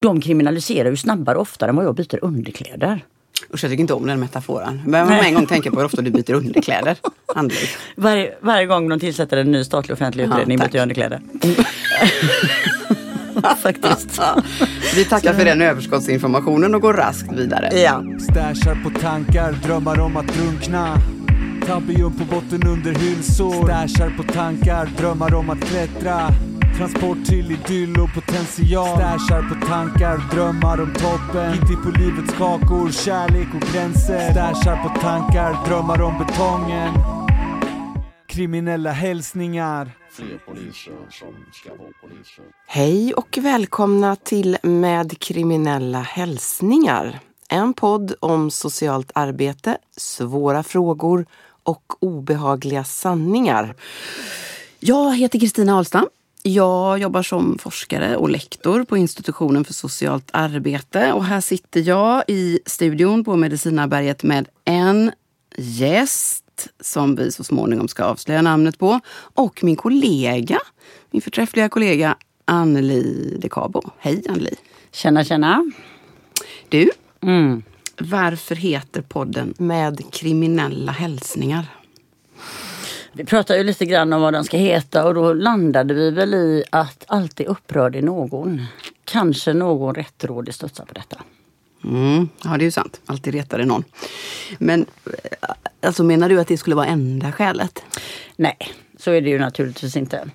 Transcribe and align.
de 0.00 0.20
kriminaliserar 0.20 0.90
ju 0.90 0.96
snabbare 0.96 1.36
och 1.36 1.42
oftare 1.42 1.68
än 1.68 1.76
vad 1.76 1.84
jag 1.84 1.94
byter 1.94 2.24
underkläder. 2.24 3.04
Usch, 3.54 3.64
jag 3.64 3.70
tycker 3.70 3.80
inte 3.80 3.94
om 3.94 4.06
den 4.06 4.20
metaforen. 4.20 4.82
Men 4.86 5.06
man 5.06 5.18
en 5.18 5.34
gång 5.34 5.46
tänka 5.46 5.70
på 5.70 5.76
hur 5.76 5.84
ofta 5.84 6.02
du 6.02 6.10
byter 6.10 6.32
underkläder. 6.32 6.96
Varje, 7.96 8.34
varje 8.40 8.66
gång 8.66 8.88
de 8.88 9.00
tillsätter 9.00 9.36
en 9.36 9.52
ny 9.52 9.64
statlig 9.64 9.94
offentlig 9.94 10.24
utredning 10.24 10.58
Ja, 10.58 10.64
byter 10.64 10.76
jag 10.76 10.82
underkläder. 10.82 11.20
Faktiskt. 13.62 14.20
Vi 14.94 15.04
tackar 15.04 15.34
för 15.34 15.44
den 15.44 15.62
överskottsinformationen 15.62 16.74
och 16.74 16.80
går 16.80 16.94
raskt 16.94 17.32
vidare. 17.32 17.80
Ja. 17.80 18.04
Stashar 18.20 18.84
på 18.84 19.00
tankar, 19.00 19.52
drömmar 19.52 20.00
om 20.00 20.16
att 20.16 20.26
drunkna 20.26 20.96
Tabbium 21.66 22.12
på 22.12 22.24
botten 22.24 22.68
under 22.68 22.94
hylsor 22.94 23.64
Stashar 23.64 24.10
på 24.16 24.22
tankar, 24.22 24.88
drömmar 24.98 25.34
om 25.34 25.50
att 25.50 25.60
klättra 25.60 26.28
Transport 26.76 27.24
till 27.26 27.50
idyll 27.50 28.00
och 28.00 28.14
potential 28.14 28.96
Stashar 28.96 29.48
på 29.48 29.66
tankar, 29.66 30.34
drömmar 30.34 30.80
om 30.80 30.92
toppen 30.94 31.52
Gitti 31.52 31.76
på 31.84 31.90
livets 31.90 32.32
kakor, 32.38 32.90
kärlek 32.90 33.48
och 33.54 33.72
gränser 33.72 34.30
Stashar 34.30 34.82
på 34.82 35.00
tankar, 35.00 35.66
drömmar 35.66 36.02
om 36.02 36.18
betongen 36.18 36.92
Kriminella 38.26 38.90
hälsningar 38.90 39.90
fler 40.10 40.38
poliser 40.38 40.92
som 41.10 41.34
ska 41.52 41.70
vara 41.70 41.90
poliser. 42.00 42.44
Hej 42.66 43.14
och 43.14 43.38
välkomna 43.40 44.16
till 44.16 44.56
Med 44.62 45.18
kriminella 45.18 46.00
hälsningar. 46.00 47.20
En 47.48 47.74
podd 47.74 48.14
om 48.20 48.50
socialt 48.50 49.10
arbete, 49.14 49.78
svåra 49.96 50.62
frågor 50.62 51.26
och 51.62 51.82
obehagliga 52.00 52.84
sanningar. 52.84 53.74
Jag 54.80 55.16
heter 55.16 55.38
Kristina 55.38 55.76
Ahlstam. 55.76 56.06
Jag 56.42 56.98
jobbar 56.98 57.22
som 57.22 57.58
forskare 57.58 58.16
och 58.16 58.30
lektor 58.30 58.84
på 58.84 58.96
institutionen 58.96 59.64
för 59.64 59.72
socialt 59.74 60.30
arbete 60.32 61.12
och 61.12 61.24
här 61.24 61.40
sitter 61.40 61.80
jag 61.88 62.24
i 62.28 62.60
studion 62.66 63.24
på 63.24 63.36
Medicinarberget 63.36 64.22
med 64.22 64.48
en 64.64 65.12
gäst 65.56 66.68
som 66.80 67.16
vi 67.16 67.32
så 67.32 67.44
småningom 67.44 67.88
ska 67.88 68.04
avslöja 68.04 68.42
namnet 68.42 68.78
på 68.78 69.00
och 69.34 69.64
min 69.64 69.76
kollega, 69.76 70.58
min 71.10 71.22
förträffliga 71.22 71.68
kollega 71.68 72.16
Anneli 72.44 73.36
de 73.40 73.48
Cabo. 73.48 73.82
Hej 73.98 74.22
Anneli! 74.28 74.54
Tjena, 74.92 75.24
tjena. 75.24 75.70
Du, 76.68 76.90
Mm. 77.22 77.62
varför 78.00 78.54
heter 78.54 79.02
podden 79.02 79.54
Med 79.58 80.12
kriminella 80.12 80.92
hälsningar? 80.92 81.66
Vi 83.12 83.24
pratade 83.24 83.58
ju 83.58 83.64
lite 83.64 83.86
grann 83.86 84.12
om 84.12 84.22
vad 84.22 84.32
den 84.32 84.44
ska 84.44 84.56
heta 84.56 85.04
och 85.04 85.14
då 85.14 85.32
landade 85.32 85.94
vi 85.94 86.10
väl 86.10 86.34
i 86.34 86.64
att 86.70 87.04
alltid 87.06 87.46
upprörd 87.46 87.96
i 87.96 88.02
någon. 88.02 88.66
Kanske 89.04 89.52
någon 89.52 89.94
rättrådig 89.94 90.54
studsar 90.54 90.84
på 90.84 90.94
detta. 90.94 91.16
Mm, 91.84 92.28
ja, 92.44 92.50
det 92.50 92.62
är 92.62 92.64
ju 92.64 92.70
sant. 92.70 93.00
Alltid 93.06 93.34
retar 93.34 93.58
det 93.58 93.64
någon. 93.64 93.84
Men 94.58 94.86
eh, 95.06 95.50
alltså, 95.80 96.04
menar 96.04 96.28
du 96.28 96.40
att 96.40 96.48
det 96.48 96.56
skulle 96.56 96.76
vara 96.76 96.86
enda 96.86 97.32
skälet? 97.32 97.82
Nej, 98.36 98.56
så 98.98 99.10
är 99.10 99.20
det 99.20 99.30
ju 99.30 99.38
naturligtvis 99.38 99.96
inte. 99.96 100.30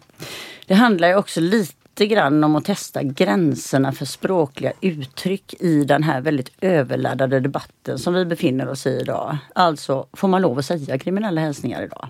Det 0.66 0.74
handlar 0.74 1.08
ju 1.08 1.16
också 1.16 1.42
lite 1.42 2.08
grann 2.08 2.44
om 2.44 2.56
att 2.56 2.66
testa 2.66 3.04
gränserna 3.04 3.92
för 3.92 4.06
språkliga 4.06 4.74
uttryck 4.82 5.54
i 5.60 5.84
den 5.84 6.04
här 6.04 6.22
väldigt 6.22 6.52
överladdade 6.62 7.40
debatten 7.40 8.00
som 8.00 8.14
vi 8.14 8.26
befinner 8.26 8.70
oss 8.70 8.88
i 8.88 8.90
idag. 8.90 9.38
Alltså, 9.56 10.08
får 10.14 10.28
man 10.28 10.42
lov 10.42 10.60
att 10.60 10.66
säga 10.66 10.98
kriminella 11.00 11.42
hälsningar 11.42 11.84
idag? 11.84 12.08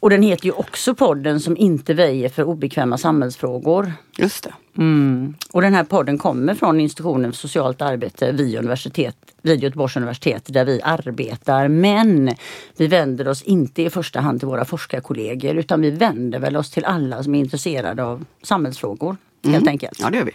Och 0.00 0.10
den 0.10 0.22
heter 0.22 0.46
ju 0.46 0.52
också 0.52 0.94
podden 0.94 1.40
som 1.40 1.56
inte 1.56 1.94
väjer 1.94 2.28
för 2.28 2.44
obekväma 2.44 2.98
samhällsfrågor. 2.98 3.92
Just 4.16 4.44
det. 4.44 4.52
Mm. 4.78 5.34
Och 5.52 5.62
den 5.62 5.74
här 5.74 5.84
podden 5.84 6.18
kommer 6.18 6.54
från 6.54 6.80
institutionen 6.80 7.32
för 7.32 7.38
socialt 7.38 7.82
arbete 7.82 8.32
vid, 8.32 8.58
universitet, 8.58 9.16
vid 9.42 9.62
Göteborgs 9.62 9.96
universitet 9.96 10.42
där 10.46 10.64
vi 10.64 10.80
arbetar. 10.82 11.68
Men 11.68 12.34
vi 12.76 12.86
vänder 12.86 13.28
oss 13.28 13.42
inte 13.42 13.82
i 13.82 13.90
första 13.90 14.20
hand 14.20 14.40
till 14.40 14.48
våra 14.48 14.64
forskarkollegor 14.64 15.56
utan 15.56 15.80
vi 15.80 15.90
vänder 15.90 16.38
väl 16.38 16.56
oss 16.56 16.70
till 16.70 16.84
alla 16.84 17.22
som 17.22 17.34
är 17.34 17.38
intresserade 17.40 18.04
av 18.04 18.24
samhällsfrågor. 18.42 19.16
Helt 19.44 19.68
enkelt. 19.68 19.98
Ja, 20.00 20.10
det 20.10 20.16
gör 20.18 20.24
vi. 20.24 20.32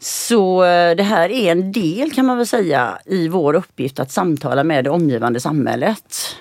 Så 0.00 0.64
eh, 0.64 0.96
det 0.96 1.02
här 1.02 1.28
är 1.28 1.52
en 1.52 1.72
del 1.72 2.10
kan 2.10 2.26
man 2.26 2.36
väl 2.36 2.46
säga 2.46 2.98
i 3.04 3.28
vår 3.28 3.54
uppgift 3.54 3.98
att 3.98 4.12
samtala 4.12 4.64
med 4.64 4.84
det 4.84 4.90
omgivande 4.90 5.40
samhället. 5.40 6.36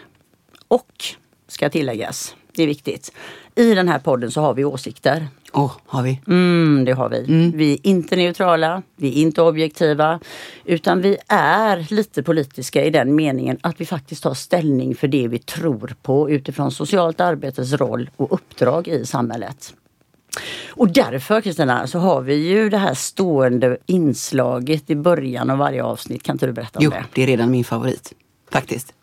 Och, 0.67 1.05
ska 1.47 1.69
tilläggas, 1.69 2.35
det 2.55 2.63
är 2.63 2.67
viktigt. 2.67 3.11
I 3.55 3.73
den 3.73 3.87
här 3.87 3.99
podden 3.99 4.31
så 4.31 4.41
har 4.41 4.53
vi 4.53 4.65
åsikter. 4.65 5.27
Åh, 5.53 5.71
har 5.85 6.03
vi? 6.03 6.21
Mm, 6.27 6.85
det 6.85 6.91
har 6.91 7.09
vi. 7.09 7.51
Vi 7.55 7.73
är 7.73 7.87
inte 7.87 8.15
neutrala, 8.15 8.81
vi 8.95 9.07
är 9.07 9.21
inte 9.21 9.41
objektiva. 9.41 10.19
Utan 10.65 11.01
vi 11.01 11.17
är 11.27 11.93
lite 11.93 12.23
politiska 12.23 12.83
i 12.85 12.89
den 12.89 13.15
meningen 13.15 13.57
att 13.61 13.81
vi 13.81 13.85
faktiskt 13.85 14.23
tar 14.23 14.33
ställning 14.33 14.95
för 14.95 15.07
det 15.07 15.27
vi 15.27 15.39
tror 15.39 15.95
på 16.01 16.29
utifrån 16.29 16.71
socialt 16.71 17.21
arbetes 17.21 17.73
roll 17.73 18.09
och 18.15 18.33
uppdrag 18.33 18.87
i 18.87 19.05
samhället. 19.05 19.73
Och 20.69 20.89
därför 20.89 21.41
Kristina 21.41 21.87
så 21.87 21.99
har 21.99 22.21
vi 22.21 22.35
ju 22.35 22.69
det 22.69 22.77
här 22.77 22.93
stående 22.93 23.77
inslaget 23.85 24.89
i 24.89 24.95
början 24.95 25.49
av 25.49 25.57
varje 25.57 25.83
avsnitt. 25.83 26.23
Kan 26.23 26.35
inte 26.35 26.45
du 26.45 26.51
berätta 26.51 26.79
om 26.79 26.85
Jo, 26.85 26.91
det? 26.91 27.05
det 27.13 27.23
är 27.23 27.27
redan 27.27 27.51
min 27.51 27.63
favorit. 27.63 28.13
Faktiskt. 28.51 28.93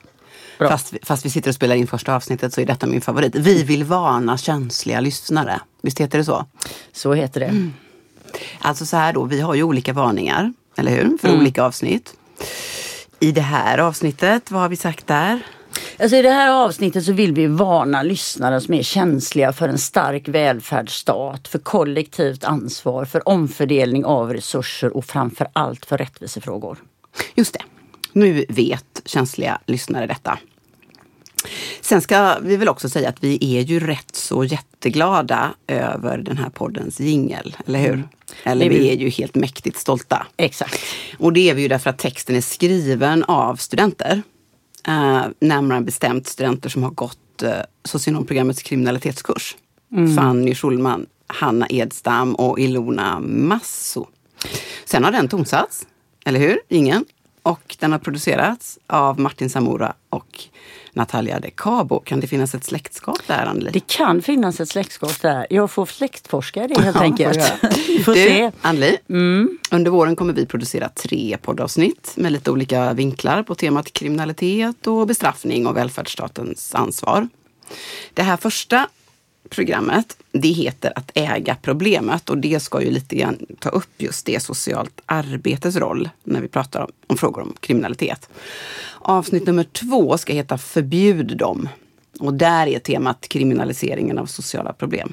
Fast, 0.59 0.93
vi- 0.93 0.99
fast 1.03 1.25
vi 1.27 1.31
sitter 1.31 1.49
och 1.51 1.55
spelar 1.55 1.75
in 1.77 1.87
första 1.87 2.15
avsnittet 2.17 2.55
så 2.55 2.61
är 2.61 2.67
detta 2.67 2.87
min 2.87 3.01
favorit. 3.01 3.35
Vi 3.35 3.63
vill 3.63 3.85
varna 3.85 4.39
känsliga 4.39 5.01
lyssnare. 5.01 5.61
Visst 5.83 6.01
heter 6.01 6.19
det 6.19 6.25
så? 6.25 6.47
Så 6.93 7.15
heter 7.15 7.41
det. 7.41 7.71
Alltså 8.59 8.87
så 8.87 8.97
här 8.97 9.13
då, 9.13 9.25
vi 9.25 9.41
har 9.41 9.55
ju 9.55 9.63
olika 9.63 9.93
varningar, 9.93 10.53
eller 10.77 10.91
hur? 10.93 11.19
För 11.19 11.29
Mm. 11.29 11.41
olika 11.41 11.63
avsnitt. 11.65 12.15
I 13.21 13.33
det 13.33 13.41
här 13.41 13.79
avsnittet, 13.79 14.51
vad 14.51 14.63
har 14.63 14.69
vi 14.69 14.77
sagt 14.77 15.07
där? 15.07 15.41
Alltså 15.99 16.17
I 16.17 16.23
det 16.23 16.31
här 16.31 16.51
avsnittet 16.65 17.05
så 17.05 17.13
vill 17.13 17.33
vi 17.33 17.47
varna 17.47 18.03
lyssnare 18.03 18.61
som 18.61 18.75
är 18.75 18.83
känsliga 18.83 19.53
för 19.53 19.69
en 19.69 19.79
stark 19.79 20.29
välfärdsstat, 20.29 21.49
för 21.49 21.59
kollektivt 21.59 22.45
ansvar, 22.45 23.05
för 23.05 23.29
omfördelning 23.29 24.05
av 24.05 24.33
resurser 24.33 24.97
och 24.97 25.05
framför 25.05 25.47
allt 25.53 25.87
för 25.87 25.99
rättvisefrågor. 25.99 26.79
Just 27.35 27.53
det. 27.55 27.61
Nu 28.15 28.45
vet 28.49 29.03
känsliga 29.05 29.59
lyssnare 29.67 30.07
detta. 30.07 30.39
Sen 31.81 32.01
ska 32.01 32.39
vi 32.43 32.57
väl 32.57 32.69
också 32.69 32.89
säga 32.89 33.09
att 33.09 33.25
vi 33.25 33.57
är 33.57 33.61
ju 33.61 33.81
rätt 33.81 34.17
så 34.17 34.45
jätteglada 34.45 35.55
över 35.67 36.19
den 36.19 36.37
här 36.37 36.51
poddens 36.51 37.01
jingel, 37.01 37.57
eller 37.67 37.79
hur? 37.79 38.09
Eller 38.45 38.69
Det 38.69 38.77
är 38.77 38.81
vi 38.81 38.89
är 38.89 38.97
ju 38.97 39.09
helt 39.09 39.35
mäktigt 39.35 39.79
stolta. 39.79 40.27
Exakt. 40.37 40.81
Och 41.19 41.33
det 41.33 41.51
är 41.51 41.55
vi 41.55 41.63
ju 41.63 41.69
därför 41.69 41.91
att 41.91 41.99
texten 41.99 42.37
är 42.37 42.41
skriven 42.41 43.25
av 43.25 43.57
studenter. 43.57 44.23
Eh, 44.89 45.25
närmare 45.41 45.81
bestämt 45.81 46.27
studenter 46.27 46.69
som 46.69 46.83
har 46.83 46.91
gått 46.91 47.43
eh, 47.43 47.53
socionomprogrammets 47.85 48.63
kriminalitetskurs. 48.63 49.57
Fanny 50.17 50.55
Schulman, 50.55 51.07
Hanna 51.27 51.67
Edstam 51.71 52.35
och 52.35 52.61
Ilona 52.61 53.21
Masso. 53.21 54.07
Sen 54.85 55.05
har 55.05 55.13
den 55.13 55.29
tonsats, 55.29 55.87
eller 56.25 56.41
hur? 56.41 56.59
Ingen. 56.69 57.05
Och 57.47 57.77
den 57.81 57.93
har 57.93 57.99
producerats 57.99 58.79
av 58.87 59.21
Martin 59.21 59.51
Samora 59.51 59.95
och 60.11 60.41
Natalia 60.93 61.41
de 61.41 61.51
Cabo. 61.51 62.01
Kan 62.01 62.21
det 62.21 62.27
finnas 62.27 62.55
ett 62.55 62.65
släktskap 62.65 63.19
där, 63.27 63.47
Anneli? 63.47 63.71
Det 63.73 63.87
kan 63.87 64.23
finnas 64.23 64.61
ett 64.61 64.69
släktskap 64.69 65.21
där. 65.23 65.47
Jag 65.51 65.71
får 65.71 65.87
släktforska 65.87 66.67
det 66.69 66.81
helt 66.81 66.97
Ja, 67.01 67.03
enkelt. 67.03 67.43
får 68.05 68.15
du. 68.15 68.51
Anneli, 68.61 68.99
under 69.71 69.91
våren 69.91 70.17
kommer 70.17 70.33
vi 70.33 70.47
producera 70.47 70.89
tre 70.89 71.37
poddavsnitt 71.43 72.13
med 72.17 72.33
lite 72.33 72.51
olika 72.51 72.93
vinklar 72.93 73.43
på 73.43 73.55
temat 73.55 73.93
kriminalitet 73.93 74.87
och 74.87 75.07
bestraffning 75.07 75.67
och 75.67 75.77
välfärdsstatens 75.77 76.75
ansvar. 76.75 77.29
Det 78.15 78.23
här 78.23 78.37
första 78.37 78.89
programmet, 79.55 80.17
det 80.33 80.49
heter 80.49 80.93
Att 80.97 81.11
äga 81.15 81.57
problemet 81.63 82.31
och 82.31 82.39
det 82.39 82.61
ska 82.61 82.83
ju 82.83 82.91
lite 82.91 83.17
grann 83.17 83.47
ta 83.59 83.69
upp 83.69 83.91
just 83.99 84.27
det 84.27 84.43
socialt 84.43 85.01
arbetes 85.07 85.77
roll 85.77 86.09
när 86.25 86.41
vi 86.41 86.49
pratar 86.49 86.81
om, 86.81 86.91
om 87.07 87.17
frågor 87.17 87.43
om 87.43 87.55
kriminalitet. 87.61 88.29
Avsnitt 88.99 89.47
nummer 89.47 89.65
två 89.65 90.19
ska 90.19 90.33
heta 90.33 90.59
Förbjud 90.59 91.37
dem. 91.37 91.69
Och 92.21 92.35
där 92.35 92.67
är 92.67 92.79
temat 92.79 93.29
kriminaliseringen 93.29 94.19
av 94.19 94.27
sociala 94.27 94.73
problem. 94.73 95.13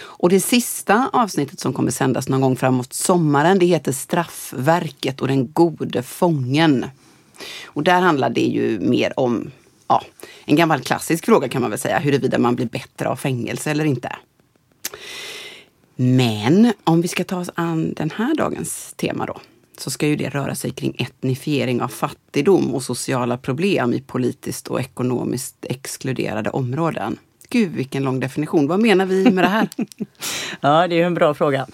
Och 0.00 0.28
det 0.28 0.40
sista 0.40 1.10
avsnittet 1.12 1.60
som 1.60 1.72
kommer 1.72 1.90
sändas 1.90 2.28
någon 2.28 2.40
gång 2.40 2.56
framåt 2.56 2.92
sommaren, 2.92 3.58
det 3.58 3.66
heter 3.66 3.92
Straffverket 3.92 5.20
och 5.20 5.28
den 5.28 5.52
gode 5.52 6.02
fången. 6.02 6.86
Och 7.64 7.82
där 7.82 8.00
handlar 8.00 8.30
det 8.30 8.40
ju 8.40 8.80
mer 8.80 9.20
om 9.20 9.50
ja, 9.90 10.02
en 10.44 10.56
gammal 10.56 10.80
klassisk 10.80 11.24
fråga 11.24 11.48
kan 11.48 11.62
man 11.62 11.70
väl 11.70 11.80
säga, 11.80 11.98
huruvida 11.98 12.38
man 12.38 12.56
blir 12.56 12.66
bättre 12.66 13.08
av 13.08 13.16
fängelse 13.16 13.70
eller 13.70 13.84
inte. 13.84 14.16
Men 15.96 16.72
om 16.84 17.00
vi 17.00 17.08
ska 17.08 17.24
ta 17.24 17.40
oss 17.40 17.50
an 17.54 17.94
den 17.94 18.10
här 18.10 18.34
dagens 18.34 18.94
tema 18.96 19.26
då, 19.26 19.40
så 19.78 19.90
ska 19.90 20.06
ju 20.06 20.16
det 20.16 20.28
röra 20.28 20.54
sig 20.54 20.70
kring 20.70 20.96
etnifiering 20.98 21.82
av 21.82 21.88
fattigdom 21.88 22.74
och 22.74 22.82
sociala 22.82 23.38
problem 23.38 23.94
i 23.94 24.00
politiskt 24.00 24.68
och 24.68 24.80
ekonomiskt 24.80 25.56
exkluderade 25.68 26.50
områden. 26.50 27.18
Gud 27.50 27.72
vilken 27.72 28.02
lång 28.02 28.20
definition. 28.20 28.66
Vad 28.66 28.80
menar 28.80 29.06
vi 29.06 29.30
med 29.30 29.44
det 29.44 29.48
här? 29.48 29.68
Ja, 30.60 30.88
det 30.88 31.00
är 31.00 31.06
en 31.06 31.14
bra 31.14 31.34
fråga. 31.34 31.66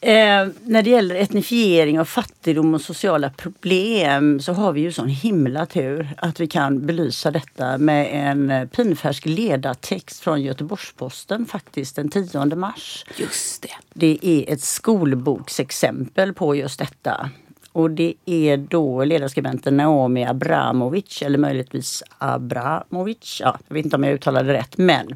Eh, 0.00 0.48
när 0.64 0.82
det 0.82 0.90
gäller 0.90 1.14
etnifiering 1.14 2.00
av 2.00 2.04
fattigdom 2.04 2.74
och 2.74 2.80
sociala 2.80 3.30
problem 3.30 4.40
så 4.40 4.52
har 4.52 4.72
vi 4.72 4.80
ju 4.80 4.92
sån 4.92 5.08
himla 5.08 5.66
tur 5.66 6.08
att 6.16 6.40
vi 6.40 6.46
kan 6.46 6.86
belysa 6.86 7.30
detta 7.30 7.78
med 7.78 8.08
en 8.12 8.50
eh, 8.50 8.66
pinfärsk 8.66 9.26
ledartext 9.26 10.20
från 10.20 10.42
Göteborgs-Posten 10.42 11.46
faktiskt 11.46 11.96
den 11.96 12.08
10 12.08 12.54
mars. 12.54 13.04
Just 13.16 13.62
det. 13.62 13.74
Det 13.94 14.18
är 14.22 14.52
ett 14.52 14.62
skolboksexempel 14.62 16.34
på 16.34 16.56
just 16.56 16.78
detta. 16.78 17.30
Och 17.72 17.90
det 17.90 18.14
är 18.26 18.56
då 18.56 19.04
ledarskribenten 19.04 19.76
Naomi 19.76 20.24
Abramovic, 20.24 21.22
eller 21.22 21.38
möjligtvis 21.38 22.02
Abramovic, 22.18 23.40
ja, 23.44 23.58
jag 23.68 23.74
vet 23.74 23.84
inte 23.84 23.96
om 23.96 24.04
jag 24.04 24.12
uttalade 24.12 24.52
det 24.52 24.58
rätt, 24.58 24.78
men 24.78 25.14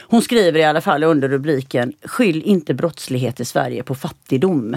hon 0.00 0.22
skriver 0.22 0.58
i 0.58 0.64
alla 0.64 0.80
fall 0.80 1.04
under 1.04 1.28
rubriken 1.28 1.92
Skyll 2.02 2.42
inte 2.42 2.74
brottslighet 2.74 3.40
i 3.40 3.44
Sverige 3.44 3.82
på 3.82 3.94
fattigdom. 3.94 4.76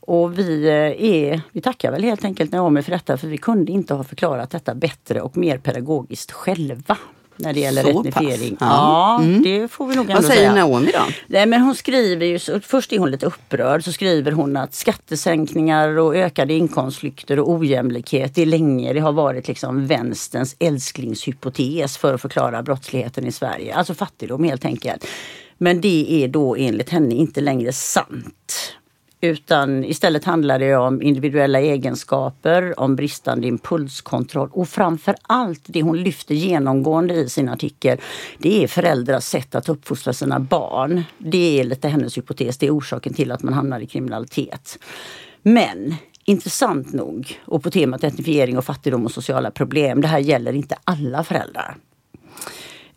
Och 0.00 0.38
vi, 0.38 0.68
eh, 0.68 1.04
är, 1.04 1.40
vi 1.52 1.60
tackar 1.60 1.92
väl 1.92 2.02
helt 2.02 2.24
enkelt 2.24 2.52
Naomi 2.52 2.82
för 2.82 2.90
detta 2.90 3.16
för 3.16 3.28
vi 3.28 3.38
kunde 3.38 3.72
inte 3.72 3.94
ha 3.94 4.04
förklarat 4.04 4.50
detta 4.50 4.74
bättre 4.74 5.20
och 5.20 5.36
mer 5.36 5.58
pedagogiskt 5.58 6.32
själva 6.32 6.96
när 7.40 7.52
det 7.52 7.60
gäller 7.60 7.82
Så 7.82 8.00
etnifiering. 8.00 8.56
pass. 8.56 8.68
Ja. 8.70 9.22
Ja, 9.22 9.40
det 9.44 9.68
får 9.68 9.86
vi 9.86 9.96
nog 9.96 10.04
ändå 10.10 10.14
Vad 10.14 10.24
säger 10.24 10.50
säga. 10.50 10.54
Naomi 10.66 10.90
då? 10.94 11.00
Nej 11.26 11.46
men 11.46 11.60
hon 11.60 11.74
skriver 11.74 12.26
ju, 12.26 12.60
först 12.60 12.92
är 12.92 12.98
hon 12.98 13.10
lite 13.10 13.26
upprörd, 13.26 13.84
så 13.84 13.92
skriver 13.92 14.32
hon 14.32 14.56
att 14.56 14.74
skattesänkningar 14.74 15.98
och 15.98 16.16
ökade 16.16 16.54
inkomstflykter 16.54 17.38
och 17.38 17.50
ojämlikhet 17.50 18.38
är 18.38 18.46
länge, 18.46 18.92
det 18.92 19.00
har 19.00 19.12
varit 19.12 19.48
liksom 19.48 19.86
vänsterns 19.86 20.56
älsklingshypotes 20.58 21.96
för 21.96 22.14
att 22.14 22.20
förklara 22.20 22.62
brottsligheten 22.62 23.26
i 23.26 23.32
Sverige. 23.32 23.74
Alltså 23.74 23.94
fattigdom 23.94 24.44
helt 24.44 24.64
enkelt. 24.64 25.06
Men 25.58 25.80
det 25.80 26.24
är 26.24 26.28
då 26.28 26.56
enligt 26.56 26.90
henne 26.90 27.14
inte 27.14 27.40
längre 27.40 27.72
sant. 27.72 28.76
Utan 29.22 29.84
istället 29.84 30.24
handlar 30.24 30.58
det 30.58 30.76
om 30.76 31.02
individuella 31.02 31.60
egenskaper, 31.60 32.80
om 32.80 32.96
bristande 32.96 33.46
impulskontroll 33.46 34.48
och 34.52 34.68
framför 34.68 35.14
allt 35.22 35.60
det 35.66 35.82
hon 35.82 36.02
lyfter 36.02 36.34
genomgående 36.34 37.14
i 37.14 37.28
sin 37.28 37.48
artikel, 37.48 37.98
det 38.38 38.64
är 38.64 38.68
föräldrars 38.68 39.24
sätt 39.24 39.54
att 39.54 39.68
uppfostra 39.68 40.12
sina 40.12 40.40
barn. 40.40 41.02
Det 41.18 41.60
är 41.60 41.64
lite 41.64 41.88
hennes 41.88 42.18
hypotes, 42.18 42.58
det 42.58 42.66
är 42.66 42.78
orsaken 42.78 43.14
till 43.14 43.32
att 43.32 43.42
man 43.42 43.54
hamnar 43.54 43.80
i 43.80 43.86
kriminalitet. 43.86 44.78
Men 45.42 45.94
intressant 46.24 46.92
nog, 46.92 47.40
och 47.44 47.62
på 47.62 47.70
temat 47.70 48.04
etnifiering 48.04 48.58
och 48.58 48.64
fattigdom 48.64 49.04
och 49.04 49.12
sociala 49.12 49.50
problem, 49.50 50.00
det 50.00 50.08
här 50.08 50.18
gäller 50.18 50.52
inte 50.52 50.76
alla 50.84 51.24
föräldrar. 51.24 51.76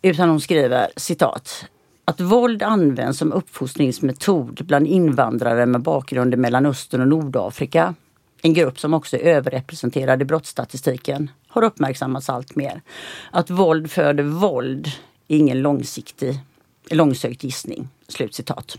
Utan 0.02 0.28
hon 0.28 0.40
skriver 0.40 0.88
citat. 0.96 1.66
Att 2.04 2.20
våld 2.20 2.62
används 2.62 3.18
som 3.18 3.32
uppfostringsmetod 3.32 4.60
bland 4.66 4.86
invandrare 4.86 5.66
med 5.66 5.80
bakgrund 5.80 6.34
i 6.34 6.36
Mellanöstern 6.36 7.00
och 7.00 7.08
Nordafrika, 7.08 7.94
en 8.42 8.54
grupp 8.54 8.80
som 8.80 8.94
också 8.94 9.16
är 9.16 9.20
överrepresenterad 9.20 10.22
i 10.22 10.24
brottsstatistiken, 10.24 11.30
har 11.48 11.64
uppmärksammats 11.64 12.28
allt 12.28 12.56
mer. 12.56 12.82
Att 13.30 13.50
våld 13.50 13.90
föder 13.90 14.24
våld 14.24 14.86
är 15.28 15.36
ingen 15.36 15.62
långsiktig, 15.62 16.40
långsökt 16.90 17.44
gissning. 17.44 17.88
Slutcitat. 18.08 18.78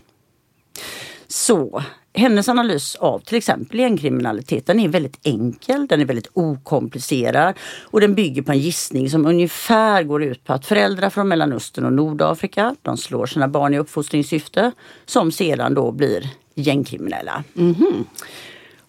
Så 1.36 1.82
hennes 2.14 2.48
analys 2.48 2.94
av 2.94 3.18
till 3.18 3.38
exempel 3.38 3.78
gängkriminalitet 3.78 4.66
den 4.66 4.80
är 4.80 4.88
väldigt 4.88 5.18
enkel, 5.22 5.86
den 5.86 6.00
är 6.00 6.04
väldigt 6.04 6.30
okomplicerad 6.32 7.54
och 7.82 8.00
den 8.00 8.14
bygger 8.14 8.42
på 8.42 8.52
en 8.52 8.58
gissning 8.58 9.10
som 9.10 9.26
ungefär 9.26 10.02
går 10.02 10.22
ut 10.22 10.44
på 10.44 10.52
att 10.52 10.66
föräldrar 10.66 11.10
från 11.10 11.28
Mellanöstern 11.28 11.84
och 11.84 11.92
Nordafrika, 11.92 12.76
de 12.82 12.96
slår 12.96 13.26
sina 13.26 13.48
barn 13.48 13.74
i 13.74 13.78
uppfostringssyfte 13.78 14.72
som 15.06 15.32
sedan 15.32 15.74
då 15.74 15.92
blir 15.92 16.30
gängkriminella. 16.54 17.44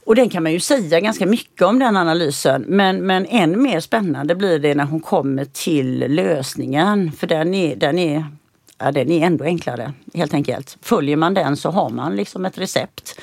Och 0.05 0.15
den 0.15 0.29
kan 0.29 0.43
man 0.43 0.51
ju 0.51 0.59
säga 0.59 0.99
ganska 0.99 1.25
mycket 1.25 1.61
om 1.61 1.79
den 1.79 1.97
analysen 1.97 2.65
men, 2.67 3.05
men 3.05 3.25
än 3.25 3.61
mer 3.61 3.79
spännande 3.79 4.35
blir 4.35 4.59
det 4.59 4.75
när 4.75 4.85
hon 4.85 4.99
kommer 4.99 5.45
till 5.45 5.99
lösningen 6.07 7.11
för 7.11 7.27
den 7.27 7.53
är, 7.53 7.75
den 7.75 7.99
är 7.99 8.25
ja, 8.77 8.91
den 8.91 9.11
är 9.11 9.25
ändå 9.25 9.43
enklare 9.43 9.93
helt 10.13 10.33
enkelt. 10.33 10.77
Följer 10.81 11.17
man 11.17 11.33
den 11.33 11.57
så 11.57 11.69
har 11.69 11.89
man 11.89 12.15
liksom 12.15 12.45
ett 12.45 12.57
recept. 12.57 13.19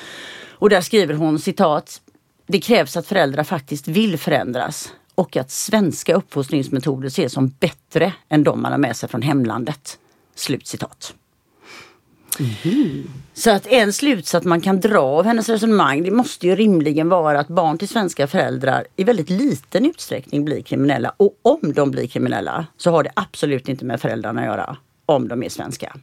Och 0.49 0.69
där 0.69 0.81
skriver 0.81 1.13
hon 1.13 1.39
citat. 1.39 2.01
Det 2.47 2.59
krävs 2.59 2.97
att 2.97 3.07
föräldrar 3.07 3.43
faktiskt 3.43 3.87
vill 3.87 4.17
förändras 4.19 4.93
och 5.15 5.37
att 5.37 5.51
svenska 5.51 6.15
uppfostringsmetoder 6.15 7.07
ses 7.07 7.33
som 7.33 7.49
bättre 7.59 8.13
än 8.29 8.43
de 8.43 8.61
man 8.61 8.71
har 8.71 8.79
med 8.79 8.95
sig 8.95 9.09
från 9.09 9.21
hemlandet. 9.21 9.99
Slutcitat. 10.35 11.13
Så 13.33 13.51
att 13.51 13.67
en 13.67 13.93
slutsats 13.93 14.45
man 14.45 14.61
kan 14.61 14.79
dra 14.79 14.99
av 14.99 15.25
hennes 15.25 15.49
resonemang 15.49 16.03
det 16.03 16.11
måste 16.11 16.47
ju 16.47 16.55
rimligen 16.55 17.09
vara 17.09 17.39
att 17.39 17.47
barn 17.47 17.77
till 17.77 17.87
svenska 17.87 18.27
föräldrar 18.27 18.87
i 18.95 19.03
väldigt 19.03 19.29
liten 19.29 19.85
utsträckning 19.85 20.45
blir 20.45 20.61
kriminella. 20.61 21.13
Och 21.17 21.39
om 21.41 21.73
de 21.73 21.91
blir 21.91 22.07
kriminella 22.07 22.65
så 22.77 22.91
har 22.91 23.03
det 23.03 23.11
absolut 23.13 23.69
inte 23.69 23.85
med 23.85 24.01
föräldrarna 24.01 24.41
att 24.41 24.47
göra 24.47 24.77
om 25.05 25.27
de 25.27 25.43
är 25.43 25.49
svenska. 25.49 25.95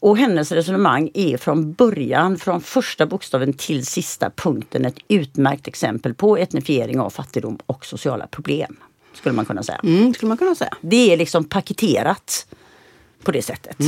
Och 0.00 0.18
hennes 0.18 0.52
resonemang 0.52 1.10
är 1.14 1.36
från 1.36 1.72
början, 1.72 2.38
från 2.38 2.60
första 2.60 3.06
bokstaven 3.06 3.52
till 3.52 3.86
sista 3.86 4.30
punkten 4.30 4.84
ett 4.84 4.98
utmärkt 5.08 5.68
exempel 5.68 6.14
på 6.14 6.36
etnifiering 6.36 7.00
av 7.00 7.10
fattigdom 7.10 7.58
och 7.66 7.86
sociala 7.86 8.26
problem. 8.26 8.76
Skulle 9.12 9.34
man 9.34 9.44
kunna 9.44 9.62
säga. 9.62 9.80
Mm, 9.84 10.14
skulle 10.14 10.28
man 10.28 10.38
kunna 10.38 10.54
säga. 10.54 10.76
Det 10.80 11.12
är 11.12 11.16
liksom 11.16 11.44
paketerat 11.44 12.46
på 13.22 13.32
det 13.32 13.42
sättet. 13.42 13.80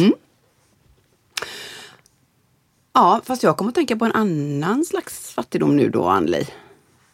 Ja, 2.93 3.21
fast 3.25 3.43
jag 3.43 3.57
kommer 3.57 3.69
att 3.69 3.75
tänka 3.75 3.97
på 3.97 4.05
en 4.05 4.13
annan 4.13 4.85
slags 4.85 5.31
fattigdom 5.31 5.77
nu 5.77 5.89
då, 5.91 6.05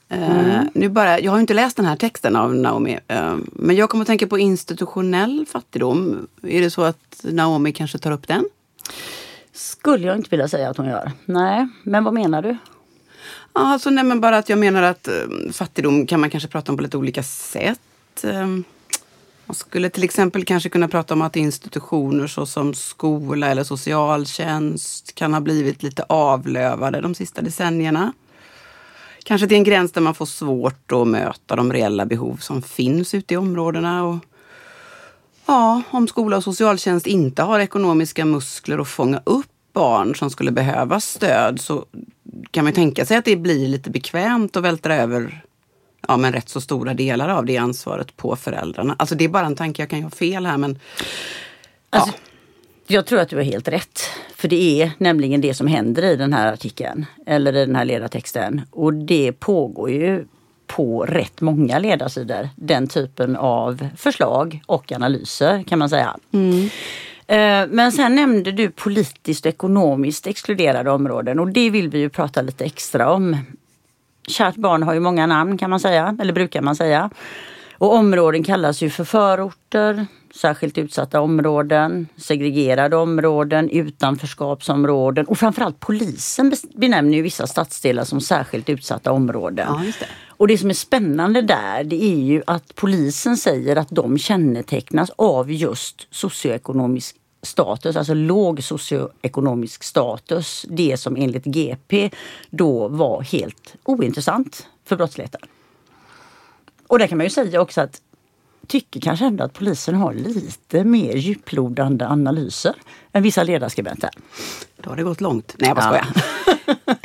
Anneli. 0.09 0.55
Eh, 0.55 0.63
nu 0.75 0.89
bara, 0.89 1.21
jag 1.21 1.33
har 1.33 1.41
inte 1.41 1.55
läst 1.55 1.77
den 1.77 1.87
här 1.87 1.97
texten 1.97 2.37
av 2.37 2.55
Naomi, 2.55 2.99
eh, 3.09 3.37
men 3.53 3.77
jag 3.77 3.91
kommer 3.91 4.03
att 4.03 4.07
tänka 4.07 4.27
på 4.27 4.39
institutionell 4.39 5.47
fattigdom. 5.53 6.27
Är 6.43 6.61
det 6.61 6.71
så 6.71 6.83
att 6.83 7.21
Naomi 7.23 7.73
kanske 7.73 7.99
tar 7.99 8.11
upp 8.11 8.29
den? 8.29 8.45
Skulle 9.53 10.07
jag 10.07 10.17
inte 10.17 10.31
vilja 10.31 10.49
säga 10.49 10.71
att 10.71 10.77
hon 10.77 10.87
gör. 10.87 11.13
Nej, 11.25 11.69
men 11.83 12.05
vad 12.05 12.15
menar 12.15 12.43
du? 12.43 12.57
Alltså, 13.53 13.91
nej, 13.91 14.05
men 14.05 14.21
bara 14.21 14.39
att 14.39 14.49
jag 14.49 14.59
menar 14.59 14.83
att 14.83 15.09
eh, 15.09 15.15
fattigdom 15.53 16.07
kan 16.07 16.21
man 16.21 16.31
kanske 16.31 16.49
prata 16.49 16.73
om 16.73 16.77
på 16.77 16.83
lite 16.83 16.97
olika 16.97 17.23
sätt. 17.23 17.81
Man 19.49 19.55
skulle 19.55 19.91
till 19.91 20.05
exempel 20.05 20.45
kanske 20.45 20.69
kunna 20.69 20.89
prata 20.89 21.15
om 21.15 21.23
att 21.23 21.37
institutioner 21.37 22.27
såsom 22.27 22.75
skola 22.75 23.47
eller 23.47 23.65
socialtjänst 23.65 25.15
kan 25.15 25.35
ha 25.35 25.41
blivit 25.41 25.83
lite 25.83 26.03
avlövade 26.09 27.01
de 27.01 27.15
sista 27.15 27.43
decennierna. 27.43 28.13
Kanske 29.29 29.49
till 29.49 29.57
en 29.57 29.65
gräns 29.65 29.93
där 29.93 30.01
man 30.01 30.15
får 30.15 30.27
svårt 30.27 30.93
att 30.93 31.07
möta 31.07 31.57
de 31.57 31.73
reella 31.73 32.07
behov 32.07 32.37
som 32.37 32.63
finns 32.63 33.15
ute 33.15 33.35
i 33.35 33.37
områdena. 33.37 34.05
Och, 34.05 34.17
ja, 35.47 35.83
om 35.91 36.09
skola 36.09 36.37
och 36.37 36.45
socialtjänst 36.45 37.07
inte 37.07 37.43
har 37.43 37.61
ekonomiska 37.61 38.25
muskler 38.25 38.79
att 38.79 38.89
fånga 38.89 39.23
upp 39.25 39.47
barn 39.73 40.15
som 40.15 40.31
skulle 40.31 40.51
behöva 40.51 41.01
stöd 41.01 41.61
så 41.61 41.85
kan 42.51 42.65
man 42.65 42.73
tänka 42.73 43.07
sig 43.07 43.17
att 43.17 43.25
det 43.25 43.37
blir 43.37 43.69
lite 43.69 43.91
bekvämt 43.91 44.57
att 44.57 44.65
vältra 44.65 44.97
över 44.97 45.45
ja, 46.09 46.17
men 46.17 46.33
rätt 46.33 46.49
så 46.49 46.61
stora 46.61 46.95
delar 46.95 47.29
av 47.29 47.47
det 47.47 47.57
ansvaret 47.57 48.17
på 48.17 48.37
föräldrarna. 48.37 48.97
Alltså 48.99 49.15
det 49.15 49.25
är 49.25 49.29
bara 49.29 49.47
en 49.47 49.57
tanke, 49.57 49.83
jag 49.83 49.91
kan 49.91 49.99
ju 49.99 50.05
ha 50.05 50.11
fel 50.11 50.47
här 50.47 50.57
men 50.57 50.79
Alltså, 51.91 52.13
Jag 52.91 53.07
tror 53.07 53.21
att 53.21 53.29
du 53.29 53.37
har 53.37 53.43
helt 53.43 53.69
rätt. 53.69 54.01
För 54.37 54.49
det 54.49 54.83
är 54.83 54.91
nämligen 54.99 55.41
det 55.41 55.55
som 55.55 55.67
händer 55.67 56.03
i 56.05 56.17
den 56.17 56.33
här 56.33 56.53
artikeln. 56.53 57.07
Eller 57.27 57.57
i 57.57 57.67
den 57.67 57.77
här 57.77 57.85
ledartexten. 57.85 58.61
Och 58.71 58.95
det 58.95 59.33
pågår 59.33 59.91
ju 59.91 60.25
på 60.67 61.03
rätt 61.05 61.41
många 61.41 61.79
ledarsidor. 61.79 62.49
Den 62.57 62.87
typen 62.87 63.37
av 63.37 63.89
förslag 63.97 64.61
och 64.67 64.93
analyser 64.93 65.63
kan 65.63 65.79
man 65.79 65.89
säga. 65.89 66.17
Eh, 67.27 67.67
Men 67.71 67.93
sen 67.93 68.15
nämnde 68.15 68.53
du 68.53 68.71
politiskt 68.71 69.47
och 69.47 69.51
ekonomiskt 69.51 70.27
exkluderade 70.27 70.91
områden 70.91 71.39
och 71.39 71.49
det 71.49 71.71
vill 71.71 71.89
vi 71.89 71.99
ju 71.99 72.09
prata 72.09 72.43
lite 72.43 72.65
extra 72.65 73.13
om. 73.13 73.37
Kärt 74.29 74.57
barn 74.57 74.83
har 74.83 74.95
ju 74.95 75.01
många 75.01 75.27
namn 75.27 75.59
kan 75.59 75.71
man 75.71 75.81
säga, 75.81 76.17
eller 76.21 76.33
brukar 76.33 76.63
man 76.63 76.77
säga. 76.77 77.11
Och 77.79 77.95
områden 77.95 78.43
kallas 78.43 78.83
ju 78.83 78.91
för 78.91 79.05
förorter, 79.05 80.07
särskilt 80.35 80.79
utsatta 80.79 81.21
områden, 81.21 82.09
segregerade 82.17 82.97
områden, 82.97 83.71
utanförskapsområden 83.71 85.27
och 85.27 85.39
framförallt 85.39 85.81
polisen 85.81 86.53
benämner 86.75 87.17
ju 87.17 87.23
vissa 87.23 87.47
stadsdelar 87.47 88.05
som 88.05 88.21
särskilt 88.21 88.69
utsatta 88.69 89.13
områden. 89.13 89.67
Ja, 89.69 89.93
det. 90.01 90.07
Och 90.27 90.49
det 90.49 90.59
som 90.59 90.71
är 90.71 90.75
spännande 90.75 91.43
där 91.43 91.85
det 91.85 92.05
är 92.05 92.19
ju 92.19 92.43
att 92.47 92.75
polisen 92.75 93.37
säger 93.37 93.77
att 93.77 93.89
de 93.91 94.19
kännetecknas 94.19 95.11
av 95.17 95.53
just 95.53 96.07
socioekonomisk 96.11 97.17
status, 97.43 97.97
alltså 97.97 98.15
låg 98.15 98.65
socioekonomisk 98.65 99.85
status. 99.85 100.67
Det 100.69 100.97
som 100.97 101.17
enligt 101.17 101.45
GP 101.45 102.11
då 102.51 102.89
var 102.89 103.23
helt 103.23 103.75
ointressant 103.85 104.67
för 104.85 104.97
brottsligheten. 104.97 105.41
Och 106.89 106.99
där 106.99 107.07
kan 107.07 107.19
man 107.19 107.27
ju 107.27 107.31
säga 107.31 107.61
också 107.61 107.81
att 107.81 108.03
tycker 108.67 109.01
kanske 109.01 109.25
ändå 109.27 109.45
att 109.45 109.53
polisen 109.53 109.95
har 109.95 110.15
lite 110.15 110.85
mer 110.85 111.17
djuplodande 111.17 112.07
analyser 112.07 112.75
än 113.13 113.23
vissa 113.23 113.43
ledarskribenter. 113.43 114.11
Då 114.83 114.91
har 114.91 114.97
det 114.97 115.03
gått 115.03 115.21
långt. 115.21 115.55
Nej, 115.59 115.69
jag 115.69 115.77
bara 115.77 115.97
Ja. 115.97 116.05
skojar. 116.05 116.99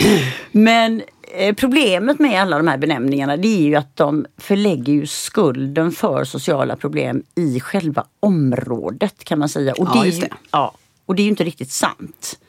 Men 0.52 1.02
eh, 1.38 1.56
problemet 1.56 2.20
med 2.20 2.42
alla 2.42 2.58
de 2.58 2.68
här 2.68 2.78
benämningarna 2.78 3.38
det 3.38 3.48
är 3.48 3.62
ju 3.64 3.76
att 3.76 3.96
de 3.96 4.26
förlägger 4.38 4.94
ju 4.94 5.08
skulden 5.08 5.92
för 5.92 6.24
sociala 6.24 6.76
problem 6.76 7.24
i 7.36 7.60
själva 7.60 8.06
området 8.20 9.24
kan 9.24 9.40
man 9.40 9.50
säga. 9.50 9.74
Och 9.74 9.88
Ja, 9.88 9.94
det 9.94 10.00
är 10.00 10.06
just 10.06 10.18
ju, 10.18 10.22
det. 10.22 10.34
Ja, 10.52 10.74
och 11.06 11.16
det 11.16 11.22
är 11.22 11.24
ju 11.24 11.30
inte 11.30 11.44
riktigt 11.44 11.72
sant. 11.72 12.40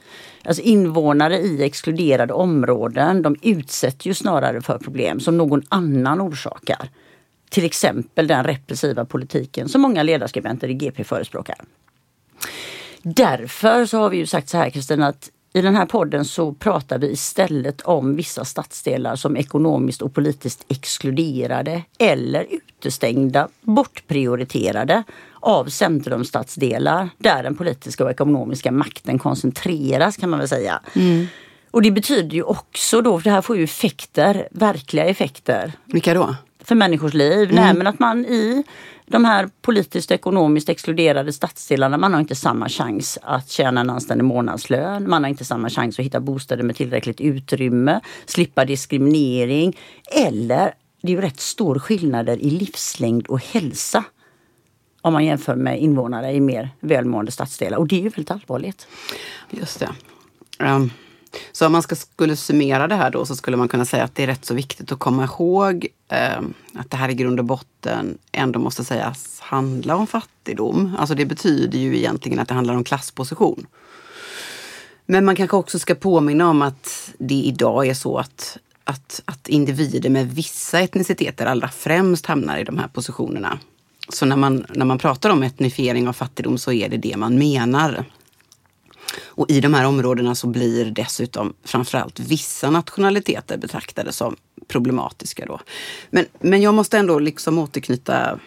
Alltså 0.44 0.62
invånare 0.62 1.38
i 1.38 1.62
exkluderade 1.62 2.32
områden 2.32 3.22
de 3.22 3.36
utsätter 3.42 4.06
ju 4.06 4.14
snarare 4.14 4.60
för 4.62 4.78
problem 4.78 5.20
som 5.20 5.36
någon 5.36 5.62
annan 5.68 6.20
orsakar. 6.20 6.88
Till 7.54 7.64
exempel 7.64 8.26
den 8.26 8.44
repressiva 8.44 9.04
politiken 9.04 9.68
som 9.68 9.80
många 9.80 10.02
ledarskribenter 10.02 10.68
i 10.68 10.74
GP 10.74 11.04
förespråkar. 11.04 11.56
Därför 13.02 13.86
så 13.86 13.98
har 13.98 14.10
vi 14.10 14.16
ju 14.16 14.26
sagt 14.26 14.48
så 14.48 14.56
här 14.56 14.70
Kristina 14.70 15.06
att 15.06 15.30
i 15.52 15.60
den 15.60 15.76
här 15.76 15.86
podden 15.86 16.24
så 16.24 16.52
pratar 16.52 16.98
vi 16.98 17.10
istället 17.10 17.80
om 17.80 18.16
vissa 18.16 18.44
stadsdelar 18.44 19.16
som 19.16 19.36
ekonomiskt 19.36 20.02
och 20.02 20.14
politiskt 20.14 20.64
exkluderade 20.68 21.82
eller 21.98 22.46
utestängda, 22.50 23.48
bortprioriterade 23.60 25.02
av 25.40 25.64
centrumstadsdelar 25.64 27.08
där 27.18 27.42
den 27.42 27.56
politiska 27.56 28.04
och 28.04 28.10
ekonomiska 28.10 28.72
makten 28.72 29.18
koncentreras 29.18 30.16
kan 30.16 30.30
man 30.30 30.38
väl 30.38 30.48
säga. 30.48 30.80
Och 31.70 31.82
det 31.82 31.90
betyder 31.90 32.34
ju 32.34 32.42
också 32.42 33.00
då, 33.00 33.18
för 33.18 33.24
det 33.24 33.30
här 33.30 33.42
får 33.42 33.56
ju 33.56 33.64
effekter, 33.64 34.48
verkliga 34.50 35.04
effekter 35.04 35.72
Vilka 35.84 36.14
då? 36.14 36.36
För 36.64 36.74
människors 36.74 37.14
liv. 37.14 37.52
Nej, 37.52 37.74
men 37.74 37.86
att 37.86 37.98
man 37.98 38.24
i 38.24 38.64
de 39.06 39.24
här 39.24 39.48
politiskt 39.62 40.10
och 40.10 40.14
ekonomiskt 40.14 40.68
exkluderade 40.68 41.32
stadsdelarna, 41.32 41.98
man 41.98 42.12
har 42.12 42.20
inte 42.20 42.34
samma 42.34 42.68
chans 42.68 43.18
att 43.22 43.50
tjäna 43.50 43.80
en 43.80 43.90
anständig 43.90 44.24
månadslön. 44.24 45.10
Man 45.10 45.24
har 45.24 45.30
inte 45.30 45.44
samma 45.44 45.70
chans 45.70 45.98
att 45.98 46.04
hitta 46.04 46.20
bostäder 46.20 46.62
med 46.62 46.76
tillräckligt 46.76 47.20
utrymme, 47.20 48.00
slippa 48.26 48.64
diskriminering. 48.64 49.76
Eller, 50.12 50.74
det 51.02 51.12
är 51.12 51.16
ju 51.16 51.20
rätt 51.20 51.40
stor 51.40 51.78
skillnader 51.78 52.36
i 52.36 52.50
livslängd 52.50 53.26
och 53.26 53.40
hälsa 53.44 54.04
om 55.00 55.12
man 55.12 55.24
jämför 55.24 55.56
med 55.56 55.80
invånare 55.80 56.32
i 56.32 56.40
mer 56.40 56.70
välmående 56.80 57.32
stadsdelar. 57.32 57.78
Och 57.78 57.88
det 57.88 57.96
är 57.96 58.00
ju 58.00 58.08
väldigt 58.08 58.30
allvarligt. 58.30 58.86
Just 59.50 59.80
det. 59.80 59.90
Ehm, 60.58 60.90
så 61.52 61.66
om 61.66 61.72
man 61.72 61.82
ska, 61.82 61.96
skulle 61.96 62.36
summera 62.36 62.88
det 62.88 62.94
här 62.94 63.10
då 63.10 63.26
så 63.26 63.36
skulle 63.36 63.56
man 63.56 63.68
kunna 63.68 63.84
säga 63.84 64.04
att 64.04 64.14
det 64.14 64.22
är 64.22 64.26
rätt 64.26 64.44
så 64.44 64.54
viktigt 64.54 64.92
att 64.92 64.98
komma 64.98 65.24
ihåg 65.24 65.86
eh, 66.08 66.40
att 66.74 66.90
det 66.90 66.96
här 66.96 67.08
i 67.08 67.14
grund 67.14 67.38
och 67.38 67.44
botten 67.44 68.18
ändå 68.32 68.58
måste 68.58 68.84
sägas 68.84 69.40
handla 69.40 69.96
om 69.96 70.06
fattigdom. 70.06 70.96
Alltså 70.98 71.14
det 71.14 71.26
betyder 71.26 71.78
ju 71.78 71.98
egentligen 71.98 72.38
att 72.38 72.48
det 72.48 72.54
handlar 72.54 72.74
om 72.74 72.84
klassposition. 72.84 73.66
Men 75.06 75.24
man 75.24 75.36
kanske 75.36 75.56
också 75.56 75.78
ska 75.78 75.94
påminna 75.94 76.50
om 76.50 76.62
att 76.62 77.12
det 77.18 77.34
idag 77.34 77.86
är 77.86 77.94
så 77.94 78.18
att, 78.18 78.58
att, 78.84 79.22
att 79.24 79.48
individer 79.48 80.10
med 80.10 80.34
vissa 80.34 80.80
etniciteter 80.80 81.46
allra 81.46 81.68
främst 81.68 82.26
hamnar 82.26 82.58
i 82.58 82.64
de 82.64 82.78
här 82.78 82.88
positionerna. 82.88 83.58
Så 84.08 84.26
när 84.26 84.36
man, 84.36 84.66
när 84.68 84.84
man 84.84 84.98
pratar 84.98 85.30
om 85.30 85.42
etnifiering 85.42 86.08
av 86.08 86.12
fattigdom 86.12 86.58
så 86.58 86.72
är 86.72 86.88
det 86.88 86.96
det 86.96 87.16
man 87.16 87.38
menar. 87.38 88.04
Och 89.26 89.50
i 89.50 89.60
de 89.60 89.74
här 89.74 89.84
områdena 89.84 90.34
så 90.34 90.46
blir 90.46 90.84
dessutom 90.90 91.54
framförallt 91.64 92.20
vissa 92.20 92.70
nationaliteter 92.70 93.58
betraktade 93.58 94.12
som 94.12 94.36
problematiska. 94.68 95.46
Då. 95.46 95.60
Men, 96.10 96.26
men 96.40 96.62
jag 96.62 96.74
måste 96.74 96.98
ändå 96.98 97.18
liksom 97.18 97.58
återknyta 97.58 98.38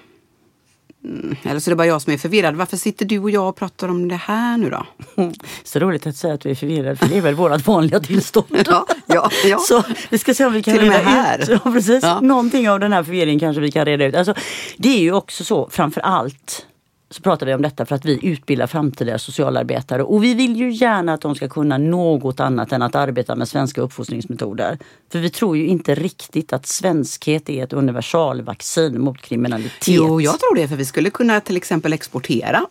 Mm, 1.04 1.36
Eller 1.44 1.60
så 1.60 1.70
är 1.70 1.72
det 1.72 1.76
bara 1.76 1.88
jag 1.88 2.02
som 2.02 2.14
är 2.14 2.18
förvirrad. 2.18 2.56
Varför 2.56 2.78
sitter 2.78 3.06
du 3.06 3.20
och 3.20 3.32
jag 3.32 3.50
och 3.50 3.56
pratar 3.56 3.88
om 3.88 4.08
det 4.08 4.16
här 4.16 4.58
nu 4.58 4.70
då? 4.70 4.86
Så 5.64 5.80
roligt 5.80 6.08
att 6.08 6.16
säga 6.16 6.34
att 6.34 6.46
vi 6.46 6.52
är 6.52 6.56
förvirrade 6.56 6.96
för 6.96 7.08
det 7.08 7.18
är 7.18 7.22
väl 7.22 7.36
vårt 7.36 7.68
vanliga 7.68 8.00
tillstånd. 8.00 8.46
Ja, 8.68 8.86
ja, 9.06 9.30
ja. 9.46 9.58
Så 9.58 9.84
vi 10.10 10.18
ska 10.18 10.34
se 10.34 10.46
om 10.46 10.54
vi 10.54 10.64
kan 10.64 10.74
Till 10.74 10.84
reda 10.84 10.98
här. 10.98 11.40
ut. 11.42 11.50
Ja, 11.50 11.72
precis. 11.72 12.04
Ja. 12.04 12.20
Någonting 12.22 12.70
av 12.70 12.80
den 12.80 12.94
här 12.94 13.04
förvirringen 13.04 13.40
kanske 13.40 13.62
vi 13.62 13.72
kan 13.72 13.86
reda 13.86 14.06
ut. 14.06 14.16
Alltså, 14.16 14.34
det 14.78 14.90
är 14.90 15.00
ju 15.00 15.14
också 15.14 15.44
så 15.44 15.70
framför 15.72 16.02
allt 16.02 16.66
så 17.10 17.22
pratar 17.22 17.46
vi 17.46 17.54
om 17.54 17.62
detta 17.62 17.86
för 17.86 17.96
att 17.96 18.06
vi 18.06 18.26
utbildar 18.26 18.68
framtida 18.68 19.20
socialarbetare 19.20 20.04
och 20.04 20.24
vi 20.24 20.34
vill 20.34 20.56
ju 20.56 20.72
gärna 20.72 21.14
att 21.14 21.22
de 21.22 21.36
ska 21.36 21.50
kunna 21.50 21.78
något 21.78 22.40
annat 22.40 22.72
än 22.72 22.82
att 22.82 22.96
arbeta 22.96 23.36
med 23.36 23.48
svenska 23.48 23.82
uppfostringsmetoder. 23.82 24.78
För 25.12 25.20
vi 25.20 25.30
tror 25.30 25.58
ju 25.58 25.68
inte 25.68 25.96
riktigt 25.96 26.54
att 26.54 26.66
svenskhet 26.66 27.50
är 27.50 27.64
ett 27.64 27.74
universalvaccin 27.74 29.02
mot 29.02 29.22
kriminalitet. 29.22 29.88
Jo, 29.88 30.22
jag 30.22 30.40
tror 30.40 30.56
det. 30.56 30.68
För 30.68 30.76
vi 30.76 30.86
skulle 30.86 31.10
kunna 31.10 31.42
till 31.42 31.58
exempel 31.58 31.94
exportera. 31.94 32.66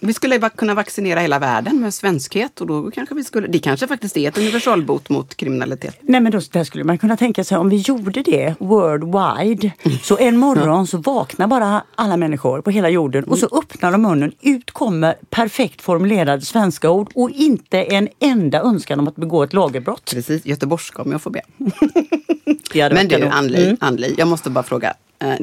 Vi 0.00 0.14
skulle 0.14 0.50
kunna 0.50 0.74
vaccinera 0.74 1.20
hela 1.20 1.38
världen 1.38 1.80
med 1.80 1.94
svenskhet 1.94 2.60
och 2.60 2.66
då 2.66 2.90
kanske 2.90 3.14
vi 3.14 3.24
skulle... 3.24 3.46
Det 3.46 3.58
kanske 3.58 3.86
faktiskt 3.86 4.16
är 4.16 4.28
ett 4.28 4.38
universalbot 4.38 5.08
mot 5.08 5.34
kriminalitet. 5.34 5.96
Nej 6.00 6.20
men 6.20 6.32
då 6.32 6.40
där 6.52 6.64
skulle 6.64 6.84
man 6.84 6.98
kunna 6.98 7.16
tänka 7.16 7.44
sig 7.44 7.58
om 7.58 7.68
vi 7.68 7.76
gjorde 7.76 8.22
det 8.22 8.54
worldwide. 8.58 9.70
Så 10.02 10.18
en 10.18 10.36
morgon 10.36 10.86
så 10.86 10.98
vaknar 10.98 11.46
bara 11.46 11.82
alla 11.94 12.16
människor 12.16 12.60
på 12.60 12.70
hela 12.70 12.88
jorden 12.88 13.24
och 13.24 13.38
så 13.38 13.48
öppnar 13.58 13.92
de 13.92 14.02
munnen. 14.02 14.32
Ut 14.40 14.70
kommer 14.70 15.14
perfekt 15.30 15.82
formulerade 15.82 16.42
svenska 16.42 16.90
ord 16.90 17.10
och 17.14 17.30
inte 17.30 17.82
en 17.82 18.08
enda 18.20 18.60
önskan 18.60 19.00
om 19.00 19.08
att 19.08 19.16
begå 19.16 19.42
ett 19.42 19.52
lagerbrott. 19.52 20.10
Precis, 20.14 20.46
göteborgska 20.46 21.02
om 21.02 21.12
jag 21.12 21.22
får 21.22 21.30
be. 21.30 21.42
Men 22.94 23.08
du. 23.08 23.26
Anneli, 23.26 24.06
Mm. 24.06 24.14
Jag 24.18 24.28
måste 24.28 24.50
bara 24.50 24.64
fråga. 24.64 24.94
eh, 25.18 25.34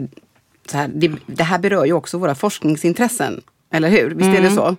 Så 0.66 0.78
här, 0.78 0.88
det, 0.96 1.12
det 1.26 1.44
här 1.44 1.60
berör 1.60 1.86
ju 1.86 1.94
också 1.94 2.18
våra 2.18 2.36
forskningsintressen, 2.36 3.42
eller 3.72 3.90
hur? 3.90 4.10
Visst 4.10 4.28
är 4.30 4.32
det 4.32 4.38
Mm. 4.38 4.56
så? 4.56 4.76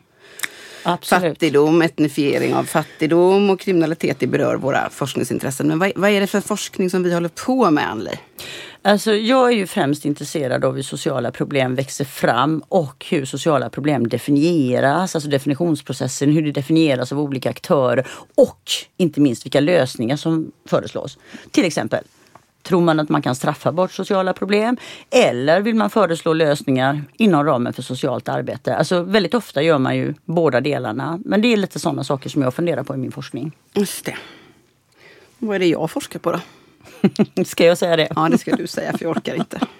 Absolut. 0.84 1.22
Fattigdom, 1.34 1.82
etnifiering 1.82 2.54
av 2.54 2.64
fattigdom 2.64 3.50
och 3.50 3.60
kriminalitet, 3.60 4.16
det 4.20 4.26
berör 4.26 4.56
våra 4.56 4.90
forskningsintressen. 4.90 5.68
Men 5.68 5.78
vad, 5.78 5.92
vad 5.96 6.10
är 6.10 6.20
det 6.20 6.26
för 6.26 6.40
forskning 6.40 6.90
som 6.90 7.02
vi 7.02 7.14
håller 7.14 7.28
på 7.28 7.70
med, 7.70 7.90
Anneli? 7.90 8.10
Alltså, 8.84 9.14
jag 9.14 9.48
är 9.52 9.56
ju 9.56 9.66
främst 9.66 10.04
intresserad 10.04 10.64
av 10.64 10.74
hur 10.76 10.82
sociala 10.82 11.30
problem 11.30 11.74
växer 11.74 12.04
fram 12.04 12.62
och 12.68 13.06
hur 13.10 13.24
sociala 13.24 13.70
problem 13.70 14.08
definieras, 14.08 15.14
alltså 15.14 15.30
definitionsprocessen, 15.30 16.32
hur 16.32 16.42
det 16.42 16.52
definieras 16.52 17.12
av 17.12 17.20
olika 17.20 17.50
aktörer 17.50 18.06
och 18.34 18.70
inte 18.96 19.20
minst 19.20 19.46
vilka 19.46 19.60
lösningar 19.60 20.16
som 20.16 20.52
föreslås. 20.66 21.18
Till 21.50 21.64
exempel, 21.64 22.04
tror 22.62 22.80
man 22.80 23.00
att 23.00 23.08
man 23.08 23.22
kan 23.22 23.34
straffa 23.34 23.72
bort 23.72 23.92
sociala 23.92 24.32
problem 24.32 24.76
eller 25.10 25.60
vill 25.60 25.74
man 25.74 25.90
föreslå 25.90 26.32
lösningar 26.32 27.04
inom 27.16 27.44
ramen 27.44 27.72
för 27.72 27.82
socialt 27.82 28.28
arbete? 28.28 28.76
Alltså 28.76 29.02
väldigt 29.02 29.34
ofta 29.34 29.62
gör 29.62 29.78
man 29.78 29.96
ju 29.96 30.14
båda 30.24 30.60
delarna, 30.60 31.20
men 31.24 31.42
det 31.42 31.52
är 31.52 31.56
lite 31.56 31.78
sådana 31.78 32.04
saker 32.04 32.30
som 32.30 32.42
jag 32.42 32.54
funderar 32.54 32.82
på 32.82 32.94
i 32.94 32.96
min 32.96 33.12
forskning. 33.12 33.52
Just 33.74 34.04
det. 34.04 34.16
Vad 35.38 35.54
är 35.54 35.58
det 35.58 35.66
jag 35.66 35.90
forskar 35.90 36.18
på 36.18 36.32
då? 36.32 36.40
Ska 37.44 37.66
jag 37.66 37.78
säga 37.78 37.96
det? 37.96 38.08
Ja, 38.16 38.28
det 38.28 38.38
ska 38.38 38.56
du 38.56 38.66
säga 38.66 38.92
för 38.92 39.04
jag 39.04 39.16
orkar 39.16 39.34
inte. 39.34 39.60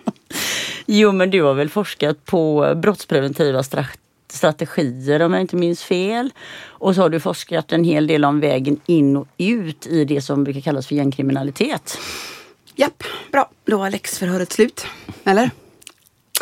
Jo, 0.87 1.13
men 1.13 1.31
du 1.31 1.43
har 1.43 1.55
väl 1.55 1.69
forskat 1.69 2.25
på 2.25 2.75
brottspreventiva 2.77 3.63
stra- 3.63 3.97
strategier 4.29 5.23
om 5.23 5.33
jag 5.33 5.41
inte 5.41 5.57
minns 5.57 5.83
fel. 5.83 6.31
Och 6.65 6.95
så 6.95 7.01
har 7.03 7.09
du 7.11 7.21
forskat 7.21 7.73
en 7.73 7.85
hel 7.85 8.07
del 8.07 8.25
om 8.25 8.41
vägen 8.41 8.81
in 8.87 9.17
och 9.17 9.29
ut 9.39 9.87
i 9.87 10.05
det 10.05 10.21
som 10.21 10.45
brukar 10.45 10.61
kallas 10.61 10.87
för 10.87 10.95
gängkriminalitet. 10.95 11.99
Japp, 12.77 13.03
bra. 13.33 13.51
Då 13.65 13.79
var 13.79 13.91
läxförhöret 13.91 14.53
slut. 14.53 14.87
Eller? 15.25 15.51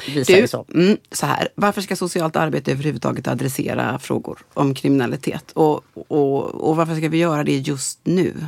Vi 0.08 0.24
säger 0.24 0.42
Du, 0.42 0.48
så. 0.48 0.66
mm, 0.74 0.96
så 1.12 1.26
här. 1.26 1.48
Varför 1.54 1.80
ska 1.80 1.96
socialt 1.96 2.36
arbete 2.36 2.72
överhuvudtaget 2.72 3.28
adressera 3.28 3.98
frågor 3.98 4.38
om 4.54 4.74
kriminalitet? 4.74 5.52
Och, 5.52 5.84
och, 6.08 6.44
och 6.68 6.76
varför 6.76 6.94
ska 6.96 7.08
vi 7.08 7.18
göra 7.18 7.44
det 7.44 7.56
just 7.58 8.00
nu? 8.04 8.46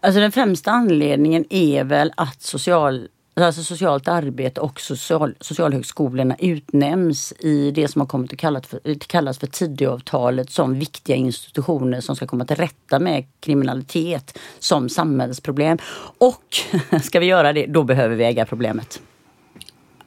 Alltså 0.00 0.20
den 0.20 0.32
främsta 0.32 0.70
anledningen 0.70 1.44
är 1.50 1.84
väl 1.84 2.12
att 2.16 2.42
social, 2.42 3.08
alltså 3.46 3.62
socialt 3.62 4.08
arbete 4.08 4.60
och 4.60 4.80
social, 4.80 5.34
socialhögskolorna 5.40 6.36
utnämns 6.38 7.32
i 7.38 7.70
det 7.70 7.88
som 7.88 8.00
har 8.00 8.06
kommit 8.06 8.32
att 8.32 8.38
kallas 8.38 8.66
för, 8.66 8.80
eh, 8.84 8.96
kallas 8.98 9.38
för 9.38 9.46
Tidöavtalet 9.46 10.50
som 10.50 10.78
viktiga 10.78 11.16
institutioner 11.16 12.00
som 12.00 12.16
ska 12.16 12.26
komma 12.26 12.44
till 12.44 12.56
rätta 12.56 12.98
med 12.98 13.24
kriminalitet 13.40 14.38
som 14.58 14.88
samhällsproblem. 14.88 15.78
Och 16.18 16.56
ska 17.02 17.20
vi 17.20 17.26
göra 17.26 17.52
det, 17.52 17.66
då 17.66 17.84
behöver 17.84 18.16
vi 18.16 18.24
äga 18.24 18.46
problemet. 18.46 19.00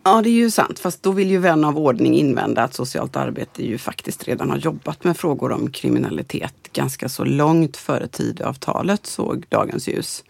Ja, 0.03 0.21
det 0.21 0.29
är 0.29 0.33
ju 0.33 0.51
sant. 0.51 0.79
Fast 0.79 1.03
då 1.03 1.11
vill 1.11 1.31
ju 1.31 1.37
vän 1.37 1.65
av 1.65 1.77
ordning 1.77 2.13
invända 2.15 2.63
att 2.63 2.73
socialt 2.73 3.15
arbete 3.15 3.65
ju 3.65 3.77
faktiskt 3.77 4.27
redan 4.27 4.49
har 4.49 4.57
jobbat 4.57 5.03
med 5.03 5.17
frågor 5.17 5.51
om 5.51 5.71
kriminalitet 5.71 6.53
ganska 6.73 7.09
så 7.09 7.23
långt 7.23 7.77
före 7.77 8.07
Tidöavtalet 8.07 9.05
såg 9.05 9.45
dagens 9.49 9.87
ljus. 9.87 10.23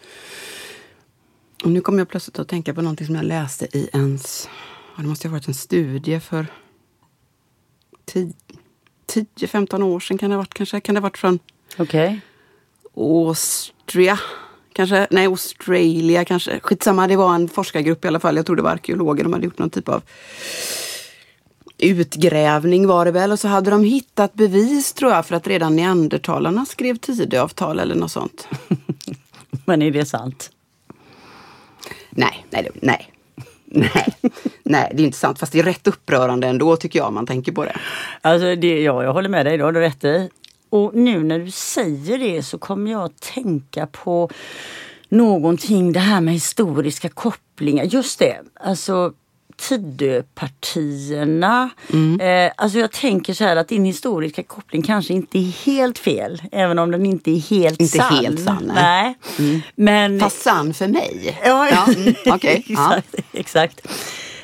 Och 1.64 1.72
nu 1.72 1.82
kommer 1.82 2.00
jag 2.00 2.10
plötsligt 2.10 2.40
att 2.40 2.48
tänka 2.48 2.74
på 2.74 2.82
någonting 2.82 3.08
som 3.08 3.16
jag 3.16 3.26
läste 3.26 3.78
i 3.78 3.90
ens... 3.94 4.50
Det 4.98 5.08
måste 5.08 5.28
ha 5.28 5.32
varit 5.32 5.48
en 5.48 5.54
studie 5.54 6.20
för 6.20 6.48
10-15 9.08 9.84
år 9.84 10.00
sedan 10.00 10.18
kan 10.18 10.30
det 10.30 10.36
ha 10.36 10.42
varit 10.42 10.54
kanske. 10.54 10.80
Kan 10.80 10.96
det 10.96 11.02
ha 11.02 11.04
varit 11.04 11.18
från 11.18 11.40
Okej. 11.78 12.22
Austria. 12.96 14.20
Kanske, 14.74 15.08
nej, 15.12 15.26
Australia 15.26 16.26
kanske. 16.26 16.60
Skitsamma, 16.60 17.08
det 17.08 17.16
var 17.16 17.36
en 17.36 17.50
forskargrupp 17.50 18.06
i 18.06 18.08
alla 18.08 18.20
fall. 18.20 18.36
Jag 18.36 18.46
tror 18.46 18.56
det 18.56 18.62
var 18.62 18.72
arkeologer. 18.72 19.24
De 19.24 19.34
hade 19.34 19.46
gjort 19.46 19.60
någon 19.60 19.70
typ 19.70 19.90
av 19.90 20.04
utgrävning 21.78 22.88
var 22.88 23.06
det 23.06 23.12
väl 23.12 23.32
och 23.32 23.40
så 23.40 23.48
hade 23.48 23.72
de 23.72 23.84
hittat 23.84 24.34
bevis 24.34 24.94
tror 24.94 25.12
jag 25.12 25.26
för 25.26 25.36
att 25.36 25.48
redan 25.48 25.76
neandertalarna 25.76 26.66
skrev 26.66 26.98
Tidöavtal 26.98 27.80
eller 27.80 27.96
något 27.96 28.12
sånt. 28.12 28.48
Men 29.66 29.82
är 29.82 29.92
det 29.92 30.06
sant? 30.06 30.52
Nej, 32.12 32.46
nej, 32.50 32.70
nej. 32.82 33.08
Nej, 33.74 34.14
nej, 34.64 34.92
det 34.94 35.02
är 35.02 35.06
inte 35.06 35.18
sant. 35.18 35.40
Fast 35.40 35.52
det 35.52 35.60
är 35.60 35.64
rätt 35.64 35.88
upprörande 35.88 36.48
ändå 36.48 36.76
tycker 36.76 37.00
jag 37.00 37.08
om 37.08 37.14
man 37.14 37.28
tänker 37.28 37.52
på 37.52 37.66
det. 37.66 37.76
Alltså 38.22 38.56
det, 38.56 38.82
ja, 38.82 39.04
jag 39.04 39.14
håller 39.14 39.30
med 39.30 39.46
dig, 39.46 39.58
det 39.58 39.64
har 39.64 39.72
du 39.72 39.80
rätt 39.80 40.04
i. 40.04 40.30
Och 40.70 40.96
nu 40.96 41.24
när 41.24 41.40
du 41.40 41.52
säger 41.52 42.18
det 42.18 42.44
så 42.44 42.58
kommer 42.58 42.92
jag 42.92 43.04
att 43.04 43.22
tänka 43.22 43.88
på 43.88 44.30
någonting, 45.10 45.94
det 45.94 46.00
här 46.00 46.22
med 46.22 46.34
historiska 46.34 47.10
kopplingar. 47.10 47.84
Just 47.84 48.20
det, 48.20 48.40
alltså 48.54 49.14
Tidöpartierna. 49.62 51.70
Eh, 52.22 52.52
alltså 52.58 52.80
jag 52.80 52.92
tänker 52.92 53.34
så 53.34 53.44
här 53.44 53.56
att 53.56 53.68
din 53.68 53.86
historiska 53.86 54.44
koppling 54.44 54.82
kanske 54.82 55.14
inte 55.14 55.38
är 55.40 55.66
helt 55.66 55.98
fel. 55.98 56.42
Även 56.52 56.80
om 56.80 56.92
den 56.92 57.06
inte 57.06 57.32
är 57.32 57.40
helt 57.40 57.82
Inte 57.82 57.98
sann. 57.98 58.16
helt 58.16 58.44
sann, 58.44 58.72
nej. 58.76 59.16
nej. 59.38 59.62
Men 59.76 60.20
Fast 60.20 60.42
sann 60.42 60.74
för 60.74 60.88
mig. 60.88 61.40
Ja, 61.46 61.70
Ja, 61.70 61.86
mm. 61.94 62.14
Ja. 62.26 62.38
exakt. 62.42 63.16
exakt. 63.34 63.88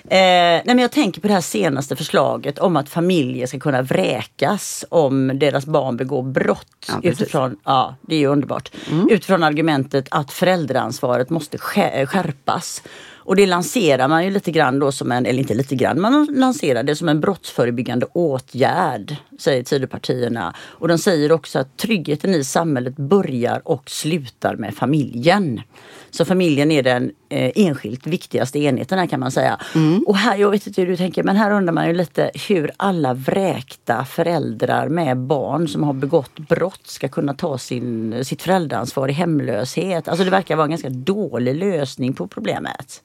Eh, 0.09 0.17
nej 0.19 0.61
men 0.65 0.79
jag 0.79 0.91
tänker 0.91 1.21
på 1.21 1.27
det 1.27 1.33
här 1.33 1.41
senaste 1.41 1.95
förslaget 1.95 2.59
om 2.59 2.77
att 2.77 2.89
familjer 2.89 3.47
ska 3.47 3.59
kunna 3.59 3.81
vräkas 3.81 4.85
om 4.89 5.31
deras 5.39 5.65
barn 5.65 5.97
begår 5.97 6.23
brott. 6.23 6.85
Ja, 6.87 6.99
utifrån, 7.03 7.55
ja, 7.63 7.95
det 8.01 8.15
är 8.15 8.19
ju 8.19 8.27
underbart. 8.27 8.71
Utifrån 9.09 9.43
argumentet 9.43 10.07
att 10.11 10.31
föräldraansvaret 10.31 11.29
måste 11.29 11.57
skär- 11.57 12.05
skärpas. 12.05 12.83
Och 13.27 13.35
det 13.35 13.45
lanserar 13.45 14.07
man 14.07 14.25
ju 14.25 14.31
lite 14.31 14.51
grann 14.51 14.79
då 14.79 14.91
som 14.91 15.11
en, 15.11 15.25
eller 15.25 15.39
inte 15.39 15.53
lite 15.53 15.75
grann, 15.75 16.01
man 16.01 16.27
lanserar 16.31 16.83
det 16.83 16.95
som 16.95 17.09
en 17.09 17.19
brottsförebyggande 17.19 18.05
åtgärd, 18.13 19.15
säger 19.39 19.63
Tidöpartierna. 19.63 20.55
Och 20.59 20.87
de 20.87 20.97
säger 20.97 21.31
också 21.31 21.59
att 21.59 21.77
tryggheten 21.77 22.33
i 22.33 22.43
samhället 22.43 22.95
börjar 22.95 23.61
och 23.65 23.89
slutar 23.89 24.55
med 24.55 24.75
familjen. 24.75 25.61
Så 26.09 26.25
familjen 26.25 26.71
är 26.71 26.83
den 26.83 27.11
eh, 27.29 27.51
enskilt 27.55 28.07
viktigaste 28.07 28.59
enheten 28.59 28.99
här 28.99 29.07
kan 29.07 29.19
man 29.19 29.31
säga. 29.31 29.59
Och 30.05 30.17
här, 30.17 30.37
jag 30.37 30.51
vet 30.51 30.67
inte 30.67 30.81
hur 30.81 30.87
du 30.87 30.97
tänker, 30.97 31.23
men 31.23 31.35
här 31.35 31.51
undrar 31.51 31.73
man 31.73 31.87
ju 31.87 31.93
lite 31.93 32.31
hur 32.47 32.71
alla 32.77 33.13
vräkta 33.13 34.05
föräldrar 34.05 34.89
med 34.89 35.17
barn 35.17 35.67
som 35.67 35.83
har 35.83 35.93
begått 35.93 36.39
brott 36.39 36.87
ska 36.87 37.07
kunna 37.07 37.33
ta 37.33 37.57
sin, 37.57 38.25
sitt 38.25 38.41
föräldraansvar 38.41 39.09
i 39.09 39.13
hemlöshet. 39.13 40.07
Alltså 40.07 40.23
det 40.23 40.31
verkar 40.31 40.55
vara 40.55 40.65
en 40.65 40.71
ganska 40.71 40.89
dålig 40.89 41.55
lösning 41.55 42.13
på 42.13 42.27
problemet. 42.27 43.01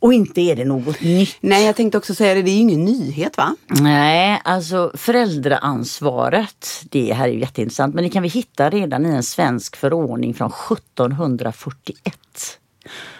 Och 0.00 0.12
inte 0.12 0.40
är 0.40 0.56
det 0.56 0.64
något 0.64 1.00
nytt. 1.00 1.36
Nej, 1.40 1.66
jag 1.66 1.76
tänkte 1.76 1.98
också 1.98 2.14
säga 2.14 2.34
det, 2.34 2.42
det 2.42 2.50
är 2.50 2.54
ju 2.54 2.60
ingen 2.60 2.84
nyhet 2.84 3.36
va? 3.36 3.56
Nej, 3.66 4.40
alltså 4.44 4.92
föräldraansvaret, 4.94 6.68
det 6.90 7.12
här 7.12 7.28
är 7.28 7.32
ju 7.32 7.40
jätteintressant, 7.40 7.94
men 7.94 8.04
det 8.04 8.10
kan 8.10 8.22
vi 8.22 8.28
hitta 8.28 8.70
redan 8.70 9.06
i 9.06 9.08
en 9.08 9.22
svensk 9.22 9.76
förordning 9.76 10.34
från 10.34 10.50
1741. 10.50 12.16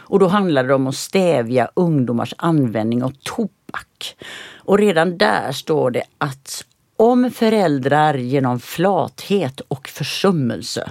Och 0.09 0.18
då 0.18 0.26
handlar 0.26 0.64
det 0.64 0.75
om 0.75 0.87
att 0.87 0.97
stävja 0.97 1.71
ungdomars 1.75 2.35
användning 2.38 3.02
av 3.02 3.12
tobak. 3.23 4.16
Och 4.56 4.78
redan 4.78 5.18
där 5.18 5.52
står 5.52 5.90
det 5.90 6.04
att 6.18 6.64
om 6.97 7.30
föräldrar 7.30 8.14
genom 8.14 8.61
flathet 8.61 9.61
och 9.61 9.88
försummelse 9.88 10.90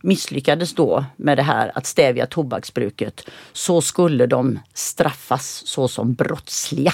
misslyckades 0.00 0.74
då 0.74 1.04
med 1.16 1.38
det 1.38 1.42
här 1.42 1.72
att 1.74 1.86
stävja 1.86 2.26
tobaksbruket 2.26 3.24
så 3.52 3.80
skulle 3.80 4.26
de 4.26 4.58
straffas 4.74 5.62
såsom 5.66 6.14
brottsliga. 6.14 6.92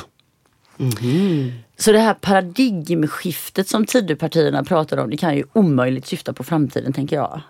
Så 1.77 1.93
det 1.93 1.99
här 1.99 2.15
paradigmskiftet 2.15 3.69
som 3.69 3.87
Tidöpartierna 3.87 4.65
pratar 4.65 4.97
om, 4.97 5.11
det 5.11 5.17
kan 5.17 5.37
ju 5.37 5.45
omöjligt 5.53 6.07
syfta 6.07 6.33
på 6.33 6.45
framtiden 6.45 6.93
tänker 6.93 7.17
jag. 7.17 7.41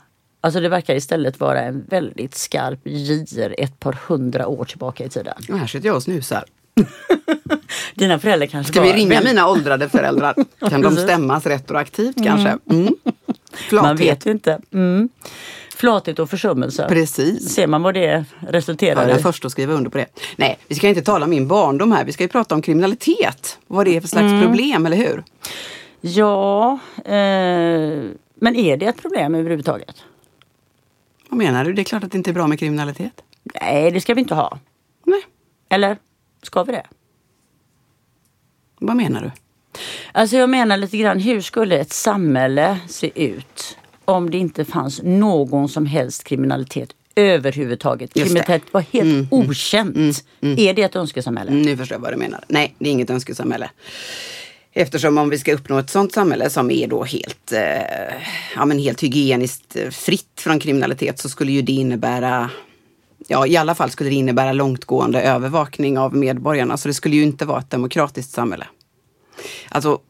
Alltså 0.40 0.60
det 0.60 0.68
verkar 0.68 0.94
istället 0.94 1.40
vara 1.40 1.60
en 1.60 1.84
väldigt 1.88 2.34
skarp 2.34 2.80
gir 2.84 3.54
ett 3.58 3.80
par 3.80 3.92
hundra 3.92 4.46
år 4.46 4.64
tillbaka 4.64 5.04
i 5.04 5.08
tiden. 5.08 5.34
Och 5.48 5.58
här 5.58 5.66
sitter 5.66 5.86
jag 5.86 5.96
och 5.96 6.02
snusar. 6.02 6.44
Dina 7.94 8.18
föräldrar 8.18 8.46
kanske 8.46 8.72
Ska 8.72 8.82
vi 8.82 8.88
var 8.88 8.96
ringa 8.96 9.20
mina 9.20 9.48
åldrade 9.48 9.88
föräldrar? 9.88 10.34
Kan 10.70 10.82
de 10.82 10.96
stämmas 10.96 11.46
retroaktivt 11.46 12.24
kanske? 12.24 12.58
Mm. 12.70 12.94
Flathet. 13.68 13.82
Man 13.88 13.96
vet 13.96 14.26
ju 14.26 14.30
inte. 14.30 14.60
Mm. 14.72 15.08
Flathet 15.76 16.18
och 16.18 16.30
försummelse. 16.30 16.86
Precis. 16.88 17.54
Ser 17.54 17.66
man 17.66 17.82
vad 17.82 17.94
det 17.94 18.00
Jag 18.00 18.24
resulterar 18.54 19.02
är 19.02 19.08
i? 19.08 19.12
den 19.12 19.22
första 19.22 19.46
att 19.46 19.52
skriva 19.52 19.72
under 19.74 19.90
på 19.90 19.98
det. 19.98 20.06
Nej, 20.36 20.58
vi 20.68 20.74
ska 20.74 20.88
inte 20.88 21.02
tala 21.02 21.24
om 21.24 21.30
min 21.30 21.48
barndom 21.48 21.92
här. 21.92 22.04
Vi 22.04 22.12
ska 22.12 22.24
ju 22.24 22.28
prata 22.28 22.54
om 22.54 22.62
kriminalitet. 22.62 23.58
Vad 23.66 23.86
det 23.86 23.96
är 23.96 24.00
för 24.00 24.08
slags 24.08 24.22
Mm. 24.32 24.42
problem, 24.42 24.86
eller 24.86 24.96
hur? 24.96 25.24
Ja, 26.00 26.78
eh, 27.04 27.10
men 28.34 28.56
är 28.56 28.76
det 28.76 28.86
ett 28.86 29.02
problem 29.02 29.34
överhuvudtaget? 29.34 30.02
Vad 31.28 31.38
menar 31.38 31.64
du? 31.64 31.72
Det 31.72 31.82
är 31.82 31.84
klart 31.84 32.04
att 32.04 32.12
det 32.12 32.18
inte 32.18 32.30
är 32.30 32.34
bra 32.34 32.46
med 32.46 32.58
kriminalitet. 32.58 33.22
Nej, 33.62 33.90
det 33.90 34.00
ska 34.00 34.14
vi 34.14 34.20
inte 34.20 34.34
ha. 34.34 34.58
Nej, 35.06 35.22
Eller 35.68 35.96
ska 36.42 36.62
vi 36.64 36.72
det? 36.72 36.86
vad 38.80 38.96
menar 38.96 39.20
du? 39.22 39.30
Alltså 40.12 40.36
jag 40.36 40.50
menar 40.50 40.76
lite 40.76 40.96
grann, 40.96 41.20
hur 41.20 41.40
skulle 41.40 41.78
ett 41.78 41.92
samhälle 41.92 42.78
se 42.88 43.22
ut 43.22 43.76
om 44.04 44.30
det 44.30 44.38
inte 44.38 44.64
fanns 44.64 45.00
någon 45.02 45.68
som 45.68 45.86
helst 45.86 46.24
kriminalitet 46.24 46.90
överhuvudtaget? 47.16 48.14
Kriminalitet 48.14 48.62
var 48.72 48.80
helt 48.80 49.32
okänt. 49.32 50.24
Är 50.40 50.74
det 50.74 50.82
ett 50.82 50.96
önskesamhälle? 50.96 51.50
Nu 51.50 51.76
förstår 51.76 51.94
jag 51.94 52.00
vad 52.00 52.12
du 52.12 52.16
menar. 52.16 52.44
Nej, 52.48 52.74
det 52.78 52.88
är 52.88 52.92
inget 52.92 53.10
önskesamhälle. 53.10 53.70
Eftersom 54.72 55.18
om 55.18 55.28
vi 55.28 55.38
ska 55.38 55.54
uppnå 55.54 55.78
ett 55.78 55.90
sådant 55.90 56.12
samhälle 56.12 56.50
som 56.50 56.70
är 56.70 56.86
då 56.86 57.04
helt, 57.04 57.52
eh, 57.52 57.60
ja, 58.56 58.64
men 58.64 58.78
helt 58.78 59.02
hygieniskt 59.02 59.76
eh, 59.76 59.90
fritt 59.90 60.40
från 60.40 60.60
kriminalitet 60.60 61.18
så 61.18 61.28
skulle 61.28 61.52
ju 61.52 61.62
det 61.62 61.72
innebära 61.72 62.50
Ja, 63.30 63.46
i 63.46 63.56
alla 63.56 63.74
fall 63.74 63.90
skulle 63.90 64.10
det 64.10 64.16
innebära 64.16 64.52
långtgående 64.52 65.22
övervakning 65.22 65.98
av 65.98 66.16
medborgarna. 66.16 66.76
Så 66.76 66.88
det 66.88 66.94
skulle 66.94 67.16
ju 67.16 67.22
inte 67.22 67.44
vara 67.44 67.58
ett 67.58 67.70
demokratiskt 67.70 68.32
samhälle. 68.32 68.66
Alltså, 69.68 70.00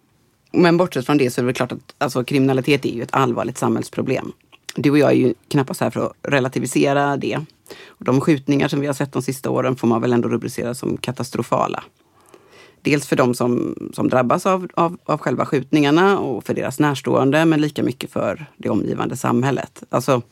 men 0.53 0.77
bortsett 0.77 1.07
från 1.07 1.19
det 1.19 1.31
så 1.31 1.41
är 1.41 1.43
det 1.43 1.47
väl 1.47 1.55
klart 1.55 1.73
att 1.73 1.95
alltså, 1.99 2.25
kriminalitet 2.25 2.85
är 2.85 2.93
ju 2.93 3.03
ett 3.03 3.15
allvarligt 3.15 3.59
samhällsproblem. 3.59 4.33
Du 4.75 4.91
och 4.91 4.99
jag 4.99 5.11
är 5.11 5.17
ju 5.17 5.35
knappast 5.49 5.81
här 5.81 5.91
för 5.91 6.07
att 6.07 6.13
relativisera 6.23 7.17
det. 7.17 7.39
Och 7.87 8.05
de 8.05 8.21
skjutningar 8.21 8.69
som 8.69 8.81
vi 8.81 8.87
har 8.87 8.95
sett 8.95 9.13
de 9.13 9.23
sista 9.23 9.51
åren 9.51 9.77
får 9.77 9.89
man 9.89 10.01
väl 10.01 10.13
ändå 10.13 10.29
rubricera 10.29 10.75
som 10.75 10.97
katastrofala. 10.97 11.85
Dels 12.83 13.07
för 13.07 13.17
de 13.17 13.35
som, 13.35 13.75
som 13.93 14.09
drabbas 14.09 14.47
av, 14.47 14.69
av, 14.75 14.99
av 15.05 15.19
själva 15.19 15.47
skjutningarna 15.47 16.19
och 16.19 16.45
för 16.45 16.55
deras 16.55 16.79
närstående, 16.79 17.45
men 17.45 17.61
lika 17.61 17.83
mycket 17.83 18.13
för 18.13 18.47
det 18.57 18.71
omgivande 18.71 19.17
samhället. 19.17 19.83
Alltså, 19.89 20.23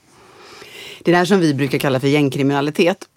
det 1.02 1.12
där 1.12 1.24
som 1.24 1.40
vi 1.40 1.54
brukar 1.54 1.78
kalla 1.78 2.00
för 2.00 2.08
gängkriminalitet 2.08 3.08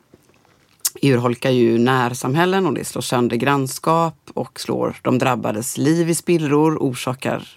urholkar 1.02 1.50
ju 1.50 1.78
närsamhällen 1.78 2.68
och 2.68 2.74
det 2.74 2.86
slår 2.86 3.02
sönder 3.02 3.36
grannskap 3.36 4.16
och 4.34 4.60
slår 4.60 4.96
de 5.02 5.18
drabbades 5.18 5.78
liv 5.78 6.10
i 6.10 6.16
spillror, 6.16 6.78
orsakar 6.78 7.48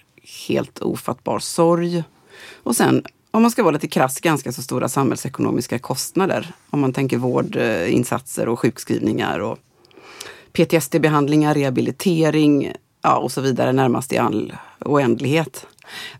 helt 0.49 0.83
ofattbar 0.83 1.39
sorg. 1.39 2.05
Och 2.63 2.77
sen, 2.77 3.05
om 3.31 3.43
man 3.43 3.51
ska 3.51 3.63
vara 3.63 3.73
lite 3.73 3.89
krass, 3.89 4.21
ganska 4.21 4.53
så 4.53 4.63
stora 4.63 4.89
samhällsekonomiska 4.89 5.79
kostnader. 5.79 6.53
Om 6.71 6.81
man 6.81 6.93
tänker 6.93 7.17
vårdinsatser 7.17 8.49
och 8.49 8.61
sjukskrivningar 8.61 9.39
och 9.39 9.59
PTSD-behandlingar, 10.53 11.55
rehabilitering 11.55 12.73
ja, 13.03 13.17
och 13.17 13.33
så 13.33 13.41
vidare 13.41 13.73
närmast 13.73 14.13
i 14.13 14.19
all 14.19 14.53
oändlighet. 14.81 15.67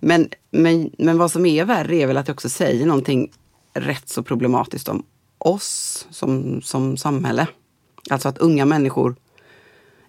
Men, 0.01 0.29
men, 0.51 0.91
men 0.99 1.19
vad 1.19 1.31
som 1.31 1.47
är 1.47 1.65
värre 1.65 1.97
är 1.97 2.07
väl 2.07 2.17
att 2.17 2.27
det 2.27 2.33
också 2.33 2.49
säger 2.49 2.87
någonting 2.87 3.31
rätt 3.75 4.09
så 4.09 4.23
problematiskt 4.23 4.89
om 4.89 5.03
oss 5.49 6.07
som, 6.11 6.63
som 6.63 6.97
samhälle. 6.97 7.47
Alltså 8.11 8.29
att 8.29 8.39
unga 8.39 8.65
människor, 8.65 9.17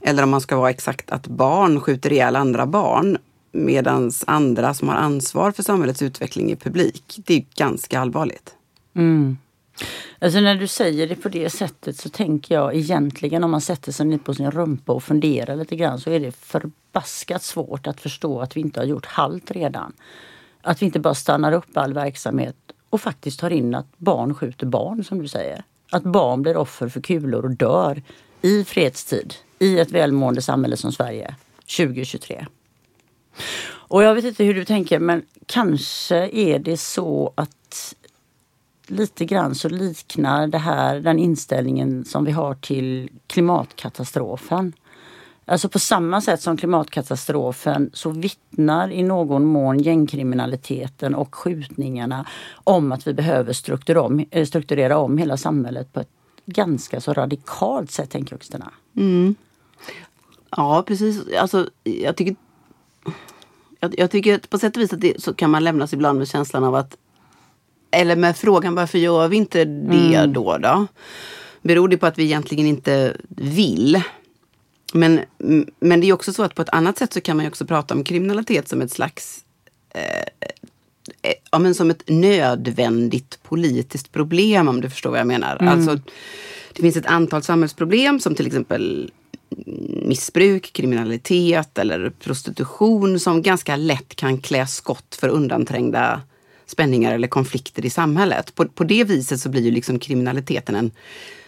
eller 0.02 0.24
om 0.24 0.30
man 0.30 0.42
ska 0.42 0.58
vara 0.58 0.70
exakt 0.70 1.12
att 1.12 1.28
barn 1.28 1.80
skjuter 1.80 2.14
ihjäl 2.14 2.36
andra 2.36 2.66
barn 2.66 3.18
medan 3.52 4.12
andra 4.28 4.74
som 4.74 4.90
har 4.90 4.96
ansvar 4.96 5.52
för 5.52 5.64
samhällets 5.64 6.02
utveckling 6.02 6.52
är 6.52 6.56
publik. 6.56 7.20
Det 7.26 7.34
är 7.34 7.46
ganska 7.56 8.00
allvarligt. 8.00 8.56
Mm. 8.96 9.38
Alltså 10.20 10.40
när 10.40 10.56
du 10.56 10.68
säger 10.68 11.08
det 11.08 11.16
på 11.16 11.30
det 11.30 11.50
sättet 11.50 11.98
så 11.98 12.10
tänker 12.10 12.56
jag 12.56 12.76
egentligen 12.76 13.44
om 13.44 13.52
man 13.52 13.62
sätter 13.62 13.92
sig 13.92 14.06
ner 14.06 14.18
på 14.18 14.34
sin 14.34 14.52
rumpa 14.52 14.94
och 14.94 15.04
funderar 15.04 15.56
lite 15.56 15.76
grann 15.76 16.00
så 16.00 16.12
är 16.12 16.20
det 16.20 16.32
förbaskat 16.32 17.44
svårt 17.44 17.88
att 17.88 18.02
förstå 18.02 18.42
att 18.42 18.58
vi 18.58 18.62
inte 18.62 18.80
har 18.80 18.86
gjort 18.86 19.06
halt 19.06 19.52
redan. 19.52 19.94
Att 20.62 20.82
vi 20.82 20.86
inte 20.86 21.00
bara 21.00 21.16
stannar 21.16 21.52
upp 21.52 21.78
all 21.78 21.94
verksamhet 21.94 22.73
och 22.94 23.02
faktiskt 23.02 23.40
tar 23.40 23.50
in 23.50 23.76
att 23.76 23.98
barn 23.98 24.34
skjuter 24.34 24.66
barn 24.66 25.04
som 25.04 25.22
du 25.22 25.28
säger. 25.28 25.64
Att 25.92 26.04
barn 26.04 26.42
blir 26.42 26.58
offer 26.58 26.90
för 26.90 27.02
kulor 27.02 27.46
och 27.46 27.52
dör 27.52 28.02
i 28.42 28.64
fredstid 28.64 29.34
i 29.60 29.80
ett 29.80 29.92
välmående 29.92 30.42
samhälle 30.42 30.78
som 30.78 30.92
Sverige 30.92 31.36
2023. 31.78 32.46
Och 33.66 34.04
jag 34.04 34.16
vet 34.16 34.26
inte 34.26 34.44
hur 34.44 34.54
du 34.54 34.66
tänker 34.66 35.00
men 35.00 35.26
kanske 35.46 36.30
är 36.30 36.60
det 36.60 36.78
så 36.78 37.34
att 37.36 37.96
lite 38.88 39.26
grann 39.26 39.56
så 39.56 39.70
liknar 39.70 40.48
det 40.48 40.58
här 40.58 41.00
den 41.00 41.20
inställningen 41.20 42.06
som 42.06 42.26
vi 42.26 42.32
har 42.32 42.54
till 42.54 43.10
klimatkatastrofen. 43.28 44.74
Alltså 45.46 45.70
på 45.70 45.80
samma 45.80 46.22
sätt 46.22 46.42
som 46.42 46.58
klimatkatastrofen 46.58 47.90
så 47.94 48.10
vittnar 48.10 48.92
i 48.92 49.04
någon 49.04 49.46
mån 49.46 49.80
gängkriminaliteten 49.80 51.16
och 51.16 51.36
skjutningarna 51.36 52.26
om 52.54 52.92
att 52.92 53.08
vi 53.08 53.14
behöver 53.14 53.54
strukturera 53.54 54.02
om, 54.02 54.26
eh, 54.32 54.46
strukturera 54.46 54.98
om 54.98 55.18
hela 55.18 55.38
samhället 55.38 55.94
på 55.94 56.00
ett 56.00 56.10
ganska 56.46 57.02
så 57.02 57.14
radikalt 57.14 57.92
sätt, 57.92 58.10
tänker 58.10 58.34
jag 58.34 58.40
Kristina. 58.40 58.72
Ja, 60.50 60.84
precis. 60.88 61.22
Alltså, 61.40 61.70
jag 61.84 62.16
tycker, 62.16 62.36
jag, 63.80 63.94
jag 63.98 64.12
tycker 64.12 64.40
på 64.50 64.60
sätt 64.60 64.76
och 64.76 64.82
vis 64.82 64.94
att 64.94 65.02
det, 65.02 65.22
så 65.22 65.34
kan 65.34 65.50
man 65.50 65.64
lämnas 65.64 65.94
ibland 65.94 66.18
med 66.20 66.28
känslan 66.28 66.64
av 66.64 66.76
att 66.76 66.98
eller 67.92 68.16
med 68.16 68.38
frågan 68.38 68.76
varför 68.76 68.98
gör 68.98 69.28
vi 69.28 69.38
inte 69.38 69.66
det 69.66 70.26
då? 70.26 70.58
då? 70.58 70.88
Beror 71.62 71.88
det 71.88 71.98
på 71.98 72.06
att 72.06 72.18
vi 72.18 72.24
egentligen 72.24 72.66
inte 72.66 73.18
vill? 73.30 74.02
Men, 74.94 75.20
men 75.80 76.02
det 76.02 76.10
är 76.10 76.14
också 76.14 76.34
så 76.34 76.44
att 76.44 76.56
på 76.56 76.62
ett 76.62 76.70
annat 76.70 76.98
sätt 76.98 77.14
så 77.14 77.22
kan 77.22 77.38
man 77.38 77.48
också 77.48 77.66
prata 77.66 77.94
om 77.94 78.04
kriminalitet 78.04 78.68
som 78.68 78.82
ett 78.82 78.92
slags 78.92 79.46
eh, 79.90 81.32
ja, 81.52 81.60
men 81.60 81.76
som 81.76 81.90
ett 81.90 82.04
nödvändigt 82.08 83.40
politiskt 83.44 84.12
problem 84.12 84.68
om 84.68 84.82
du 84.82 84.90
förstår 84.90 85.10
vad 85.10 85.20
jag 85.20 85.28
menar. 85.28 85.56
Alltså, 85.56 86.00
det 86.74 86.82
finns 86.82 86.98
ett 86.98 87.06
antal 87.06 87.44
samhällsproblem 87.44 88.20
som 88.20 88.36
till 88.36 88.48
exempel 88.48 89.12
missbruk, 90.06 90.74
kriminalitet 90.74 91.78
eller 91.78 92.10
prostitution 92.10 93.20
som 93.20 93.42
ganska 93.42 93.76
lätt 93.76 94.16
kan 94.16 94.38
klä 94.38 94.68
skott 94.68 95.16
för 95.20 95.30
undanträngda 95.30 96.22
spänningar 96.66 97.14
eller 97.14 97.28
konflikter 97.28 97.86
i 97.86 97.90
samhället. 97.90 98.56
På, 98.56 98.66
på 98.66 98.84
det 98.84 99.04
viset 99.04 99.40
så 99.40 99.50
blir 99.50 99.62
ju 99.62 99.72
liksom 99.72 100.00
kriminaliteten 100.00 100.76
en 100.76 100.92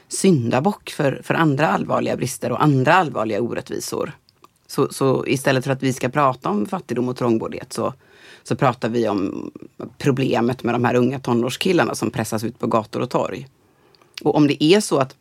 syndabock 0.07 0.89
för, 0.89 1.21
för 1.23 1.33
andra 1.33 1.67
allvarliga 1.67 2.17
brister 2.17 2.51
och 2.51 2.63
andra 2.63 2.93
allvarliga 2.93 3.41
orättvisor. 3.41 4.11
Så, 4.67 4.87
så 4.91 5.25
istället 5.27 5.63
för 5.63 5.71
att 5.71 5.83
vi 5.83 5.93
ska 5.93 6.09
prata 6.09 6.49
om 6.49 6.65
fattigdom 6.65 7.09
och 7.09 7.17
trångboddhet 7.17 7.73
så, 7.73 7.93
så 8.43 8.55
pratar 8.55 8.89
vi 8.89 9.07
om 9.07 9.51
problemet 9.97 10.63
med 10.63 10.75
de 10.75 10.85
här 10.85 10.95
unga 10.95 11.19
tonårskillarna 11.19 11.95
som 11.95 12.11
pressas 12.11 12.43
ut 12.43 12.59
på 12.59 12.67
gator 12.67 13.01
och 13.01 13.09
torg. 13.09 13.47
Och 14.23 14.35
om 14.35 14.47
det 14.47 14.63
är 14.63 14.79
så 14.79 14.97
att 14.97 15.15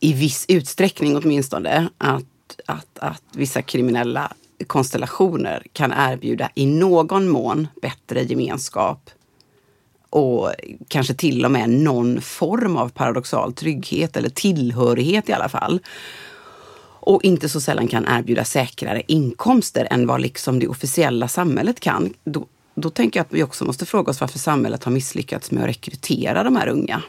i 0.00 0.12
viss 0.12 0.44
utsträckning 0.48 1.16
åtminstone 1.16 1.88
att, 1.98 2.60
att, 2.66 2.98
att 2.98 3.22
vissa 3.32 3.62
kriminella 3.62 4.32
konstellationer 4.66 5.66
kan 5.72 5.92
erbjuda 5.96 6.50
i 6.54 6.66
någon 6.66 7.28
mån 7.28 7.68
bättre 7.82 8.22
gemenskap 8.22 9.10
och 10.10 10.52
kanske 10.88 11.14
till 11.14 11.44
och 11.44 11.50
med 11.50 11.70
någon 11.70 12.20
form 12.20 12.76
av 12.76 12.88
paradoxal 12.88 13.52
trygghet 13.52 14.16
eller 14.16 14.28
tillhörighet 14.28 15.28
i 15.28 15.32
alla 15.32 15.48
fall. 15.48 15.80
Och 17.02 17.24
inte 17.24 17.48
så 17.48 17.60
sällan 17.60 17.88
kan 17.88 18.06
erbjuda 18.08 18.44
säkrare 18.44 19.02
inkomster 19.06 19.88
än 19.90 20.06
vad 20.06 20.20
liksom 20.20 20.58
det 20.58 20.68
officiella 20.68 21.28
samhället 21.28 21.80
kan. 21.80 22.14
Då, 22.24 22.46
då 22.74 22.90
tänker 22.90 23.20
jag 23.20 23.24
att 23.24 23.32
vi 23.32 23.42
också 23.42 23.64
måste 23.64 23.86
fråga 23.86 24.10
oss 24.10 24.20
varför 24.20 24.38
samhället 24.38 24.84
har 24.84 24.92
misslyckats 24.92 25.50
med 25.50 25.62
att 25.62 25.68
rekrytera 25.68 26.42
de 26.42 26.56
här 26.56 26.68
unga. 26.68 27.02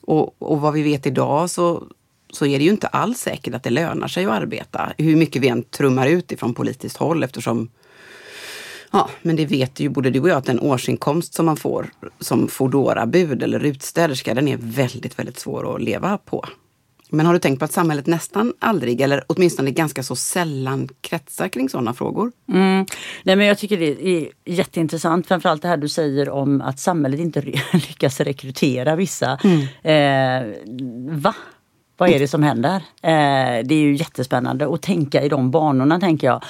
Och, 0.00 0.42
och 0.42 0.60
vad 0.60 0.72
vi 0.72 0.82
vet 0.82 1.06
idag 1.06 1.50
så, 1.50 1.84
så 2.32 2.46
är 2.46 2.58
det 2.58 2.64
ju 2.64 2.70
inte 2.70 2.86
alls 2.86 3.18
säkert 3.18 3.54
att 3.54 3.62
det 3.62 3.70
lönar 3.70 4.08
sig 4.08 4.24
att 4.24 4.32
arbeta. 4.32 4.92
Hur 4.98 5.16
mycket 5.16 5.42
vi 5.42 5.48
än 5.48 5.62
trummar 5.62 6.06
ut 6.06 6.32
ifrån 6.32 6.54
politiskt 6.54 6.96
håll 6.96 7.22
eftersom 7.22 7.68
Ja, 8.90 9.10
men 9.22 9.36
det 9.36 9.46
vet 9.46 9.80
ju 9.80 9.88
både 9.88 10.10
du 10.10 10.20
och 10.20 10.28
jag 10.28 10.38
att 10.38 10.44
den 10.44 10.60
årsinkomst 10.60 11.34
som 11.34 11.46
man 11.46 11.56
får 11.56 11.90
som 12.20 12.48
Foodora-bud 12.48 13.42
eller 13.42 13.64
utstäderska, 13.64 14.34
den 14.34 14.48
är 14.48 14.56
väldigt, 14.60 15.18
väldigt 15.18 15.38
svår 15.38 15.74
att 15.74 15.82
leva 15.82 16.18
på. 16.18 16.44
Men 17.10 17.26
har 17.26 17.32
du 17.32 17.38
tänkt 17.38 17.58
på 17.58 17.64
att 17.64 17.72
samhället 17.72 18.06
nästan 18.06 18.52
aldrig, 18.58 19.00
eller 19.00 19.24
åtminstone 19.26 19.70
ganska 19.70 20.02
så 20.02 20.16
sällan 20.16 20.88
kretsar 21.00 21.48
kring 21.48 21.68
sådana 21.68 21.94
frågor? 21.94 22.32
Mm. 22.48 22.86
Nej, 23.22 23.36
men 23.36 23.46
jag 23.46 23.58
tycker 23.58 23.78
det 23.78 24.06
är 24.06 24.28
jätteintressant, 24.44 25.26
framförallt 25.26 25.62
det 25.62 25.68
här 25.68 25.76
du 25.76 25.88
säger 25.88 26.30
om 26.30 26.60
att 26.60 26.78
samhället 26.78 27.20
inte 27.20 27.40
lyckas 27.72 28.20
rekrytera 28.20 28.96
vissa. 28.96 29.38
Eh, 29.82 30.46
va? 31.10 31.34
Vad 31.96 32.10
är 32.10 32.18
det 32.18 32.28
som 32.28 32.42
händer? 32.42 32.76
Eh, 33.02 33.64
det 33.64 33.74
är 33.74 33.80
ju 33.80 33.96
jättespännande 33.96 34.74
att 34.74 34.82
tänka 34.82 35.22
i 35.22 35.28
de 35.28 35.50
banorna 35.50 36.00
tänker 36.00 36.26
jag. 36.26 36.42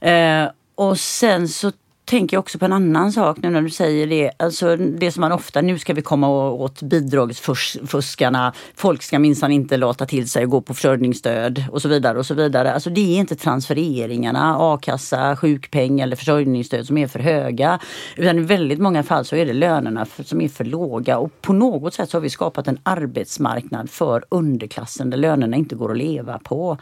Eh, 0.00 0.50
och 0.80 0.98
sen 0.98 1.48
så 1.48 1.72
tänker 2.04 2.36
jag 2.36 2.40
också 2.40 2.58
på 2.58 2.64
en 2.64 2.72
annan 2.72 3.12
sak 3.12 3.38
nu 3.42 3.50
när 3.50 3.62
du 3.62 3.70
säger 3.70 4.06
det. 4.06 4.30
Alltså 4.36 4.76
det 4.76 5.12
som 5.12 5.20
man 5.20 5.32
ofta, 5.32 5.60
nu 5.60 5.78
ska 5.78 5.94
vi 5.94 6.02
komma 6.02 6.28
åt 6.50 6.82
bidragsfuskarna. 6.82 8.52
Folk 8.74 9.02
ska 9.02 9.18
minsann 9.18 9.52
inte 9.52 9.76
låta 9.76 10.06
till 10.06 10.30
sig 10.30 10.44
och 10.44 10.50
gå 10.50 10.60
på 10.60 10.74
försörjningsstöd 10.74 11.64
och 11.70 11.82
så 11.82 11.88
vidare 11.88 12.18
och 12.18 12.26
så 12.26 12.34
vidare. 12.34 12.72
Alltså 12.72 12.90
det 12.90 13.00
är 13.00 13.18
inte 13.18 13.36
transfereringarna, 13.36 14.56
a-kassa, 14.58 15.36
sjukpeng 15.36 16.00
eller 16.00 16.16
försörjningsstöd 16.16 16.86
som 16.86 16.98
är 16.98 17.06
för 17.06 17.18
höga. 17.18 17.78
Utan 18.16 18.38
i 18.38 18.42
väldigt 18.42 18.78
många 18.78 19.02
fall 19.02 19.24
så 19.24 19.36
är 19.36 19.46
det 19.46 19.52
lönerna 19.52 20.06
som 20.24 20.40
är 20.40 20.48
för 20.48 20.64
låga 20.64 21.18
och 21.18 21.42
på 21.42 21.52
något 21.52 21.94
sätt 21.94 22.10
så 22.10 22.16
har 22.16 22.22
vi 22.22 22.30
skapat 22.30 22.68
en 22.68 22.78
arbetsmarknad 22.82 23.90
för 23.90 24.24
underklassen 24.28 25.10
där 25.10 25.18
lönerna 25.18 25.56
inte 25.56 25.74
går 25.74 25.90
att 25.90 25.98
leva 25.98 26.38
på. 26.38 26.78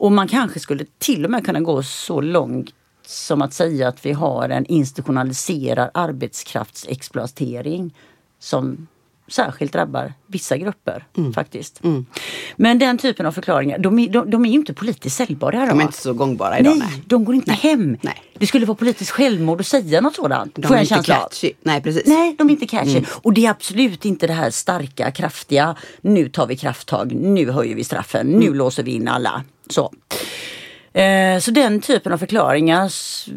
Och 0.00 0.12
man 0.12 0.28
kanske 0.28 0.60
skulle 0.60 0.84
till 0.98 1.24
och 1.24 1.30
med 1.30 1.46
kunna 1.46 1.60
gå 1.60 1.82
så 1.82 2.20
långt 2.20 2.74
som 3.10 3.42
att 3.42 3.54
säga 3.54 3.88
att 3.88 4.06
vi 4.06 4.12
har 4.12 4.48
en 4.48 4.66
institutionaliserad 4.66 5.90
arbetskraftsexploatering 5.94 7.94
som 8.38 8.86
särskilt 9.28 9.72
drabbar 9.72 10.12
vissa 10.26 10.56
grupper 10.56 11.04
faktiskt. 11.34 11.80
Men 12.56 12.78
den 12.78 12.98
typen 12.98 13.26
av 13.26 13.32
förklaringar, 13.32 13.78
de 13.78 13.98
är, 13.98 14.08
de, 14.08 14.30
de 14.30 14.44
är 14.44 14.48
ju 14.48 14.54
inte 14.54 14.74
politiskt 14.74 15.16
säljbara. 15.16 15.66
De 15.66 15.78
är 15.80 15.82
inte 15.82 16.02
så 16.02 16.12
gångbara 16.12 16.58
idag. 16.58 16.78
nej, 16.78 16.88
Nej, 16.90 17.02
de 17.06 17.24
går 17.24 17.34
inte 17.34 17.52
hem. 17.52 17.96
Nej. 18.00 18.22
Det 18.38 18.46
skulle 18.46 18.66
vara 18.66 18.76
politiskt 18.76 19.10
självmord 19.10 19.60
att 19.60 19.66
säga 19.66 20.00
något 20.00 20.14
sådant. 20.14 20.54
de 20.54 20.72
är 20.72 20.80
inte 20.80 20.94
känsla 20.94 21.14
catchy. 21.14 21.52
Nej, 21.62 21.82
precis. 21.82 22.06
Nej, 22.06 22.34
de 22.38 22.48
är 22.48 22.52
inte 22.52 22.66
catchy. 22.66 23.02
Och 23.10 23.32
det 23.32 23.46
är 23.46 23.50
absolut 23.50 24.04
inte 24.04 24.26
det 24.26 24.32
här 24.32 24.50
starka, 24.50 25.10
kraftiga, 25.10 25.76
nu 26.00 26.28
tar 26.28 26.46
vi 26.46 26.56
krafttag, 26.56 27.12
nu 27.14 27.50
höjer 27.50 27.74
vi 27.74 27.84
straffen, 27.84 28.26
nu 28.26 28.54
låser 28.54 28.82
vi 28.82 28.90
in 28.90 29.08
alla. 29.08 29.44
Så. 29.70 29.92
Eh, 30.92 31.38
Så 31.40 31.50
den 31.50 31.80
typen 31.80 32.12
av 32.12 32.18
förklaringar 32.18 32.92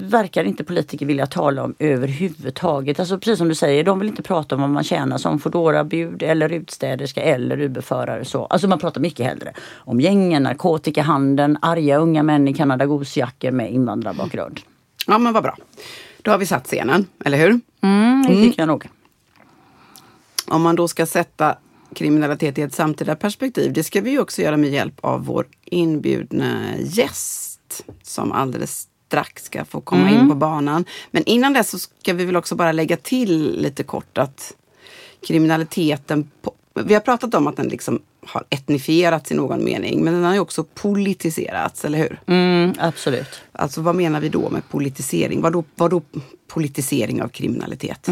verkar 0.09 0.43
inte 0.43 0.63
politiker 0.63 1.05
vilja 1.05 1.25
tala 1.25 1.63
om 1.63 1.75
överhuvudtaget. 1.79 2.99
Alltså 2.99 3.17
precis 3.19 3.37
som 3.37 3.49
du 3.49 3.55
säger, 3.55 3.83
de 3.83 3.99
vill 3.99 4.07
inte 4.09 4.21
prata 4.23 4.55
om 4.55 4.61
vad 4.61 4.69
man 4.69 4.83
tjänar 4.83 5.17
som 5.17 5.39
Foodora-bud 5.39 6.23
eller 6.23 6.49
utstäderska 6.53 7.21
eller 7.21 7.61
Uberförare. 7.61 8.25
Så. 8.25 8.45
Alltså 8.45 8.67
man 8.67 8.79
pratar 8.79 9.01
mycket 9.01 9.25
hellre 9.25 9.53
om 9.75 10.01
gängen, 10.01 10.43
narkotikahandeln, 10.43 11.57
arga 11.61 11.97
unga 11.97 12.23
män 12.23 12.47
i 12.47 12.53
Canada 12.53 12.85
Goose-jackor 12.85 13.51
med 13.51 13.71
invandrarbakgrund. 13.71 14.59
Ja, 15.07 15.17
men 15.17 15.33
vad 15.33 15.43
bra. 15.43 15.57
Då 16.21 16.31
har 16.31 16.37
vi 16.37 16.45
satt 16.45 16.65
scenen, 16.65 17.05
eller 17.25 17.37
hur? 17.37 17.59
Mm, 17.81 18.23
det 18.27 18.35
tycker 18.35 18.61
jag 18.61 18.67
nog. 18.67 18.87
Om 20.47 20.61
man 20.61 20.75
då 20.75 20.87
ska 20.87 21.05
sätta 21.05 21.55
kriminalitet 21.93 22.57
i 22.57 22.61
ett 22.61 22.73
samtida 22.73 23.15
perspektiv, 23.15 23.73
det 23.73 23.83
ska 23.83 24.01
vi 24.01 24.19
också 24.19 24.41
göra 24.41 24.57
med 24.57 24.69
hjälp 24.69 24.95
av 25.01 25.25
vår 25.25 25.47
inbjudna 25.65 26.63
gäst 26.79 27.85
som 28.03 28.31
alldeles 28.31 28.87
strax 29.07 29.45
ska 29.45 29.65
få 29.65 29.81
komma 29.81 30.09
in 30.09 30.29
på 30.29 30.35
banan. 30.35 30.85
Men 31.11 31.23
innan 31.23 31.53
dess 31.53 31.69
så 31.69 31.79
ska 31.79 32.13
vi 32.13 32.25
väl 32.25 32.35
också 32.35 32.55
bara 32.55 32.71
lägga 32.71 32.97
till 32.97 33.61
lite 33.61 33.83
kort 33.83 34.17
att 34.17 34.53
kriminaliteten, 35.27 36.31
på, 36.41 36.53
vi 36.73 36.93
har 36.93 37.01
pratat 37.01 37.33
om 37.33 37.47
att 37.47 37.57
den 37.57 37.67
liksom 37.67 38.01
har 38.25 38.43
etnifierats 38.49 39.31
i 39.31 39.35
någon 39.35 39.63
mening, 39.63 40.03
men 40.03 40.13
den 40.13 40.23
har 40.23 40.33
ju 40.33 40.39
också 40.39 40.63
politiserats, 40.63 41.85
eller 41.85 41.97
hur? 41.97 42.19
Mm, 42.25 42.73
absolut. 42.79 43.41
Alltså 43.51 43.81
vad 43.81 43.95
menar 43.95 44.19
vi 44.21 44.29
då 44.29 44.49
med 44.49 44.69
politisering? 44.69 45.41
Vad 45.41 45.53
då, 45.53 45.63
vad 45.75 45.89
då 45.89 46.01
politisering 46.47 47.21
av 47.21 47.27
kriminalitet? 47.27 48.07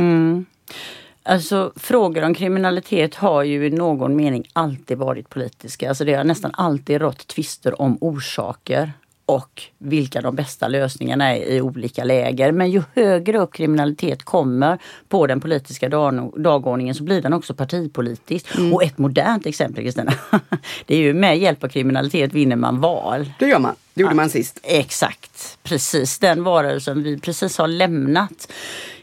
Alltså 1.23 1.71
frågor 1.75 2.23
om 2.23 2.34
kriminalitet 2.34 3.15
har 3.15 3.43
ju 3.43 3.65
i 3.67 3.69
någon 3.69 4.15
mening 4.15 4.43
alltid 4.53 4.97
varit 4.97 5.29
politiska. 5.29 5.89
Alltså 5.89 6.05
det 6.05 6.13
har 6.13 6.23
nästan 6.23 6.51
alltid 6.53 7.01
rått 7.01 7.27
tvister 7.27 7.81
om 7.81 7.97
orsaker 8.01 8.91
och 9.25 9.63
vilka 9.77 10.21
de 10.21 10.36
bästa 10.36 10.67
lösningarna 10.67 11.36
är 11.38 11.45
i 11.45 11.62
olika 11.62 12.03
läger. 12.03 12.51
Men 12.51 12.71
ju 12.71 12.84
högre 12.95 13.38
upp 13.38 13.53
kriminalitet 13.53 14.23
kommer 14.23 14.77
på 15.10 15.27
den 15.27 15.39
politiska 15.41 15.89
dag- 15.89 16.34
dagordningen 16.38 16.95
så 16.95 17.03
blir 17.03 17.21
den 17.21 17.34
också 17.34 17.53
partipolitisk. 17.53 18.47
Och 18.73 18.84
ett 18.84 18.97
modernt 18.97 19.45
exempel 19.45 19.84
Kristina, 19.84 20.13
det 20.86 20.95
är 20.95 20.99
ju 20.99 21.13
med 21.13 21.38
hjälp 21.38 21.63
av 21.63 21.67
kriminalitet 21.67 22.34
vinner 22.34 22.55
man 22.55 22.81
val. 22.81 23.31
Det 23.39 23.47
gör 23.47 23.60
man. 23.60 23.75
Det 23.93 24.01
gjorde 24.01 24.15
man 24.15 24.30
sist. 24.30 24.60
Exakt, 24.63 25.58
precis 25.63 26.19
den 26.19 26.43
varelsen 26.43 27.04
vi 27.04 27.19
precis 27.19 27.58
har 27.58 27.67
lämnat. 27.67 28.51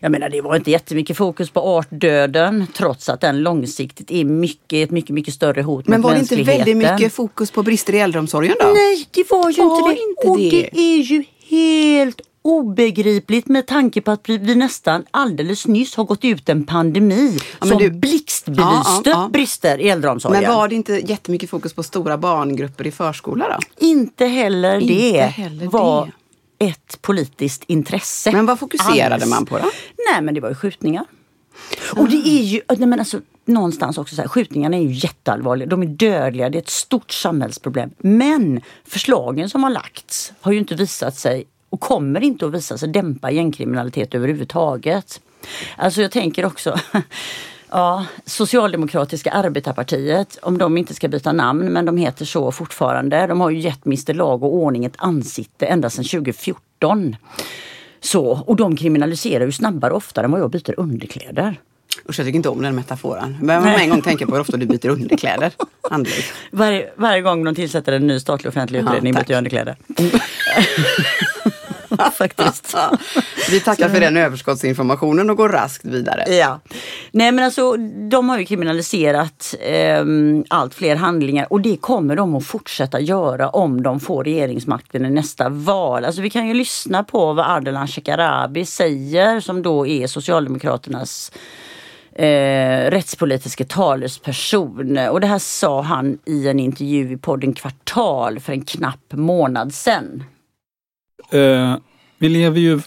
Jag 0.00 0.12
menar 0.12 0.28
det 0.28 0.40
var 0.40 0.56
inte 0.56 0.70
jättemycket 0.70 1.16
fokus 1.16 1.50
på 1.50 1.60
artdöden 1.60 2.66
trots 2.74 3.08
att 3.08 3.20
den 3.20 3.42
långsiktigt 3.42 4.10
är 4.10 4.24
mycket, 4.24 4.84
ett 4.84 4.90
mycket, 4.90 5.10
mycket 5.10 5.34
större 5.34 5.62
hot 5.62 5.86
Men 5.86 6.00
mot 6.00 6.08
var 6.10 6.14
det 6.14 6.20
inte 6.20 6.42
väldigt 6.42 6.76
mycket 6.76 7.12
fokus 7.12 7.50
på 7.50 7.62
brister 7.62 7.94
i 7.94 7.98
äldreomsorgen 7.98 8.56
då? 8.60 8.66
Nej, 8.66 9.08
det 9.10 9.30
var 9.30 9.50
ju 9.50 9.62
Var 9.62 9.90
inte 9.90 10.02
det. 10.02 10.08
inte 10.08 10.28
Och 10.28 10.38
det. 10.38 10.68
det 10.72 10.78
är 10.80 11.02
ju 11.02 11.24
helt 11.48 12.20
obegripligt 12.48 13.46
med 13.46 13.66
tanke 13.66 14.00
på 14.00 14.10
att 14.10 14.28
vi, 14.28 14.54
nästan 14.54 15.04
alldeles 15.10 15.66
nyss 15.66 15.94
har 15.94 16.04
gått 16.04 16.24
ut 16.24 16.48
en 16.48 16.64
pandemi 16.66 17.38
men 17.60 17.68
som 17.68 17.78
du- 17.78 17.90
bristbelyste 17.90 18.62
Ja, 18.62 19.02
ja, 19.04 19.10
ja. 19.10 19.28
brister 19.32 19.78
i 19.80 19.88
äldreomsorgen. 19.88 20.42
Men 20.42 20.52
var 20.54 20.68
det 20.68 20.74
inte 20.74 20.92
jättemycket 20.92 21.50
fokus 21.50 21.72
på 21.74 21.82
stora 21.82 22.18
barngrupper 22.18 22.86
i 22.86 22.90
förskola 22.90 23.48
då? 23.48 23.86
Inte 23.86 24.26
heller 24.26 24.80
Inte 24.80 24.94
det 24.94 25.22
heller 25.22 25.66
var 25.66 26.12
ett 26.58 27.02
politiskt 27.02 27.64
intresse. 27.66 28.32
Men 28.32 28.46
vad 28.46 28.58
fokuserade 28.58 29.14
alls. 29.14 29.26
man 29.26 29.46
på 29.46 29.58
då? 29.58 29.70
Nej 30.12 30.22
men 30.22 30.34
det 30.34 30.40
var 30.40 30.48
ju 30.48 30.54
skjutningar. 30.54 31.04
Och 31.96 32.08
det 32.08 32.16
är 32.28 32.42
ju, 32.42 32.60
nej 32.68 32.88
men 32.88 32.98
alltså, 32.98 33.20
någonstans 33.44 33.98
också 33.98 34.14
så 34.14 34.20
här, 34.22 34.28
skjutningarna 34.28 34.76
är 34.76 34.80
ju 34.82 34.92
jätteallvarliga. 34.92 35.68
De 35.68 35.82
är 35.82 35.86
dödliga, 35.86 36.50
det 36.50 36.58
är 36.58 36.62
ett 36.62 36.68
stort 36.70 37.10
samhällsproblem. 37.12 37.90
Men 37.98 38.60
förslagen 38.86 39.48
som 39.50 39.62
har 39.62 39.70
lagts 39.70 40.32
har 40.40 40.52
ju 40.52 40.58
inte 40.58 40.74
visat 40.74 41.16
sig 41.16 41.44
och 41.70 41.80
kommer 41.80 42.20
inte 42.20 42.46
att 42.46 42.52
visa 42.54 42.78
sig 42.78 42.88
dämpa 42.88 43.30
gängkriminalitet 43.30 44.14
överhuvudtaget. 44.14 45.20
Alltså 45.76 46.02
jag 46.02 46.10
tänker 46.10 46.44
också 46.46 46.78
Ja, 47.70 48.06
Socialdemokratiska 48.24 49.30
arbetarpartiet, 49.30 50.38
om 50.42 50.58
de 50.58 50.78
inte 50.78 50.94
ska 50.94 51.08
byta 51.08 51.32
namn, 51.32 51.72
men 51.72 51.84
de 51.84 51.96
heter 51.96 52.24
så 52.24 52.52
fortfarande. 52.52 53.26
De 53.26 53.40
har 53.40 53.50
ju 53.50 53.58
gett 53.58 53.86
Mr 53.86 54.14
Lag 54.14 54.42
och 54.42 54.54
ordning 54.54 54.84
ett 54.84 54.94
ansikte 54.98 55.66
ända 55.66 55.90
sedan 55.90 56.04
2014. 56.04 57.16
Så, 58.00 58.26
och 58.46 58.56
de 58.56 58.76
kriminaliserar 58.76 59.44
ju 59.44 59.52
snabbare 59.52 59.90
och 59.90 59.96
oftare 59.96 60.24
än 60.24 60.30
vad 60.30 60.40
jag 60.40 60.50
byter 60.50 60.74
underkläder. 60.80 61.60
Usch, 62.08 62.18
jag 62.18 62.26
tycker 62.26 62.36
inte 62.36 62.48
om 62.48 62.62
den 62.62 62.74
metaforen. 62.74 63.36
Men 63.42 63.62
man 63.62 63.74
en 63.74 63.90
gång 63.90 64.02
tänka 64.02 64.26
på 64.26 64.32
hur 64.32 64.40
ofta 64.40 64.56
du 64.56 64.66
byter 64.66 64.88
underkläder. 64.88 65.52
Varje, 66.50 66.90
varje 66.96 67.22
gång 67.22 67.44
de 67.44 67.54
tillsätter 67.54 67.92
en 67.92 68.06
ny 68.06 68.20
statlig 68.20 68.48
offentlig 68.48 68.78
Ja, 68.78 68.82
utredning 68.82 69.14
tack. 69.14 69.26
byter 69.26 69.32
jag 69.32 69.38
underkläder. 69.38 69.76
Faktiskt. 72.18 72.76
Vi 73.50 73.60
tackar 73.60 73.88
för 73.88 74.00
den 74.00 74.16
överskottsinformationen 74.16 75.30
och 75.30 75.36
går 75.36 75.48
raskt 75.48 75.84
vidare. 75.84 76.24
Ja. 76.34 76.60
Nej 77.12 77.32
men 77.32 77.44
alltså 77.44 77.76
de 78.10 78.28
har 78.28 78.38
ju 78.38 78.44
kriminaliserat 78.44 79.54
ehm, 79.60 80.44
allt 80.48 80.74
fler 80.74 80.96
handlingar 80.96 81.52
och 81.52 81.60
det 81.60 81.76
kommer 81.76 82.16
de 82.16 82.34
att 82.34 82.46
fortsätta 82.46 83.00
göra 83.00 83.48
om 83.48 83.82
de 83.82 84.00
får 84.00 84.24
regeringsmakten 84.24 85.06
i 85.06 85.10
nästa 85.10 85.48
val. 85.48 86.04
Alltså 86.04 86.22
vi 86.22 86.30
kan 86.30 86.48
ju 86.48 86.54
lyssna 86.54 87.04
på 87.04 87.32
vad 87.32 87.46
Ardalan 87.46 87.88
Shekarabi 87.88 88.64
säger 88.64 89.40
som 89.40 89.62
då 89.62 89.86
är 89.86 90.06
Socialdemokraternas 90.06 91.32
eh, 92.12 92.90
rättspolitiska 92.90 93.64
talesperson. 93.64 94.98
Och 94.98 95.20
det 95.20 95.26
här 95.26 95.38
sa 95.38 95.82
han 95.82 96.18
i 96.24 96.48
en 96.48 96.60
intervju 96.60 97.12
i 97.12 97.16
podden 97.16 97.54
Kvartal 97.54 98.40
för 98.40 98.52
en 98.52 98.64
knapp 98.64 99.12
månad 99.12 99.74
sedan. 99.74 100.24
Eh, 101.30 101.76
vi 102.18 102.28
lever 102.28 102.60
ju, 102.60 102.80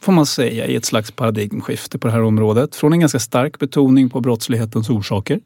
får 0.00 0.12
man 0.12 0.26
säga, 0.26 0.66
i 0.66 0.76
ett 0.76 0.84
slags 0.84 1.10
paradigmskifte 1.10 1.98
på 1.98 2.06
det 2.06 2.12
här 2.12 2.22
området. 2.22 2.76
Från 2.76 2.92
en 2.92 3.00
ganska 3.00 3.18
stark 3.18 3.58
betoning 3.58 4.10
på 4.10 4.20
brottslighetens 4.20 4.90
orsaker 4.90 5.40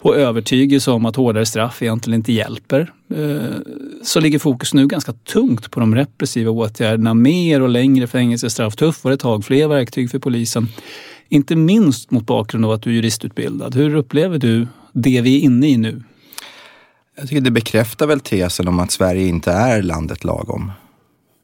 och 0.00 0.16
övertygelse 0.16 0.90
om 0.90 1.06
att 1.06 1.16
hårdare 1.16 1.46
straff 1.46 1.82
egentligen 1.82 2.20
inte 2.20 2.32
hjälper. 2.32 2.92
Eh, 3.14 3.56
så 4.02 4.20
ligger 4.20 4.38
fokus 4.38 4.74
nu 4.74 4.86
ganska 4.86 5.12
tungt 5.12 5.70
på 5.70 5.80
de 5.80 5.94
repressiva 5.94 6.50
åtgärderna. 6.50 7.14
Mer 7.14 7.62
och 7.62 7.68
längre 7.68 8.06
fängelsestraff, 8.06 8.76
tuffare 8.76 9.16
tag, 9.16 9.44
fler 9.44 9.68
verktyg 9.68 10.10
för 10.10 10.18
polisen. 10.18 10.68
Inte 11.28 11.56
minst 11.56 12.10
mot 12.10 12.26
bakgrund 12.26 12.64
av 12.64 12.70
att 12.70 12.82
du 12.82 12.90
är 12.90 12.94
juristutbildad. 12.94 13.74
Hur 13.74 13.94
upplever 13.94 14.38
du 14.38 14.66
det 14.92 15.20
vi 15.20 15.36
är 15.36 15.40
inne 15.40 15.68
i 15.68 15.76
nu? 15.76 16.02
Jag 17.16 17.28
tycker 17.28 17.40
det 17.40 17.50
bekräftar 17.50 18.06
väl 18.06 18.20
tesen 18.20 18.68
om 18.68 18.78
att 18.78 18.90
Sverige 18.90 19.26
inte 19.26 19.52
är 19.52 19.82
landet 19.82 20.24
lagom. 20.24 20.72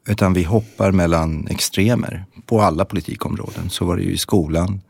Utan 0.07 0.33
vi 0.33 0.43
hoppar 0.43 0.91
mellan 0.91 1.47
extremer 1.47 2.25
på 2.45 2.61
alla 2.61 2.85
politikområden. 2.85 3.69
Så 3.69 3.85
var 3.85 3.97
det 3.97 4.03
ju 4.03 4.11
i 4.11 4.17
skolan. 4.17 4.81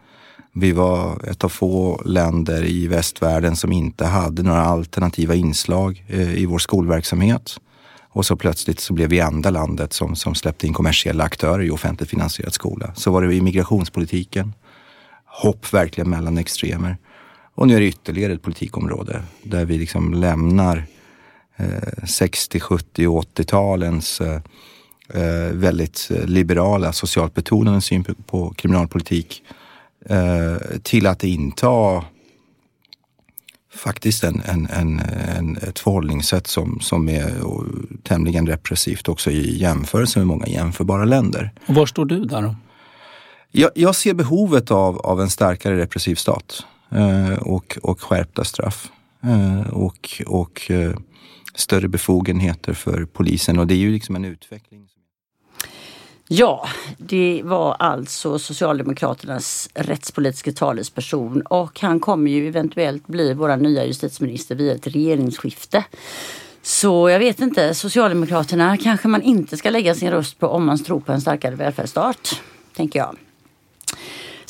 Vi 0.54 0.72
var 0.72 1.30
ett 1.30 1.44
av 1.44 1.50
få 1.50 2.02
länder 2.06 2.66
i 2.66 2.88
västvärlden 2.88 3.56
som 3.56 3.72
inte 3.72 4.06
hade 4.06 4.44
några 4.44 4.62
alternativa 4.62 5.36
inslag 5.36 6.06
eh, 6.08 6.34
i 6.34 6.46
vår 6.46 6.60
skolverksamhet. 6.60 7.58
Och 8.14 8.26
så 8.26 8.36
plötsligt 8.36 8.80
så 8.80 8.94
blev 8.94 9.10
vi 9.10 9.20
enda 9.20 9.50
landet 9.50 9.94
som, 9.94 10.16
som 10.16 10.36
släppte 10.36 10.68
in 10.68 10.74
kommersiella 10.74 11.24
aktörer 11.24 11.64
i 11.64 11.72
offentligt 11.72 12.10
finansierad 12.10 12.54
skola. 12.54 12.92
Så 12.96 13.12
var 13.12 13.22
det 13.22 13.36
i 13.36 13.42
migrationspolitiken. 13.42 14.54
Hopp 15.26 15.74
verkligen 15.74 16.10
mellan 16.10 16.38
extremer. 16.38 16.98
Och 17.56 17.68
nu 17.68 17.76
är 17.76 17.80
det 17.80 17.88
ytterligare 17.88 18.34
ett 18.34 18.42
politikområde 18.42 19.24
där 19.44 19.66
vi 19.66 19.78
liksom 19.78 20.14
lämnar 20.14 20.86
eh, 21.58 22.06
60, 22.06 22.60
70 22.60 23.08
och 23.08 23.24
80-talens 23.24 24.22
eh, 24.22 24.42
väldigt 25.54 26.12
eh, 26.12 26.26
liberala, 26.26 26.94
socialt 26.94 27.34
betonade 27.34 27.82
syn 27.82 28.06
på, 28.26 28.54
kriminalpolitik 28.54 29.44
eh, 30.06 30.78
till 30.84 31.08
att 31.08 31.24
inta 31.24 32.04
faktiskt 33.74 34.24
en, 34.24 34.42
en, 34.46 34.68
en, 34.70 35.00
en, 35.38 35.58
ett 35.58 35.80
förhållningssätt 35.80 36.48
som, 36.48 36.80
som 36.82 37.10
är 37.10 37.28
eh, 37.28 37.46
tämligen 38.04 38.48
repressivt 38.48 39.10
också 39.10 39.32
i 39.32 39.58
jämförelse 39.58 40.20
med 40.20 40.28
många 40.28 40.48
jämförbara 40.48 41.06
länder. 41.06 41.52
Och 41.66 41.76
var 41.76 41.86
står 41.86 42.06
du 42.06 42.26
där 42.26 42.42
då? 42.42 42.56
Jag, 43.52 43.72
jag 43.76 43.96
ser 43.96 44.14
behovet 44.14 44.72
av, 44.72 44.98
av 44.98 45.22
en 45.22 45.30
starkare 45.30 45.78
repressiv 45.78 46.16
stat 46.16 46.66
eh, 46.92 47.34
och, 47.34 47.78
och 47.84 48.02
skärpta 48.02 48.44
straff. 48.44 48.92
Eh, 49.24 49.70
och 49.70 50.22
och 50.26 50.72
eh, 50.72 50.94
större 51.56 51.88
befogenheter 51.88 52.74
för 52.74 53.06
polisen 53.06 53.60
och 53.60 53.68
det 53.68 53.74
är 53.74 53.78
ju 53.78 53.92
liksom 53.92 54.16
en 54.16 54.26
utveckling. 54.26 54.88
Ja, 56.34 56.68
det 56.98 57.42
var 57.44 57.76
alltså 57.80 58.40
Socialdemokraternas 58.40 59.70
rättspolitiska 59.74 60.52
talesperson 60.52 61.42
och 61.42 61.82
han 61.82 62.00
kommer 62.00 62.32
ju 62.32 62.48
eventuellt 62.48 63.08
bli 63.08 63.34
vår 63.34 63.56
nya 63.56 63.86
justitieminister 63.86 64.56
via 64.56 64.76
ett 64.76 64.88
regeringsskifte. 64.88 65.84
Så 66.62 67.10
jag 67.10 67.20
vet 67.20 67.40
inte, 67.40 67.74
Socialdemokraterna 67.74 68.78
kanske 68.78 69.08
man 69.08 69.22
inte 69.22 69.58
ska 69.58 69.70
lägga 69.70 69.96
sin 69.96 70.12
röst 70.12 70.40
på 70.40 70.48
om 70.48 70.66
man 70.66 70.84
tror 70.84 71.00
på 71.00 71.12
en 71.12 71.22
starkare 71.22 71.56
välfärdsstat, 71.56 72.42
tänker 72.76 73.00
jag. 73.00 73.18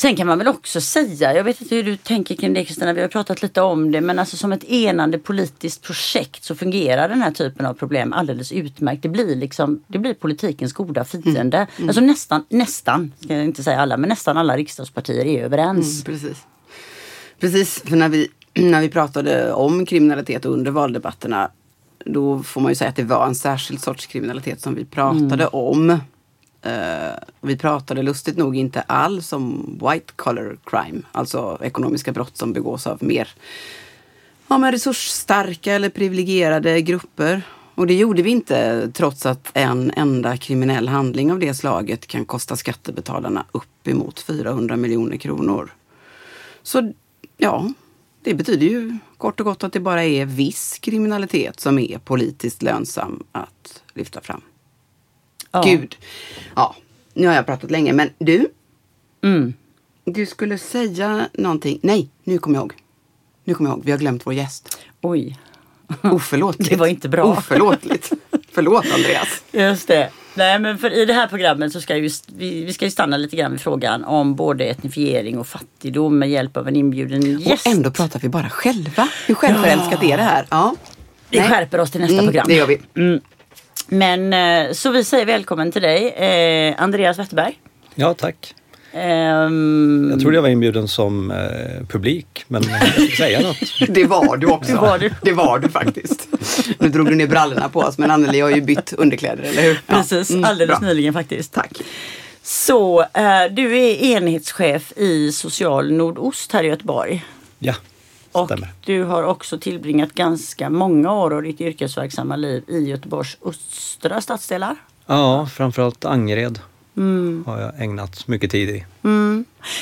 Sen 0.01 0.15
kan 0.15 0.27
man 0.27 0.37
väl 0.37 0.47
också 0.47 0.81
säga, 0.81 1.35
jag 1.35 1.43
vet 1.43 1.61
inte 1.61 1.75
hur 1.75 1.83
du 1.83 1.97
tänker 1.97 2.35
kring 2.35 2.53
det 2.53 2.65
Kristina, 2.65 2.93
vi 2.93 3.01
har 3.01 3.07
pratat 3.07 3.41
lite 3.41 3.61
om 3.61 3.91
det, 3.91 4.01
men 4.01 4.19
alltså 4.19 4.37
som 4.37 4.51
ett 4.51 4.63
enande 4.63 5.19
politiskt 5.19 5.81
projekt 5.81 6.43
så 6.43 6.55
fungerar 6.55 7.09
den 7.09 7.21
här 7.21 7.31
typen 7.31 7.65
av 7.65 7.73
problem 7.73 8.13
alldeles 8.13 8.51
utmärkt. 8.51 9.03
Det 9.03 9.09
blir 9.09 9.35
liksom, 9.35 9.83
det 9.87 9.99
blir 9.99 10.13
politikens 10.13 10.73
goda 10.73 11.03
fiende. 11.03 11.67
Alltså 11.81 12.01
nästan, 12.01 12.45
nästan, 12.49 13.11
ska 13.19 13.33
jag 13.33 13.45
inte 13.45 13.63
säga 13.63 13.79
alla, 13.79 13.97
men 13.97 14.09
nästan 14.09 14.37
alla 14.37 14.57
riksdagspartier 14.57 15.25
är 15.25 15.43
överens. 15.43 16.05
Mm, 16.07 16.19
precis. 16.19 16.43
Precis, 17.39 17.83
för 17.85 17.95
när 17.95 18.09
vi, 18.09 18.27
när 18.53 18.81
vi 18.81 18.89
pratade 18.89 19.53
om 19.53 19.85
kriminalitet 19.85 20.45
under 20.45 20.71
valdebatterna 20.71 21.51
då 22.05 22.43
får 22.43 22.61
man 22.61 22.71
ju 22.71 22.75
säga 22.75 22.89
att 22.89 22.95
det 22.95 23.03
var 23.03 23.27
en 23.27 23.35
särskild 23.35 23.81
sorts 23.81 24.07
kriminalitet 24.07 24.61
som 24.61 24.75
vi 24.75 24.85
pratade 24.85 25.47
om. 25.47 25.99
Uh, 26.65 27.13
vi 27.41 27.57
pratade 27.57 28.03
lustigt 28.03 28.37
nog 28.37 28.55
inte 28.55 28.81
alls 28.81 29.33
om 29.33 29.79
white 29.81 30.13
collar 30.15 30.57
crime, 30.65 31.01
alltså 31.11 31.57
ekonomiska 31.61 32.11
brott 32.11 32.37
som 32.37 32.53
begås 32.53 32.87
av 32.87 33.03
mer 33.03 33.27
ja, 34.51 34.57
men 34.57 34.71
resursstarka 34.71 35.73
eller 35.73 35.89
privilegierade 35.89 36.81
grupper. 36.81 37.41
Och 37.75 37.87
det 37.87 37.93
gjorde 37.93 38.21
vi 38.21 38.29
inte 38.29 38.91
trots 38.93 39.25
att 39.25 39.51
en 39.53 39.91
enda 39.95 40.37
kriminell 40.37 40.87
handling 40.87 41.31
av 41.31 41.39
det 41.39 41.53
slaget 41.53 42.07
kan 42.07 42.25
kosta 42.25 42.55
skattebetalarna 42.55 43.45
uppemot 43.51 44.19
400 44.19 44.77
miljoner 44.77 45.17
kronor. 45.17 45.73
Så 46.63 46.93
ja, 47.37 47.73
det 48.23 48.33
betyder 48.33 48.67
ju 48.67 48.97
kort 49.17 49.39
och 49.39 49.45
gott 49.45 49.63
att 49.63 49.73
det 49.73 49.79
bara 49.79 50.03
är 50.03 50.25
viss 50.25 50.79
kriminalitet 50.81 51.59
som 51.59 51.79
är 51.79 51.97
politiskt 51.97 52.61
lönsam 52.61 53.23
att 53.31 53.83
lyfta 53.93 54.21
fram. 54.21 54.41
Ja. 55.51 55.61
Gud. 55.65 55.95
Ja, 56.55 56.75
nu 57.13 57.27
har 57.27 57.33
jag 57.33 57.45
pratat 57.45 57.71
länge, 57.71 57.93
men 57.93 58.09
du, 58.19 58.47
Mm. 59.23 59.53
du 60.05 60.25
skulle 60.25 60.57
säga 60.57 61.27
någonting. 61.33 61.79
Nej, 61.83 62.09
nu 62.23 62.37
kommer 62.37 62.55
jag 62.57 62.61
ihåg. 62.61 62.73
Nu 63.43 63.53
kommer 63.53 63.69
jag 63.69 63.77
ihåg, 63.77 63.85
vi 63.85 63.91
har 63.91 63.99
glömt 63.99 64.25
vår 64.25 64.33
gäst. 64.33 64.77
Oj, 65.01 65.39
Oförlåtligt. 66.03 66.69
Det 66.69 66.75
var 66.75 66.87
inte 66.87 67.09
bra. 67.09 67.23
Oförlåtligt. 67.23 68.11
Förlåt 68.51 68.85
Andreas. 68.93 69.43
just 69.51 69.87
det. 69.87 70.09
Nej 70.33 70.59
men 70.59 70.77
för 70.77 70.91
i 70.93 71.05
det 71.05 71.13
här 71.13 71.27
programmet 71.27 71.73
så 71.73 71.81
ska 71.81 71.93
vi, 71.95 72.09
vi 72.37 72.73
ska 72.73 72.85
ju 72.85 72.91
stanna 72.91 73.17
lite 73.17 73.35
grann 73.35 73.51
vid 73.51 73.61
frågan 73.61 74.03
om 74.03 74.35
både 74.35 74.65
etnifiering 74.65 75.39
och 75.39 75.47
fattigdom 75.47 76.19
med 76.19 76.29
hjälp 76.29 76.57
av 76.57 76.67
en 76.67 76.75
inbjuden 76.75 77.39
gäst. 77.39 77.65
Och 77.67 77.71
ändå 77.73 77.91
pratar 77.91 78.19
vi 78.19 78.29
bara 78.29 78.49
själva. 78.49 79.07
Hur 79.27 79.35
självförälskat 79.35 80.03
är 80.03 80.17
det 80.17 80.23
här? 80.23 80.45
Ja. 80.49 80.75
Vi 81.29 81.39
Nej. 81.39 81.49
skärper 81.49 81.79
oss 81.79 81.91
till 81.91 82.01
nästa 82.01 82.13
Mm, 82.13 82.25
program. 82.25 82.45
Det 82.47 82.55
gör 82.55 82.67
vi. 82.67 82.77
Men 83.93 84.33
eh, 84.33 84.71
så 84.73 84.91
vi 84.91 85.03
säger 85.03 85.25
välkommen 85.25 85.71
till 85.71 85.81
dig, 85.81 86.07
eh, 86.09 86.83
Andreas 86.83 87.19
Wetterberg. 87.19 87.59
Ja, 87.95 88.13
tack. 88.13 88.55
Ehm, 88.93 90.07
Jag 90.11 90.19
trodde 90.21 90.35
jag 90.37 90.41
var 90.41 90.49
inbjuden 90.49 90.87
som 90.87 91.31
eh, 91.31 91.37
publik, 91.87 92.45
men 92.47 92.63
jag 92.69 92.81
fick 92.81 93.15
säga 93.17 93.39
något. 93.41 93.57
Det 93.89 94.03
var 94.05 94.37
du 94.37 94.47
också. 94.47 94.71
Det 94.71 94.77
var 94.79 94.99
du. 94.99 95.11
Det 95.21 95.31
var 95.31 95.59
du 95.59 95.69
faktiskt. 95.69 96.27
Nu 96.79 96.89
drog 96.89 97.07
du 97.09 97.15
ner 97.15 97.27
brallorna 97.27 97.69
på 97.69 97.79
oss, 97.79 97.97
men 97.97 98.11
Anneli 98.11 98.39
har 98.39 98.49
ju 98.49 98.61
bytt 98.61 98.93
underkläder, 98.93 99.43
eller 99.43 99.61
hur? 99.61 99.81
Ja. 99.87 99.95
Precis, 99.95 100.29
Mm, 100.29 100.43
alldeles 100.43 100.79
bra. 100.79 100.87
nyligen 100.87 101.13
faktiskt. 101.13 101.53
Tack. 101.53 101.71
Så 102.43 103.01
eh, 103.01 103.45
du 103.51 103.77
är 103.77 104.03
enhetschef 104.03 104.91
i 104.95 105.31
Social 105.31 105.91
Nordost 105.91 106.51
här 106.51 106.63
i 106.63 106.67
Göteborg. 106.67 107.25
Ja, 107.59 107.73
Och 108.31 108.45
stämmer. 108.45 108.73
du 108.85 109.03
har 109.03 109.23
också 109.23 109.59
tillbringat 109.59 110.13
ganska 110.13 110.69
många 110.69 111.13
år 111.13 111.33
av 111.33 111.43
ditt 111.43 111.61
yrkesverksamma 111.61 112.35
liv 112.35 112.63
i 112.67 112.79
Göteborgs 112.79 113.37
östra 113.45 114.21
stadsdelar. 114.21 114.75
Ja, 115.05 115.45
framförallt 115.53 116.05
Angered 116.05 116.59
har 117.45 117.61
jag 117.61 117.81
ägnat 117.81 118.27
mycket 118.27 118.51
tid 118.51 118.69
i. 118.69 118.85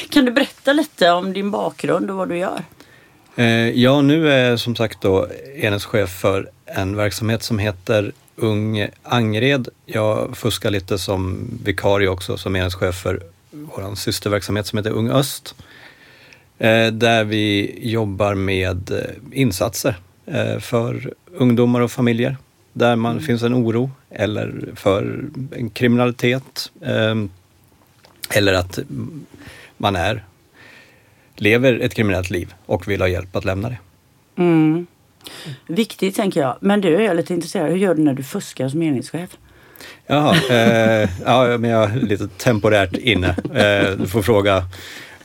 Kan 0.09 0.25
du 0.25 0.31
berätta 0.31 0.73
lite 0.73 1.12
om 1.12 1.33
din 1.33 1.51
bakgrund 1.51 2.12
och 2.12 2.17
vad 2.17 2.29
du 2.29 2.38
gör? 2.38 2.63
Eh, 3.35 3.69
ja, 3.69 4.01
nu 4.01 4.31
är 4.31 4.49
jag 4.49 4.59
som 4.59 4.75
sagt 4.75 5.01
då 5.01 5.27
enhetschef 5.55 6.09
för 6.09 6.49
en 6.65 6.95
verksamhet 6.95 7.43
som 7.43 7.59
heter 7.59 8.12
Ung 8.35 8.88
Angered. 9.03 9.67
Jag 9.85 10.38
fuskar 10.38 10.71
lite 10.71 10.97
som 10.97 11.49
vikarie 11.63 12.07
också 12.07 12.38
som 12.38 12.55
enhetschef 12.55 12.95
för 12.95 13.23
vår 13.51 13.95
systerverksamhet 13.95 14.67
som 14.67 14.77
heter 14.77 14.91
Ung 14.91 15.09
Öst. 15.09 15.55
Eh, 16.60 16.88
där 16.88 17.24
vi 17.24 17.78
jobbar 17.82 18.36
med 18.36 18.91
eh, 18.91 18.98
insatser 19.32 19.95
eh, 20.26 20.60
för 20.60 21.13
ungdomar 21.26 21.82
och 21.82 21.91
familjer 21.91 22.38
där 22.74 22.95
man 22.95 23.22
finns 23.22 23.43
en 23.43 23.54
oro 23.54 23.91
eller 24.10 24.69
för 24.76 25.26
en 25.52 25.69
kriminalitet 25.69 26.72
eh, 26.82 27.15
eller 28.30 28.54
att 28.54 28.80
man 29.78 29.95
är 29.95 30.24
lever 31.36 31.80
ett 31.80 31.93
kriminellt 31.93 32.30
liv 32.30 32.54
och 32.65 32.88
vill 32.88 33.02
ha 33.02 33.08
hjälp 33.08 33.36
att 33.36 33.45
lämna 33.45 33.69
det. 33.69 33.78
Mm. 34.36 34.88
Viktigt 35.67 36.15
tänker 36.15 36.41
jag. 36.41 36.58
Men 36.62 36.82
du, 36.82 36.89
jag 36.89 37.04
är 37.04 37.13
lite 37.13 37.34
intresserad. 37.34 37.69
Hur 37.69 37.78
gör 37.78 37.95
du 37.95 38.02
när 38.02 38.13
du 38.13 38.24
fuskar 38.24 38.69
som 38.69 38.82
enhetschef? 38.82 39.30
Jaha, 40.08 40.36
eh, 40.50 41.10
ja, 41.26 41.58
men 41.58 41.69
jag 41.69 41.91
är 41.91 41.95
lite 41.95 42.28
temporärt 42.28 42.95
inne. 42.95 43.28
Eh, 43.54 43.98
du 43.98 44.08
får 44.08 44.22
fråga 44.22 44.63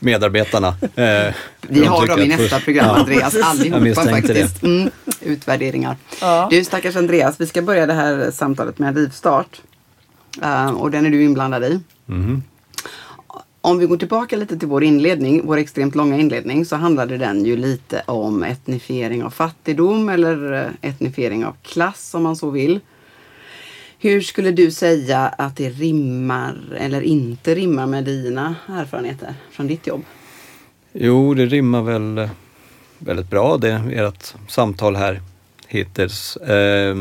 medarbetarna. 0.05 0.69
Eh, 0.69 1.35
Vi 1.69 1.81
de 1.81 1.87
har 1.87 2.07
dem 2.07 2.21
i 2.21 2.29
nästa 2.29 2.61
program, 2.61 2.87
Ja. 2.87 2.97
Andreas. 2.97 3.37
Allihopa 3.43 4.03
faktiskt. 4.05 4.62
Mm, 4.62 4.90
utvärderingar. 5.21 5.97
Ja. 6.21 6.49
Du 6.51 6.64
stackars 6.64 6.97
Andreas, 6.97 7.40
vi 7.40 7.47
ska 7.47 7.62
börja 7.62 7.87
det 7.87 7.93
här 7.93 8.31
samtalet 8.31 8.79
med 8.79 8.88
en 8.88 8.95
rivstart. 8.95 9.61
Eh, 10.43 10.71
och 10.71 10.90
den 10.90 11.07
är 11.07 11.11
du 11.11 11.23
inblandad 11.25 11.64
i. 11.64 11.81
Mhm. 12.07 12.43
Om 13.61 13.79
vi 13.79 13.87
går 13.87 13.97
tillbaka 13.97 14.37
lite 14.37 14.59
till 14.59 14.69
vår 14.69 14.85
inledning, 14.85 15.43
vår 15.45 15.57
extremt 15.57 15.95
långa 15.95 16.17
inledning, 16.19 16.64
så 16.64 16.77
handlade 16.77 17.17
den 17.19 17.45
ju 17.45 17.57
lite 17.57 18.03
om 18.07 18.43
etnifiering 18.43 19.25
av 19.25 19.31
fattigdom 19.31 20.09
eller 20.09 20.53
eh, 20.53 20.90
etnifiering 20.90 21.45
av 21.45 21.57
klass 21.62 22.14
om 22.14 22.23
man 22.23 22.37
så 22.37 22.51
vill. 22.51 22.81
Hur 24.05 24.21
skulle 24.21 24.51
du 24.51 24.71
säga 24.71 25.19
att 25.19 25.57
det 25.57 25.71
rimmar 25.71 26.57
eller 26.79 27.01
inte 27.01 27.55
rimmar 27.55 27.87
med 27.87 28.05
dina 28.05 28.55
erfarenheter 28.69 29.35
från 29.51 29.67
ditt 29.67 29.87
jobb? 29.87 30.05
Jo, 30.93 31.35
det 31.35 31.47
rimmar 31.47 31.83
väl 31.83 32.19
eh, 32.19 32.31
väldigt 32.99 33.31
bra 33.31 33.57
det 33.57 33.83
ert 33.93 34.35
samtal 34.49 34.97
här 34.97 35.21
hittills. 35.69 36.37
Eh, 36.37 36.97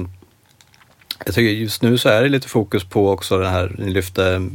jag 1.25 1.35
tycker 1.35 1.41
just 1.41 1.81
nu 1.81 1.97
så 1.97 2.09
är 2.09 2.21
det 2.21 2.29
lite 2.29 2.47
fokus 2.47 2.83
på 2.83 3.09
också 3.09 3.37
den 3.37 3.51
här, 3.51 3.75
ni 3.77 3.89
lyfte 3.89 4.49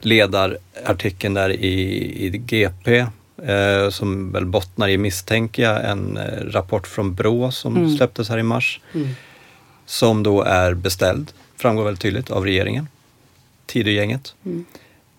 ledarartikeln 0.00 1.34
där 1.34 1.50
i, 1.50 2.26
i 2.26 2.28
GP 2.38 2.98
eh, 3.42 3.90
som 3.90 4.32
väl 4.32 4.46
bottnar 4.46 4.88
i, 4.88 4.98
misstänker 4.98 5.62
jag, 5.62 5.90
en 5.90 6.16
eh, 6.16 6.44
rapport 6.44 6.86
från 6.86 7.14
Brå 7.14 7.50
som 7.50 7.96
släpptes 7.96 8.28
här 8.28 8.38
i 8.38 8.42
mars. 8.42 8.80
Som 9.86 10.22
då 10.22 10.42
är 10.42 10.74
beställd, 10.74 11.32
framgår 11.56 11.84
väldigt 11.84 12.02
tydligt, 12.02 12.30
av 12.30 12.44
regeringen. 12.44 12.88
Tidögänget. 13.66 14.34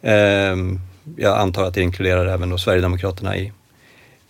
Ehm, 0.01 0.79
jag 1.15 1.37
antar 1.37 1.63
att 1.63 1.73
det 1.73 1.81
inkluderar 1.81 2.25
även 2.25 2.49
då 2.49 2.57
Sverigedemokraterna 2.57 3.37
i, 3.37 3.51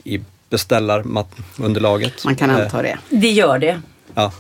i 0.03 0.21
beställarunderlaget. 0.49 2.25
Man 2.25 2.35
kan 2.35 2.49
Eh, 2.49 2.55
anta 2.55 2.81
det. 2.81 2.97
Det 3.09 3.31
gör 3.31 3.59
det. 3.59 3.81
Ja. 4.13 4.31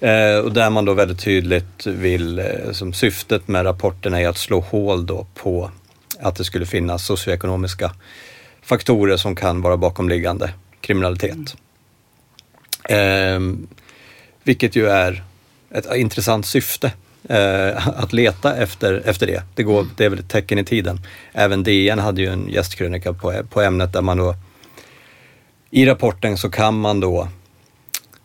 Eh, 0.00 0.38
och 0.38 0.52
där 0.52 0.70
man 0.70 0.84
då 0.84 0.94
väldigt 0.94 1.20
tydligt 1.20 1.86
vill, 1.86 2.38
eh, 2.38 2.72
som 2.72 2.92
syftet 2.92 3.48
med 3.48 3.64
rapporten 3.66 4.14
är 4.14 4.28
att 4.28 4.38
slå 4.38 4.60
hål 4.60 5.06
då 5.06 5.26
på 5.34 5.70
att 6.20 6.36
det 6.36 6.44
skulle 6.44 6.66
finnas 6.66 7.06
socioekonomiska 7.06 7.90
faktorer 8.62 9.16
som 9.16 9.36
kan 9.36 9.62
vara 9.62 9.76
bakomliggande 9.76 10.50
kriminalitet. 10.80 11.56
Eh, 12.88 13.40
vilket 14.42 14.76
ju 14.76 14.88
är 14.88 15.22
ett 15.70 15.96
intressant 15.96 16.46
syfte 16.46 16.92
eh, 17.28 17.88
att 17.88 18.12
leta 18.12 18.56
efter, 18.56 19.02
efter 19.04 19.26
det. 19.26 19.42
Det, 19.54 19.62
går, 19.62 19.86
det 19.96 20.04
är 20.04 20.08
väl 20.08 20.18
ett 20.18 20.28
tecken 20.28 20.58
i 20.58 20.64
tiden. 20.64 21.00
Även 21.32 21.62
DN 21.62 21.98
hade 21.98 22.22
ju 22.22 22.28
en 22.28 22.48
gästkrönika 22.48 23.12
på, 23.12 23.42
på 23.50 23.60
ämnet 23.60 23.92
där 23.92 24.02
man 24.02 24.18
då 24.18 24.34
i 25.70 25.86
rapporten 25.86 26.36
så 26.36 26.50
kan 26.50 26.80
man 26.80 27.00
då 27.00 27.28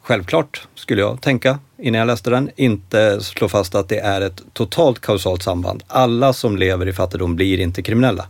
självklart, 0.01 0.67
skulle 0.75 1.01
jag 1.01 1.21
tänka 1.21 1.59
innan 1.77 1.99
jag 1.99 2.07
läste 2.07 2.29
den, 2.29 2.49
inte 2.55 3.21
slå 3.21 3.49
fast 3.49 3.75
att 3.75 3.89
det 3.89 3.99
är 3.99 4.21
ett 4.21 4.41
totalt 4.53 5.01
kausalt 5.01 5.43
samband. 5.43 5.83
Alla 5.87 6.33
som 6.33 6.57
lever 6.57 6.87
i 6.87 6.93
fattigdom 6.93 7.35
blir 7.35 7.59
inte 7.59 7.81
kriminella. 7.81 8.25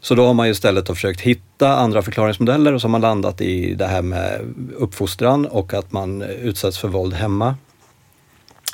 Så 0.00 0.14
då 0.14 0.26
har 0.26 0.34
man 0.34 0.46
ju 0.46 0.52
istället 0.52 0.86
försökt 0.86 1.20
hitta 1.20 1.76
andra 1.76 2.02
förklaringsmodeller 2.02 2.72
och 2.72 2.80
så 2.80 2.86
har 2.86 2.90
man 2.90 3.00
landat 3.00 3.40
i 3.40 3.74
det 3.74 3.86
här 3.86 4.02
med 4.02 4.54
uppfostran 4.76 5.46
och 5.46 5.74
att 5.74 5.92
man 5.92 6.22
utsätts 6.22 6.78
för 6.78 6.88
våld 6.88 7.14
hemma 7.14 7.56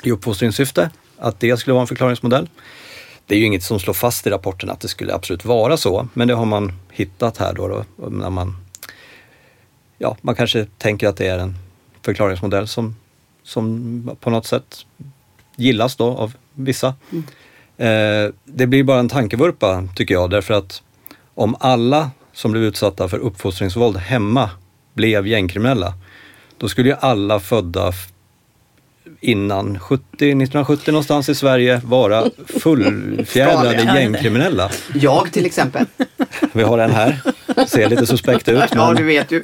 i 0.03 0.11
uppfostringssyfte. 0.11 0.89
Att 1.17 1.39
det 1.39 1.57
skulle 1.57 1.73
vara 1.73 1.81
en 1.81 1.87
förklaringsmodell. 1.87 2.49
Det 3.25 3.35
är 3.35 3.39
ju 3.39 3.45
inget 3.45 3.63
som 3.63 3.79
slår 3.79 3.93
fast 3.93 4.27
i 4.27 4.29
rapporten 4.29 4.69
att 4.69 4.79
det 4.79 4.87
skulle 4.87 5.13
absolut 5.13 5.45
vara 5.45 5.77
så, 5.77 6.07
men 6.13 6.27
det 6.27 6.33
har 6.33 6.45
man 6.45 6.73
hittat 6.91 7.37
här 7.37 7.53
då, 7.53 7.67
då 7.67 8.09
när 8.09 8.29
man 8.29 8.55
ja, 9.97 10.17
man 10.21 10.35
kanske 10.35 10.65
tänker 10.77 11.07
att 11.07 11.17
det 11.17 11.27
är 11.27 11.39
en 11.39 11.55
förklaringsmodell 12.01 12.67
som, 12.67 12.95
som 13.43 14.17
på 14.19 14.29
något 14.29 14.45
sätt 14.45 14.85
gillas 15.55 15.95
då 15.95 16.05
av 16.05 16.33
vissa. 16.53 16.87
Eh, 17.77 18.29
det 18.45 18.67
blir 18.67 18.83
bara 18.83 18.99
en 18.99 19.09
tankevurpa 19.09 19.87
tycker 19.95 20.13
jag 20.13 20.29
därför 20.29 20.53
att 20.53 20.81
om 21.33 21.55
alla 21.59 22.11
som 22.33 22.51
blev 22.51 22.63
utsatta 22.63 23.09
för 23.09 23.17
uppfostringsvåld 23.17 23.97
hemma 23.97 24.49
blev 24.93 25.27
gängkriminella, 25.27 25.93
då 26.57 26.69
skulle 26.69 26.89
ju 26.89 26.95
alla 26.99 27.39
födda 27.39 27.91
innan 29.19 29.79
70, 29.79 30.03
1970 30.11 30.91
någonstans 30.91 31.29
i 31.29 31.35
Sverige 31.35 31.81
vara 31.83 32.23
fullfjädrade 32.45 33.83
gängkriminella. 33.95 34.69
Jag 34.93 35.31
till 35.31 35.45
exempel. 35.45 35.85
Vi 36.53 36.63
har 36.63 36.77
en 36.77 36.91
här, 36.91 37.19
ser 37.67 37.89
lite 37.89 38.07
suspekt 38.07 38.47
ut. 38.49 38.63
Ja, 38.71 38.87
Men... 38.87 38.95
du 38.95 39.03
vet 39.03 39.31
ju. 39.31 39.43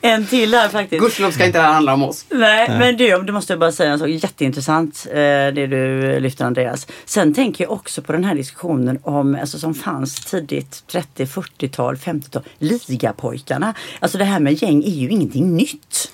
En 0.00 0.26
till 0.26 0.54
här 0.54 0.68
faktiskt. 0.68 1.02
Gudskelov 1.02 1.30
ska 1.30 1.44
inte 1.44 1.58
det 1.58 1.64
här 1.64 1.72
handla 1.72 1.94
om 1.94 2.02
oss. 2.02 2.26
Nej, 2.30 2.68
men 2.68 2.96
du, 2.96 3.22
det 3.22 3.32
måste 3.32 3.52
jag 3.52 3.60
bara 3.60 3.72
säga 3.72 3.92
en 3.92 3.98
sak 3.98 4.08
jätteintressant 4.08 5.06
eh, 5.10 5.14
det 5.14 5.66
du 5.66 6.20
lyfter 6.20 6.44
Andreas. 6.44 6.86
Sen 7.04 7.34
tänker 7.34 7.64
jag 7.64 7.72
också 7.72 8.02
på 8.02 8.12
den 8.12 8.24
här 8.24 8.34
diskussionen 8.34 8.98
om, 9.02 9.34
alltså 9.40 9.58
som 9.58 9.74
fanns 9.74 10.24
tidigt 10.24 10.84
30, 10.86 11.24
40-tal, 11.24 11.96
50-tal, 11.96 12.42
ligapojkarna. 12.58 13.74
Alltså 14.00 14.18
det 14.18 14.24
här 14.24 14.40
med 14.40 14.62
gäng 14.62 14.84
är 14.84 14.90
ju 14.90 15.08
ingenting 15.08 15.56
nytt. 15.56 16.12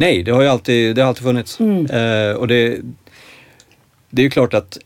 Nej, 0.00 0.22
det 0.22 0.30
har 0.30 0.42
ju 0.42 0.48
alltid, 0.48 0.96
det 0.96 1.02
har 1.02 1.08
alltid 1.08 1.24
funnits. 1.24 1.60
Eh, 1.60 2.36
och 2.36 2.48
det, 2.48 2.80
det 4.10 4.22
är 4.22 4.24
ju 4.24 4.30
klart 4.30 4.54
att 4.54 4.78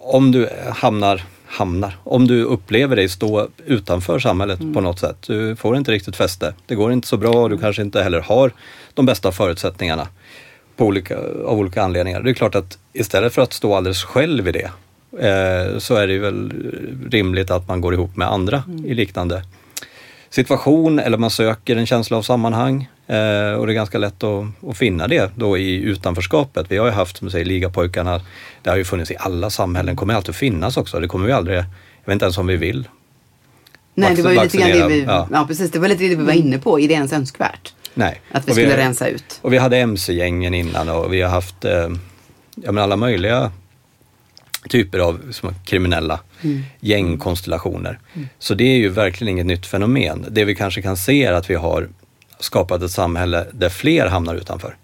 om 0.00 0.32
du 0.32 0.48
hamnar, 0.74 1.22
hamnar, 1.46 1.96
om 2.04 2.26
du 2.26 2.44
upplever 2.44 2.96
dig 2.96 3.08
stå 3.08 3.48
utanför 3.66 4.18
samhället 4.18 4.58
på 4.74 4.80
något 4.80 4.98
sätt, 4.98 5.16
du 5.26 5.56
får 5.56 5.76
inte 5.76 5.92
riktigt 5.92 6.16
fäste, 6.16 6.54
det 6.66 6.74
går 6.74 6.92
inte 6.92 7.08
så 7.08 7.16
bra 7.16 7.32
och 7.32 7.50
du 7.50 7.58
kanske 7.58 7.82
inte 7.82 8.02
heller 8.02 8.20
har 8.20 8.52
de 8.94 9.06
bästa 9.06 9.32
förutsättningarna 9.32 10.08
på 10.76 10.84
olika, 10.84 11.18
av 11.46 11.58
olika 11.58 11.82
anledningar. 11.82 12.22
Det 12.22 12.30
är 12.30 12.34
klart 12.34 12.54
att 12.54 12.78
istället 12.92 13.34
för 13.34 13.42
att 13.42 13.52
stå 13.52 13.74
alldeles 13.74 14.02
själv 14.02 14.48
i 14.48 14.52
det 14.52 14.70
eh, 15.28 15.78
så 15.78 15.94
är 15.94 16.06
det 16.06 16.18
väl 16.18 16.52
rimligt 17.10 17.50
att 17.50 17.68
man 17.68 17.80
går 17.80 17.94
ihop 17.94 18.16
med 18.16 18.28
andra 18.28 18.62
i 18.86 18.94
liknande 18.94 19.42
situation 20.30 20.98
eller 20.98 21.18
man 21.18 21.30
söker 21.30 21.76
en 21.76 21.86
känsla 21.86 22.16
av 22.16 22.22
sammanhang. 22.22 22.88
Eh, 23.06 23.52
och 23.52 23.66
det 23.66 23.72
är 23.72 23.74
ganska 23.74 23.98
lätt 23.98 24.22
att, 24.22 24.44
att 24.68 24.78
finna 24.78 25.08
det 25.08 25.30
då 25.36 25.58
i 25.58 25.76
utanförskapet. 25.76 26.66
Vi 26.68 26.76
har 26.76 26.86
ju 26.86 26.92
haft, 26.92 27.16
som 27.16 27.26
du 27.26 27.30
säger, 27.30 27.44
ligapojkarna. 27.44 28.20
Det 28.62 28.70
har 28.70 28.76
ju 28.76 28.84
funnits 28.84 29.10
i 29.10 29.16
alla 29.18 29.50
samhällen, 29.50 29.96
kommer 29.96 30.14
alltid 30.14 30.30
att 30.30 30.36
finnas 30.36 30.76
också. 30.76 31.00
Det 31.00 31.08
kommer 31.08 31.26
vi 31.26 31.32
aldrig, 31.32 31.56
jag 31.56 31.64
vet 32.04 32.12
inte 32.12 32.24
ens 32.24 32.38
om 32.38 32.46
vi 32.46 32.56
vill. 32.56 32.88
Nej, 33.94 34.14
det 34.16 34.22
var 34.22 34.30
ju 34.30 34.42
lite 34.42 34.56
grann 34.56 34.70
det 34.70 34.88
vi, 34.88 35.02
ja. 35.02 35.28
ja. 35.32 35.44
precis, 35.48 35.70
det 35.70 35.78
var 35.78 35.88
lite 35.88 36.02
det 36.02 36.16
vi 36.16 36.24
var 36.24 36.32
inne 36.32 36.58
på. 36.58 36.80
Är 36.80 36.88
det 36.88 36.94
ens 36.94 37.12
önskvärt? 37.12 37.74
Nej. 37.94 38.20
Att 38.30 38.48
vi 38.48 38.50
Och 38.50 38.54
skulle 38.54 38.76
rensa 38.76 39.08
ut. 39.08 39.38
Och 39.42 39.52
vi 39.52 39.58
hade 39.58 39.76
mc-gängen 39.76 40.54
innan 40.54 40.88
och 40.88 41.12
vi 41.12 41.22
har 41.22 41.30
haft 41.30 41.64
eh, 41.64 41.88
ja, 42.54 42.72
men 42.72 42.78
alla 42.78 42.96
möjliga 42.96 43.52
typer 44.68 44.98
av 44.98 45.20
som 45.30 45.54
kriminella 45.64 46.20
gängkonstellationer. 46.80 47.98
Så 48.38 48.54
det 48.54 48.64
är 48.64 48.76
ju 48.76 48.88
verkligen 48.88 49.32
inget 49.32 49.46
nytt 49.46 49.66
fenomen. 49.66 50.26
Det 50.30 50.44
vi 50.44 50.54
kanske 50.54 50.82
kan 50.82 50.96
se 50.96 51.24
är 51.24 51.32
att 51.32 51.50
vi 51.50 51.54
har 51.54 51.88
skapat 52.42 52.82
ett 52.82 52.90
samhälle 52.90 53.46
där 53.52 53.68
fler 53.68 54.06
hamnar 54.06 54.34
utanför. 54.34 54.76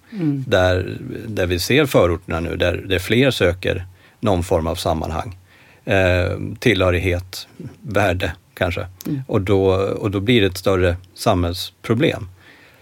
Där, 0.47 0.99
där 1.27 1.47
vi 1.47 1.59
ser 1.59 1.87
förorterna 1.87 2.41
nu, 2.41 2.57
där, 2.57 2.85
där 2.89 2.99
fler 2.99 3.31
söker 3.31 3.87
någon 4.21 4.45
form 4.45 4.67
av 4.67 4.75
sammanhang. 4.75 5.39
Eh, 5.85 6.39
tillhörighet, 6.59 7.49
värde 7.81 8.33
kanske. 8.55 8.87
Och, 9.27 9.41
då, 9.41 9.65
och 9.75 10.11
då 10.11 10.21
blir 10.21 10.41
det 10.41 10.47
ett 10.47 10.57
större 10.57 10.97
samhällsproblem. 11.15 12.29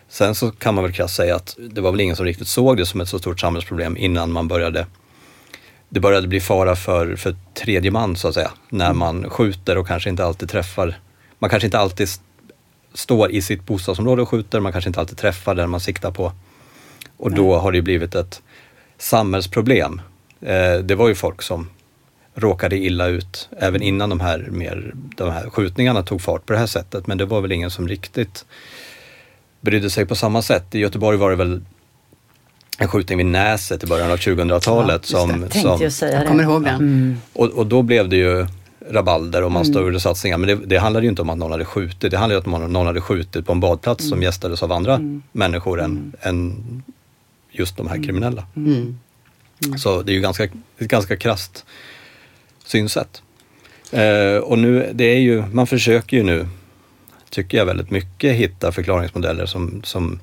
Sen 0.09 0.35
så 0.35 0.51
kan 0.51 0.74
man 0.74 0.85
väl 0.85 0.93
krasst 0.93 1.16
säga 1.16 1.37
att 1.37 1.57
det 1.70 1.81
var 1.81 1.91
väl 1.91 2.01
ingen 2.01 2.16
som 2.16 2.27
riktigt 2.27 2.49
såg 2.49 2.77
det 2.77 2.87
som 2.87 3.01
ett 3.01 3.09
så 3.09 3.18
stort 3.18 3.41
samhällsproblem 3.41 3.97
innan 3.97 4.33
man 4.33 4.49
började 4.49 4.87
det 5.89 6.01
började 6.01 6.29
bli 6.29 6.41
fara 6.41 6.77
för, 6.77 7.16
för 7.16 7.37
tredje 7.55 7.91
man 7.91 8.16
så 8.16 8.29
att 8.29 8.35
säga, 8.35 8.51
när 8.68 8.93
man 8.93 9.31
skjuter 9.31 9.79
och 9.79 9.87
kanske 9.87 10.11
inte 10.11 10.24
alltid 10.24 10.49
träffar. 10.49 10.99
Man 11.39 11.51
kanske 11.51 11.66
inte 11.66 11.79
alltid 11.79 12.09
står 12.97 13.31
i 13.31 13.43
sitt 13.43 13.67
bostadsområde 13.67 14.23
och 14.23 14.29
skjuter, 14.29 14.61
man 14.61 14.73
kanske 14.73 14.89
inte 14.89 15.01
alltid 15.01 15.19
träffar 15.19 15.55
den 15.55 15.71
man 15.71 15.81
siktar 15.81 16.11
på. 16.11 16.33
Och 17.17 17.33
då 17.33 17.59
har 17.59 17.73
det 17.73 17.79
ju 17.79 17.83
blivit 17.83 18.15
ett 18.15 18.43
samhällsproblem. 18.99 20.01
Eh, 20.41 20.75
det 20.75 20.95
var 20.95 21.09
ju 21.09 21.15
folk 21.15 21.43
som 21.43 21.69
råkade 22.35 22.77
illa 22.79 23.07
ut 23.07 23.49
även 23.59 23.83
innan 23.83 24.11
de 24.11 24.21
här, 24.21 24.49
mer, 24.51 24.93
de 25.17 25.31
här 25.31 25.51
skjutningarna 25.51 26.03
tog 26.03 26.21
fart 26.21 26.47
på 26.47 26.53
det 26.53 26.59
här 26.59 26.67
sättet. 26.67 27.07
Men 27.07 27.19
det 27.19 27.25
var 27.25 27.41
väl 27.41 27.53
ingen 27.53 27.71
som 27.71 27.89
riktigt 27.89 28.45
brydde 29.61 29.91
sig 29.91 30.07
på 30.07 30.15
samma 30.15 30.43
sätt. 30.43 30.75
I 30.75 30.79
Göteborg 30.79 31.19
var 31.19 31.31
det 31.31 31.37
väl 31.37 31.63
en 32.79 32.89
skjutning 32.89 33.19
vid 33.19 33.27
Näset 33.27 33.85
i 33.85 33.87
början 33.87 34.11
av 34.11 34.17
2000-talet. 34.17 35.07
som, 35.07 35.31
Tänkte 35.31 35.91
som, 35.91 36.11
jag 36.11 36.15
Jag 36.15 36.27
kommer 36.27 36.43
ihåg 36.43 36.65
den. 36.65 37.21
och, 37.33 37.47
och 37.47 37.67
då 37.67 37.83
blev 37.83 38.09
det 38.09 38.17
ju 38.17 38.47
rabalder 38.91 39.43
och 39.43 39.53
man 39.53 39.64
större 39.64 40.01
satsningar. 40.01 40.39
Men 40.39 40.49
det, 40.49 40.66
det 40.66 40.76
handlade 40.76 41.07
ju 41.07 41.11
inte 41.11 41.22
om 41.22 41.30
att 41.30 41.39
någon 41.39 41.53
hade 41.53 41.64
skjutit. 41.64 42.11
Det 42.11 42.18
handlade 42.18 42.41
ju 42.41 42.55
om 42.55 42.62
att 42.62 42.70
någon 42.70 42.87
hade 42.87 43.01
skjutit 43.01 43.47
på 43.47 43.53
en 43.53 43.61
badplats 43.61 44.09
som 44.09 44.22
gästades 44.22 44.62
av 44.62 44.72
andra 44.72 45.01
människor 45.32 45.80
än, 45.80 46.12
än 46.20 46.82
just 47.51 47.76
de 47.76 47.89
här 47.89 48.03
kriminella. 48.03 48.47
Mm. 48.57 48.99
Så 49.78 50.03
det 50.03 50.12
är 50.12 50.14
ju 50.14 50.20
ganska, 50.20 50.45
ett 50.45 50.89
ganska 50.89 51.16
krasst 51.16 51.64
synsätt. 52.64 53.22
Eh, 53.93 54.37
och 54.37 54.59
nu, 54.59 54.91
det 54.95 55.05
är 55.05 55.18
ju, 55.18 55.45
man 55.53 55.66
försöker 55.66 56.16
ju 56.16 56.22
nu, 56.22 56.49
tycker 57.30 57.59
jag 57.59 57.66
väldigt 57.66 57.91
mycket, 57.91 58.37
hitta 58.37 58.72
förklaringsmodeller 58.72 59.47
som, 59.47 59.82
som 59.84 60.20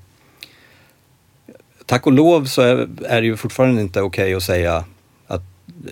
Tack 1.86 2.06
och 2.06 2.14
lov 2.14 2.46
så 2.46 2.62
är, 2.62 2.88
är 3.06 3.22
det 3.22 3.28
ju 3.28 3.38
fortfarande 3.38 3.82
inte 3.82 4.02
okej 4.02 4.34
att 4.34 4.44
säga 4.44 4.86
att 5.28 5.42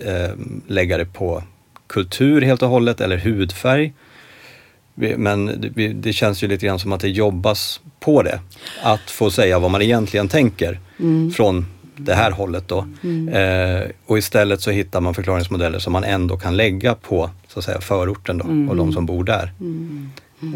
eh, 0.04 0.30
lägga 0.66 0.98
det 0.98 1.04
på 1.04 1.42
kultur 1.92 2.40
helt 2.42 2.62
och 2.62 2.68
hållet 2.68 3.00
eller 3.00 3.18
hudfärg. 3.18 3.92
Men 4.94 5.70
det, 5.94 6.12
känns 6.12 6.42
ju 6.42 6.48
lite 6.48 6.66
grann 6.66 6.78
som 6.78 6.92
att 6.92 7.00
det 7.00 7.08
jobbas 7.08 7.80
på 8.00 8.22
det. 8.22 8.40
Att 8.82 9.10
få 9.10 9.30
säga 9.30 9.58
vad 9.58 9.70
man 9.70 9.82
egentligen 9.82 10.28
tänker 10.28 10.80
från 11.30 11.66
det 11.96 12.14
här 12.14 12.30
hållet 12.30 12.68
då. 12.68 12.86
Eh, 13.32 13.90
och 14.06 14.18
istället 14.18 14.60
så 14.60 14.70
hittar 14.70 15.00
man 15.00 15.14
förklaringsmodeller 15.14 15.78
som 15.78 15.92
man 15.92 16.04
ändå 16.04 16.36
kan 16.36 16.56
lägga 16.56 16.94
på 16.94 17.30
så 17.48 17.58
att 17.58 17.64
säga, 17.64 17.80
förorten 17.80 18.38
då, 18.38 18.70
och 18.70 18.76
de 18.76 18.92
som 18.92 19.06
bor 19.06 19.24
där. 19.24 19.52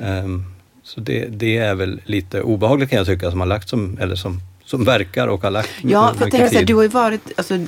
Ehm, 0.02 0.44
så 0.82 1.00
det, 1.00 1.26
det 1.26 1.56
är 1.56 1.74
väl 1.74 2.00
lite 2.04 2.42
obehagligt 2.42 2.90
kan 2.90 2.96
jag 2.96 3.06
tycka 3.06 3.30
som 3.30 3.40
har 3.40 3.46
lagt 3.46 3.68
som, 3.68 3.98
eller 4.00 4.14
som, 4.14 4.40
som 4.66 4.84
verkar 4.84 5.28
och 5.28 5.42
har 5.42 5.50
lagt 5.50 5.70
Ja, 5.82 6.14
för 6.14 6.24
jag 6.24 6.30
tänker 6.30 6.48
så 6.48 6.58
här, 6.58 6.64
du 6.64 6.74
har 6.74 6.82
ju 6.82 6.88
varit, 6.88 7.32
alltså, 7.36 7.58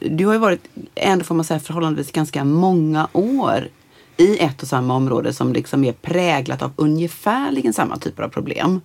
du 0.00 0.26
har 0.26 0.32
ju 0.32 0.38
varit, 0.38 0.60
ändå 0.94 1.24
får 1.24 1.34
man 1.34 1.44
säga 1.44 1.60
förhållandevis 1.60 2.12
ganska 2.12 2.44
många 2.44 3.08
år 3.12 3.68
i 4.16 4.38
ett 4.38 4.62
och 4.62 4.68
samma 4.68 4.94
område 4.94 5.32
som 5.32 5.52
liksom 5.52 5.84
är 5.84 5.92
präglat 5.92 6.62
av 6.62 6.72
ungefärligen 6.76 7.72
samma 7.72 7.98
typer 7.98 8.22
av 8.22 8.28
problem. 8.28 8.80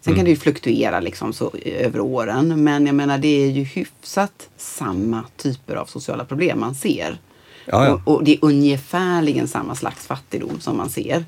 Sen 0.00 0.14
kan 0.14 0.24
det 0.24 0.30
ju 0.30 0.36
fluktuera 0.36 1.00
liksom 1.00 1.32
så 1.32 1.52
över 1.64 2.00
åren, 2.00 2.64
men 2.64 2.86
jag 2.86 2.94
menar 2.94 3.18
det 3.18 3.44
är 3.44 3.50
ju 3.50 3.62
hyfsat 3.62 4.48
samma 4.56 5.24
typer 5.36 5.76
av 5.76 5.86
sociala 5.86 6.24
problem 6.24 6.60
man 6.60 6.74
ser. 6.74 7.18
Ja, 7.64 7.84
ja. 7.86 8.02
Och, 8.04 8.14
och 8.14 8.24
det 8.24 8.32
är 8.32 8.38
ungefärligen 8.42 9.48
samma 9.48 9.74
slags 9.74 10.06
fattigdom 10.06 10.60
som 10.60 10.76
man 10.76 10.90
ser. 10.90 11.24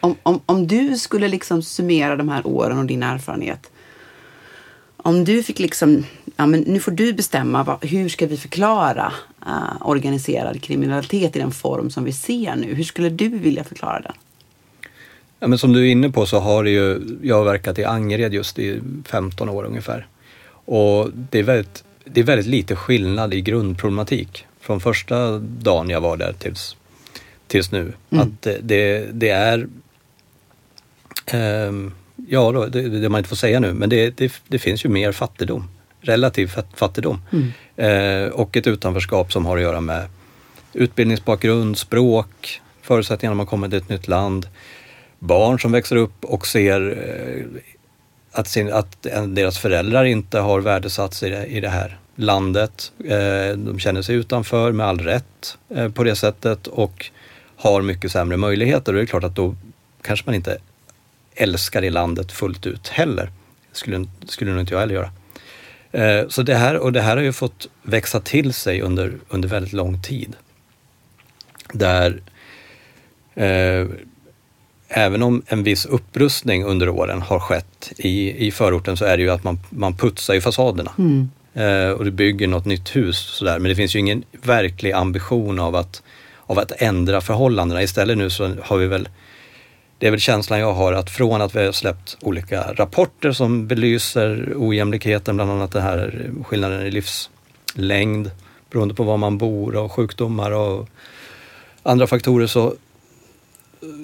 Om, 0.00 0.14
om, 0.22 0.40
om 0.46 0.66
du 0.66 0.98
skulle 0.98 1.28
liksom 1.28 1.62
summera 1.62 2.16
de 2.16 2.28
här 2.28 2.46
åren 2.46 2.78
och 2.78 2.86
din 2.86 3.02
erfarenhet. 3.02 3.70
Om 5.02 5.24
du 5.24 5.42
fick 5.42 5.58
liksom, 5.58 6.06
ja 6.36 6.46
men 6.46 6.60
nu 6.60 6.80
får 6.80 6.92
du 6.92 7.12
bestämma 7.12 7.64
vad, 7.64 7.84
hur 7.84 8.08
ska 8.08 8.26
vi 8.26 8.36
förklara 8.36 9.12
eh, 9.46 9.88
organiserad 9.88 10.62
kriminalitet 10.62 11.36
i 11.36 11.38
den 11.38 11.50
form 11.50 11.90
som 11.90 12.04
vi 12.04 12.12
ser 12.12 12.56
nu. 12.56 12.74
Hur 12.74 12.84
skulle 12.84 13.08
du 13.08 13.28
vilja 13.28 13.64
förklara 13.64 14.00
den? 14.00 14.12
Ja, 15.40 15.48
men 15.48 15.58
som 15.58 15.72
du 15.72 15.80
är 15.80 15.90
inne 15.90 16.10
på 16.10 16.26
så 16.26 16.38
har 16.38 16.64
ju, 16.64 17.00
jag 17.22 17.36
har 17.36 17.44
verkat 17.44 17.78
i 17.78 17.84
Angered 17.84 18.34
just 18.34 18.58
i 18.58 18.80
15 19.06 19.48
år 19.48 19.64
ungefär. 19.64 20.06
Och 20.64 21.10
det 21.12 21.38
är 21.38 21.42
väldigt, 21.42 21.84
det 22.04 22.20
är 22.20 22.24
väldigt 22.24 22.46
lite 22.46 22.76
skillnad 22.76 23.34
i 23.34 23.40
grundproblematik 23.40 24.46
från 24.60 24.80
första 24.80 25.38
dagen 25.38 25.90
jag 25.90 26.00
var 26.00 26.16
där 26.16 26.32
tills, 26.32 26.76
tills 27.46 27.72
nu. 27.72 27.92
Att 28.10 28.42
det, 28.42 29.06
det, 29.12 29.28
är, 29.28 29.68
ehm, 31.26 31.92
ja 32.28 32.52
då, 32.52 32.66
det, 32.66 32.88
det 32.88 33.08
man 33.08 33.18
inte 33.18 33.28
får 33.28 33.36
säga 33.36 33.60
nu, 33.60 33.72
men 33.72 33.88
det, 33.88 34.10
det, 34.10 34.32
det 34.48 34.58
finns 34.58 34.84
ju 34.84 34.88
mer 34.88 35.12
fattigdom. 35.12 35.68
Relativ 36.00 36.46
fat- 36.46 36.72
fattigdom. 36.74 37.22
Eh, 37.76 38.24
och 38.32 38.56
ett 38.56 38.66
utanförskap 38.66 39.32
som 39.32 39.46
har 39.46 39.56
att 39.56 39.62
göra 39.62 39.80
med 39.80 40.06
utbildningsbakgrund, 40.72 41.78
språk, 41.78 42.60
förutsättningar 42.82 43.30
när 43.30 43.36
man 43.36 43.46
kommer 43.46 43.68
till 43.68 43.78
ett 43.78 43.88
nytt 43.88 44.08
land 44.08 44.48
barn 45.18 45.58
som 45.58 45.72
växer 45.72 45.96
upp 45.96 46.24
och 46.24 46.46
ser 46.46 46.80
eh, 46.98 47.62
att, 48.32 48.48
sin, 48.48 48.72
att 48.72 49.06
deras 49.28 49.58
föräldrar 49.58 50.04
inte 50.04 50.38
har 50.38 50.60
värdesatts 50.60 51.22
i 51.22 51.30
det, 51.30 51.46
i 51.46 51.60
det 51.60 51.68
här 51.68 51.98
landet. 52.16 52.92
Eh, 53.04 53.56
de 53.56 53.78
känner 53.78 54.02
sig 54.02 54.14
utanför 54.14 54.72
med 54.72 54.86
all 54.86 54.98
rätt 54.98 55.58
eh, 55.74 55.88
på 55.88 56.04
det 56.04 56.16
sättet 56.16 56.66
och 56.66 57.10
har 57.56 57.82
mycket 57.82 58.12
sämre 58.12 58.36
möjligheter. 58.36 58.92
Och 58.92 58.96
det 58.96 59.04
är 59.04 59.06
klart 59.06 59.24
att 59.24 59.36
då 59.36 59.56
kanske 60.02 60.26
man 60.26 60.34
inte 60.34 60.58
älskar 61.40 61.80
det 61.80 61.90
landet 61.90 62.32
fullt 62.32 62.66
ut 62.66 62.88
heller. 62.88 63.30
Skulle, 63.72 64.06
skulle 64.28 64.50
nog 64.50 64.60
inte 64.60 64.74
jag 64.74 64.80
heller 64.80 64.94
göra. 64.94 65.10
Eh, 65.92 66.28
så 66.28 66.42
det 66.42 66.54
här, 66.54 66.76
och 66.76 66.92
det 66.92 67.00
här 67.00 67.16
har 67.16 67.24
ju 67.24 67.32
fått 67.32 67.68
växa 67.82 68.20
till 68.20 68.52
sig 68.52 68.80
under, 68.80 69.12
under 69.28 69.48
väldigt 69.48 69.72
lång 69.72 70.02
tid. 70.02 70.36
Där 71.72 72.20
eh, 73.34 73.86
även 74.88 75.22
om 75.22 75.42
en 75.46 75.62
viss 75.62 75.86
upprustning 75.86 76.64
under 76.64 76.88
åren 76.88 77.22
har 77.22 77.38
skett 77.38 77.92
i, 77.96 78.46
i 78.46 78.50
förorten 78.50 78.96
så 78.96 79.04
är 79.04 79.16
det 79.16 79.22
ju 79.22 79.30
att 79.30 79.44
man, 79.44 79.58
man 79.70 79.96
putsar 79.96 80.34
ju 80.34 80.40
fasaderna. 80.40 80.92
Eh, 81.54 81.90
och 81.90 82.04
det 82.04 82.10
bygger 82.10 82.48
något 82.48 82.64
nytt 82.64 82.96
hus 82.96 83.18
sådär. 83.18 83.58
Men 83.58 83.68
det 83.68 83.74
finns 83.74 83.94
ju 83.94 83.98
ingen 83.98 84.24
verklig 84.42 84.92
ambition 84.92 85.58
av 85.58 85.76
att, 85.76 86.02
av 86.46 86.58
att 86.58 86.72
ändra 86.76 87.20
förhållandena. 87.20 87.82
Istället 87.82 88.18
nu 88.18 88.30
så 88.30 88.54
har 88.62 88.76
vi 88.76 88.86
väl 88.86 89.08
det 90.00 90.06
är 90.06 90.10
väl 90.10 90.20
känslan 90.20 90.60
jag 90.60 90.72
har 90.72 90.92
att 90.92 91.10
från 91.10 91.42
att 91.42 91.54
vi 91.56 91.64
har 91.64 91.72
släppt 91.72 92.16
olika 92.20 92.72
rapporter 92.72 93.32
som 93.32 93.66
belyser 93.66 94.52
ojämlikheten, 94.56 95.36
bland 95.36 95.50
annat 95.50 95.72
den 95.72 95.82
här 95.82 96.30
skillnaden 96.44 96.86
i 96.86 96.90
livslängd 96.90 98.30
beroende 98.70 98.94
på 98.94 99.02
var 99.02 99.16
man 99.16 99.38
bor 99.38 99.76
och 99.76 99.92
sjukdomar 99.92 100.50
och 100.50 100.88
andra 101.82 102.06
faktorer 102.06 102.46
så 102.46 102.74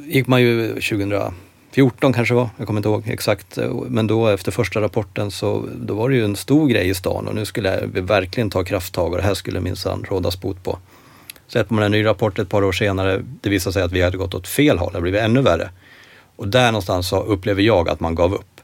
gick 0.05 0.27
man 0.27 0.43
ju 0.43 0.69
2014 0.69 2.13
kanske 2.13 2.35
var, 2.35 2.49
jag 2.57 2.67
kommer 2.67 2.79
inte 2.79 2.89
ihåg 2.89 3.09
exakt, 3.09 3.59
men 3.89 4.07
då 4.07 4.29
efter 4.29 4.53
första 4.53 4.81
rapporten 4.81 5.31
så 5.31 5.65
då 5.77 5.95
var 5.95 6.09
det 6.09 6.17
ju 6.17 6.25
en 6.25 6.37
stor 6.37 6.69
grej 6.69 6.89
i 6.89 6.95
stan 6.95 7.29
och 7.29 7.35
nu 7.35 7.45
skulle 7.45 7.87
vi 7.93 8.01
verkligen 8.01 8.51
ta 8.51 8.65
krafttag 8.65 9.13
och 9.13 9.17
det 9.17 9.25
här 9.25 9.35
skulle 9.35 9.61
minsann 9.61 10.05
rådas 10.09 10.41
bot 10.41 10.65
på. 10.65 10.79
Släpper 11.49 11.75
man 11.75 11.85
en 11.85 11.93
ny 11.93 12.05
rapport 12.05 12.39
ett 12.39 12.49
par 12.49 12.65
år 12.65 12.73
senare, 12.73 13.23
det 13.41 13.49
visar 13.49 13.71
sig 13.71 13.83
att 13.83 13.93
vi 13.93 14.03
hade 14.03 14.17
gått 14.17 14.35
åt 14.35 14.49
fel 14.49 14.79
håll, 14.79 14.93
det 14.93 14.97
har 14.97 15.03
blivit 15.03 15.21
ännu 15.21 15.43
värre. 15.43 15.71
Och 16.37 16.49
där 16.49 16.73
någonstans 16.73 17.09
så 17.09 17.23
upplever 17.23 17.63
jag 17.63 17.89
att 17.89 18.01
man 18.01 18.15
gav 18.15 18.35
upp. 18.35 18.61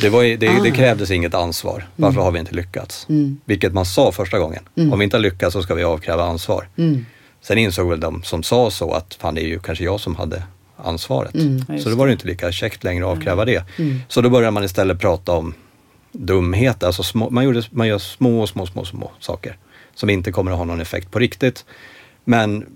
Det, 0.00 0.08
var, 0.08 0.22
det, 0.22 0.62
det 0.62 0.70
krävdes 0.70 1.10
inget 1.10 1.34
ansvar. 1.34 1.88
Varför 1.96 2.20
har 2.20 2.32
vi 2.32 2.38
inte 2.38 2.54
lyckats? 2.54 3.06
Vilket 3.44 3.72
man 3.72 3.84
sa 3.84 4.12
första 4.12 4.38
gången. 4.38 4.68
Om 4.92 4.98
vi 4.98 5.04
inte 5.04 5.16
har 5.16 5.22
lyckats 5.22 5.52
så 5.52 5.62
ska 5.62 5.74
vi 5.74 5.84
avkräva 5.84 6.24
ansvar. 6.24 6.68
Sen 7.40 7.58
insåg 7.58 7.90
väl 7.90 8.00
de 8.00 8.22
som 8.22 8.42
sa 8.42 8.70
så 8.70 8.92
att 8.92 9.14
fan 9.14 9.34
det 9.34 9.42
är 9.42 9.46
ju 9.46 9.58
kanske 9.58 9.84
jag 9.84 10.00
som 10.00 10.16
hade 10.16 10.42
ansvaret. 10.76 11.34
så 11.82 11.90
då 11.90 11.96
var 11.96 12.06
det 12.06 12.12
inte 12.12 12.26
lika 12.26 12.52
käckt 12.52 12.84
längre 12.84 13.04
att 13.04 13.16
avkräva 13.16 13.44
det. 13.44 13.64
Så 14.08 14.20
då 14.20 14.30
började 14.30 14.50
man 14.50 14.64
istället 14.64 15.00
prata 15.00 15.32
om 15.32 15.54
dumhet. 16.12 16.82
Alltså 16.82 17.02
små, 17.02 17.30
man, 17.30 17.44
gjorde, 17.44 17.62
man 17.70 17.88
gör 17.88 17.98
små, 17.98 18.46
små, 18.46 18.66
små, 18.66 18.84
små 18.84 19.10
saker 19.20 19.56
som 19.94 20.10
inte 20.10 20.32
kommer 20.32 20.50
att 20.50 20.58
ha 20.58 20.64
någon 20.64 20.80
effekt 20.80 21.10
på 21.10 21.18
riktigt. 21.18 21.64
Men 22.24 22.66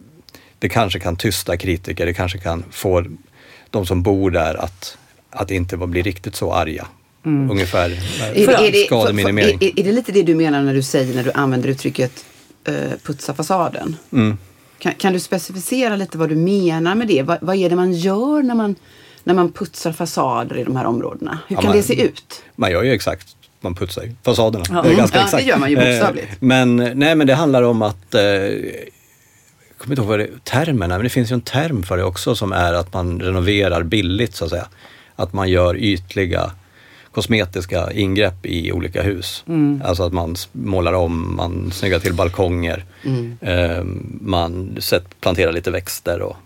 det 0.59 0.69
kanske 0.69 1.01
kan 1.01 1.17
tysta 1.17 1.57
kritiker, 1.57 2.07
det 2.07 2.15
kanske 2.15 2.39
kan 2.39 2.65
få 2.71 3.05
de 3.71 3.87
som 3.87 4.03
bor 4.03 4.31
där 4.31 4.55
att, 4.65 4.97
att 5.31 5.51
inte 5.51 5.77
bli 5.77 6.03
riktigt 6.03 6.37
så 6.37 6.53
arga. 6.53 6.87
Ungefär 7.25 7.91
Är, 8.35 8.49
är, 8.51 8.73
det, 8.73 8.87
skademinimering. 8.87 9.59
är, 9.61 9.81
är 9.81 9.85
det 9.85 9.93
lite 9.93 10.13
det 10.13 10.23
du 10.23 10.35
menar 10.35 10.63
när 10.63 10.75
du 10.75 10.83
säger, 10.83 11.15
när 11.15 11.25
du 11.25 11.33
använder 11.33 11.69
uttrycket 11.69 12.25
eh, 12.65 12.75
putsa 13.03 13.35
fasaden? 13.35 13.97
Mm. 14.13 14.39
Kan, 14.79 14.93
kan 14.95 15.13
du 15.13 15.21
specificera 15.21 15.97
lite 15.97 16.19
vad 16.19 16.29
du 16.29 16.37
menar 16.37 16.95
med 16.95 17.09
det? 17.09 17.23
Vad, 17.23 17.39
vad 17.41 17.57
är 17.57 17.71
det 17.71 17.77
man 17.77 17.93
gör 17.93 18.43
när 18.43 18.55
man, 18.55 18.75
när 19.25 19.35
man 19.35 19.53
putsar 19.53 19.93
fasader 19.93 20.57
i 20.59 20.65
de 20.65 20.77
här 20.77 20.85
områdena? 20.85 21.39
Hur 21.49 21.57
Ja, 21.57 21.61
kan 21.61 21.69
man- 21.69 21.77
det 21.77 21.83
se 21.83 22.03
ut? 22.03 22.43
Man 22.57 22.71
gör 22.71 22.83
ju 22.83 22.93
exakt, 22.93 23.29
man 23.61 23.75
putsar 23.75 24.03
ju 24.03 24.15
fasaderna. 24.23 24.65
Ja. 24.71 24.83
Det 24.83 24.89
är 24.93 24.97
ganska 24.97 25.17
Ja, 25.19 25.23
det 25.23 25.27
exakt. 25.27 25.47
gör 25.47 25.59
man 25.59 25.71
ju 25.71 25.77
bokstavligt. 25.77 26.29
Eh, 26.31 26.37
Men, 26.41 26.77
nej, 26.77 27.15
men 27.15 27.27
det 27.27 27.35
handlar 27.35 27.63
om 27.63 27.83
att 27.83 28.15
eh, 28.15 28.21
kommer 29.79 29.93
inte 29.93 30.03
ihåg 30.03 30.09
vad 30.09 30.19
det 30.19 30.45
termen 30.45 30.91
är, 30.91 30.97
men 30.97 31.05
det 31.05 31.11
finns 31.11 31.31
ju 31.31 31.35
en 31.35 31.41
term 31.41 31.83
för 31.83 31.97
det 31.97 32.05
också 32.05 32.35
som 32.35 32.53
är 32.53 32.73
att 32.73 32.93
man 32.93 33.21
renoverar 33.21 33.83
billigt 33.83 34.35
så 34.35 34.45
att 34.45 34.51
säga. 34.51 34.69
Att 35.17 35.33
man 35.33 35.51
gör 35.51 35.77
ytliga 35.77 36.51
kosmetiska 37.13 37.93
ingrepp 37.93 38.47
i 38.47 38.73
olika 38.73 39.03
hus. 39.03 39.45
Alltså 39.85 40.03
att 40.03 40.13
man 40.13 40.37
målar 40.53 40.93
om, 40.93 41.37
man 41.37 41.71
snyggar 41.73 41.99
till 41.99 42.15
balkonger, 42.15 42.85
eh, 43.41 43.85
man 44.21 44.77
sätt, 44.81 45.21
planterar 45.21 45.53
lite 45.53 45.71
växter 45.71 46.23
och, 46.23 46.37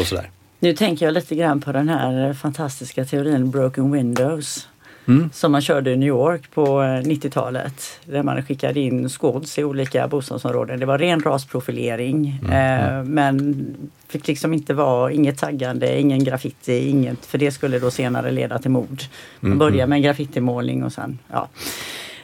och 0.00 0.06
sådär. 0.06 0.30
Nu 0.58 0.72
tänker 0.72 1.06
jag 1.06 1.12
lite 1.12 1.34
grann 1.34 1.60
på 1.60 1.72
den 1.72 1.88
här 1.88 2.32
fantastiska 2.32 3.04
teorin 3.04 3.50
Broken 3.50 3.92
Windows. 3.92 4.68
Mm. 5.08 5.30
Som 5.32 5.52
man 5.52 5.60
körde 5.60 5.90
i 5.90 5.96
New 5.96 6.08
York 6.08 6.50
på 6.54 6.82
eh, 6.82 6.86
90-talet. 6.86 8.00
Där 8.04 8.22
man 8.22 8.42
skickade 8.42 8.80
in 8.80 9.08
squads 9.08 9.58
i 9.58 9.64
olika 9.64 10.08
bostadsområden. 10.08 10.80
Det 10.80 10.86
var 10.86 10.98
ren 10.98 11.20
rasprofilering. 11.20 12.40
Mm, 12.44 12.52
Eh, 12.98 13.04
men 13.04 13.66
fick 14.08 14.28
liksom 14.28 14.54
inte 14.54 14.74
vara 14.74 15.12
inget 15.12 15.38
taggande, 15.38 16.00
ingen 16.00 16.24
graffiti, 16.24 16.88
inget. 16.88 17.26
För 17.26 17.38
det 17.38 17.50
skulle 17.50 17.78
då 17.78 17.90
senare 17.90 18.30
leda 18.30 18.58
till 18.58 18.70
mord. 18.70 19.02
Man 19.40 19.48
Mm, 19.52 19.58
börjar 19.58 19.86
med 19.86 19.96
en 19.96 20.02
graffitimålning 20.02 20.84
och 20.84 20.92
sen 20.92 21.18
ja. 21.32 21.48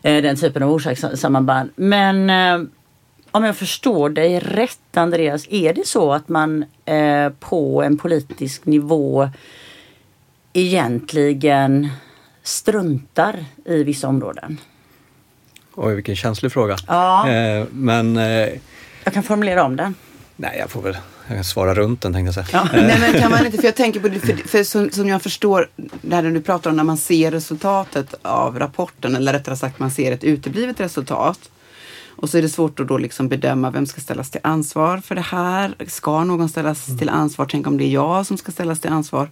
Eh, 0.03 0.23
den 0.23 0.37
typen 0.37 0.63
av 0.63 0.71
orsakssamband. 0.71 1.71
Men 1.77 2.31
eh, 2.31 2.69
om 3.31 3.45
jag 3.45 3.57
förstår 3.57 4.09
dig 4.11 4.39
rätt 4.41 4.97
Andreas, 4.97 5.47
är 5.51 5.73
det 5.75 5.87
så 5.87 6.13
att 6.13 6.29
man 6.29 6.65
eh, 6.85 7.29
på 7.41 7.83
en 7.83 7.97
politisk 7.99 8.67
nivå 8.67 9.29
egentligen 10.53 11.89
struntar 12.45 13.45
i 13.65 13.83
vissa 13.83 14.09
områden? 14.09 14.61
Oj, 15.75 15.95
vilken 15.95 16.17
känslig 16.17 16.53
fråga. 16.53 16.77
Ja. 16.87 17.29
Eh, 17.31 17.67
men 17.73 18.17
eh, 18.17 18.49
Jag 19.05 19.15
kan 19.15 19.23
formulera 19.23 19.65
om 19.65 19.77
den. 19.77 19.95
nej, 20.37 20.57
jag 20.59 20.71
får 20.71 20.83
väl 20.83 20.97
jag 21.29 21.37
kan 21.37 21.45
svara 21.45 21.75
runt 21.75 22.01
den 22.01 22.13
tänkte 22.13 22.41
jag 22.41 22.47
säga. 22.47 22.69
Nej 22.73 23.01
men 23.01 23.21
kan 23.21 23.31
man 23.31 23.47
inte, 23.47 23.59
för 23.59 23.65
jag 23.65 23.75
tänker 23.75 24.01
på 24.01 24.09
det, 24.09 24.21
för, 24.21 24.49
för 24.49 24.65
som, 24.65 24.91
som 24.91 25.09
jag 25.09 25.23
förstår 25.23 25.69
det 26.03 26.17
här 26.17 26.23
du 26.23 26.41
pratar 26.41 26.71
om 26.71 26.77
när 26.77 26.85
man 26.85 26.97
ser 26.97 27.31
resultatet 27.31 28.15
av 28.23 28.59
rapporten, 28.59 29.17
eller 29.17 29.33
rättare 29.33 29.57
sagt 29.57 29.79
man 29.79 29.91
ser 29.91 30.13
ett 30.13 30.25
uteblivet 30.25 30.81
resultat. 30.81 31.51
Och 32.17 32.31
så 32.31 32.39
är 32.39 32.43
det 32.43 32.49
svårt 32.49 32.81
att 32.81 32.89
då 32.89 32.99
liksom 32.99 33.29
bedöma 33.29 33.71
vem 33.71 33.87
ska 33.87 34.01
ställas 34.01 34.31
till 34.31 34.41
ansvar 34.45 34.99
för 34.99 35.15
det 35.15 35.21
här. 35.21 35.75
Ska 35.87 36.25
någon 36.25 36.49
ställas 36.49 36.99
till 36.99 37.09
ansvar? 37.09 37.47
Tänk 37.51 37.67
om 37.67 37.79
det 37.79 37.85
är 37.85 37.91
jag 37.91 38.27
som 38.27 38.39
ska 38.39 38.53
ställas 38.53 38.81
till 38.81 38.91
ansvar. 38.91 39.29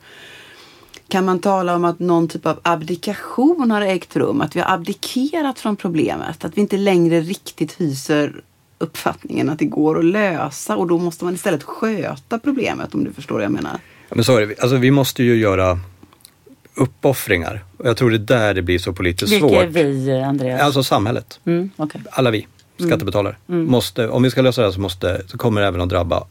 Kan 1.13 1.25
man 1.25 1.39
tala 1.39 1.75
om 1.77 1.85
att 1.85 1.99
någon 1.99 2.29
typ 2.29 2.47
av 2.47 2.61
abdikation 2.63 3.71
har 3.71 3.81
ägt 3.83 4.17
rum? 4.17 4.41
Att 4.41 4.57
vi 4.57 4.61
har 4.61 4.75
abdikerat 4.75 5.59
från 5.59 5.77
problemet? 5.77 6.45
Att 6.45 6.57
vi 6.57 6.61
inte 6.61 6.77
längre 6.77 7.21
riktigt 7.21 7.81
hyser 7.81 8.43
uppfattningen 8.79 9.51
att 9.51 9.59
det 9.59 9.65
går 9.65 9.99
att 9.99 10.05
lösa 10.05 10.77
och 10.77 10.87
då 10.87 10.99
måste 10.99 11.25
man 11.25 11.35
istället 11.35 11.63
sköta 11.63 12.39
problemet 12.39 12.95
om 12.95 13.05
du 13.05 13.13
förstår 13.13 13.35
vad 13.35 13.45
jag 13.45 13.53
menar. 13.53 13.79
Ja, 14.09 14.15
men 14.15 14.25
så 14.25 14.37
är 14.37 14.47
det. 14.47 14.61
Alltså, 14.63 14.77
vi 14.77 14.91
måste 14.91 15.23
ju 15.23 15.37
göra 15.37 15.79
uppoffringar. 16.75 17.65
Och 17.77 17.89
jag 17.89 17.97
tror 17.97 18.11
det 18.11 18.17
är 18.17 18.19
där 18.19 18.55
det 18.55 18.63
blir 18.63 18.79
så 18.79 18.93
politiskt 18.93 19.33
Vilka 19.33 19.47
är 19.47 19.65
svårt. 19.65 19.77
vi 19.77 20.09
eh, 20.09 20.29
Andreas? 20.29 20.63
Alltså 20.63 20.83
samhället. 20.83 21.41
mm, 21.45 21.71
okej. 21.77 22.01
Alla 22.11 22.31
vi 22.31 22.47
skattebetalare. 22.79 23.37
Måste, 23.47 24.09
om 24.09 24.23
vi 24.23 24.31
ska 24.31 24.43
lösa 24.43 24.61
det 24.61 24.67
här 24.67 24.73
så, 24.73 24.81
måste, 24.81 25.23
så 25.27 25.39
kommer 25.39 25.61
det 25.61 25.67
även 25.67 25.81
att 25.81 25.89
drabba 25.89 26.25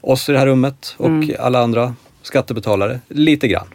oss 0.00 0.28
i 0.28 0.32
det 0.32 0.38
här 0.38 0.46
rummet 0.46 0.94
och 0.96 1.30
alla 1.38 1.62
andra 1.62 1.94
skattebetalare 2.24 3.00
lite 3.08 3.48
grann. 3.48 3.66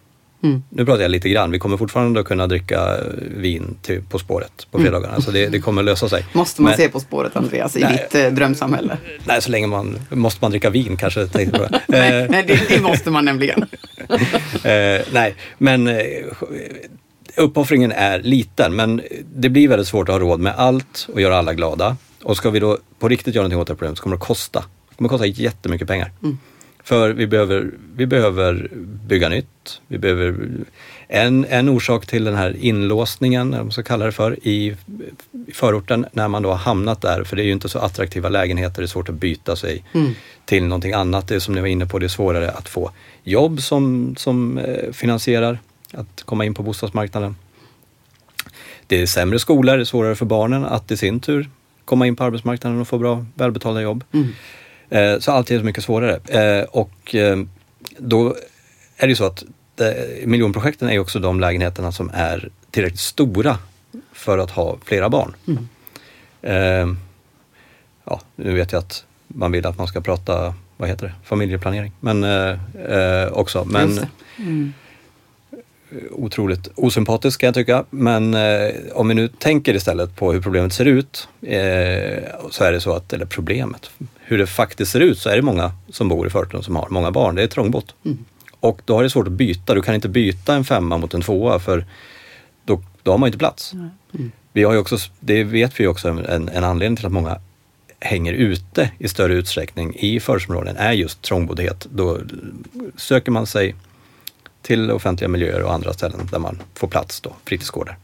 Mm. 0.43 0.63
Nu 0.69 0.85
pratar 0.85 1.01
jag 1.01 1.11
lite 1.11 1.29
grann. 1.29 1.51
Vi 1.51 1.59
kommer 1.59 1.77
fortfarande 1.77 2.19
att 2.19 2.25
kunna 2.25 2.47
dricka 2.47 2.97
vin 3.37 3.77
till 3.81 4.01
På 4.09 4.19
spåret 4.19 4.67
på 4.71 4.79
fredagarna. 4.79 5.21
Så 5.21 5.31
det, 5.31 5.47
det 5.47 5.59
kommer 5.59 5.83
lösa 5.83 6.09
sig. 6.09 6.25
Måste 6.33 6.61
man 6.61 6.69
Men- 6.69 6.77
se 6.77 6.89
På 6.89 6.99
spåret 6.99 7.35
Andreas 7.35 7.75
i 7.75 7.79
Nej. 7.79 8.07
ditt 8.11 8.23
eh, 8.25 8.31
drömsamhälle? 8.31 8.97
Nej, 9.25 9.41
så 9.41 9.51
länge 9.51 9.67
man... 9.67 9.99
Måste 10.09 10.39
man 10.43 10.51
dricka 10.51 10.69
vin 10.69 10.97
kanske? 10.97 11.27
Tänkte. 11.27 11.69
Nej, 11.87 12.23
Eh, 12.23 12.29
nej 12.29 12.43
det, 12.47 12.59
det 12.69 12.81
måste 12.81 13.11
man 13.11 13.25
nämligen. 13.25 13.65
Eh, 14.63 15.01
nej, 15.13 15.35
men 15.57 15.87
eh, 15.87 15.95
uppoffringen 17.37 17.91
är 17.91 18.19
liten 18.21 18.75
men 18.75 19.01
det 19.35 19.49
blir 19.49 19.67
väldigt 19.67 19.87
svårt 19.87 20.09
att 20.09 20.13
ha 20.15 20.19
råd 20.19 20.39
med 20.39 20.53
allt 20.57 21.07
och 21.13 21.21
göra 21.21 21.37
alla 21.37 21.53
glada. 21.53 21.97
Och 22.23 22.37
ska 22.37 22.49
vi 22.49 22.59
då 22.59 22.77
på 22.99 23.07
riktigt 23.09 23.35
göra 23.35 23.43
någonting 23.43 23.59
åt 23.59 23.67
det 23.67 23.71
här 23.71 23.75
problemet 23.75 23.97
så 23.97 24.03
kommer 24.03 24.15
det 24.15 24.21
att 24.21 24.27
kosta. 24.27 24.59
Det 24.89 24.95
kommer 24.95 25.07
att 25.07 25.11
kosta 25.11 25.25
jättemycket 25.25 25.87
pengar. 25.87 26.11
För 26.89 27.09
vi 27.09 27.27
behöver, 27.27 27.71
vi 27.95 28.05
behöver 28.05 28.69
bygga 29.07 29.29
nytt. 29.29 29.81
Vi 29.87 29.97
behöver 29.97 30.35
en, 31.07 31.45
en 31.49 31.69
orsak 31.69 32.05
till 32.05 32.23
den 32.23 32.35
här 32.35 32.55
inlåsningen, 32.59 33.51
vad 33.51 33.59
man 33.59 33.71
ska 33.71 33.83
kalla 33.83 34.05
det 34.05 34.11
för, 34.11 34.47
i, 34.47 34.75
förorten 35.53 36.05
när 36.11 36.27
man 36.27 36.43
då 36.43 36.49
har 36.49 36.57
hamnat 36.57 37.01
där. 37.01 37.23
För 37.23 37.35
det 37.35 37.41
är 37.41 37.45
ju 37.45 37.51
inte 37.51 37.69
så 37.69 37.79
attraktiva 37.79 38.29
lägenheter, 38.29 38.81
det 38.81 38.85
är 38.85 38.87
svårt 38.87 39.09
att 39.09 39.15
byta 39.15 39.55
sig 39.55 39.83
till 40.45 40.63
någonting 40.63 40.93
annat. 40.93 41.27
Det 41.27 41.35
är 41.35 41.39
som 41.39 41.55
ni 41.55 41.61
var 41.61 41.67
inne 41.67 41.85
på, 41.85 41.99
det 41.99 42.05
är 42.05 42.07
svårare 42.07 42.51
att 42.51 42.69
få 42.69 42.91
jobb 43.23 43.61
som, 43.61 44.15
som 44.17 44.57
eh, 44.57 44.91
finansierar 44.91 45.59
att 45.93 46.23
komma 46.25 46.45
in 46.45 46.53
på 46.53 46.63
bostadsmarknaden. 46.63 47.35
Det 48.87 49.01
är 49.01 49.05
sämre 49.05 49.39
skolor, 49.39 49.77
det 49.77 49.83
är 49.83 49.85
svårare 49.85 50.15
för 50.15 50.25
barnen 50.25 50.65
att 50.65 50.91
i 50.91 50.97
sin 50.97 51.19
tur 51.19 51.49
komma 51.85 52.07
in 52.07 52.15
på 52.15 52.23
arbetsmarknaden 52.23 52.81
och 52.81 52.87
få 52.87 52.97
bra 52.97 53.25
välbetalda 53.35 53.81
jobb. 53.81 54.03
Eh, 54.13 54.19
Så 55.19 55.31
allt 55.31 55.51
är 55.51 55.59
så 55.59 55.65
mycket 55.65 55.83
svårare. 55.83 56.19
Eh, 56.59 56.63
Och 56.63 57.15
eh, 57.15 57.37
då 57.97 58.35
är 58.97 59.07
det 59.07 59.09
ju 59.09 59.15
så 59.15 59.25
att 59.25 59.43
miljonprojekten 60.25 60.87
är 60.89 60.93
ju 60.93 60.99
också 60.99 61.19
de 61.19 61.39
lägenheterna 61.39 61.91
som 61.91 62.11
är 62.13 62.49
tillräckligt 62.71 62.99
stora 62.99 63.57
för 64.13 64.37
att 64.37 64.51
ha 64.51 64.77
flera 64.85 65.09
barn. 65.09 65.35
Eh, 66.41 66.87
Ja, 68.05 68.21
nu 68.35 68.53
vet 68.55 68.71
jag 68.71 68.79
att 68.79 69.05
man 69.27 69.51
vill 69.51 69.65
att 69.65 69.77
man 69.77 69.87
ska 69.87 70.01
prata, 70.01 70.53
vad 70.77 70.89
heter 70.89 71.05
det, 71.07 71.13
familjeplanering. 71.23 71.91
Men 71.99 72.23
eh, 72.23 72.49
eh, 72.97 73.31
också. 73.33 73.65
Men, 73.65 73.89
Just 73.89 74.01
otroligt 76.11 76.67
osympatisk 76.75 77.39
kan 77.39 77.47
jag 77.47 77.53
tycka. 77.53 77.85
Men 77.89 78.33
eh, 78.33 78.69
om 78.93 79.07
vi 79.07 79.13
nu 79.13 79.27
tänker 79.27 79.73
istället 79.75 80.15
på 80.15 80.33
hur 80.33 80.41
problemet 80.41 80.73
ser 80.73 80.85
ut 80.85 81.27
eh, 81.41 82.23
så 82.51 82.63
är 82.63 82.71
det 82.71 82.81
så 82.81 82.93
att, 82.93 83.13
eller 83.13 83.25
problemet, 83.25 83.91
hur 84.29 84.37
det 84.37 84.47
faktiskt 84.47 84.91
ser 84.91 84.99
ut 84.99 85.19
så 85.19 85.29
är 85.29 85.35
det 85.35 85.41
många 85.41 85.71
som 85.89 86.09
bor 86.09 86.27
i 86.27 86.29
förorten 86.29 86.63
som 86.63 86.75
har 86.75 86.87
många 86.89 87.11
barn. 87.11 87.35
Det 87.35 87.43
är 87.43 87.47
trångbott. 87.47 87.95
Och 88.59 88.81
då 88.85 88.95
har 88.95 89.03
det 89.03 89.09
svårt 89.09 89.27
att 89.27 89.33
byta. 89.33 89.73
Du 89.73 89.81
kan 89.81 89.95
inte 89.95 90.09
byta 90.09 90.55
en 90.55 90.63
femma 90.65 90.97
mot 90.97 91.13
en 91.13 91.21
tvåa 91.21 91.59
för 91.59 91.85
då, 92.65 92.83
då 93.03 93.11
har 93.11 93.17
man 93.17 93.27
ju 93.27 93.29
inte 93.29 93.37
plats. 93.37 93.73
Vi 94.53 94.63
har 94.63 94.73
ju 94.73 94.79
också, 94.79 94.97
det 95.19 95.43
vet 95.43 95.79
vi 95.79 95.87
också, 95.87 96.09
en, 96.09 96.49
en 96.49 96.63
anledning 96.63 96.95
till 96.95 97.05
att 97.05 97.11
många 97.11 97.39
hänger 97.99 98.33
ute 98.33 98.91
i 98.97 99.07
större 99.07 99.33
utsträckning 99.33 99.95
i 99.95 100.19
förortsområden 100.19 100.77
är 100.77 100.91
just 100.91 101.21
trångboddhet. 101.21 101.87
Då 101.91 102.19
söker 102.97 103.31
man 103.31 103.47
sig 103.47 103.75
till 104.61 104.91
offentliga 104.91 105.27
miljöer 105.27 105.63
och 105.63 105.73
andra 105.73 105.93
ställen 105.93 106.27
där 106.31 106.39
man 106.39 106.59
får 106.73 106.87
plats 106.87 107.21
då, 107.21 107.35
fritidsgårdar. 107.45 107.97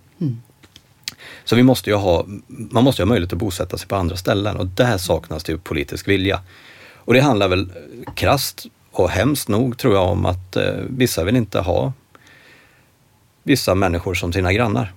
Så 1.46 1.56
vi 1.56 1.64
måste 1.64 1.90
ju 1.90 1.96
ha, 1.96 2.26
man 2.48 2.84
måste 2.84 3.02
ju 3.02 3.06
ha 3.06 3.10
möjlighet 3.10 3.34
att 3.34 3.40
bosätta 3.40 3.78
sig 3.78 3.88
på 3.88 3.96
andra 3.96 4.16
ställen 4.16 4.58
och 4.58 4.66
där 4.66 4.98
saknas 4.98 5.44
det 5.44 5.52
ju 5.52 5.58
politisk 5.58 6.08
vilja. 6.08 6.42
Och 6.96 7.14
det 7.14 7.20
handlar 7.20 7.48
väl 7.48 7.70
krast 8.16 8.66
och 8.92 9.10
hemskt 9.10 9.48
nog 9.48 9.78
tror 9.78 9.94
jag 9.94 10.10
om 10.10 10.26
att 10.26 10.56
eh, 10.56 10.64
vissa 10.90 11.24
vill 11.24 11.36
inte 11.36 11.60
ha 11.60 11.94
vissa 13.44 13.76
människor 13.76 14.14
som 14.14 14.34
sina 14.34 14.54
grannar. 14.54 14.94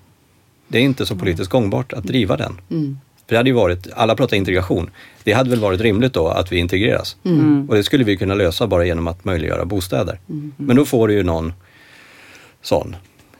Det 0.68 0.78
är 0.78 0.82
inte 0.82 1.06
så 1.06 1.16
politiskt 1.16 1.50
gångbart 1.50 1.92
att 1.92 2.04
driva 2.04 2.36
den. 2.36 2.60
För 3.26 3.34
det 3.34 3.36
hade 3.36 3.50
ju 3.50 3.54
varit, 3.54 3.92
alla 3.94 4.14
pratar 4.14 4.36
integration. 4.36 4.90
Det 5.24 5.32
hade 5.32 5.50
väl 5.50 5.60
varit 5.60 5.80
rimligt 5.80 6.12
då 6.12 6.28
att 6.28 6.52
vi 6.52 6.56
integreras. 6.56 7.16
Och 7.68 7.74
det 7.74 7.84
skulle 7.84 8.04
vi 8.04 8.16
kunna 8.16 8.34
lösa 8.34 8.66
bara 8.66 8.84
genom 8.84 9.06
att 9.06 9.24
möjliggöra 9.24 9.64
bostäder. 9.64 10.20
Men 10.56 10.76
då 10.76 10.84
får 10.84 11.08
du 11.08 11.14
ju 11.14 11.22
någon 11.22 11.52
sån 12.62 12.96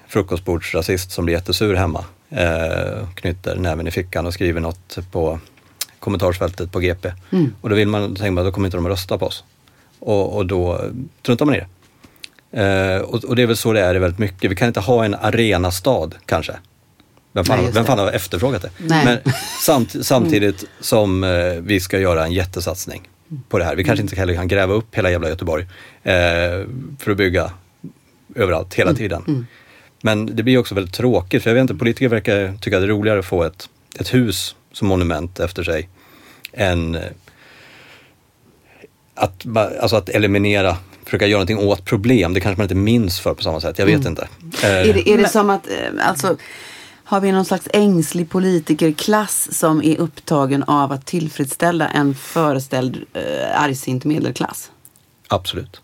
frukostbordsrasist 0.09 1.11
som 1.11 1.25
blir 1.25 1.35
jättesur 1.35 1.75
hemma. 1.75 2.05
Eh, 2.31 3.09
knyter 3.14 3.57
näven 3.57 3.87
i 3.87 3.91
fickan 3.91 4.26
och 4.26 4.35
skriver 4.35 4.61
något 4.61 4.99
på 5.11 5.41
kommentarsfältet 5.99 6.72
på 6.72 6.81
GP. 6.81 7.12
Och 7.61 7.68
då 7.68 7.74
vill 7.74 7.89
man, 7.89 8.03
då 8.03 8.14
tänker 8.16 8.31
man, 8.31 8.45
då 8.45 8.53
kommer 8.53 8.66
inte 8.66 8.76
de 8.76 8.87
att 8.87 8.93
rösta 8.93 9.18
på 9.18 9.26
oss. 9.26 9.45
Och, 9.99 10.37
och 10.37 10.47
då 10.47 10.81
struntar 11.22 11.47
man 11.47 11.55
i 11.55 11.59
det. 11.59 11.66
Eh, 12.62 13.01
och, 13.01 13.24
och 13.24 13.37
det 13.37 13.43
är 13.43 13.47
väl 13.47 13.57
så 13.57 13.72
det 13.72 13.81
är 13.81 13.95
väldigt 13.95 14.18
mycket. 14.18 14.51
Vi 14.51 14.57
kan 14.57 14.68
inte 14.68 14.81
ha 14.81 15.05
en 15.05 15.14
arenastad 15.14 16.11
kanske. 16.26 16.57
Vem 17.33 17.45
fan, 17.45 17.62
Nej, 17.62 17.72
vem 17.72 17.85
fan 17.85 17.99
har 17.99 18.12
efterfrågat 18.12 18.62
det? 18.62 18.70
Nej. 18.79 19.05
Men 19.05 19.33
samt, 19.66 20.07
samtidigt 20.07 20.64
som 20.81 21.24
eh, 21.24 21.31
vi 21.61 21.81
ska 21.81 21.99
göra 21.99 22.24
en 22.24 22.33
jättesatsning 22.33 23.09
på 23.49 23.59
det 23.59 23.64
här. 23.64 23.76
Vi 23.76 23.85
kanske 23.85 24.03
inte 24.03 24.16
heller 24.16 24.35
kan 24.35 24.49
gräva 24.49 24.74
upp 24.74 24.95
hela 24.95 25.11
jävla 25.11 25.29
Göteborg 25.29 25.66
eh, 26.03 26.12
för 26.99 27.11
att 27.11 27.16
bygga 27.16 27.51
överallt 28.35 28.74
hela 28.74 28.95
tiden. 28.95 29.47
Men 30.01 30.37
det 30.37 30.43
blir 30.43 30.59
också 30.59 30.75
väldigt 30.75 30.95
tråkigt, 30.95 31.43
för 31.43 31.51
jag 31.51 31.55
vet 31.55 31.61
inte, 31.61 31.75
politiker 31.75 32.09
verkar 32.09 32.57
tycka 32.61 32.77
att 32.77 32.83
det 32.83 32.87
är 32.87 32.89
roligare 32.89 33.19
att 33.19 33.27
få 33.27 33.43
ett, 33.43 33.69
ett 33.99 34.15
hus 34.15 34.55
som 34.73 34.89
monument 34.89 35.41
efter 35.41 35.63
sig 35.63 35.89
än 36.53 36.95
eh, 36.95 37.03
att, 39.15 39.47
alltså 39.81 39.97
att 39.97 40.09
eliminera, 40.09 40.77
försöka 41.05 41.27
göra 41.27 41.39
någonting 41.39 41.59
åt 41.69 41.85
problem. 41.85 42.35
Det 42.35 42.41
kanske 42.41 42.59
man 42.59 42.65
inte 42.65 42.75
minns 42.75 43.21
för 43.21 43.35
på 43.35 43.43
samma 43.43 43.61
sätt, 43.61 43.79
jag 43.79 43.87
vet 43.87 44.07
inte. 44.07 44.29
Eh, 44.63 44.71
Är 44.71 44.95
det, 44.95 45.09
är 45.09 45.19
det 45.19 45.29
som 45.29 45.51
att, 45.51 45.67
eh, 45.67 46.09
alltså, 46.09 46.37
Har 47.05 47.21
vi 47.21 47.33
någon 47.33 47.45
slags 47.45 47.69
ängslig 47.73 48.31
politikerklass 48.31 49.59
som 49.59 49.83
är 49.83 49.97
upptagen 49.97 50.63
av 50.63 50.93
att 50.93 51.07
tillfredsställa 51.07 51.89
en 51.89 52.15
föreställd 52.15 53.05
eh, 53.13 53.63
argsint 53.63 54.05
medelklass? 54.05 54.71
Absolut. 55.29 55.81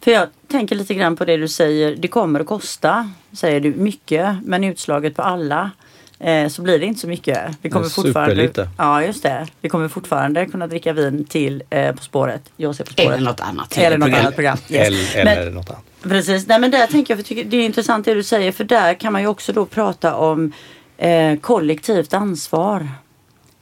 För 0.00 0.10
jag 0.10 0.28
tänker 0.48 0.76
lite 0.76 0.94
grann 0.94 1.16
på 1.16 1.24
det 1.24 1.36
du 1.36 1.48
säger. 1.48 1.96
Det 1.96 2.08
kommer 2.08 2.40
att 2.40 2.46
kosta, 2.46 3.10
säger 3.32 3.60
du, 3.60 3.74
mycket. 3.74 4.36
Men 4.44 4.64
utslaget 4.64 5.16
på 5.16 5.22
alla 5.22 5.70
eh, 6.18 6.48
så 6.48 6.62
blir 6.62 6.78
det 6.78 6.86
inte 6.86 7.00
så 7.00 7.08
mycket. 7.08 7.38
Vi 7.62 7.70
kommer 7.70 7.88
fortfarande, 7.88 8.34
superlite. 8.34 8.68
ja, 8.78 9.04
just 9.04 9.22
det. 9.22 9.46
Vi 9.60 9.68
kommer 9.68 9.88
fortfarande 9.88 10.46
kunna 10.46 10.66
dricka 10.66 10.92
vin 10.92 11.24
till 11.24 11.62
eh, 11.70 11.94
På 11.94 12.02
spåret. 12.02 12.42
Jag 12.56 12.74
ser 12.74 12.84
På 12.84 12.92
spåret. 12.92 13.08
Eller 13.08 13.24
något 13.24 13.40
annat 13.40 13.78
Eller 13.78 13.98
något 13.98 14.18
annat 14.18 14.34
program. 14.34 14.58
Yes. 14.68 15.14
Eller, 15.14 15.20
eller 15.30 15.44
Men- 15.44 15.54
något 15.54 15.70
annat. 15.70 15.82
Precis, 16.02 16.46
nej 16.46 16.60
men 16.60 16.70
där 16.70 16.86
tänker 16.86 17.14
jag, 17.14 17.18
för 17.18 17.24
tycker 17.28 17.44
det 17.44 17.56
är 17.56 17.64
intressant 17.64 18.04
det 18.04 18.14
du 18.14 18.22
säger 18.22 18.52
för 18.52 18.64
där 18.64 18.94
kan 18.94 19.12
man 19.12 19.22
ju 19.22 19.28
också 19.28 19.52
då 19.52 19.66
prata 19.66 20.14
om 20.14 20.52
eh, 20.96 21.36
kollektivt 21.38 22.14
ansvar. 22.14 22.88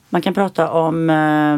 Man 0.09 0.23
kan 0.23 0.35
prata 0.35 0.71
om 0.71 1.11
eh, 1.11 1.57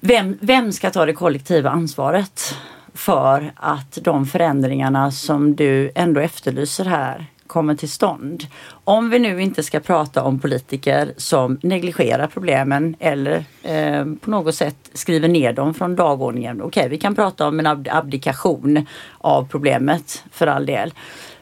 vem, 0.00 0.38
vem 0.40 0.72
ska 0.72 0.90
ta 0.90 1.06
det 1.06 1.12
kollektiva 1.12 1.70
ansvaret 1.70 2.54
för 2.94 3.52
att 3.56 3.98
de 4.02 4.26
förändringarna 4.26 5.10
som 5.10 5.56
du 5.56 5.90
ändå 5.94 6.20
efterlyser 6.20 6.84
här 6.84 7.26
kommer 7.46 7.74
till 7.74 7.90
stånd. 7.90 8.46
Om 8.84 9.10
vi 9.10 9.18
nu 9.18 9.42
inte 9.42 9.62
ska 9.62 9.80
prata 9.80 10.22
om 10.22 10.38
politiker 10.38 11.12
som 11.16 11.58
negligerar 11.62 12.26
problemen 12.26 12.96
eller 12.98 13.44
eh, 13.62 14.04
på 14.20 14.30
något 14.30 14.54
sätt 14.54 14.90
skriver 14.94 15.28
ner 15.28 15.52
dem 15.52 15.74
från 15.74 15.96
dagordningen. 15.96 16.62
Okej, 16.62 16.88
vi 16.88 16.98
kan 16.98 17.14
prata 17.14 17.48
om 17.48 17.60
en 17.60 17.66
ab- 17.66 17.88
abdikation 17.90 18.86
av 19.18 19.48
problemet 19.48 20.24
för 20.30 20.46
all 20.46 20.66
del. 20.66 20.94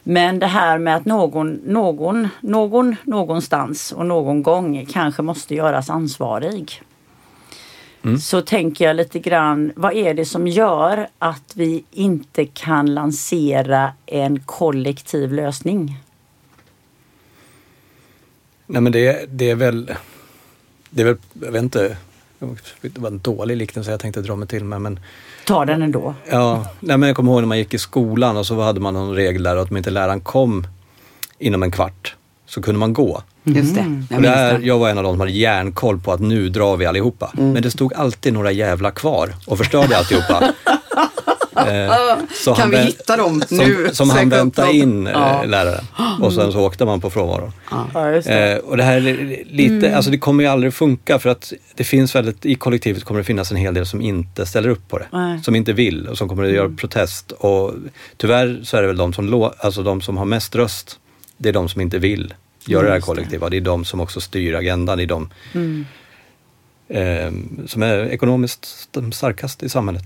Men 0.03 0.39
det 0.39 0.47
här 0.47 0.77
med 0.77 0.95
att 0.95 1.05
någon, 1.05 1.53
någon, 1.53 2.27
någon 2.41 2.95
någonstans 3.03 3.91
och 3.91 4.05
någon 4.05 4.43
gång 4.43 4.85
kanske 4.85 5.21
måste 5.21 5.55
göras 5.55 5.89
ansvarig. 5.89 6.81
Så 8.21 8.41
tänker 8.41 8.85
jag 8.85 8.95
lite 8.95 9.19
grann, 9.19 9.71
vad 9.75 9.93
är 9.93 10.13
det 10.13 10.25
som 10.25 10.47
gör 10.47 11.07
att 11.19 11.51
vi 11.55 11.83
inte 11.91 12.45
kan 12.45 12.93
lansera 12.93 13.93
en 14.05 14.39
kollektiv 14.39 15.33
lösning? 15.33 15.99
Nej 18.65 18.81
men 18.81 18.91
det, 18.91 19.25
det 19.29 19.49
är 19.49 19.55
väl, 19.55 19.91
det 20.89 21.01
är 21.01 21.05
väl, 21.05 21.17
jag 21.33 21.51
vet 21.51 21.63
inte, 21.63 21.97
det 22.81 22.97
var 22.99 23.09
en 23.09 23.19
dålig 23.19 23.57
liknelse 23.57 23.91
jag 23.91 23.99
tänkte 23.99 24.21
dra 24.21 24.35
mig 24.35 24.47
till 24.47 24.63
med 24.63 24.81
men 24.81 24.99
Ta 25.45 25.65
den 25.65 25.81
ändå. 25.81 26.15
Ja, 26.29 26.65
nej, 26.79 26.97
men 26.97 27.07
jag 27.07 27.15
kommer 27.15 27.31
ihåg 27.31 27.41
när 27.41 27.47
man 27.47 27.57
gick 27.57 27.73
i 27.73 27.77
skolan 27.77 28.37
och 28.37 28.45
så 28.45 28.61
hade 28.61 28.79
man 28.79 28.93
någon 28.93 29.15
regel 29.15 29.43
där 29.43 29.57
att 29.57 29.71
om 29.71 29.77
inte 29.77 29.89
läraren 29.89 30.21
kom 30.21 30.67
inom 31.37 31.63
en 31.63 31.71
kvart 31.71 32.16
så 32.47 32.61
kunde 32.61 32.79
man 32.79 32.93
gå. 32.93 33.21
Just 33.43 33.75
det, 33.75 33.81
jag 34.09 34.17
Och 34.17 34.21
minns 34.21 34.35
där, 34.35 34.59
jag 34.63 34.79
var 34.79 34.89
en 34.89 34.97
av 34.97 35.03
de 35.03 35.13
som 35.13 35.19
hade 35.19 35.31
järnkoll 35.31 35.99
på 35.99 36.11
att 36.11 36.19
nu 36.19 36.49
drar 36.49 36.77
vi 36.77 36.85
allihopa. 36.85 37.31
Men 37.33 37.61
det 37.63 37.71
stod 37.71 37.93
alltid 37.93 38.33
några 38.33 38.51
jävla 38.51 38.91
kvar 38.91 39.29
och 39.45 39.57
förstörde 39.57 39.97
alltihopa. 39.97 40.43
eh, 41.55 41.93
så 42.43 42.53
Kan 42.53 42.61
han 42.61 42.71
vi 42.71 42.77
hitta 42.77 43.17
dem 43.17 43.43
som, 43.47 43.57
nu? 43.57 43.89
Som 43.93 44.09
han 44.09 44.29
väntade 44.29 44.73
in 44.73 45.07
eh, 45.07 45.13
Ja. 45.13 45.43
läraren. 45.45 45.83
Och 46.21 46.33
sen 46.33 46.51
så 46.51 46.59
åkte 46.59 46.85
man 46.85 47.01
på 47.01 47.09
frånvaron. 47.09 47.51
Ja. 47.71 48.11
Eh, 48.13 48.57
och 48.57 48.77
det 48.77 48.83
här 48.83 49.07
är 49.07 49.43
lite, 49.45 49.95
alltså 49.95 50.11
det 50.11 50.17
kommer 50.17 50.43
ju 50.43 50.49
aldrig 50.49 50.73
funka 50.73 51.19
för 51.19 51.29
att 51.29 51.53
det 51.75 51.83
finns 51.83 52.15
väldigt, 52.15 52.45
i 52.45 52.55
kollektivet 52.55 53.03
kommer 53.03 53.19
det 53.19 53.23
finnas 53.23 53.51
en 53.51 53.57
hel 53.57 53.73
del 53.73 53.85
som 53.85 54.01
inte 54.01 54.45
ställer 54.45 54.69
upp 54.69 54.87
på 54.87 54.97
det. 54.97 55.05
Nej. 55.11 55.43
Som 55.43 55.55
inte 55.55 55.73
vill 55.73 56.07
och 56.07 56.17
som 56.17 56.29
kommer 56.29 56.43
att 56.43 56.51
göra 56.51 56.69
protest. 56.69 57.31
Och 57.31 57.73
tyvärr 58.17 58.59
så 58.63 58.77
är 58.77 58.81
det 58.81 58.87
väl 58.87 58.97
de 58.97 59.13
som, 59.13 59.29
lå, 59.29 59.53
alltså 59.59 59.83
de 59.83 60.01
som 60.01 60.17
har 60.17 60.25
mest 60.25 60.55
röst, 60.55 60.99
det 61.37 61.49
är 61.49 61.53
de 61.53 61.69
som 61.69 61.81
inte 61.81 61.99
vill 61.99 62.33
göra 62.65 62.85
det 62.85 62.91
här 62.91 62.99
kollektiva. 62.99 63.49
Det 63.49 63.57
är 63.57 63.61
de 63.61 63.85
som 63.85 63.99
också 63.99 64.21
styr 64.21 64.53
agendan. 64.53 64.97
Det 64.97 65.03
är 65.03 65.07
de 65.07 65.29
eh, 66.87 67.31
som 67.67 67.83
är 67.83 67.97
ekonomiskt 68.05 68.87
de 68.91 69.11
starkaste 69.11 69.65
i 69.65 69.69
samhället. 69.69 70.03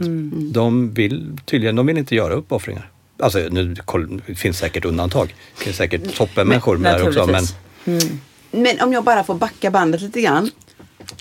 De 0.53 0.93
vill 0.93 1.37
tydligen, 1.45 1.75
de 1.75 1.85
vill 1.85 1.97
inte 1.97 2.15
göra 2.15 2.33
uppoffringar. 2.33 2.89
Alltså 3.19 3.39
nu 3.51 3.75
det 4.27 4.35
finns 4.35 4.57
säkert 4.57 4.85
undantag. 4.85 5.35
Det 5.57 5.63
finns 5.63 5.77
säkert 5.77 6.15
toppenmänniskor 6.17 6.77
med 6.77 6.93
där 6.93 7.07
också. 7.07 7.25
Men, 7.25 7.43
Naturligtvis. 7.85 8.19
Men 8.51 8.81
om 8.81 8.93
jag 8.93 9.03
bara 9.03 9.23
får 9.23 9.35
backa 9.35 9.71
bandet 9.71 10.01
lite 10.01 10.21
grann. 10.21 10.49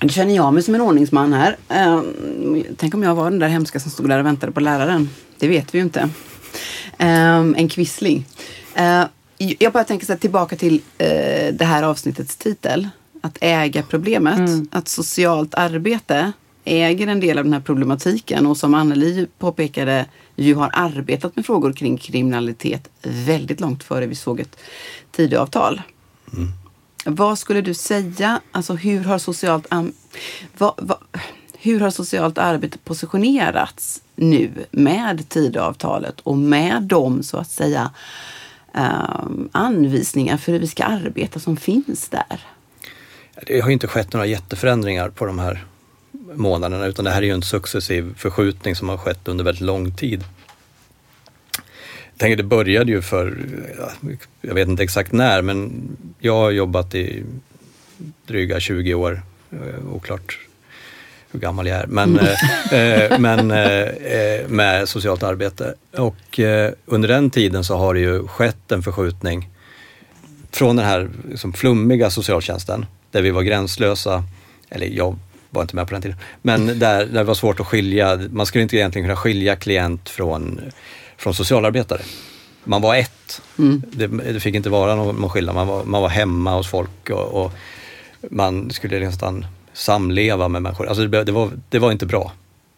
Nu 0.03 0.09
känner 0.09 0.37
jag 0.37 0.55
mig 0.55 0.63
som 0.63 0.75
en 0.75 0.81
ordningsman 0.81 1.33
här. 1.33 1.57
Ehm, 1.69 2.65
tänk 2.77 2.95
om 2.95 3.03
jag 3.03 3.15
var 3.15 3.31
den 3.31 3.39
där 3.39 3.49
hemska 3.49 3.81
som 3.81 3.91
stod 3.91 4.09
där 4.09 4.19
och 4.19 4.27
väntade 4.27 4.53
på 4.53 4.61
läraren. 4.61 5.09
Det 5.39 5.49
vet 5.49 5.75
vi 5.75 5.79
ju 5.79 5.85
inte. 5.85 6.09
Ehm, 6.99 7.55
en 7.59 7.69
kvissling. 7.69 8.27
Jag 9.59 9.73
bara 9.73 9.85
tänker 9.85 10.07
så 10.07 10.13
här, 10.13 10.19
tillbaka 10.19 10.57
till 10.57 10.83
eh, 10.99 11.55
det 11.55 11.65
här 11.65 11.83
avsnittets 11.83 12.37
titel. 12.37 12.89
Att 13.21 13.39
äga 13.41 13.83
problemet. 13.83 14.51
Att 14.71 14.89
socialt 14.89 15.55
arbete 15.55 16.33
äger 16.65 17.07
en 17.07 17.21
del 17.21 17.39
av 17.39 17.45
den 17.45 17.53
här 17.53 17.61
problematiken 17.61 18.47
och 18.47 18.57
som 18.57 18.75
Anneli 18.75 19.27
påpekade 19.39 20.07
ju 20.37 20.55
har 20.55 20.71
arbetat 20.73 21.37
med 21.37 21.47
frågor 21.47 21.73
kring 21.73 21.99
kriminalitet 21.99 22.91
väldigt 23.03 23.61
långt 23.61 23.85
före 23.85 24.07
vi 24.07 24.15
såg 24.15 24.41
ett 24.41 24.57
Tidöavtal. 25.11 25.83
Vad 27.05 27.39
skulle 27.39 27.61
du 27.61 27.75
säga, 27.75 28.41
alltså 28.53 28.75
hur 28.75 29.05
har 29.05 29.19
socialt, 29.19 29.67
vad, 30.59 30.75
vad, 30.77 30.99
hur 31.59 31.81
har 31.81 31.91
socialt 31.91 32.39
arbete 32.39 32.79
positionerats 32.79 34.03
nu 34.17 34.51
med 34.71 35.29
Tidöavtalet 35.29 36.21
och 36.21 36.39
med 36.39 36.83
de 36.83 37.23
så 37.23 37.37
att 37.37 37.51
säga 37.51 37.91
ehm, 38.75 39.49
anvisningar 39.53 40.37
för 40.37 40.53
hur 40.53 40.59
vi 40.59 40.67
ska 40.67 40.85
arbeta 40.85 41.41
som 41.41 41.57
finns 41.57 42.09
där? 42.09 42.41
Det 43.47 43.61
har 43.61 43.69
ju 43.69 43.73
inte 43.73 43.87
skett 43.87 44.13
några 44.13 44.27
jätteförändringar 44.27 45.09
på 45.09 45.27
de 45.27 45.39
här 45.39 45.65
månaderna 46.35 46.87
utan 46.87 47.05
det 47.05 47.11
här 47.11 47.23
är 47.23 47.27
ju 47.27 47.33
en 47.33 47.43
successiv 47.43 48.15
förskjutning 48.17 48.77
som 48.77 48.89
har 48.89 48.97
skett 48.97 49.29
under 49.29 49.45
väldigt 49.45 49.61
lång 49.61 49.95
tid. 49.95 50.25
Jag 52.11 52.19
tänker 52.19 52.37
det 52.37 52.43
började 52.43 52.93
ju 52.93 53.03
för, 53.03 53.47
jag 54.41 54.55
vet 54.55 54.69
inte 54.69 54.83
exakt 54.83 55.13
när, 55.13 55.43
men 55.43 55.89
jag 56.19 56.35
har 56.35 56.51
jobbat 56.51 56.95
i 56.95 57.25
dryga 58.27 58.61
20 58.61 58.95
år, 58.95 59.23
eh, 59.51 59.95
oklart 59.95 60.39
hur 61.33 61.41
gammal 61.41 61.67
jag 61.67 61.79
är, 61.79 61.87
men, 61.87 62.19
eh, 62.19 62.73
eh, 62.73 63.19
men 63.19 63.51
eh, 63.51 63.81
eh, 63.81 64.49
med 64.49 64.89
socialt 64.89 65.23
arbete. 65.23 65.75
Och 65.97 66.41
eh, 66.41 66.73
under 66.87 67.09
den 67.09 67.31
tiden 67.31 67.65
så 67.65 67.77
har 67.77 67.95
det 67.95 68.01
ju 68.01 68.27
skett 68.27 68.73
en 68.73 68.83
förskjutning 68.83 69.49
från 70.51 70.77
den 70.77 70.87
här 70.87 71.09
liksom, 71.31 71.53
flummiga 71.53 72.11
socialtjänsten 72.11 72.87
där 73.11 73.23
vi 73.23 73.31
var 73.31 73.43
gränslösa, 73.43 74.25
eller 74.71 74.87
jag 74.87 75.19
var 75.51 75.63
inte 75.63 75.77
med 75.77 75.87
på 75.87 75.95
den 75.95 76.03
tiden, 76.03 76.19
men 76.43 76.67
där, 76.67 76.75
där 76.79 77.07
det 77.07 77.25
var 77.25 77.35
svårt 77.35 77.61
att 77.61 77.67
skilja, 77.67 78.21
man 78.31 78.47
skulle 78.47 78.63
inte 78.63 78.77
egentligen 78.77 79.09
kunna 79.09 79.17
skilja 79.17 79.57
klient 79.57 80.09
från, 80.09 80.61
från 81.17 81.35
socialarbetare. 81.35 82.01
Man 82.65 82.83
var 82.83 82.95
ett. 82.95 83.43
Det, 83.83 84.07
det 84.07 84.41
fick 84.41 84.55
inte 84.55 84.71
vara 84.71 84.95
någon, 84.95 85.17
någon 85.17 85.31
skillnad, 85.31 85.55
man 85.55 85.67
var, 85.67 85.85
man 85.85 86.03
var 86.03 86.09
hemma 86.09 86.57
hos 86.57 86.69
folk 86.69 87.11
och, 87.11 87.45
och 87.45 87.53
man 88.31 88.71
skulle 88.71 88.99
nästan 88.99 89.47
samleva 89.81 90.49
med 90.49 90.63
människor. 90.63 90.87
Alltså 90.87 91.07
det, 91.07 91.25
det, 91.25 91.33
var, 91.33 91.51
det 91.69 91.79
var 91.79 91.93
inte 91.93 92.07
bra. 92.07 92.33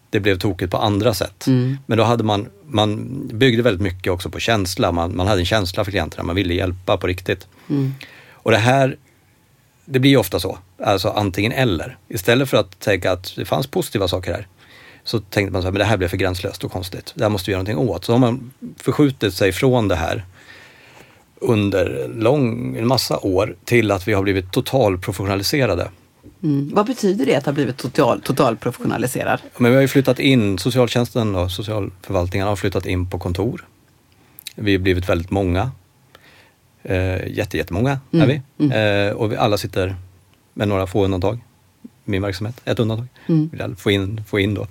Det 0.09 0.19
blev 0.19 0.37
tokigt 0.37 0.71
på 0.71 0.77
andra 0.77 1.13
sätt. 1.13 1.45
Men 1.85 1.97
då 1.97 2.03
hade 2.03 2.23
man, 2.23 2.49
man 2.67 3.21
byggde 3.33 3.63
väldigt 3.63 3.81
mycket 3.81 4.11
också 4.11 4.29
på 4.29 4.39
känsla. 4.39 4.91
Man, 4.91 5.15
man 5.15 5.27
hade 5.27 5.41
en 5.41 5.45
känsla 5.45 5.83
för 5.83 5.91
klienterna, 5.91 6.23
man 6.23 6.35
ville 6.35 6.53
hjälpa 6.53 6.97
på 6.97 7.07
riktigt. 7.07 7.47
Och 8.31 8.51
det 8.51 8.57
här, 8.57 8.97
det 9.85 9.99
blir 9.99 10.11
ju 10.11 10.17
ofta 10.17 10.39
så, 10.39 10.57
alltså 10.83 11.09
antingen 11.09 11.51
eller. 11.51 11.97
Istället 12.09 12.49
för 12.49 12.57
att 12.57 12.79
tänka 12.79 13.11
att 13.11 13.33
det 13.35 13.45
fanns 13.45 13.67
positiva 13.67 14.07
saker 14.07 14.33
här, 14.33 14.47
så 15.03 15.19
tänkte 15.19 15.53
man 15.53 15.61
så 15.61 15.65
här, 15.65 15.71
men 15.71 15.79
det 15.79 15.85
här 15.85 15.97
blev 15.97 16.07
för 16.07 16.17
gränslöst 16.17 16.63
och 16.63 16.71
konstigt. 16.71 17.13
Det 17.15 17.23
här 17.23 17.29
måste 17.29 17.49
vi 17.49 17.51
göra 17.51 17.63
någonting 17.63 17.89
åt. 17.89 18.05
Så 18.05 18.11
har 18.11 18.19
man 18.19 18.51
förskjutit 18.77 19.33
sig 19.33 19.51
från 19.51 19.87
det 19.87 19.95
här 19.95 20.25
under 21.35 22.07
lång, 22.15 22.77
en 22.77 22.87
massa 22.87 23.19
år 23.19 23.55
till 23.65 23.91
att 23.91 24.07
vi 24.07 24.13
har 24.13 24.23
blivit 24.23 24.51
totalprofessionaliserade. 24.51 25.87
Mm. 26.43 26.69
Vad 26.73 26.85
betyder 26.85 27.25
det 27.25 27.35
att 27.35 27.45
ha 27.45 27.53
blivit 27.53 27.77
total, 27.77 28.21
total 28.21 28.57
professionaliserad? 28.57 29.39
Men 29.57 29.71
vi 29.71 29.75
har 29.75 29.81
ju 29.81 29.87
flyttat 29.87 30.19
in, 30.19 30.57
socialtjänsten 30.57 31.35
och 31.35 31.51
socialförvaltningarna 31.51 32.51
har 32.51 32.55
flyttat 32.55 32.85
in 32.85 33.09
på 33.09 33.19
kontor. 33.19 33.67
Vi 34.55 34.71
har 34.71 34.79
blivit 34.79 35.09
väldigt 35.09 35.31
många. 35.31 35.71
Eh, 36.83 37.27
jätte, 37.27 37.57
jättemånga 37.57 37.99
är 38.11 38.25
vi. 38.27 38.41
Eh, 39.09 39.15
och 39.15 39.31
vi 39.31 39.35
alla 39.35 39.57
sitter, 39.57 39.95
med 40.53 40.67
några 40.67 40.87
få 40.87 41.05
undantag, 41.05 41.39
min 42.03 42.21
verksamhet, 42.21 42.61
ett 42.65 42.79
undantag, 42.79 43.07
vill 43.27 43.59
jag 43.59 43.79
få 43.79 43.91
in, 43.91 44.23
få 44.27 44.39
in 44.39 44.53
då. 44.53 44.61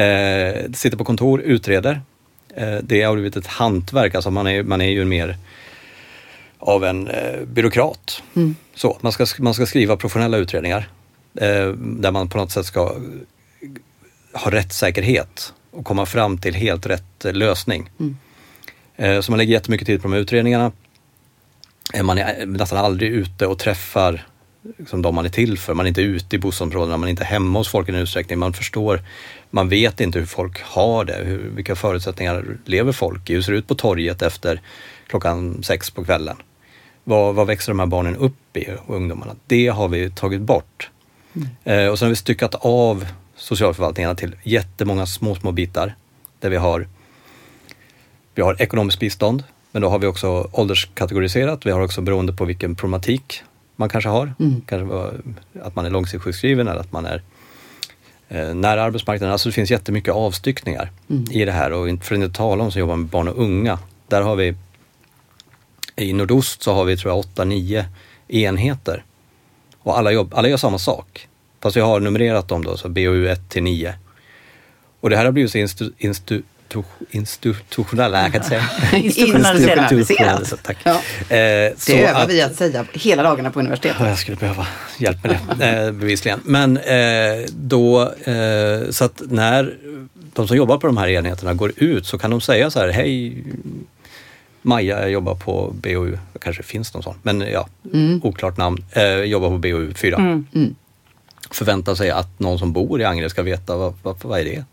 Eh, 0.00 0.72
sitter 0.72 0.96
på 0.96 1.04
kontor, 1.04 1.40
utreder. 1.40 2.00
Eh, 2.54 2.76
det 2.82 3.02
har 3.02 3.14
blivit 3.14 3.36
ett 3.36 3.46
hantverk, 3.46 4.14
alltså 4.14 4.30
man 4.30 4.46
är, 4.46 4.62
man 4.62 4.80
är 4.80 4.90
ju 4.90 5.04
mer 5.04 5.36
av 6.58 6.84
en 6.84 7.08
eh, 7.08 7.40
byråkrat. 7.46 8.22
Så, 8.74 8.98
man, 9.00 9.12
ska, 9.12 9.26
man 9.38 9.54
ska 9.54 9.66
skriva 9.66 9.96
professionella 9.96 10.36
utredningar 10.36 10.88
där 11.76 12.10
man 12.10 12.28
på 12.28 12.38
något 12.38 12.50
sätt 12.50 12.66
ska 12.66 12.94
ha 14.32 14.50
rättssäkerhet 14.50 15.52
och 15.70 15.84
komma 15.84 16.06
fram 16.06 16.38
till 16.38 16.54
helt 16.54 16.86
rätt 16.86 17.24
eh, 17.24 17.32
lösning. 17.32 17.90
Eh, 18.96 19.20
så 19.20 19.32
man 19.32 19.38
lägger 19.38 19.52
jättemycket 19.52 19.86
tid 19.86 20.02
på 20.02 20.08
de 20.08 20.12
här 20.12 20.20
utredningarna. 20.20 20.72
man 22.02 22.18
är 22.18 22.46
nästan 22.46 22.78
aldrig 22.78 23.10
ute 23.10 23.46
och 23.46 23.58
träffar 23.58 24.26
liksom 24.78 25.02
de 25.02 25.14
man 25.14 25.24
är 25.24 25.28
till 25.28 25.58
för. 25.58 25.74
Man 25.74 25.86
är 25.86 25.88
inte 25.88 26.02
ute 26.02 26.36
i 26.36 26.38
bostadsområdena, 26.38 26.96
man 26.96 27.08
är 27.08 27.10
inte 27.10 27.24
hemma 27.24 27.58
hos 27.58 27.68
folk 27.68 27.88
i 27.88 27.92
den 27.92 28.00
utsträckning. 28.00 28.38
Man 28.38 28.52
förstår, 28.52 29.02
man 29.50 29.68
vet 29.68 30.00
inte 30.00 30.18
hur 30.18 30.26
folk 30.26 30.62
har 30.62 31.04
det, 31.04 31.16
hur, 31.24 31.38
vilka 31.38 31.76
förutsättningar 31.76 32.58
lever 32.64 32.92
folk 32.92 33.30
i? 33.30 33.34
Hur 33.34 33.42
ser 33.42 33.52
det 33.52 33.58
ut 33.58 33.68
på 33.68 33.74
torget 33.74 34.22
efter 34.22 34.60
klockan 35.06 35.62
sex 35.62 35.90
på 35.90 36.04
kvällen? 36.04 36.36
Vad, 37.04 37.34
vad 37.34 37.46
växer 37.46 37.72
de 37.72 37.78
här 37.78 37.86
barnen 37.86 38.16
upp 38.16 38.56
i 38.56 38.68
ungdomarna? 38.86 39.36
Det 39.46 39.68
har 39.68 39.88
vi 39.88 40.10
tagit 40.10 40.40
bort. 40.40 40.90
Eh, 41.64 41.86
och 41.86 41.98
sen 41.98 42.06
har 42.06 42.10
vi 42.10 42.16
styckat 42.16 42.54
av 42.54 43.06
socialförvaltningarna 43.36 44.14
till 44.14 44.36
jättemånga 44.42 45.06
små, 45.06 45.34
små 45.34 45.52
bitar 45.52 45.94
där 46.40 46.50
vi 46.50 46.56
har, 46.56 46.88
vi 48.34 48.42
har 48.42 48.62
ekonomiskt 48.62 49.00
bistånd, 49.00 49.44
men 49.72 49.82
då 49.82 49.88
har 49.88 49.98
vi 49.98 50.06
också 50.06 50.48
ålderskategoriserat. 50.52 51.66
Vi 51.66 51.70
har 51.70 51.80
också 51.80 52.00
beroende 52.00 52.32
på 52.32 52.44
vilken 52.44 52.74
problematik 52.74 53.42
man 53.76 53.88
kanske 53.88 54.10
har. 54.10 54.34
Kanske 54.66 54.84
vara 54.84 55.12
att 55.62 55.76
man 55.76 55.86
är 55.86 55.90
långsiktigt 55.90 56.22
sjukskriven 56.22 56.68
eller 56.68 56.80
att 56.80 56.92
man 56.92 57.06
är 57.06 57.22
eh, 58.28 58.54
nära 58.54 58.82
arbetsmarknaden. 58.82 59.32
Alltså 59.32 59.48
det 59.48 59.52
finns 59.52 59.70
jättemycket 59.70 60.14
avstyckningar 60.14 60.90
i 61.30 61.44
det 61.44 61.52
här 61.52 61.72
och 61.72 62.04
för 62.04 62.14
att 62.14 62.22
inte 62.22 62.36
tala 62.36 62.64
om 62.64 62.70
som 62.70 62.80
jobbar 62.80 62.96
med 62.96 63.06
barn 63.06 63.28
och 63.28 63.42
unga. 63.42 63.78
Där 64.08 64.22
har 64.22 64.36
vi 64.36 64.54
i 65.96 66.12
nordost 66.12 66.62
så 66.62 66.72
har 66.72 66.84
vi 66.84 66.96
tror 66.96 67.14
jag 67.14 67.46
8-9 67.46 67.84
enheter 68.28 69.04
och 69.78 69.98
alla, 69.98 70.12
jobb, 70.12 70.34
alla 70.34 70.48
gör 70.48 70.56
samma 70.56 70.78
sak. 70.78 71.27
Fast 71.62 71.76
vi 71.76 71.80
har 71.80 72.00
numrerat 72.00 72.48
dem 72.48 72.64
då, 72.64 72.76
så 72.76 72.88
BOU 72.88 73.28
1 73.28 73.48
till 73.48 73.62
9. 73.62 73.94
Och 75.00 75.10
det 75.10 75.16
här 75.16 75.24
har 75.24 75.32
blivit 75.32 75.52
så 75.52 75.58
institu, 75.58 75.90
institu, 77.10 77.84
jag 78.00 78.32
kan 78.32 78.42
säga. 78.42 78.64
Institutionaliserat. 78.92 80.54
Tack. 80.62 80.76
Ja. 80.84 80.90
Eh, 81.36 81.72
så 81.76 81.92
Det 81.92 82.04
övar 82.06 82.20
att- 82.20 82.30
vi 82.30 82.42
att 82.42 82.54
säga 82.56 82.84
hela 82.92 83.22
dagarna 83.22 83.50
på 83.50 83.60
universitetet. 83.60 83.96
Ja, 84.00 84.08
jag 84.08 84.18
skulle 84.18 84.36
behöva 84.36 84.66
hjälp 84.98 85.24
med 85.24 85.38
det, 85.58 85.66
eh, 85.86 85.92
bevisligen. 85.92 86.40
Men 86.44 86.76
eh, 86.76 87.46
då, 87.56 88.02
eh, 88.02 88.90
så 88.90 89.04
att 89.04 89.22
när 89.30 89.76
de 90.32 90.48
som 90.48 90.56
jobbar 90.56 90.78
på 90.78 90.86
de 90.86 90.96
här 90.96 91.08
enheterna 91.08 91.54
går 91.54 91.72
ut 91.76 92.06
så 92.06 92.18
kan 92.18 92.30
de 92.30 92.40
säga 92.40 92.70
så 92.70 92.80
här, 92.80 92.88
hej 92.88 93.44
Maja, 94.62 95.00
jag 95.00 95.10
jobbar 95.10 95.34
på 95.34 95.70
BOU, 95.74 96.18
det 96.32 96.38
kanske 96.38 96.62
finns 96.62 96.94
någon 96.94 97.02
sån, 97.02 97.14
men 97.22 97.40
ja, 97.40 97.68
oklart 98.22 98.56
namn, 98.56 98.84
eh, 98.92 99.04
jobbar 99.14 99.48
på 99.48 99.58
BOU 99.58 99.94
4. 99.94 100.44
Förväntar 101.50 101.94
sig 101.94 102.10
att 102.10 102.38
någon 102.38 102.58
som 102.58 102.72
bor 102.72 103.00
i 103.00 103.04
Angered 103.04 103.30
ska 103.30 103.42
veta 103.42 103.76
vad, 103.76 103.94
vad, 104.02 104.16
vad 104.22 104.40
är 104.40 104.44
det? 104.44 104.64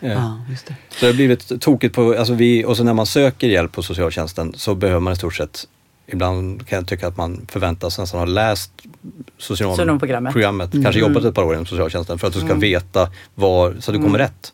Ja, 0.00 0.40
just 0.50 0.66
det. 0.66 0.74
så 0.88 1.00
det 1.00 1.06
har 1.06 1.14
blivit 1.14 1.60
tokigt 1.60 1.94
på, 1.94 2.14
alltså 2.18 2.34
vi, 2.34 2.64
och 2.64 2.76
så 2.76 2.84
när 2.84 2.94
man 2.94 3.06
söker 3.06 3.48
hjälp 3.48 3.72
på 3.72 3.82
socialtjänsten 3.82 4.52
så 4.56 4.74
behöver 4.74 5.00
man 5.00 5.12
i 5.12 5.16
stort 5.16 5.34
sett 5.34 5.66
Ibland 6.12 6.66
kan 6.66 6.76
jag 6.78 6.86
tycka 6.86 7.06
att 7.08 7.16
man 7.16 7.46
förväntas 7.50 7.98
nästan 7.98 8.20
ha 8.20 8.24
läst 8.26 8.72
Socionomprogrammet. 9.38 9.76
socionomprogrammet, 10.32 10.72
kanske 10.82 11.00
jobbat 11.00 11.24
ett 11.24 11.34
par 11.34 11.42
år 11.42 11.54
inom 11.54 11.66
socialtjänsten 11.66 12.18
för 12.18 12.26
att 12.26 12.32
du 12.34 12.40
ska 12.40 12.54
veta 12.54 13.08
var, 13.34 13.76
så 13.80 13.90
att 13.90 13.96
du 13.96 14.02
kommer 14.02 14.18
rätt. 14.18 14.52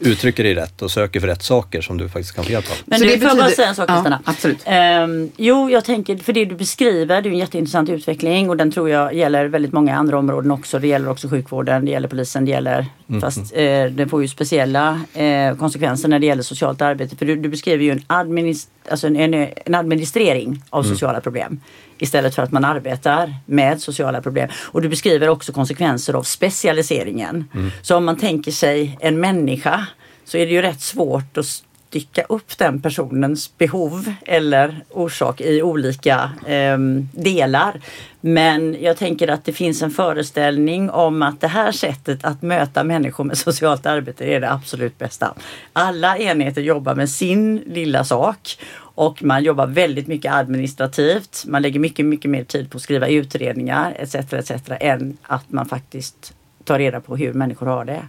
Uttrycker 0.00 0.44
dig 0.44 0.54
rätt 0.54 0.82
och 0.82 0.90
söker 0.90 1.20
för 1.20 1.26
rätt 1.26 1.42
saker 1.42 1.80
som 1.80 1.98
du 1.98 2.08
faktiskt 2.08 2.34
kan 2.34 2.44
få 2.44 2.52
hjälp 2.52 2.70
av. 2.70 2.76
Men 2.84 2.98
Så 2.98 3.04
du, 3.04 3.10
det 3.10 3.18
får 3.18 3.28
jag 3.28 3.36
bara 3.38 3.50
säga 3.50 3.68
en 3.68 3.74
sak 3.74 3.90
Ja, 3.90 3.94
Kristina? 3.94 4.20
absolut. 4.24 4.58
Ehm, 4.64 5.30
jo, 5.36 5.70
jag 5.70 5.84
tänker, 5.84 6.16
för 6.16 6.32
det 6.32 6.44
du 6.44 6.54
beskriver, 6.54 7.22
det 7.22 7.28
är 7.28 7.32
en 7.32 7.38
jätteintressant 7.38 7.88
utveckling 7.90 8.50
och 8.50 8.56
den 8.56 8.72
tror 8.72 8.90
jag 8.90 9.14
gäller 9.14 9.44
väldigt 9.46 9.72
många 9.72 9.96
andra 9.96 10.18
områden 10.18 10.50
också. 10.50 10.78
Det 10.78 10.86
gäller 10.88 11.08
också 11.08 11.28
sjukvården, 11.28 11.84
det 11.84 11.90
gäller 11.90 12.08
polisen, 12.08 12.44
det 12.44 12.50
gäller, 12.50 12.86
fast 13.20 13.38
eh, 13.56 13.84
det 13.84 14.08
får 14.10 14.22
ju 14.22 14.28
speciella 14.28 15.00
eh, 15.14 15.56
konsekvenser 15.56 16.08
när 16.08 16.18
det 16.18 16.26
gäller 16.26 16.42
socialt 16.42 16.82
arbete. 16.82 17.16
För 17.16 17.26
du, 17.26 17.36
du 17.36 17.48
beskriver 17.48 17.84
ju 17.84 17.90
en, 17.90 18.02
administ, 18.06 18.68
alltså 18.90 19.06
en, 19.06 19.34
en, 19.34 19.74
administrering 19.74 20.62
av 20.70 20.82
sociala 20.82 21.20
problem 21.20 21.60
istället 21.98 22.34
för 22.34 22.42
att 22.42 22.52
man 22.52 22.64
arbetar 22.64 23.34
med 23.46 23.80
sociala 23.80 24.22
problem. 24.22 24.48
Och 24.62 24.82
du 24.82 24.88
beskriver 24.88 25.28
också 25.28 25.52
konsekvenser 25.52 26.14
av 26.14 26.22
specialiseringen. 26.22 27.48
Så 27.82 27.96
om 27.96 28.04
man 28.04 28.16
tänker 28.16 28.52
sig 28.52 28.98
en 29.00 29.20
människa 29.20 29.86
så 30.24 30.38
är 30.38 30.46
det 30.46 30.52
ju 30.52 30.62
rätt 30.62 30.80
svårt 30.80 31.38
att 31.38 31.62
stycka 31.94 32.22
upp 32.28 32.58
den 32.58 32.82
personens 32.82 33.58
behov 33.58 34.12
eller 34.26 34.84
orsak 34.90 35.40
i 35.40 35.62
olika 35.62 36.30
eh, 36.46 36.78
delar. 37.12 37.80
Men 38.20 38.76
jag 38.80 38.96
tänker 38.96 39.28
att 39.28 39.44
det 39.44 39.52
finns 39.52 39.82
en 39.82 39.90
föreställning 39.90 40.90
om 40.90 41.22
att 41.22 41.40
det 41.40 41.48
här 41.48 41.72
sättet 41.72 42.24
att 42.24 42.42
möta 42.42 42.84
människor 42.84 43.24
med 43.24 43.38
socialt 43.38 43.86
arbete 43.86 44.24
är 44.24 44.40
det 44.40 44.52
absolut 44.52 44.98
bästa. 44.98 45.34
Alla 45.72 46.18
enheter 46.18 46.62
jobbar 46.62 46.94
med 46.94 47.10
sin 47.10 47.56
lilla 47.56 48.04
sak 48.04 48.58
och 48.76 49.22
man 49.22 49.44
jobbar 49.44 49.66
väldigt 49.66 50.06
mycket 50.06 50.32
administrativt. 50.32 51.44
Man 51.46 51.62
lägger 51.62 51.80
mycket, 51.80 52.06
mycket 52.06 52.30
mer 52.30 52.44
tid 52.44 52.70
på 52.70 52.76
att 52.76 52.82
skriva 52.82 53.08
utredningar 53.08 53.94
etc. 53.98 54.14
etc. 54.14 54.50
än 54.80 55.16
att 55.22 55.52
man 55.52 55.66
faktiskt 55.66 56.34
tar 56.64 56.78
reda 56.78 57.00
på 57.00 57.16
hur 57.16 57.32
människor 57.32 57.66
har 57.66 57.84
det. 57.84 58.02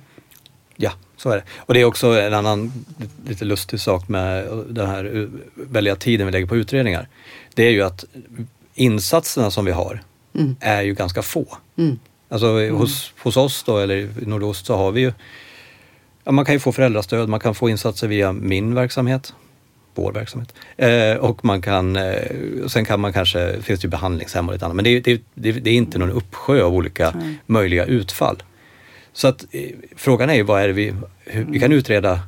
Ja, 0.76 0.92
så 1.18 1.30
är 1.30 1.36
det. 1.36 1.44
Och 1.58 1.74
det 1.74 1.82
är 1.82 1.86
också 1.86 2.08
en 2.08 2.34
annan 2.34 2.72
lite 3.28 3.46
lustig 3.46 3.80
sak 3.80 4.08
med 4.10 4.48
den 4.70 4.88
här 4.88 5.30
välja 5.56 5.96
tiden 5.96 6.26
vi 6.26 6.32
lägger 6.32 6.46
på 6.48 6.56
utredningar. 6.56 7.08
Det 7.54 7.64
är 7.68 7.72
ju 7.72 7.82
att 7.82 8.06
insatserna 8.74 9.52
som 9.52 9.66
vi 9.66 9.72
har 9.72 10.02
är 10.60 10.82
ju 10.82 10.94
ganska 10.94 11.22
få. 11.22 11.58
Alltså 12.30 12.70
hos, 12.70 13.14
hos 13.24 13.38
oss 13.38 13.64
då, 13.64 13.78
eller 13.78 13.96
i 13.96 14.10
Nordost, 14.26 14.66
så 14.66 14.76
har 14.76 14.92
vi 14.92 15.02
ju 15.02 15.12
ja, 16.24 16.32
man 16.32 16.46
kan 16.46 16.56
ju 16.56 16.60
få 16.60 16.72
föräldrastöd, 16.72 17.30
man 17.30 17.40
kan 17.40 17.56
få 17.56 17.70
insatser 17.70 18.08
via 18.08 18.34
min 18.34 18.76
verksamhet, 18.76 19.34
vår 19.96 20.12
verksamhet. 20.12 20.54
Eh, 20.78 21.14
och 21.18 21.46
man 21.46 21.62
kan, 21.62 21.96
eh, 21.96 22.68
sen 22.68 22.86
kan 22.86 23.00
man 23.00 23.14
kanske, 23.14 23.62
finns 23.62 23.80
det 23.80 23.86
ju 23.86 23.90
behandlingshem 23.90 24.48
och 24.48 24.54
lite 24.54 24.66
annat, 24.66 24.76
men 24.76 24.84
det, 24.84 24.90
är- 24.90 25.02
det, 25.02 25.22
det, 25.34 25.52
det 25.52 25.70
är 25.70 25.74
inte 25.74 25.98
någon 26.00 26.12
uppsjö 26.12 26.64
av 26.64 26.74
olika 26.74 27.14
möjliga 27.46 27.86
utfall. 27.86 28.44
Så 29.16 29.28
att 29.28 29.46
eh, 29.52 29.62
frågan 29.96 30.30
är 30.30 30.34
ju 30.34 30.44
vad 30.44 30.62
är 30.62 30.68
det 30.68 30.74
vi, 30.74 30.94
hur, 31.26 31.46
vi 31.50 31.60
kan 31.60 31.72
utreda 31.72 32.20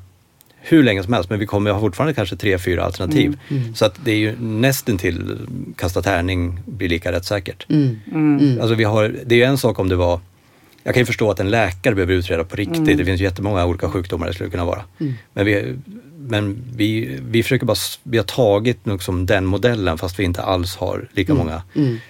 hur 0.59 0.83
länge 0.83 1.03
som 1.03 1.13
helst 1.13 1.29
men 1.29 1.39
vi 1.39 1.45
kommer 1.45 1.71
ha 1.71 1.79
fortfarande 1.79 2.13
kanske 2.13 2.35
tre, 2.35 2.57
fyra 2.57 2.83
alternativ. 2.83 3.39
Så 3.75 3.85
att 3.85 3.99
det 4.05 4.11
är 4.11 4.17
ju 4.17 4.35
nästan 4.39 4.97
till 4.97 5.37
kasta 5.75 6.01
tärning 6.01 6.59
blir 6.65 6.89
lika 6.89 7.11
rättssäkert. 7.11 7.65
Alltså 8.61 8.75
vi 8.75 8.83
har, 8.83 9.15
det 9.25 9.35
är 9.35 9.39
ju 9.39 9.43
en 9.43 9.57
sak 9.57 9.79
om 9.79 9.89
det 9.89 9.95
var 9.95 10.19
jag 10.83 10.93
kan 10.93 11.01
ju 11.01 11.05
förstå 11.05 11.31
att 11.31 11.39
en 11.39 11.49
läkare 11.49 11.95
behöver 11.95 12.13
utreda 12.13 12.43
på 12.43 12.55
riktigt. 12.55 12.97
Det 12.97 13.05
finns 13.05 13.21
ju 13.21 13.25
jättemånga 13.25 13.65
olika 13.65 13.89
sjukdomar 13.89 14.27
det 14.27 14.33
skulle 14.33 14.49
kunna 14.49 14.65
vara. 14.65 14.83
Men, 15.33 15.45
vi, 15.45 15.75
men 16.29 16.63
vi, 16.75 17.19
vi 17.29 17.43
försöker 17.43 17.65
bara, 17.65 17.77
vi 18.03 18.17
har 18.17 18.25
tagit 18.25 18.77
liksom 18.87 19.25
den 19.25 19.45
modellen 19.45 19.97
fast 19.97 20.19
vi 20.19 20.23
inte 20.23 20.41
alls 20.41 20.75
har 20.75 21.07
lika 21.13 21.33
många 21.33 21.61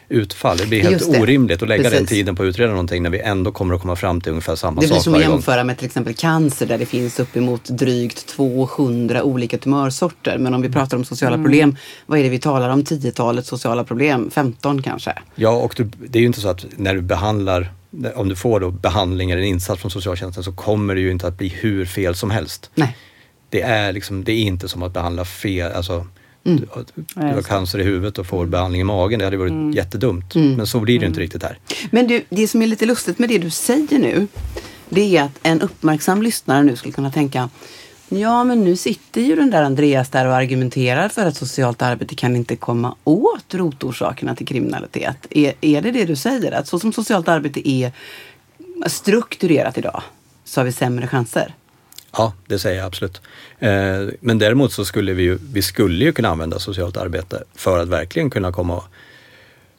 utfall. 0.09 0.57
Det 0.57 0.68
blir 0.68 0.84
helt 0.84 1.11
det. 1.11 1.20
orimligt 1.22 1.61
att 1.61 1.70
lägga 1.70 1.84
den 1.84 1.91
Precis. 1.91 2.09
tiden 2.09 2.36
på 2.36 2.43
att 2.43 2.47
utreda 2.47 2.72
någonting 2.72 3.03
när 3.03 3.09
vi 3.09 3.20
ändå 3.20 3.51
kommer 3.51 3.76
att 3.76 3.82
komma 3.82 3.95
fram 3.95 4.22
till 4.22 4.30
ungefär 4.30 4.55
samma 4.55 4.82
Det 4.82 4.88
blir 4.88 4.95
sak 4.95 5.03
som 5.03 5.15
att 5.15 5.22
jämföra 5.22 5.63
med 5.63 5.78
till 5.78 5.86
exempel 5.86 6.13
cancer 6.13 6.65
där 6.65 6.78
det 6.78 6.86
finns 6.86 7.20
uppemot 7.20 7.65
drygt 7.65 8.28
200 8.28 9.24
olika 9.24 9.57
tumörsorter. 9.57 10.38
Men 10.38 10.53
om 10.53 10.61
vi 10.61 10.70
pratar 10.70 10.97
om 10.97 11.05
sociala 11.05 11.38
problem, 11.38 11.76
vad 12.05 12.20
är 12.20 12.24
det 12.24 12.30
vi 12.30 12.39
talar 12.39 12.70
om? 12.70 12.84
10-talet 12.84 13.45
sociala 13.45 13.84
problem? 13.84 14.32
15 14.34 14.82
kanske? 14.82 15.13
Ja, 15.36 15.49
och 15.49 15.74
du, 15.78 15.84
det 16.07 16.20
är 16.20 16.22
ju 16.22 16.28
inte 16.28 16.41
så 16.41 16.49
att 16.49 16.65
när 16.76 16.93
du 16.95 17.01
behandlar, 17.01 17.72
om 18.15 18.30
du 18.30 18.36
får 18.36 18.59
då 18.59 18.72
behandling 18.72 19.32
eller 19.32 19.41
en 19.41 19.47
insats 19.47 19.82
från 19.82 19.91
socialtjänsten 19.91 20.43
så 20.43 20.51
kommer 20.51 20.95
det 20.95 21.01
ju 21.01 21.11
inte 21.11 21.28
att 21.28 21.38
bli 21.38 21.47
hur 21.47 21.86
fel 21.86 22.15
som 22.15 22.32
helst. 22.32 22.70
Nej. 22.76 22.97
Det 23.50 23.62
är, 23.62 23.93
liksom, 23.93 24.24
det 24.24 24.32
är 24.32 24.41
inte 24.41 24.68
som 24.68 24.84
att 24.84 24.93
behandla 24.93 25.26
fel, 25.26 25.72
alltså 25.72 26.06
Mm. 26.48 26.60
du, 26.60 26.84
du 27.14 27.22
har 27.22 27.41
cancer 27.41 27.80
i 27.80 27.84
huvudet 27.84 28.18
och 28.18 28.28
får 28.28 28.45
behandling 28.45 28.82
i 28.82 28.84
magen, 28.84 29.20
det 29.20 29.26
hade 29.26 29.38
varit 29.38 29.76
jättedumt. 29.76 30.36
Mm. 30.36 30.54
Men 30.54 30.68
så 30.68 30.80
blir 30.80 31.00
det 31.00 31.04
ju 31.04 31.08
inte 31.08 31.20
riktigt 31.20 31.43
här. 31.43 31.58
Men 31.91 32.08
du, 32.08 32.24
det 32.30 32.48
som 32.48 32.62
är 32.62 32.68
lite 32.68 32.86
lustigt 32.86 33.20
med 33.20 33.30
det 33.30 33.38
du 33.38 33.50
säger 33.50 34.00
nu, 34.00 34.28
det 34.89 35.18
är 35.18 35.24
att 35.24 35.39
en 35.43 35.62
uppmärksam 35.62 36.22
lyssnare 36.22 36.64
nu 36.64 36.76
skulle 36.76 36.93
kunna 36.93 37.12
tänka 37.12 37.50
Ja, 38.10 38.43
men 38.43 38.64
nu 38.64 38.76
sitter 38.76 39.22
ju 39.22 39.36
den 39.36 39.50
där 39.50 39.64
Andreas 39.64 40.10
där 40.10 40.28
och 40.28 40.36
argumenterar 40.36 41.10
för 41.10 41.26
att 41.26 41.38
socialt 41.38 41.82
arbete 41.82 42.16
kan 42.16 42.36
inte 42.36 42.56
komma 42.56 42.95
åt 43.04 43.54
rotorsakerna 43.54 44.36
till 44.36 44.48
kriminalitet. 44.48 45.28
Är, 45.30 45.54
är 45.62 45.82
det 45.82 45.91
det 45.91 46.06
du 46.06 46.16
säger? 46.16 46.52
Att 46.52 46.68
så 46.68 46.80
som 46.80 46.93
socialt 46.93 47.28
arbete 47.28 47.70
är 47.70 47.91
strukturerat 48.88 49.78
idag 49.78 50.04
så 50.45 50.60
har 50.60 50.66
vi 50.66 50.72
sämre 50.72 51.08
chanser? 51.08 51.54
Ja, 52.18 52.34
det 52.47 52.59
säger 52.59 52.78
jag 52.78 52.86
absolut. 52.86 53.22
Eh, 53.59 53.70
men 54.20 54.39
däremot 54.39 54.74
så 54.74 54.86
skulle 54.86 55.13
vi 55.13 55.24
ju, 55.24 55.38
vi 55.53 55.61
skulle 55.61 56.05
ju 56.05 56.11
kunna 56.11 56.30
använda 56.30 56.59
socialt 56.59 56.97
arbete 56.97 57.43
för 57.55 57.80
att 57.80 57.88
verkligen 57.88 58.30
kunna 58.30 58.51
komma 58.51 58.84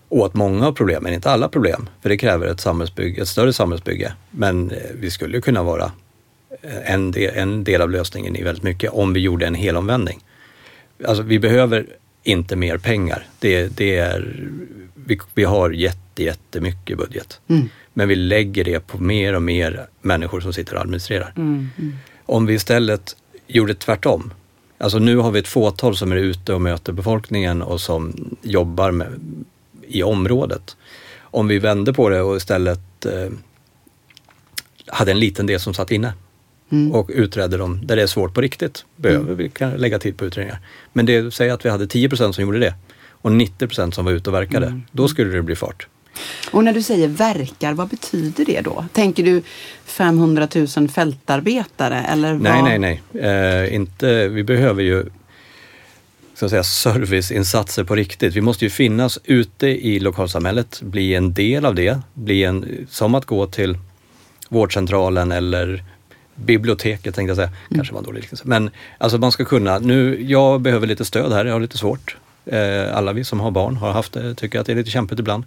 åt 0.09 0.35
många 0.35 0.67
av 0.67 0.73
problemen, 0.73 1.15
inte 1.15 1.31
alla 1.31 1.49
problem, 1.49 1.89
för 2.03 2.09
det 2.09 2.17
kräver 2.17 2.47
ett, 2.47 2.61
samhällsbygge, 2.61 3.23
ett 3.23 3.29
större 3.29 3.53
samhällsbygge. 3.53 4.13
Men 4.31 4.71
eh, 4.71 4.77
vi 4.95 5.11
skulle 5.11 5.35
ju 5.35 5.41
kunna 5.41 5.63
vara 5.63 5.93
eh, 6.63 6.93
en 6.93 7.11
del, 7.11 7.37
en 7.37 7.65
del 7.65 7.83
av 7.83 7.91
lösningen 7.91 8.37
i 8.37 8.43
väldigt 8.43 8.65
mycket 8.65 8.91
om 8.91 9.13
vi 9.13 9.21
gjorde 9.21 9.47
en 9.47 9.55
helomvändning. 9.55 10.25
Alltså 11.05 11.23
vi 11.23 11.39
behöver 11.39 11.87
inte 12.23 12.57
mer 12.57 12.79
pengar. 12.79 13.27
Det, 13.39 13.77
det 13.77 13.97
är, 13.97 14.49
vi, 14.95 15.19
vi 15.35 15.45
har 15.45 15.71
jätte, 15.71 16.23
jättemycket 16.23 16.99
budget. 16.99 17.41
Men 17.93 18.09
vi 18.09 18.15
lägger 18.15 18.65
det 18.65 18.81
på 18.87 18.99
mer 18.99 19.35
och 19.35 19.43
mer 19.43 19.87
människor 20.01 20.41
som 20.41 20.53
sitter 20.53 20.75
och 20.75 20.81
administrerar. 20.81 21.33
Om 22.29 22.47
vi 22.47 22.55
istället 22.55 23.17
gjorde 23.47 23.75
tvärtom. 23.75 24.33
Alltså 24.79 24.99
nu 24.99 25.17
har 25.17 25.31
vi 25.31 25.39
ett 25.39 25.49
fåtal 25.49 25.97
som 25.97 26.13
är 26.13 26.17
ute 26.17 26.55
och 26.55 26.61
möter 26.61 26.93
befolkningen 26.93 27.63
och 27.63 27.81
som 27.81 28.31
jobbar 28.43 28.91
med, 28.91 29.21
i 29.83 30.03
området. 30.03 30.77
Om 31.21 31.49
vi 31.49 31.59
vänder 31.59 31.93
på 31.93 32.09
det 32.09 32.23
och 32.23 32.37
istället 32.37 33.07
eh, 33.07 33.31
hade 34.87 35.11
en 35.11 35.19
liten 35.19 35.47
del 35.47 35.61
som 35.61 35.75
satt 35.75 35.91
inne 35.91 36.13
och 36.93 37.11
utredde 37.13 37.57
dem 37.57 37.87
där 37.87 37.97
det 37.97 38.03
är 38.03 38.07
svårt 38.07 38.35
på 38.35 38.41
riktigt, 38.41 38.85
behöver 38.97 39.35
vi 39.35 39.49
kan 39.49 39.71
lägga 39.71 39.99
tid 39.99 40.17
på 40.17 40.25
utredningar. 40.25 40.59
Men 40.93 41.07
det 41.07 41.35
säger 41.35 41.53
att 41.53 41.65
vi 41.65 41.69
hade 41.69 41.87
10% 41.87 42.33
som 42.33 42.43
gjorde 42.45 42.59
det 42.59 42.75
och 43.01 43.31
90% 43.31 43.91
som 43.91 44.05
var 44.05 44.13
ute 44.13 44.31
och 44.31 44.35
verkade. 44.35 44.81
Då 44.93 45.09
skulle 45.09 45.37
det 45.37 45.43
bli 45.43 45.57
fart. 45.57 45.87
Och 46.51 46.65
när 46.65 46.73
du 46.73 46.83
säger 46.83 47.09
verkar, 47.09 47.73
vad 47.73 47.89
betyder 47.89 48.45
det 48.45 48.61
då? 48.61 48.85
Tänker 48.93 49.23
du 49.25 49.43
500 49.85 50.49
000 50.77 50.89
fältarbetare 50.89 52.05
eller 52.13 52.33
vad? 52.33 52.43
Nej, 52.43 52.79
nej, 52.79 53.01
nej. 53.13 53.23
Eh, 53.23 53.75
inte, 53.75 54.29
vi 54.29 54.45
behöver 54.45 54.83
ju 54.83 55.05
så 56.35 56.45
att 56.45 56.51
säga, 56.51 56.65
serviceinsatser 56.65 57.85
på 57.85 57.95
riktigt. 57.95 58.35
Vi 58.35 58.41
måste 58.41 58.65
ju 58.65 58.71
finnas 58.71 59.19
ute 59.25 59.67
i 59.67 60.01
lokalsamhället, 60.01 60.83
bli 60.83 61.15
en 61.15 61.35
del 61.35 61.65
av 61.65 61.75
det. 61.75 61.99
Bli 62.15 62.45
en, 62.45 62.87
som 62.91 63.15
att 63.15 63.25
gå 63.25 63.47
till 63.47 63.79
vårdcentralen 64.49 65.33
eller 65.33 65.85
biblioteket 66.35 67.15
tänkte 67.15 67.31
jag 67.31 67.37
säga. 67.37 67.51
Kanske 67.75 67.95
var 67.95 68.01
en 68.01 68.07
dålig 68.07 68.21
liknelse. 68.21 68.45
Men 68.47 68.71
alltså 68.99 69.19
man 69.19 69.33
ska 69.33 69.45
kunna, 69.45 69.79
nu, 69.79 70.23
jag 70.23 70.61
behöver 70.61 70.87
lite 70.87 71.05
stöd 71.05 71.33
här, 71.33 71.45
jag 71.45 71.53
har 71.53 71.61
lite 71.61 71.79
svårt. 71.79 72.17
Eh, 72.49 72.97
alla 72.97 73.13
vi 73.13 73.25
som 73.25 73.41
har 73.41 73.51
barn 73.51 73.77
har 73.77 73.93
haft 73.93 74.13
det, 74.13 74.35
tycker 74.35 74.61
att 74.61 74.67
det 74.67 74.73
är 74.73 74.77
lite 74.77 74.91
kämpigt 74.91 75.19
ibland. 75.21 75.45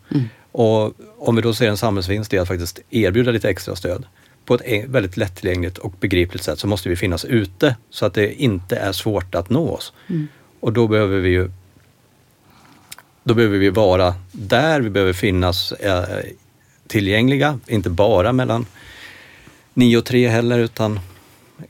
Och 0.52 0.94
om 1.20 1.36
vi 1.36 1.42
då 1.42 1.54
ser 1.54 1.70
en 1.70 1.78
samhällsvinst 1.78 2.34
i 2.34 2.40
att 2.40 2.48
faktiskt 2.48 2.80
erbjuda 2.90 3.32
lite 3.32 3.50
extra 3.50 3.76
stöd 3.76 4.06
på 4.46 4.56
ett 4.56 4.62
en- 4.66 4.92
väldigt 4.92 5.18
lättillgängligt 5.18 5.78
och 5.78 5.94
begripligt 6.00 6.44
sätt 6.44 6.60
så 6.60 6.68
måste 6.68 6.90
vi 6.90 6.96
finnas 6.96 7.26
ute 7.26 7.76
så 7.90 8.06
att 8.06 8.14
det 8.14 8.34
inte 8.42 8.76
är 8.76 8.92
svårt 8.92 9.36
att 9.36 9.50
nå 9.50 9.70
oss. 9.70 9.94
Och 10.60 10.74
då 10.74 10.88
behöver 10.88 11.20
vi 11.20 11.30
ju 11.30 11.52
då 13.24 13.34
behöver 13.34 13.58
vi 13.58 13.70
vara 13.70 14.16
där, 14.32 14.82
vi 14.82 14.90
behöver 14.90 15.14
finnas 15.14 15.72
eh, 15.72 16.04
tillgängliga, 16.88 17.60
inte 17.68 17.90
bara 17.90 18.34
mellan 18.34 18.66
9 19.74 19.98
och 19.98 20.06
3 20.06 20.28
heller 20.28 20.60
utan 20.60 21.00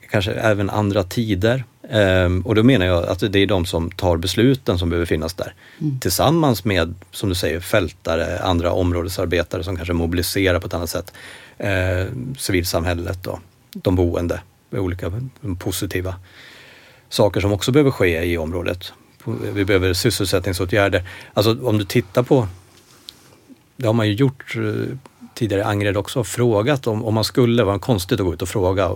kanske 0.10 0.32
även 0.32 0.70
andra 0.70 1.04
tider. 1.04 1.64
Ehm, 1.90 2.42
och 2.42 2.56
då 2.56 2.64
menar 2.64 2.86
jag 2.86 3.06
att 3.06 3.20
det 3.20 3.40
är 3.40 3.48
de 3.48 3.66
som 3.66 3.92
tar 3.92 4.18
besluten 4.18 4.80
som 4.80 4.90
behöver 4.90 5.06
finnas 5.06 5.34
där. 5.34 5.54
Tillsammans 6.02 6.66
med, 6.66 6.96
som 7.12 7.30
du 7.30 7.36
säger, 7.36 7.60
fältare, 7.60 8.40
andra 8.40 8.72
områdesarbetare 8.72 9.64
som 9.64 9.76
kanske 9.76 9.94
mobiliserar 9.94 10.60
på 10.60 10.68
ett 10.68 10.74
annat 10.74 10.90
sätt. 10.90 11.14
Eh, 11.58 12.06
civilsamhället 12.38 13.28
och 13.28 13.40
de 13.74 13.96
boende 13.96 14.42
med 14.70 14.82
olika 14.82 15.12
positiva 15.60 16.16
saker 17.10 17.42
som 17.42 17.52
också 17.52 17.72
behöver 17.72 17.92
ske 17.92 18.24
i 18.24 18.38
området. 18.38 18.94
Vi 19.54 19.66
behöver 19.66 19.94
sysselsättningsåtgärder. 19.94 21.04
Alltså 21.34 21.68
om 21.68 21.78
du 21.78 21.86
tittar 21.86 22.24
på, 22.24 22.48
det 23.78 23.88
har 23.88 23.94
man 23.94 24.08
ju 24.08 24.14
gjort 24.14 24.56
eh, 24.56 24.98
tidigare 25.42 25.62
i 25.62 25.66
Angered 25.66 25.98
också, 25.98 26.24
frågat 26.24 26.88
om, 26.88 27.06
om 27.06 27.14
man 27.14 27.24
skulle, 27.24 27.64
vara 27.64 27.80
konstigt 27.80 28.20
att 28.20 28.26
gå 28.26 28.34
ut 28.34 28.42
och 28.42 28.50
fråga 28.50 28.92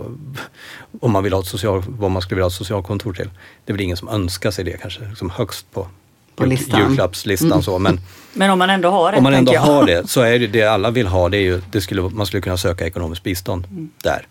om 1.00 1.12
man 1.12 1.22
vill 1.24 1.32
ha 1.32 1.40
ett 1.40 1.46
social, 1.46 1.82
vad 1.88 2.10
man 2.10 2.22
skulle 2.22 2.36
vilja 2.36 2.44
ha 2.44 2.48
ett 2.50 2.54
socialkontor 2.54 3.12
till. 3.12 3.30
Det 3.64 3.72
är 3.72 3.74
väl 3.74 3.80
ingen 3.80 3.96
som 3.96 4.08
önskar 4.08 4.50
sig 4.50 4.64
det 4.64 4.76
kanske, 4.80 5.08
liksom 5.08 5.30
högst 5.30 5.72
på, 5.72 5.88
På 6.36 6.44
listan. 6.46 6.80
Mm. 6.80 6.88
julklappslistan 6.90 7.62
så, 7.62 7.78
men 7.78 8.00
Men 8.32 8.50
om 8.50 8.58
man 8.58 8.70
ändå 8.70 8.90
har 8.90 9.12
det, 9.12 9.18
om 9.18 9.24
man 9.24 9.34
ändå 9.34 9.54
jag. 9.54 9.60
har 9.60 9.86
det 9.86 10.08
så 10.10 10.20
är 10.20 10.38
det 10.38 10.46
det 10.46 10.62
alla 10.62 10.90
vill 10.90 11.06
ha, 11.06 11.28
det 11.28 11.36
är 11.36 11.40
ju, 11.40 11.60
det 11.72 11.80
skulle, 11.80 12.02
man 12.02 12.26
skulle 12.26 12.40
kunna 12.40 12.56
söka 12.56 12.86
ekonomiskt 12.86 13.22
bistånd 13.22 13.66
där. 14.02 14.26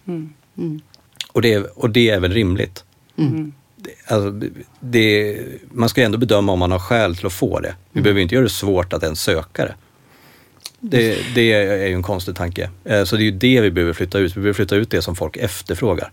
Och, 1.32 1.42
det, 1.42 1.54
är- 1.54 1.80
och 1.80 1.90
det 1.90 2.10
är 2.10 2.20
väl 2.20 2.34
rimligt. 2.34 2.84
Det, 3.78 3.92
alltså, 4.14 4.50
det, 4.80 5.38
man 5.72 5.90
ska 5.90 6.04
ändå 6.04 6.18
bedöma 6.18 6.52
om 6.52 6.60
man 6.60 6.72
har 6.72 6.80
skäl 6.80 7.16
till 7.16 7.26
att 7.26 7.34
få 7.34 7.60
det. 7.60 7.76
Vi 7.92 8.02
behöver 8.02 8.22
inte 8.22 8.36
göra 8.36 8.44
det 8.44 8.50
svårt 8.50 8.94
att 8.94 9.04
ens 9.04 9.22
söka 9.22 9.66
det. 9.66 9.76
Det, 10.90 11.18
det 11.36 11.54
är 11.54 11.88
ju 11.88 11.94
en 11.94 12.04
konstig 12.04 12.36
tanke. 12.36 12.70
Eh, 12.84 13.04
Så 13.04 13.16
det 13.16 13.22
är 13.22 13.26
ju 13.26 13.32
det 13.32 13.62
vi 13.62 13.72
behöver 13.72 13.94
flytta 13.94 14.20
ut. 14.20 14.32
Vi 14.32 14.42
behöver 14.42 14.54
flytta 14.54 14.76
ut 14.76 14.90
det 14.90 15.02
som 15.02 15.16
folk 15.16 15.38
efterfrågar. 15.38 16.12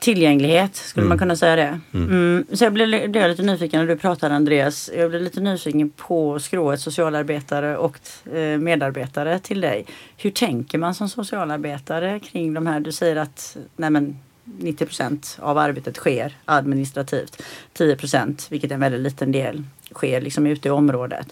Tillgänglighet, 0.00 0.76
skulle 0.76 1.06
man 1.06 1.18
kunna 1.18 1.36
säga 1.36 1.56
det. 1.56 1.80
Mm. 1.94 2.44
Så 2.52 2.64
jag 2.64 2.72
blev, 2.72 3.10
blev 3.10 3.28
lite 3.28 3.42
nyfiken 3.42 3.80
när 3.80 3.86
du 3.86 3.96
pratade 3.96 4.34
Andreas. 4.34 4.90
Jag 4.96 5.10
blev 5.10 5.22
lite 5.22 5.40
nyfiken 5.40 5.90
på 5.90 6.38
skrået 6.38 6.80
socialarbetare 6.80 7.76
och 7.76 7.98
eh, 8.34 8.58
medarbetare 8.58 9.38
till 9.38 9.60
dig. 9.60 9.86
Hur 10.16 10.30
tänker 10.30 10.78
man 10.78 10.94
som 10.94 11.08
socialarbetare 11.08 12.20
kring 12.20 12.54
de 12.54 12.66
här? 12.66 12.80
Du 12.80 12.92
säger 12.92 13.16
att 13.16 13.56
nej 13.76 13.90
men, 13.90 14.18
90% 14.60 15.40
av 15.40 15.58
arbetet 15.58 15.96
sker 15.96 16.36
administrativt. 16.44 17.42
10% 17.78 18.46
vilket 18.50 18.70
är 18.70 18.74
en 18.74 18.80
väldigt 18.80 19.00
liten 19.00 19.32
del, 19.32 19.62
sker 19.94 20.20
liksom 20.20 20.46
ute 20.46 20.68
i 20.68 20.70
området. 20.70 21.26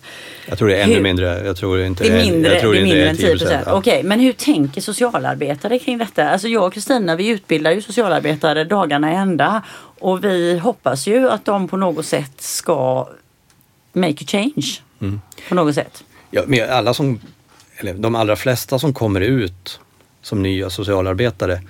Jag 0.48 0.58
tror 0.58 0.68
det 0.68 0.76
är 0.76 0.84
ännu 0.84 0.94
Hur- 0.94 1.02
mindre. 1.02 1.46
Jag 1.46 1.56
tror 1.56 1.80
inte 1.80 2.04
Det 2.04 2.10
är 2.10 2.30
mindre, 2.30 2.52
jag 2.52 2.60
tror 2.60 2.72
det 2.72 2.78
är 2.78 2.84
mindre 2.84 3.08
än 3.08 3.16
10 3.16 3.34
10%, 3.34 3.62
ja. 3.66 3.72
Okej, 3.72 4.02
men 4.02 4.20
hur 4.20 4.32
tänker 4.32 4.80
socialarbetare 4.80 5.78
kring 5.78 5.98
detta? 5.98 6.30
Alltså 6.30 6.48
jag 6.48 6.66
och 6.66 6.72
Kristina, 6.72 7.16
vi 7.16 7.28
utbildar 7.28 7.70
ju 7.70 7.82
socialarbetare 7.82 8.64
dagarna 8.64 9.12
i 9.12 9.16
ända. 9.16 9.62
Och 9.98 10.24
vi 10.24 10.58
hoppas 10.58 11.06
ju 11.06 11.30
att 11.30 11.44
de 11.44 11.68
på 11.68 11.76
något 11.76 12.06
sätt 12.06 12.32
ska 12.40 13.08
make 13.92 14.24
a 14.24 14.26
change. 14.26 14.80
Mm. 15.00 15.20
På 15.48 15.54
något 15.54 15.74
sätt. 15.74 16.04
Ja, 16.30 16.42
men 16.46 16.70
alla 16.70 16.94
som, 16.94 17.20
eller 17.76 17.94
de 17.94 18.14
allra 18.14 18.36
flesta 18.36 18.78
som 18.78 18.94
kommer 18.94 19.20
ut 19.20 19.80
som 20.22 20.42
nya 20.42 20.70
socialarbetare. 20.70 21.60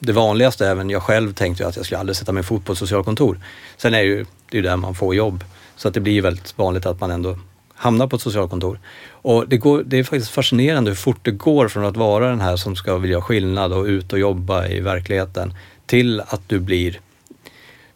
Det- 0.00 0.12
vanligaste, 0.12 0.68
även 0.68 0.90
jag 0.90 1.02
själv 1.02 1.32
tänkte 1.32 1.66
att 1.66 1.76
jag 1.76 1.84
skulle 1.84 1.98
aldrig 1.98 2.16
sätta 2.16 2.32
min 2.32 2.44
fot 2.44 2.64
på 2.64 2.72
ett 2.72 2.78
socialkontor. 2.78 3.40
Sen 3.76 3.94
är 3.94 3.98
det 3.98 4.04
ju 4.04 4.24
det 4.50 4.58
är 4.58 4.62
där 4.62 4.76
man 4.76 4.94
får 4.94 5.14
jobb. 5.14 5.44
Så 5.76 5.88
att 5.88 5.94
det 5.94 6.00
blir 6.00 6.12
ju 6.12 6.20
väldigt 6.20 6.58
vanligt 6.58 6.86
att 6.86 7.00
man 7.00 7.10
ändå 7.10 7.38
hamnar 7.74 8.06
på 8.06 8.16
ett 8.16 8.22
socialkontor. 8.22 8.80
Och 9.10 9.48
det, 9.48 9.56
går, 9.56 9.82
det 9.86 9.98
är 9.98 10.04
faktiskt 10.04 10.30
fascinerande 10.30 10.90
hur 10.90 10.96
fort 10.96 11.18
det 11.22 11.30
går 11.30 11.68
från 11.68 11.84
att 11.84 11.96
vara 11.96 12.28
den 12.28 12.40
här 12.40 12.56
som 12.56 12.76
ska 12.76 12.96
vilja 12.96 13.12
göra 13.12 13.22
skillnad 13.22 13.72
och 13.72 13.84
ut 13.84 14.12
och 14.12 14.18
jobba 14.18 14.66
i 14.66 14.80
verkligheten 14.80 15.54
till 15.86 16.20
att 16.20 16.40
du 16.48 16.58
blir, 16.58 17.00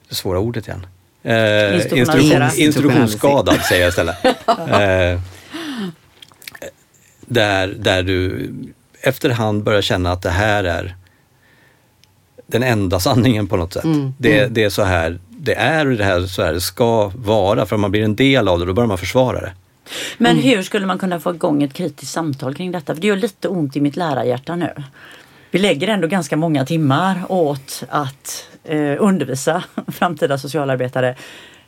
det 0.09 0.15
svåra 0.15 0.39
ordet 0.39 0.69
igen, 0.69 0.87
eh, 1.23 1.75
Institutionaliserad. 1.75 2.43
institution, 2.43 2.67
institutionsskadad 2.67 3.61
säger 3.61 3.83
jag 3.83 3.89
istället. 3.89 4.25
eh, 4.49 5.21
där, 7.27 7.69
där 7.79 8.03
du 8.03 8.51
efterhand 9.01 9.63
börjar 9.63 9.83
känna 9.83 10.13
att 10.13 10.23
det 10.23 10.31
här 10.31 10.65
är 10.65 10.97
den 12.53 12.63
enda 12.63 13.01
sanningen 13.01 13.47
på 13.47 13.57
något 13.57 13.73
sätt. 13.73 13.85
Det, 14.19 14.47
det 14.47 14.65
är 14.65 14.71
så 14.71 14.83
här 14.83 15.19
det 15.43 15.55
är 15.55 15.87
och 15.87 15.97
det 15.97 16.05
här 16.05 16.21
så 16.27 16.43
här 16.43 16.53
det 16.53 16.61
ska 16.61 17.13
vara. 17.17 17.67
För 17.67 17.75
om 17.75 17.81
man 17.81 17.91
blir 17.91 18.03
en 18.03 18.17
del 18.17 18.49
av 18.49 18.59
det, 18.59 18.65
då 18.65 18.73
börjar 18.73 18.89
man 18.89 18.99
försvara 18.99 19.41
det. 19.41 19.53
Men 20.19 20.33
Mm. 20.33 20.45
hur 20.45 20.63
skulle 20.63 20.87
man 20.87 20.99
kunna 20.99 21.21
få 21.21 21.35
igång 21.35 21.63
ett 21.63 21.73
kritiskt 21.73 22.13
samtal 22.13 22.55
kring 22.55 22.73
detta? 22.73 22.95
För 22.95 23.01
det 23.01 23.07
gör 23.07 23.17
lite 23.17 23.49
ont 23.49 23.77
i 23.77 23.81
mitt 23.81 23.97
lärarhjärta 23.97 24.57
nu. 24.57 24.75
Vi 25.51 25.59
lägger 25.59 25.89
ändå 25.89 26.09
ganska 26.09 26.37
många 26.37 26.67
timmar 26.67 27.23
åt 27.29 27.83
att 27.89 28.49
eh, 28.65 28.97
undervisa 28.99 29.65
framtida 29.89 30.39
socialarbetare. 30.39 31.15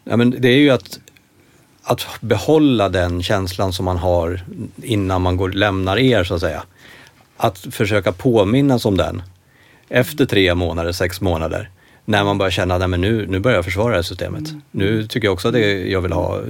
Ja, 0.04 0.16
men 0.16 0.30
det 0.38 0.48
är 0.48 0.58
ju 0.58 0.70
att, 0.70 1.00
att 1.82 2.06
behålla 2.20 2.88
den 2.88 3.22
känslan 3.22 3.72
som 3.72 3.84
man 3.84 3.96
har 3.96 4.40
innan 4.82 5.22
man 5.22 5.36
går, 5.36 5.48
lämnar 5.48 5.98
er 5.98 6.24
så 6.24 6.34
att 6.34 6.40
säga. 6.40 6.62
Att 7.36 7.58
försöka 7.58 8.12
påminnas 8.12 8.84
om 8.84 8.96
den 8.96 9.22
efter 9.93 10.26
tre 10.26 10.55
månader, 10.55 10.93
sex 10.93 11.20
månader. 11.20 11.70
När 12.05 12.24
man 12.24 12.38
börjar 12.38 12.51
känna 12.51 12.74
att 12.74 12.90
nu, 12.90 13.26
nu 13.26 13.38
börjar 13.38 13.57
jag 13.57 13.64
försvara 13.64 13.88
det 13.88 13.97
här 13.97 14.03
systemet. 14.03 14.43
Nu 14.70 15.07
tycker 15.07 15.28
jag 15.28 15.32
också 15.32 15.49
att 15.49 15.55
det 15.55 15.88
jag 15.88 16.01
vill 16.01 16.12
ha 16.12 16.40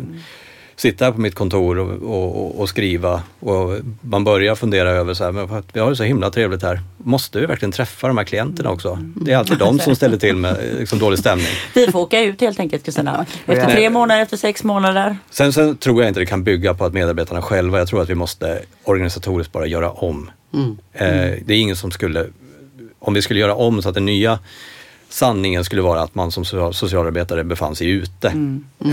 sitta 0.77 1.05
här 1.05 1.13
på 1.13 1.21
mitt 1.21 1.35
kontor 1.35 1.79
och, 1.79 2.03
och, 2.03 2.61
och 2.61 2.69
skriva 2.69 3.23
och 3.41 3.79
man 4.01 4.25
börjar 4.25 4.55
fundera 4.55 4.91
över 4.91 5.15
så 5.15 5.25
här, 5.25 5.33
men 5.33 5.63
vi 5.73 5.81
har 5.81 5.91
det 5.91 5.97
så 5.97 6.03
himla 6.03 6.31
trevligt 6.31 6.63
här. 6.63 6.81
Måste 6.97 7.41
vi 7.41 7.47
verkligen 7.47 7.73
träffa 7.73 8.07
de 8.07 8.19
här 8.19 8.25
klienterna 8.25 8.71
också? 8.71 8.99
Det 9.17 9.33
är 9.33 9.37
alltid 9.37 9.59
de 9.59 9.79
som 9.79 9.97
ställer 9.97 10.17
till 10.17 10.37
med 10.37 10.57
liksom, 10.79 10.99
dålig 10.99 11.19
stämning. 11.19 11.47
Vi 11.75 11.87
får 11.87 12.01
åka 12.01 12.21
ut 12.21 12.41
helt 12.41 12.61
enkelt 12.61 12.85
Kristina. 12.85 13.27
Efter 13.47 13.71
tre 13.71 13.91
månader, 13.91 14.23
efter 14.23 14.37
sex 14.37 14.65
månader. 14.65 15.17
Sen, 15.31 15.53
sen 15.53 15.77
tror 15.77 16.03
jag 16.03 16.11
inte 16.11 16.21
det 16.21 16.27
kan 16.27 16.45
bygga 16.45 16.75
på 16.75 16.85
att 16.85 16.93
medarbetarna 16.93 17.43
själva, 17.43 17.79
jag 17.79 17.89
tror 17.89 18.03
att 18.03 18.11
vi 18.11 18.15
måste 18.15 18.63
organisatoriskt 18.85 19.53
bara 19.53 19.67
göra 19.67 19.91
om. 19.91 20.31
Eh, 20.93 21.07
det 21.45 21.55
är 21.55 21.61
ingen 21.61 21.77
som 21.77 21.91
skulle, 21.91 22.27
om 23.03 23.15
vi 23.15 23.23
skulle 23.23 23.41
göra 23.41 23.55
om 23.55 23.83
så 23.83 23.89
att 23.89 23.95
den 23.95 24.05
nya 24.07 24.39
sanningen 25.09 25.65
skulle 25.65 25.83
vara 25.83 26.03
att 26.03 26.15
man 26.15 26.33
som 26.33 26.45
social- 26.45 26.75
socialarbetare 26.75 27.45
befann 27.45 27.77
sig 27.77 27.89
ute 27.91 28.33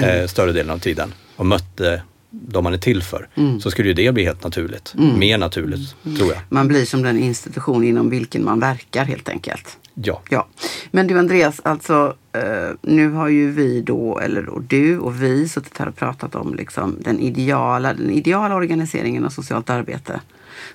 Eh, 0.04 0.28
större 0.28 0.52
delen 0.52 0.70
av 0.72 0.80
tiden 0.80 1.14
och 1.36 1.46
mötte 1.46 2.02
de 2.30 2.64
man 2.64 2.74
är 2.74 2.78
till 2.78 3.04
för. 3.04 3.28
Så 3.62 3.72
skulle 3.72 3.88
ju 3.88 3.94
det 3.94 4.12
bli 4.12 4.24
helt 4.24 4.44
naturligt. 4.44 4.94
Mer 5.18 5.38
naturligt, 5.38 5.96
tror 6.18 6.30
jag. 6.34 6.42
Man 6.50 6.68
blir 6.68 6.86
som 6.86 7.02
den 7.02 7.18
institution 7.18 7.84
inom 7.84 8.10
vilken 8.10 8.46
man 8.46 8.60
verkar 8.60 9.06
helt 9.06 9.30
enkelt. 9.30 9.78
Ja. 9.94 10.22
Ja, 10.30 10.48
men 10.92 11.08
du 11.08 11.20
Andreas, 11.20 11.60
alltså 11.64 12.16
eh, 12.34 12.70
nu 12.82 13.10
har 13.12 13.28
ju 13.28 13.52
vi 13.52 13.82
då, 13.82 14.20
eller 14.20 14.50
och 14.50 14.62
du 14.64 15.00
och 15.00 15.24
vi 15.24 15.50
suttit 15.50 15.78
här 15.78 15.88
och 15.88 15.96
pratat 15.96 16.36
om 16.36 16.56
liksom 16.56 16.98
den 17.02 17.20
ideala, 17.20 17.94
den 17.94 18.10
ideala 18.10 18.56
organiseringen 18.56 19.26
av 19.26 19.30
socialt 19.30 19.70
arbete. 19.70 20.22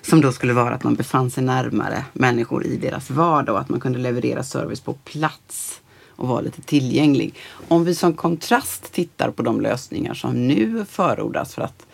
Som 0.01 0.21
då 0.21 0.31
skulle 0.31 0.53
vara 0.53 0.73
att 0.75 0.83
man 0.83 0.95
befann 0.95 1.31
sig 1.31 1.43
närmare 1.43 2.05
människor 2.13 2.65
i 2.65 2.77
deras 2.77 3.09
vardag 3.09 3.55
och 3.55 3.61
att 3.61 3.69
man 3.69 3.79
kunde 3.79 3.99
leverera 3.99 4.43
service 4.43 4.79
på 4.81 4.93
plats. 4.93 5.81
och 6.17 6.27
vara 6.27 6.41
lite 6.41 6.61
tillgänglig. 6.61 7.35
Om 7.67 7.83
vi 7.85 7.95
som 7.95 8.13
kontrast 8.13 8.93
tittar 8.93 9.31
på 9.31 9.43
de 9.43 9.61
lösningar 9.61 10.13
som 10.13 10.47
nu 10.47 10.85
förordas 10.89 11.55
för 11.55 11.61
att 11.61 11.85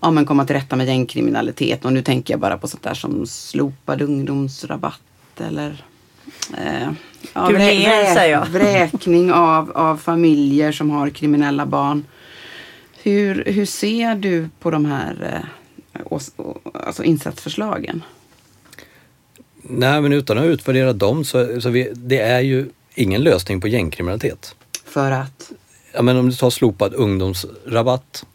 ja, 0.00 0.10
men 0.10 0.24
komma 0.26 0.44
till 0.46 0.56
rätta 0.56 0.76
med 0.76 0.86
gängkriminalitet. 0.86 1.84
Och 1.84 1.92
nu 1.92 2.02
tänker 2.02 2.34
jag 2.34 2.40
bara 2.40 2.58
på 2.58 2.68
sånt 2.68 2.82
där 2.82 2.94
som 2.94 3.26
slopad 3.26 4.02
ungdomsrabatt 4.02 5.00
eller 5.38 5.84
eh, 6.58 6.88
ja, 7.34 7.48
vrä- 7.50 7.54
vrä- 8.14 8.48
vräkning 8.50 9.32
av, 9.32 9.70
av 9.70 9.96
familjer 9.96 10.72
som 10.72 10.90
har 10.90 11.10
kriminella 11.10 11.66
barn. 11.66 12.04
Hur, 13.02 13.44
hur 13.46 13.66
ser 13.66 14.14
du 14.14 14.48
på 14.60 14.70
de 14.70 14.84
här 14.84 15.44
eh, 15.92 16.44
alltså 16.72 17.04
insatsförslagen? 17.04 18.02
Nej, 19.62 20.00
men 20.00 20.12
utan 20.12 20.38
att 20.38 20.44
utvärdera 20.44 20.92
dem 20.92 21.24
så, 21.24 21.60
så 21.60 21.70
vi, 21.70 21.90
det 21.94 22.20
är 22.20 22.40
ju 22.40 22.68
ingen 22.94 23.22
lösning 23.22 23.60
på 23.60 23.68
gängkriminalitet. 23.68 24.54
För 24.84 25.10
att 25.10 25.52
Ja, 25.92 26.02
men 26.02 26.16
om 26.16 26.28
du 26.28 26.36
tar 26.36 26.50
slopad 26.50 26.94
ungdomsrabatt 26.94 28.26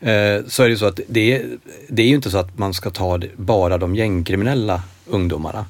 eh, 0.00 0.46
så 0.46 0.62
är 0.62 0.68
det 0.68 0.76
så 0.76 0.86
att 0.86 1.00
det 1.08 1.32
är, 1.32 1.58
det 1.88 2.02
är 2.02 2.06
ju 2.06 2.14
inte 2.14 2.30
så 2.30 2.38
att 2.38 2.58
man 2.58 2.74
ska 2.74 2.90
ta 2.90 3.20
bara 3.36 3.78
de 3.78 3.96
gängkriminella 3.96 4.82
ungdomarna 5.06 5.66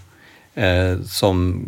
eh, 0.54 1.00
som, 1.02 1.66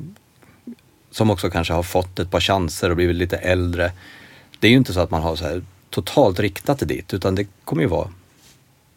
som 1.10 1.30
också 1.30 1.50
kanske 1.50 1.72
har 1.72 1.82
fått 1.82 2.18
ett 2.18 2.30
par 2.30 2.40
chanser 2.40 2.90
och 2.90 2.96
blivit 2.96 3.16
lite 3.16 3.36
äldre. 3.36 3.92
Det 4.60 4.66
är 4.66 4.70
ju 4.70 4.76
inte 4.76 4.92
så 4.92 5.00
att 5.00 5.10
man 5.10 5.22
har 5.22 5.36
så 5.36 5.44
här 5.44 5.62
totalt 5.90 6.40
riktat 6.40 6.78
det 6.78 6.86
dit 6.86 7.14
utan 7.14 7.34
det 7.34 7.46
kommer 7.64 7.82
ju 7.82 7.88
vara 7.88 8.08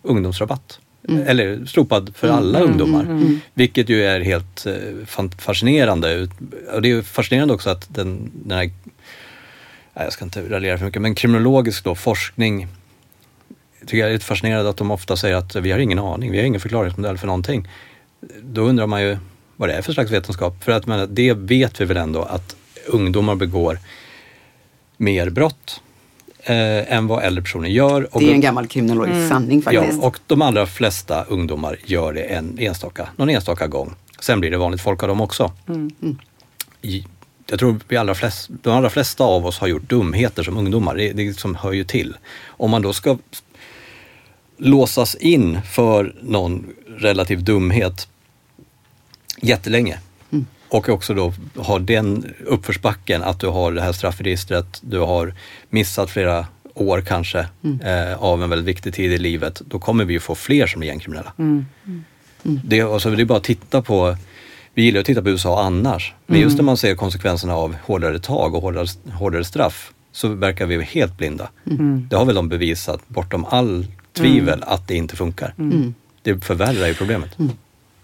ungdomsrabatt. 0.03 0.79
Eller 1.25 1.65
slopad 1.65 2.15
för 2.15 2.29
alla 2.29 2.59
ungdomar. 2.59 3.31
Vilket 3.53 3.89
ju 3.89 4.03
är 4.03 4.19
helt 4.19 4.65
eh, 4.65 5.27
fascinerande. 5.37 6.27
Och 6.73 6.81
det 6.81 6.91
är 6.91 7.01
fascinerande 7.01 7.53
också 7.53 7.69
att 7.69 7.93
den, 7.93 8.31
den 8.33 8.57
här, 8.57 8.71
jag 9.93 10.13
ska 10.13 10.25
inte 10.25 10.49
raljera 10.49 10.77
för 10.77 10.85
mycket, 10.85 11.01
men 11.01 11.15
kriminologisk 11.15 11.83
då, 11.83 11.95
forskning 11.95 12.67
tycker 13.81 13.97
jag 13.97 14.09
är 14.09 14.13
lite 14.13 14.25
fascinerande 14.25 14.69
att 14.69 14.77
de 14.77 14.91
ofta 14.91 15.17
säger 15.17 15.35
att 15.35 15.55
vi 15.55 15.71
har 15.71 15.79
ingen 15.79 15.99
aning, 15.99 16.31
vi 16.31 16.37
har 16.37 16.45
ingen 16.45 16.61
förklaringsmodell 16.61 17.17
för 17.17 17.27
någonting. 17.27 17.67
Då 18.41 18.61
undrar 18.61 18.87
man 18.87 19.01
ju 19.01 19.17
vad 19.55 19.69
det 19.69 19.73
är 19.73 19.81
för 19.81 19.93
slags 19.93 20.11
vetenskap. 20.11 20.63
För 20.63 20.71
att 20.71 20.85
men, 20.85 21.15
det 21.15 21.33
vet 21.33 21.81
vi 21.81 21.85
väl 21.85 21.97
ändå 21.97 22.21
att 22.21 22.55
ungdomar 22.87 23.35
begår 23.35 23.79
mer 24.97 25.29
brott 25.29 25.81
eh, 26.43 26.93
än 26.93 27.07
vad 27.07 27.23
äldre 27.23 27.41
personer 27.41 27.69
gör. 27.69 28.15
Och 28.15 28.21
det 28.21 28.29
är 28.29 28.33
en 28.33 28.41
gammal 28.41 28.67
kriminologisk 28.67 29.29
sanning 29.29 29.63
Ja, 29.71 29.81
faktiskt. 29.81 30.03
och 30.03 30.19
de 30.27 30.41
allra 30.41 30.65
flesta 30.65 31.23
ungdomar 31.23 31.79
gör 31.85 32.13
det 32.13 32.21
en 32.21 32.59
enstaka, 32.59 33.09
någon 33.15 33.29
enstaka 33.29 33.67
gång. 33.67 33.93
Sen 34.19 34.39
blir 34.39 34.51
det 34.51 34.57
vanligt 34.57 34.81
folk 34.81 35.03
av 35.03 35.09
dem 35.09 35.21
också. 35.21 35.51
I, 36.81 37.05
jag 37.49 37.59
tror 37.59 37.79
vi 37.87 37.97
allra 37.97 38.15
flest, 38.15 38.49
de 38.61 38.73
allra 38.73 38.89
flesta 38.89 39.23
av 39.23 39.45
oss 39.45 39.59
har 39.59 39.67
gjort 39.67 39.89
dumheter 39.89 40.43
som 40.43 40.57
ungdomar. 40.57 40.95
Det, 40.95 41.11
det 41.11 41.23
liksom 41.23 41.55
hör 41.55 41.71
ju 41.71 41.83
till. 41.83 42.17
Om 42.47 42.71
man 42.71 42.81
då 42.81 42.93
ska 42.93 43.17
låsas 44.57 45.15
in 45.15 45.61
för 45.61 46.15
någon 46.21 46.65
relativ 46.87 47.43
dumhet 47.43 48.07
jättelänge 49.41 49.99
och 50.69 50.89
också 50.89 51.13
då 51.13 51.33
ha 51.55 51.79
den 51.79 52.33
uppförsbacken 52.45 53.23
att 53.23 53.39
du 53.39 53.47
har 53.47 53.71
det 53.71 53.81
här 53.81 53.91
straffregistret, 53.91 54.81
du 54.81 54.99
har 54.99 55.33
missat 55.69 56.09
flera 56.09 56.47
år 56.73 57.01
kanske 57.01 57.39
eh, 57.83 58.23
av 58.23 58.43
en 58.43 58.49
väldigt 58.49 58.67
viktig 58.67 58.93
tid 58.93 59.11
i 59.11 59.17
livet, 59.17 59.61
då 59.65 59.79
kommer 59.79 60.05
vi 60.05 60.13
ju 60.13 60.19
få 60.19 60.35
fler 60.35 60.67
som 60.67 60.81
är 60.81 60.87
gängkriminella. 60.87 61.33
Det, 62.43 62.81
alltså, 62.81 63.09
det 63.09 63.23
är 63.23 63.25
bara 63.25 63.37
att 63.37 63.43
titta 63.43 63.81
på, 63.81 64.15
vi 64.73 64.83
gillar 64.83 64.99
att 64.99 65.05
titta 65.05 65.21
på 65.21 65.29
USA 65.29 65.63
annars, 65.63 66.13
men 66.25 66.39
just 66.39 66.57
när 66.57 66.63
man 66.63 66.77
ser 66.77 66.95
konsekvenserna 66.95 67.55
av 67.55 67.75
hårdare 67.85 68.19
tag 68.19 68.55
och 68.55 68.61
hårdare, 68.61 68.87
hårdare 69.13 69.43
straff 69.43 69.93
så 70.11 70.27
verkar 70.27 70.65
vi 70.65 70.83
helt 70.83 71.17
blinda. 71.17 71.49
Det 72.09 72.15
har 72.15 72.25
väl 72.25 72.35
de 72.35 72.49
bevisat 72.49 73.01
bortom 73.07 73.45
all 73.49 73.85
tvivel 74.13 74.63
att 74.63 74.87
det 74.87 74.95
inte 74.95 75.15
funkar. 75.15 75.53
Det 76.23 76.45
förvärrar 76.45 76.87
ju 76.87 76.93
problemet. 76.93 77.37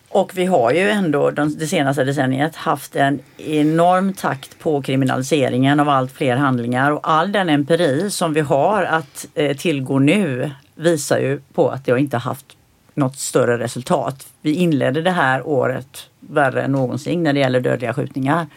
Och 0.09 0.37
vi 0.37 0.45
har 0.45 0.71
ju 0.71 0.89
ändå 0.89 1.31
de, 1.31 1.57
det 1.57 1.67
senaste 1.67 2.03
decenniet 2.03 2.55
haft 2.55 2.95
en 2.95 3.19
enorm 3.37 4.13
takt 4.13 4.59
på 4.59 4.81
kriminaliseringen 4.81 5.79
av 5.79 5.89
allt 5.89 6.11
fler 6.11 6.35
handlingar 6.35 6.91
och 6.91 6.99
all 7.03 7.31
den 7.31 7.49
empiri 7.49 8.11
som 8.11 8.33
vi 8.33 8.41
har 8.41 8.83
att 8.83 9.27
eh, 9.33 9.57
tillgå 9.57 9.99
nu 9.99 10.51
visar 10.75 11.19
ju 11.19 11.39
på 11.53 11.69
att 11.69 11.85
det 11.85 11.91
har 11.91 11.99
inte 11.99 12.17
haft 12.17 12.45
något 12.93 13.17
större 13.17 13.57
resultat. 13.57 14.27
Vi 14.41 14.53
inledde 14.53 15.01
det 15.01 15.11
här 15.11 15.47
året 15.47 16.09
värre 16.19 16.61
än 16.61 16.71
någonsin 16.71 17.23
när 17.23 17.33
det 17.33 17.39
gäller 17.39 17.59
dödliga 17.59 17.93
skjutningar. 17.93 18.47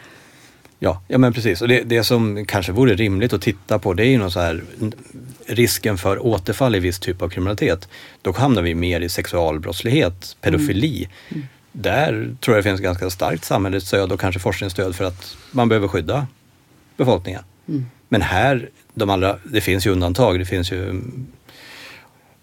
Ja, 0.79 1.01
ja 1.07 1.17
men 1.17 1.33
precis. 1.33 1.61
Och 1.61 1.67
det, 1.67 1.83
det 1.83 2.03
som 2.03 2.45
kanske 2.45 2.71
vore 2.71 2.95
rimligt 2.95 3.33
att 3.33 3.41
titta 3.41 3.79
på 3.79 3.93
det 3.93 4.03
är 4.03 4.09
ju 4.09 4.17
någon 4.17 4.31
så 4.31 4.39
här 4.39 4.63
risken 5.47 5.97
för 5.97 6.25
återfall 6.25 6.75
i 6.75 6.79
viss 6.79 6.99
typ 6.99 7.21
av 7.21 7.29
kriminalitet. 7.29 7.89
Då 8.21 8.31
hamnar 8.31 8.61
vi 8.61 8.75
mer 8.75 9.01
i 9.01 9.09
sexualbrottslighet, 9.09 10.37
pedofili. 10.41 11.09
Där 11.71 12.35
tror 12.39 12.55
jag 12.55 12.63
det 12.63 12.69
finns 12.69 12.81
ganska 12.81 13.09
starkt 13.09 13.45
samhällsstöd 13.45 14.11
och 14.11 14.19
kanske 14.19 14.39
forskningsstöd 14.39 14.95
för 14.95 15.05
att 15.05 15.37
man 15.51 15.69
behöver 15.69 15.87
skydda 15.87 16.27
befolkningen. 16.97 17.43
Men 18.09 18.21
här, 18.21 18.69
de 18.93 19.09
allra, 19.09 19.37
det 19.43 19.61
finns 19.61 19.87
ju 19.87 19.91
undantag. 19.91 20.39
Det 20.39 20.45
finns 20.45 20.71
ju 20.71 20.83
mm, 20.83 21.27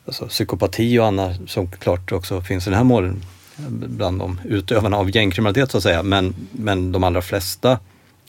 alltså, 0.07 0.27
psykopati 0.27 0.99
och 0.99 1.07
annat 1.07 1.37
som 1.47 1.71
klart 1.71 2.13
också 2.13 2.41
finns 2.41 2.67
i 2.67 2.71
den 2.71 2.77
här 2.77 2.85
målen 2.85 3.23
bland 3.69 4.19
de 4.19 4.41
utövarna 4.45 4.97
av 4.97 5.17
gängkriminalitet 5.17 5.71
så 5.71 5.77
att 5.77 5.83
säga. 5.83 6.03
Men, 6.03 6.35
men 6.53 6.93
de 6.93 7.05
allra 7.05 7.23
flesta 7.23 7.79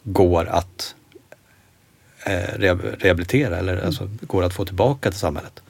går 0.10 0.46
att 0.46 0.96
eh, 2.26 2.32
re- 2.32 2.96
rehabilitera 3.00 3.58
eller 3.58 3.86
alltså, 3.86 4.10
går 4.22 4.44
att 4.44 4.54
få 4.54 4.66
tillbaka 4.66 5.12
till 5.12 5.20
samhället. 5.20 5.62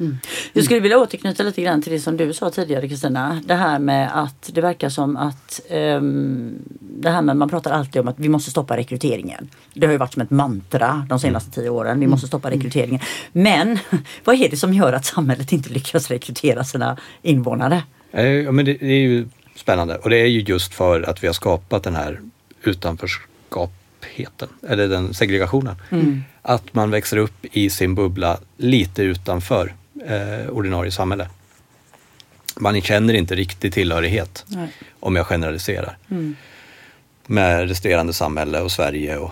Jag 0.53 0.63
skulle 0.63 0.79
vilja 0.79 0.97
återknyta 0.99 1.43
lite 1.43 1.61
grann 1.61 1.81
till 1.81 1.91
det 1.93 1.99
som 1.99 2.17
du 2.17 2.33
sa 2.33 2.49
tidigare 2.49 2.88
Kristina. 2.89 3.41
Det 3.45 3.55
här 3.55 3.79
med 3.79 4.23
att 4.23 4.49
det 4.53 4.61
verkar 4.61 4.89
som 4.89 5.17
att 5.17 5.61
ehm, 5.69 6.55
det 6.79 7.09
här 7.09 7.21
med 7.21 7.38
man 7.38 7.49
pratar 7.49 7.71
alltid 7.71 8.01
om 8.01 8.07
att 8.07 8.19
vi 8.19 8.29
måste 8.29 8.51
stoppa 8.51 8.77
rekryteringen. 8.77 9.49
Det 9.73 9.85
har 9.85 9.91
ju 9.91 9.97
varit 9.97 10.13
som 10.13 10.21
ett 10.21 10.29
mantra 10.31 11.05
de 11.09 11.19
senaste 11.19 11.51
tio 11.51 11.69
åren. 11.69 11.99
Vi 11.99 12.07
måste 12.07 12.27
stoppa 12.27 12.51
rekryteringen. 12.51 13.01
Men 13.31 13.79
vad 14.23 14.35
är 14.41 14.49
det 14.49 14.57
som 14.57 14.73
gör 14.73 14.93
att 14.93 15.05
samhället 15.05 15.51
inte 15.51 15.69
lyckas 15.69 16.09
rekrytera 16.11 16.63
sina 16.63 16.97
invånare? 17.21 17.83
Eh, 18.11 18.25
Ja, 18.27 18.51
men 18.51 18.65
det, 18.65 18.83
är 18.83 18.88
ju 18.99 19.27
spännande 19.55 19.95
och 19.95 20.09
det 20.09 20.17
är 20.17 20.25
ju 20.27 20.39
just 20.39 20.73
för 20.73 21.09
att 21.09 21.23
vi 21.23 21.27
har 21.27 21.33
skapat 21.33 21.83
den 21.83 21.95
här 21.95 22.19
utanförskapheten, 24.07 24.49
eller 24.69 24.87
den 24.87 25.13
segregationen. 25.13 25.75
Att 26.41 26.73
man 26.73 26.91
växer 26.91 27.17
upp 27.17 27.45
i 27.51 27.69
sin 27.69 27.95
bubbla 27.95 28.37
lite 28.57 29.03
utanför 29.03 29.73
eh, 30.05 30.49
ordinarie 30.49 30.91
samhälle. 30.91 31.29
Man 32.59 32.81
känner 32.81 33.13
inte 33.13 33.35
riktig 33.35 33.73
tillhörighet, 33.73 34.45
Nej. 34.47 34.69
om 34.99 35.15
jag 35.15 35.25
generaliserar. 35.25 35.97
Med 37.27 37.67
resterande 37.67 38.13
samhälle 38.13 38.61
och 38.61 38.71
Sverige 38.71 39.17
och 39.17 39.31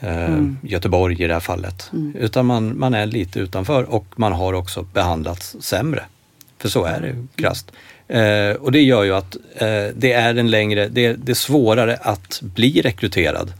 eh, 0.00 0.44
Göteborg 0.62 1.22
i 1.22 1.26
det 1.26 1.34
här 1.34 1.40
fallet. 1.40 1.90
Utan 2.14 2.46
man, 2.46 2.78
man 2.78 2.94
är 2.94 3.06
lite 3.06 3.40
utanför 3.40 3.82
och 3.82 4.06
man 4.16 4.32
har 4.32 4.52
också 4.52 4.82
behandlats 4.82 5.56
sämre. 5.60 6.04
För 6.58 6.68
så 6.68 6.84
är 6.84 7.00
det 7.00 7.06
ju 7.06 7.26
krasst. 7.36 7.72
Eh, 8.08 8.56
och 8.60 8.72
det 8.72 8.82
gör 8.82 9.04
ju 9.04 9.14
att 9.14 9.36
eh, 9.54 9.94
det 9.94 10.12
är 10.12 10.34
en 10.34 10.50
längre, 10.50 10.88
det, 10.88 11.12
det 11.12 11.32
är 11.32 11.36
svårare 11.36 11.96
att 12.02 12.40
bli 12.42 12.82
rekryterad. 12.82 13.52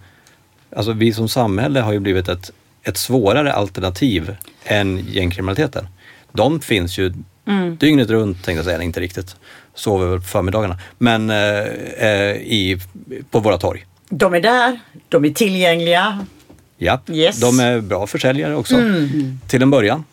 Alltså 0.76 0.92
vi 0.92 1.12
som 1.12 1.28
samhälle 1.28 1.80
har 1.80 1.92
ju 1.92 1.98
blivit 1.98 2.28
ett, 2.28 2.50
ett 2.82 2.96
svårare 2.96 3.52
alternativ 3.52 4.36
än 4.64 4.98
gängkriminaliteten. 5.08 5.86
De 6.32 6.60
finns 6.60 6.98
ju 6.98 7.12
dygnet 7.78 8.10
runt, 8.10 8.36
tänkte 8.44 8.58
jag 8.58 8.64
säga, 8.64 8.82
inte 8.82 9.00
riktigt. 9.00 9.36
Sover 9.74 10.06
väl 10.06 10.18
på 10.18 10.24
förmiddagarna. 10.26 10.78
Men 10.98 11.30
eh, 11.30 11.58
eh, 11.98 12.36
i, 12.36 12.78
på 13.30 13.40
våra 13.40 13.58
torg. 13.58 13.86
De 14.08 14.34
är 14.34 14.40
där, 14.40 14.80
de 15.08 15.24
är 15.24 15.30
tillgängliga. 15.30 16.26
Ja, 16.78 17.00
Yes. 17.12 17.40
de 17.40 17.60
är 17.60 17.80
bra 17.80 18.06
försäljare 18.06 18.54
också. 18.54 18.76
Till 19.48 19.62
en 19.62 19.70
början. 19.70 20.04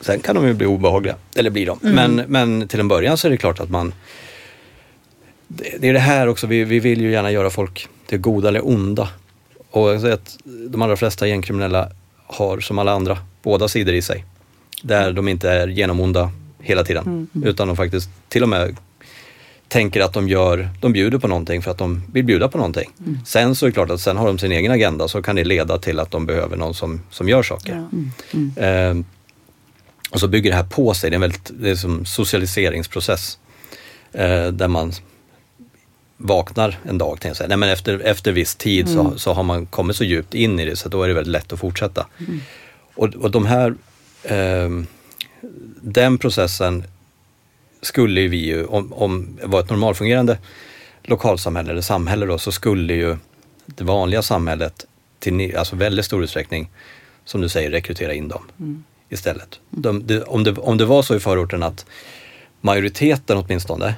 Sen 0.00 0.20
kan 0.20 0.34
de 0.34 0.46
ju 0.46 0.54
bli 0.54 0.66
obehagliga, 0.66 1.14
eller 1.36 1.50
blir 1.50 1.66
de. 1.66 1.78
Men, 1.82 2.14
men 2.28 2.68
till 2.68 2.80
en 2.80 2.88
början 2.88 3.16
så 3.18 3.26
är 3.26 3.30
det 3.30 3.36
klart 3.36 3.60
att 3.60 3.70
man... 3.70 3.94
Det, 5.48 5.76
det 5.80 5.88
är 5.88 5.92
det 5.92 5.98
här 5.98 6.26
också, 6.26 6.46
vi, 6.46 6.64
vi 6.64 6.80
vill 6.80 7.00
ju 7.00 7.10
gärna 7.10 7.30
göra 7.30 7.50
folk 7.50 7.88
till 8.06 8.18
goda 8.18 8.48
eller 8.48 8.66
onda. 8.68 9.08
Och 9.74 9.88
jag 9.90 10.00
säger 10.00 10.14
att 10.14 10.38
de 10.44 10.82
allra 10.82 10.96
flesta 10.96 11.26
gängkriminella 11.26 11.88
har 12.26 12.60
som 12.60 12.78
alla 12.78 12.92
andra 12.92 13.18
båda 13.42 13.68
sidor 13.68 13.94
i 13.94 14.02
sig. 14.02 14.24
Där 14.82 15.12
de 15.12 15.28
inte 15.28 15.50
är 15.50 15.68
genomonda 15.68 16.30
hela 16.60 16.84
tiden. 16.84 17.28
Utan 17.44 17.66
de 17.66 17.76
faktiskt 17.76 18.10
till 18.28 18.42
och 18.42 18.48
med 18.48 18.76
tänker 19.68 20.00
att 20.00 20.12
de 20.12 20.28
gör, 20.28 20.68
de 20.80 20.92
bjuder 20.92 21.18
på 21.18 21.28
någonting 21.28 21.62
för 21.62 21.70
att 21.70 21.78
de 21.78 22.02
vill 22.12 22.24
bjuda 22.24 22.48
på 22.48 22.58
någonting. 22.58 22.90
Sen 23.26 23.54
så 23.54 23.66
är 23.66 23.70
det 23.70 23.74
klart 23.74 23.90
att 23.90 24.00
sen 24.00 24.16
har 24.16 24.26
de 24.26 24.38
sin 24.38 24.52
egen 24.52 24.72
agenda 24.72 25.08
så 25.08 25.22
kan 25.22 25.36
det 25.36 25.44
leda 25.44 25.78
till 25.78 26.00
att 26.00 26.10
de 26.10 26.26
behöver 26.26 26.56
någon 26.56 26.74
som, 26.74 27.00
som 27.10 27.28
gör 27.28 27.42
saker. 27.42 27.88
Eh, 28.56 28.94
och 30.10 30.20
så 30.20 30.28
bygger 30.28 30.50
det 30.50 30.56
här 30.56 30.64
på 30.64 30.94
sig, 30.94 31.10
det 31.10 31.14
är 31.14 31.16
en 31.16 31.20
väldigt, 31.20 31.50
det 31.54 31.70
är 31.70 31.74
som 31.74 32.04
socialiseringsprocess. 32.04 33.38
Eh, 34.12 34.46
där 34.46 34.68
man 34.68 34.92
vaknar 36.16 36.78
en 36.84 36.98
dag, 36.98 37.10
tänkte 37.10 37.28
jag 37.28 37.36
säga. 37.36 37.48
Nej, 37.48 37.56
men 37.56 37.68
efter, 37.68 37.98
efter 37.98 38.32
viss 38.32 38.56
tid 38.56 38.88
så, 38.88 39.18
så 39.18 39.32
har 39.32 39.42
man 39.42 39.66
kommit 39.66 39.96
så 39.96 40.04
djupt 40.04 40.34
in 40.34 40.60
i 40.60 40.64
det 40.64 40.76
så 40.76 40.88
då 40.88 41.02
är 41.02 41.08
det 41.08 41.14
väldigt 41.14 41.32
lätt 41.32 41.52
att 41.52 41.60
fortsätta. 41.60 42.06
Och, 42.94 43.14
och 43.14 43.30
de 43.30 43.46
här, 43.46 43.74
ehm, 44.22 44.86
den 45.80 46.18
processen 46.18 46.84
skulle 47.82 48.20
ju 48.20 48.28
vi 48.28 48.46
ju, 48.46 48.64
om, 48.64 48.92
om 48.92 49.38
det 49.40 49.46
var 49.46 49.60
ett 49.60 49.70
normalfungerande 49.70 50.38
lokalsamhälle 51.02 51.70
eller 51.70 51.80
samhälle 51.80 52.26
då, 52.26 52.38
så 52.38 52.52
skulle 52.52 52.94
ju 52.94 53.16
det 53.66 53.84
vanliga 53.84 54.22
samhället 54.22 54.86
till 55.18 55.56
alltså 55.56 55.76
väldigt 55.76 56.04
stor 56.04 56.24
utsträckning, 56.24 56.70
som 57.24 57.40
du 57.40 57.48
säger, 57.48 57.70
rekrytera 57.70 58.14
in 58.14 58.28
dem 58.28 58.82
istället. 59.08 59.60
De, 59.70 60.06
det, 60.06 60.22
om, 60.22 60.44
det, 60.44 60.52
om 60.52 60.78
det 60.78 60.84
var 60.84 61.02
så 61.02 61.16
i 61.16 61.20
förorten 61.20 61.62
att 61.62 61.86
majoriteten 62.60 63.36
åtminstone 63.36 63.94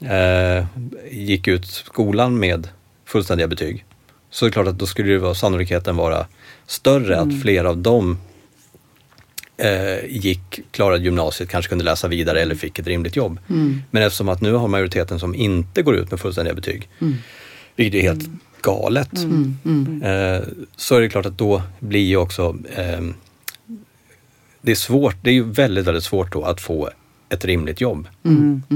eh, 0.00 0.66
gick 1.10 1.48
ut 1.48 1.66
skolan 1.66 2.38
med 2.38 2.68
fullständiga 3.06 3.48
betyg, 3.48 3.84
så 4.30 4.44
är 4.44 4.48
det 4.48 4.52
klart 4.52 4.66
att 4.66 4.78
då 4.78 4.86
skulle 4.86 5.12
det 5.12 5.18
vara, 5.18 5.34
sannolikheten 5.34 5.96
vara 5.96 6.26
större 6.66 7.20
att 7.20 7.42
flera 7.42 7.68
av 7.68 7.78
dem 7.78 8.18
eh, 9.56 10.04
gick, 10.08 10.60
klarade 10.70 11.04
gymnasiet, 11.04 11.48
kanske 11.48 11.68
kunde 11.68 11.84
läsa 11.84 12.08
vidare 12.08 12.40
eller 12.42 12.54
fick 12.54 12.78
ett 12.78 12.86
rimligt 12.86 13.16
jobb. 13.16 13.38
Men 13.90 14.02
eftersom 14.02 14.28
att 14.28 14.40
nu 14.40 14.52
har 14.52 14.68
majoriteten 14.68 15.18
som 15.20 15.34
inte 15.34 15.82
går 15.82 15.96
ut 15.96 16.10
med 16.10 16.20
fullständiga 16.20 16.54
betyg, 16.54 16.88
vilket 17.76 17.98
är 17.98 18.02
helt 18.02 18.28
galet, 18.62 19.12
eh, 20.02 20.48
så 20.76 20.96
är 20.96 21.00
det 21.00 21.08
klart 21.08 21.26
att 21.26 21.38
då 21.38 21.62
blir 21.80 22.04
ju 22.04 22.16
också 22.16 22.56
ehm, 22.76 23.14
det 24.62 24.70
är 24.70 24.76
svårt, 24.76 25.16
det 25.22 25.30
är 25.30 25.34
ju 25.34 25.42
väldigt, 25.42 25.86
väldigt 25.86 26.04
svårt 26.04 26.32
då 26.32 26.44
att 26.44 26.60
få 26.60 26.90
ett 27.30 27.44
rimligt 27.44 27.80
jobb 27.80 28.08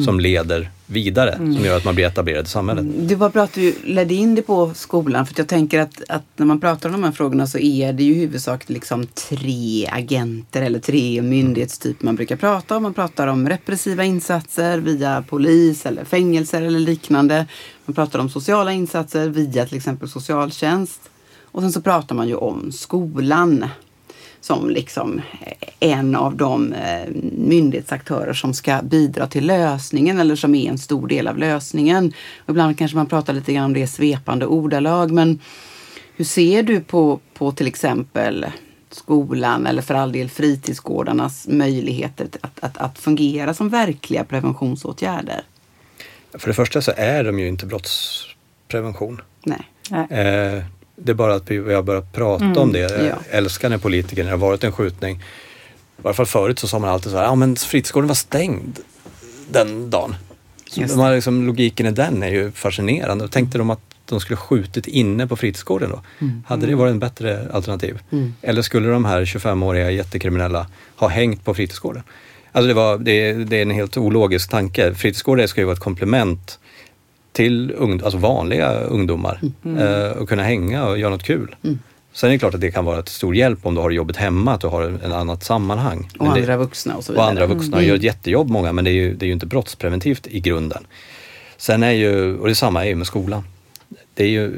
som 0.05 0.21
leder 0.21 0.71
vidare, 0.87 1.37
som 1.37 1.65
gör 1.65 1.77
att 1.77 1.85
man 1.85 1.95
blir 1.95 2.05
etablerad 2.05 2.45
i 2.45 2.49
samhället. 2.49 2.87
Det 3.09 3.15
var 3.15 3.31
bra 3.31 3.43
att 3.43 3.53
du 3.53 3.75
ledde 3.85 4.15
in 4.15 4.35
det 4.35 4.43
på 4.43 4.75
skolan. 4.75 5.27
För 5.27 5.35
jag 5.37 5.49
tänker 5.49 5.81
att, 5.81 6.03
att 6.09 6.25
när 6.37 6.47
man 6.47 6.61
pratar 6.61 6.89
om 6.89 6.93
de 6.93 7.05
här 7.05 7.13
frågorna 7.13 7.47
så 7.47 7.59
är 7.59 7.93
det 7.93 8.03
ju 8.03 8.13
i 8.13 8.19
huvudsak 8.19 8.69
liksom 8.69 9.07
tre 9.07 9.87
agenter 9.93 10.63
eller 10.63 10.79
tre 10.79 11.23
myndighetstyper 11.23 12.05
man 12.05 12.17
brukar 12.17 12.37
prata 12.37 12.77
om. 12.77 12.83
Man 12.83 12.95
pratar 12.95 13.27
om 13.27 13.49
repressiva 13.49 14.05
insatser 14.05 14.79
via 14.79 15.25
polis 15.29 15.87
eller 15.87 16.05
fängelser 16.05 16.63
eller 16.63 16.81
liknande. 16.81 17.47
Man 17.87 17.95
pratar 17.95 18.19
om 18.19 18.29
sociala 18.29 18.73
insatser 18.73 19.29
via 19.29 19.67
till 19.67 19.77
exempel 19.77 20.09
socialtjänst. 20.09 21.01
Och 21.43 21.63
sen 21.63 21.73
så 21.73 21.81
pratar 21.81 22.15
man 22.15 22.29
ju 22.29 22.35
om 22.35 22.73
skolan 22.73 23.65
som 24.45 24.71
liksom 24.71 25.21
en 25.81 26.17
av 26.17 26.37
de 26.37 26.73
eh, 26.73 27.09
myndighetsaktörer 27.39 28.33
som 28.33 28.55
ska 28.55 28.83
bidra 28.83 29.27
till 29.27 29.47
lösningen 29.47 30.21
eller 30.21 30.37
som 30.37 30.55
är 30.55 30.71
en 30.71 30.79
stor 30.79 31.09
del 31.09 31.29
av 31.29 31.39
lösningen. 31.39 32.13
Och 32.39 32.51
ibland 32.51 32.79
kanske 32.79 32.97
man 32.97 33.07
pratar 33.07 33.33
lite 33.33 33.53
grann 33.53 33.65
om 33.65 33.73
det 33.73 33.81
i 33.81 33.87
svepande 33.87 34.47
ordalag 34.47 35.11
men 35.11 35.41
hur 36.17 36.25
ser 36.25 36.63
du 36.63 36.81
på, 36.81 37.21
på 37.35 37.53
till 37.53 37.67
exempel 37.67 38.47
skolan 38.91 39.67
eller 39.67 39.83
för 39.83 39.95
all 39.95 40.13
del 40.13 40.31
fritidsgårdarnas 40.31 41.47
möjligheter 41.49 42.29
att, 42.41 42.65
att, 42.65 42.79
att 42.79 42.99
fungera 42.99 43.55
som 43.55 43.69
verkliga 43.69 44.25
preventionsåtgärder? 44.25 45.43
För 46.35 46.49
det 46.49 46.55
första 46.55 46.83
så 46.83 46.93
är 46.97 47.25
de 47.25 47.39
ju 47.39 47.49
inte 47.49 47.67
brottsprevention. 47.67 49.21
Nej. 49.45 49.67
Eh, 50.11 50.65
det 50.97 51.13
är 51.13 51.15
bara 51.15 51.35
att 51.35 51.51
vi, 51.51 51.75
har 51.75 51.83
börjat 51.83 52.13
prata 52.13 52.61
om 52.61 52.73
det. 52.73 52.79
Jag 52.79 52.91
Mm, 52.93 53.07
ja. 53.07 53.17
älskar 53.31 53.69
när 53.71 53.79
politiker, 53.79 54.25
när 54.25 54.31
det 54.31 54.37
har 54.37 54.47
varit 54.47 54.65
en 54.65 54.73
skjutning, 54.73 55.17
i 55.99 56.03
varje 56.03 56.15
fall 56.15 56.27
förut 56.27 56.59
så 56.59 56.69
sa 56.69 56.79
man 56.79 56.91
alltid 56.91 57.13
så 57.13 57.19
här, 57.19 57.25
ja 57.25 57.35
men 57.35 57.57
fritidsgården 57.57 58.09
var 58.09 58.15
stängd 58.15 58.79
den 59.51 59.91
dagen. 59.91 60.15
Så 60.89 60.97
har 60.97 61.15
liksom, 61.15 61.47
logiken 61.47 61.87
i 61.87 61.91
den 61.91 62.23
är 62.23 62.29
ju 62.29 62.51
fascinerande. 62.53 63.29
Tänkte 63.29 63.59
de 63.59 63.71
att 63.71 63.81
de 64.07 64.21
skulle 64.21 64.37
skjutit 64.37 64.87
inne 64.87 65.27
på 65.27 65.37
fritidsgården 65.37 65.91
då? 65.91 66.01
Mm. 66.21 66.43
Hade 66.47 66.67
det 66.67 66.75
varit 66.75 66.91
en 66.91 66.99
bättre 66.99 67.49
alternativ? 67.53 67.99
Eller 68.43 68.63
skulle 68.63 68.89
de 68.89 69.05
här 69.05 69.25
25-åriga 69.25 69.91
jättekriminella 69.91 70.67
ha 70.97 71.09
hängt 71.09 71.45
på 71.45 71.55
fritidsgården? 71.55 72.03
Alltså 72.53 72.69
det, 72.69 72.75
var, 72.75 72.99
det, 72.99 73.33
det 73.33 73.57
är 73.59 73.63
en 73.63 73.71
helt 73.71 73.97
ologisk 73.97 74.51
tanke. 74.51 74.95
Fritidsgården 74.95 75.49
ska 75.49 75.61
ju 75.61 75.65
vara 75.65 75.75
ett 75.75 75.81
komplement 75.81 76.59
till 77.35 77.73
ung, 77.77 78.01
alltså 78.05 78.19
vanliga 78.19 78.73
ungdomar 78.81 79.41
Mm. 79.65 79.79
eh, 79.79 80.11
och 80.11 80.29
kunna 80.29 80.43
hänga 80.43 80.85
och 80.87 80.99
göra 80.99 81.11
något 81.11 81.23
kul. 81.23 81.57
Sen 82.13 82.29
är 82.29 82.33
det 82.33 82.39
klart 82.39 82.55
att 82.55 82.61
det 82.61 82.71
kan 82.71 82.85
vara 82.85 82.99
ett 82.99 83.09
stor 83.09 83.37
hjälp 83.37 83.67
om 83.67 83.75
du 83.75 83.81
har 83.81 83.91
jobbet 83.91 84.17
hemma, 84.17 84.53
att 84.55 84.61
du 84.61 84.67
har 84.67 84.83
en 85.05 85.13
annat 85.13 85.45
sammanhang. 85.45 86.11
Och 86.19 86.25
Men 86.27 86.35
det, 86.35 86.41
andra 86.41 86.57
vuxna 86.57 86.95
och 86.97 87.05
så 87.05 87.13
och 87.13 87.17
vidare. 87.17 87.29
andra 87.29 87.47
vuxna 87.47 87.83
gör 87.83 87.97
ett 87.97 88.03
jättejobb 88.03 88.51
många, 88.51 88.73
men 88.73 88.85
det 88.85 88.91
är 88.91 88.93
ju, 88.93 89.15
det 89.15 89.25
är 89.25 89.27
ju 89.27 89.33
inte 89.33 89.47
brottspreventivt 89.47 90.27
i 90.27 90.41
grunden. 90.41 90.87
Sen 91.57 91.83
är 91.83 91.91
ju, 91.91 92.37
och 92.39 92.49
det 92.49 92.55
samma 92.55 92.85
är 92.85 92.89
ju 92.89 92.95
med 92.95 93.07
skolan. 93.07 93.43
Det 94.15 94.25
är 94.25 94.29
ju, 94.29 94.53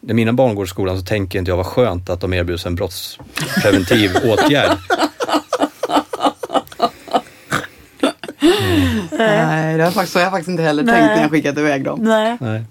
när 0.00 0.14
mina 0.14 0.32
barn 0.32 0.54
går 0.54 0.64
i 0.64 0.68
skolan 0.68 0.98
så 0.98 1.04
tänker 1.04 1.38
inte 1.38 1.50
jag 1.50 1.56
vad 1.56 1.66
skönt 1.66 2.10
att 2.10 2.20
de 2.20 2.32
erbjuds 2.34 2.66
en 2.66 2.74
brottspreventiv 2.74 4.10
åtgärd. 4.24 4.70
Nej, 9.26 9.76
det 9.76 9.84
har 9.84 9.90
faktiskt, 9.90 10.12
så 10.12 10.18
har 10.18 10.24
jag 10.24 10.32
faktiskt 10.32 10.48
inte 10.48 10.62
heller 10.62 10.82
tänkt 10.82 11.06
när 11.06 11.22
jag 11.22 11.30
skickat 11.30 11.58
iväg 11.58 11.84
dem. 11.84 12.00
Nej. 12.02 12.36
Nej, 12.40 12.62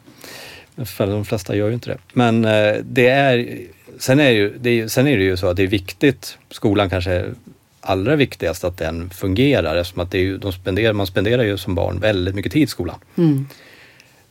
för 0.85 1.07
de 1.07 1.25
flesta 1.25 1.55
gör 1.55 1.67
ju 1.67 1.73
inte 1.73 1.89
det. 1.89 1.97
Men 2.13 2.45
eh, 2.45 2.73
det 2.83 3.07
är, 3.07 3.57
sen, 3.99 4.19
är 4.19 4.29
ju, 4.29 4.57
det 4.59 4.69
är, 4.69 4.87
sen 4.87 5.07
är 5.07 5.17
det 5.17 5.23
ju 5.23 5.37
så 5.37 5.47
att 5.47 5.57
det 5.57 5.63
är 5.63 5.67
viktigt, 5.67 6.37
skolan 6.51 6.89
kanske 6.89 7.11
är 7.11 7.33
allra 7.81 8.15
viktigast 8.15 8.63
att 8.63 8.77
den 8.77 9.09
fungerar 9.09 9.75
eftersom 9.75 10.01
att 10.01 10.11
det 10.11 10.17
är 10.17 10.23
ju, 10.23 10.37
de 10.37 10.53
spenderar, 10.53 10.93
man 10.93 11.07
spenderar 11.07 11.43
ju 11.43 11.57
som 11.57 11.75
barn 11.75 11.99
väldigt 11.99 12.35
mycket 12.35 12.51
tid 12.51 12.63
i 12.63 12.67
skolan. 12.67 12.99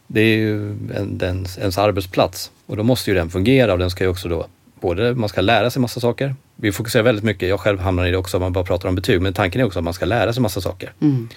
Det 0.06 0.20
är 0.20 0.36
ju 0.36 0.70
en, 0.70 1.18
den, 1.18 1.46
ens 1.58 1.78
arbetsplats 1.78 2.50
och 2.66 2.76
då 2.76 2.82
måste 2.82 3.10
ju 3.10 3.16
den 3.16 3.30
fungera 3.30 3.72
och 3.72 3.78
den 3.78 3.90
ska 3.90 4.04
ju 4.04 4.10
också 4.10 4.28
då 4.28 4.46
både, 4.80 5.14
man 5.14 5.28
ska 5.28 5.40
lära 5.40 5.70
sig 5.70 5.82
massa 5.82 6.00
saker. 6.00 6.34
Vi 6.56 6.72
fokuserar 6.72 7.02
väldigt 7.02 7.24
mycket, 7.24 7.48
jag 7.48 7.60
själv 7.60 7.78
hamnar 7.78 8.06
i 8.06 8.10
det 8.10 8.16
också 8.16 8.36
om 8.36 8.40
man 8.40 8.52
bara 8.52 8.64
pratar 8.64 8.88
om 8.88 8.94
betyg, 8.94 9.22
men 9.22 9.32
tanken 9.32 9.60
är 9.60 9.64
också 9.64 9.78
att 9.78 9.84
man 9.84 9.94
ska 9.94 10.04
lära 10.04 10.32
sig 10.32 10.42
massa 10.42 10.60
saker. 10.60 10.92
Ehm, 11.00 11.28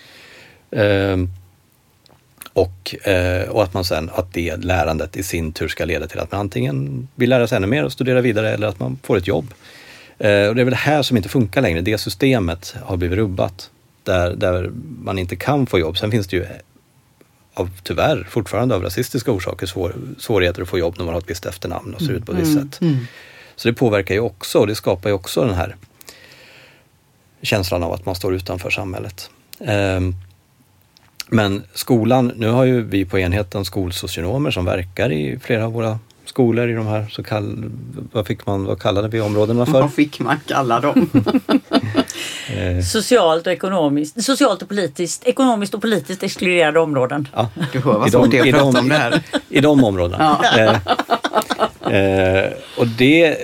och, 2.53 3.07
eh, 3.07 3.49
och 3.49 3.63
att 3.63 3.73
man 3.73 3.85
sen, 3.85 4.09
att 4.15 4.33
det 4.33 4.57
lärandet 4.57 5.17
i 5.17 5.23
sin 5.23 5.51
tur 5.51 5.67
ska 5.67 5.85
leda 5.85 6.07
till 6.07 6.19
att 6.19 6.31
man 6.31 6.41
antingen 6.41 7.07
vill 7.15 7.29
lära 7.29 7.47
sig 7.47 7.55
ännu 7.55 7.67
mer 7.67 7.85
och 7.85 7.91
studera 7.91 8.21
vidare 8.21 8.49
eller 8.49 8.67
att 8.67 8.79
man 8.79 8.99
får 9.03 9.17
ett 9.17 9.27
jobb. 9.27 9.53
Eh, 10.17 10.47
och 10.47 10.55
det 10.55 10.61
är 10.61 10.65
väl 10.65 10.69
det 10.69 10.75
här 10.75 11.01
som 11.01 11.17
inte 11.17 11.29
funkar 11.29 11.61
längre, 11.61 11.81
det 11.81 11.97
systemet 11.97 12.75
har 12.83 12.97
blivit 12.97 13.17
rubbat. 13.17 13.69
Där, 14.03 14.35
där 14.35 14.71
man 15.03 15.19
inte 15.19 15.35
kan 15.35 15.67
få 15.67 15.79
jobb. 15.79 15.97
Sen 15.97 16.11
finns 16.11 16.27
det 16.27 16.37
ju 16.37 16.45
av, 17.53 17.69
tyvärr 17.83 18.27
fortfarande 18.29 18.75
av 18.75 18.83
rasistiska 18.83 19.31
orsaker 19.31 19.67
svår, 19.67 19.95
svårigheter 20.19 20.61
att 20.61 20.69
få 20.69 20.79
jobb 20.79 20.95
när 20.97 21.05
man 21.05 21.13
har 21.13 21.21
ett 21.21 21.29
visst 21.29 21.45
efternamn 21.45 21.93
och 21.93 22.01
ser 22.01 22.11
ut 22.11 22.25
på 22.25 22.31
ett 22.31 22.37
visst 22.37 22.53
sätt. 22.53 22.79
Så 23.55 23.67
det 23.67 23.73
påverkar 23.73 24.15
ju 24.15 24.21
också 24.21 24.59
och 24.59 24.67
det 24.67 24.75
skapar 24.75 25.09
ju 25.09 25.13
också 25.13 25.45
den 25.45 25.55
här 25.55 25.75
känslan 27.41 27.83
av 27.83 27.93
att 27.93 28.05
man 28.05 28.15
står 28.15 28.35
utanför 28.35 28.69
samhället. 28.69 29.29
Ehm, 29.59 30.15
men 31.31 31.63
skolan, 31.73 32.31
nu 32.35 32.47
har 32.49 32.63
ju 32.63 32.81
vi 32.81 33.05
på 33.05 33.19
enheten 33.19 33.65
skolsocionomer 33.65 34.51
som 34.51 34.65
verkar 34.65 35.11
i 35.11 35.39
flera 35.43 35.65
av 35.65 35.73
våra 35.73 35.99
skolor 36.25 36.69
i 36.69 36.73
de 36.73 36.87
här 36.87 37.05
så 37.11 37.23
kall, 37.23 37.63
vad 38.11 38.27
fick 38.27 38.45
man, 38.45 38.65
vad 38.65 38.79
kallade 38.81 39.07
vi 39.07 39.21
områdena 39.21 39.65
för? 39.65 39.81
Vad 39.81 39.93
fick 39.93 40.19
man 40.19 40.39
kalla 40.47 40.79
dem? 40.79 41.09
Eh, 42.57 42.83
Socialt 42.83 43.47
och 43.47 43.53
ekonomiskt, 43.53 44.23
socialt 44.23 44.61
och 44.61 44.67
politiskt, 44.69 45.23
ekonomiskt 45.27 45.73
och 45.73 45.81
politiskt 45.81 46.23
exkluderade 46.23 46.79
områden. 46.79 47.27
ja, 47.33 47.49
Du 47.73 47.79
hör 47.79 47.99
vad 47.99 48.07
I 48.07 48.11
svårt 48.11 48.31
de- 48.31 48.37
det 48.37 48.39
är 48.39 48.45
i 48.45 48.49
att 48.49 48.55
prata 48.55 48.71
de- 48.71 48.79
om 48.79 48.89
det 48.89 48.95
här. 48.95 49.21
i 49.49 49.59
de 49.61 49.83
områdena. 49.83 50.39
Eh, 50.57 50.75
eh, 51.93 52.49
och 52.77 52.87
det, 52.87 53.37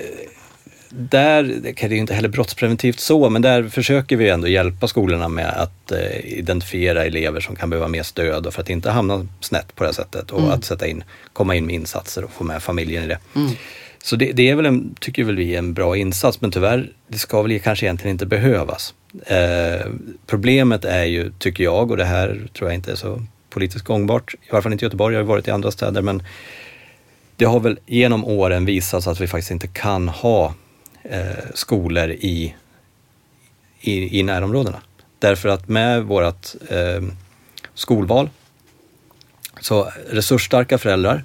där, 0.98 1.44
det 1.44 1.74
kan 1.74 1.90
det 1.90 1.96
ju 1.96 2.02
inte 2.02 2.14
heller 2.14 2.30
brottspreventivt 2.30 3.00
så, 3.00 3.30
men 3.30 3.42
där 3.42 3.64
försöker 3.64 4.18
vi 4.18 4.30
ändå 4.30 4.48
hjälpa 4.48 4.88
skolorna 4.88 5.28
med 5.28 5.50
att 5.50 5.92
eh, 5.92 6.26
identifiera 6.26 7.06
elever 7.06 7.40
som 7.40 7.56
kan 7.56 7.70
behöva 7.70 7.88
mer 7.88 8.04
stöd 8.04 8.46
och 8.46 8.54
för 8.54 8.62
att 8.62 8.70
inte 8.70 8.90
hamna 8.90 9.28
snett 9.40 9.76
på 9.76 9.84
det 9.84 9.88
här 9.88 9.94
sättet 9.94 10.32
och 10.32 10.54
att 10.54 10.66
sätta 10.66 10.88
in, 10.88 11.04
komma 11.34 11.56
in 11.56 11.66
med 11.66 11.76
insatser 11.76 12.24
och 12.24 12.32
få 12.32 12.44
med 12.44 12.64
familjen 12.64 13.04
i 13.04 13.08
det. 13.08 13.20
Så 14.04 14.16
det, 14.16 14.32
det 14.32 14.50
är 14.50 14.56
väl 14.56 14.66
en, 14.66 14.96
tycker 15.00 15.24
väl 15.24 15.36
vi, 15.36 15.56
en 15.56 15.74
bra 15.74 15.98
insats, 15.98 16.42
men 16.42 16.52
tyvärr, 16.52 16.90
det 17.08 17.18
ska 17.18 17.42
väl 17.42 17.60
kanske 17.60 17.86
egentligen 17.86 18.12
inte 18.12 18.26
behövas. 18.26 18.94
Eh, 19.26 19.92
problemet 20.28 20.86
är 20.86 21.04
ju, 21.04 21.32
tycker 21.40 21.64
jag, 21.64 21.92
och 21.92 21.98
det 21.98 22.06
här 22.06 22.48
tror 22.54 22.70
jag 22.70 22.76
inte 22.76 22.92
är 22.92 22.96
så 22.96 23.24
politiskt 23.50 23.86
gångbart, 23.86 24.34
i 24.34 24.52
alla 24.52 24.62
fall 24.62 24.72
inte 24.72 24.86
i 24.86 24.88
Göteborg, 24.88 25.16
jag 25.16 25.22
har 25.22 25.28
varit 25.28 25.48
i 25.48 25.52
andra 25.52 25.72
städer, 25.72 26.02
men 26.02 26.24
det 27.36 27.46
har 27.46 27.60
väl 27.60 27.80
genom 27.86 28.26
åren 28.26 28.66
visats 28.66 29.08
att 29.08 29.22
vi 29.22 29.28
faktiskt 29.28 29.52
inte 29.52 29.68
kan 29.68 30.10
ha 30.10 30.54
eh, 31.10 31.46
skolor 31.54 32.10
i, 32.10 32.56
i, 33.80 34.20
i 34.20 34.24
närområdena. 34.24 34.82
Därför 35.20 35.50
att 35.50 35.68
med 35.68 36.04
vårt 36.04 36.48
eh, 36.70 37.02
skolval 37.74 38.30
så 39.62 39.92
resursstarka 40.10 40.78
föräldrar 40.78 41.24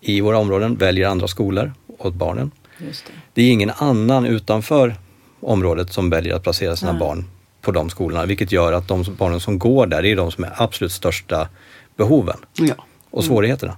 i 0.00 0.20
våra 0.20 0.38
områden 0.38 0.76
väljer 0.76 1.08
andra 1.08 1.28
skolor 1.28 1.72
åt 1.98 2.14
barnen. 2.14 2.50
Just 2.78 3.06
det. 3.06 3.12
Det 3.34 3.42
är 3.42 3.52
ingen 3.52 3.70
annan 3.70 4.26
utanför 4.26 4.94
området 5.40 5.92
som 5.92 6.10
väljer 6.10 6.34
att 6.34 6.42
placera 6.42 6.76
sina 6.76 6.94
barn 6.94 7.24
på 7.60 7.72
de 7.72 7.90
skolorna, 7.90 8.26
vilket 8.26 8.52
gör 8.52 8.72
att 8.72 8.88
de 8.88 9.04
barnen 9.18 9.40
som 9.40 9.58
går 9.58 9.86
där 9.86 10.04
är 10.04 10.16
de 10.16 10.32
som 10.32 10.44
är 10.44 10.52
absolut 10.62 10.92
största 10.92 11.48
behoven. 11.96 12.36
Ja. 12.52 12.74
och 13.10 13.24
svårigheterna. 13.24 13.76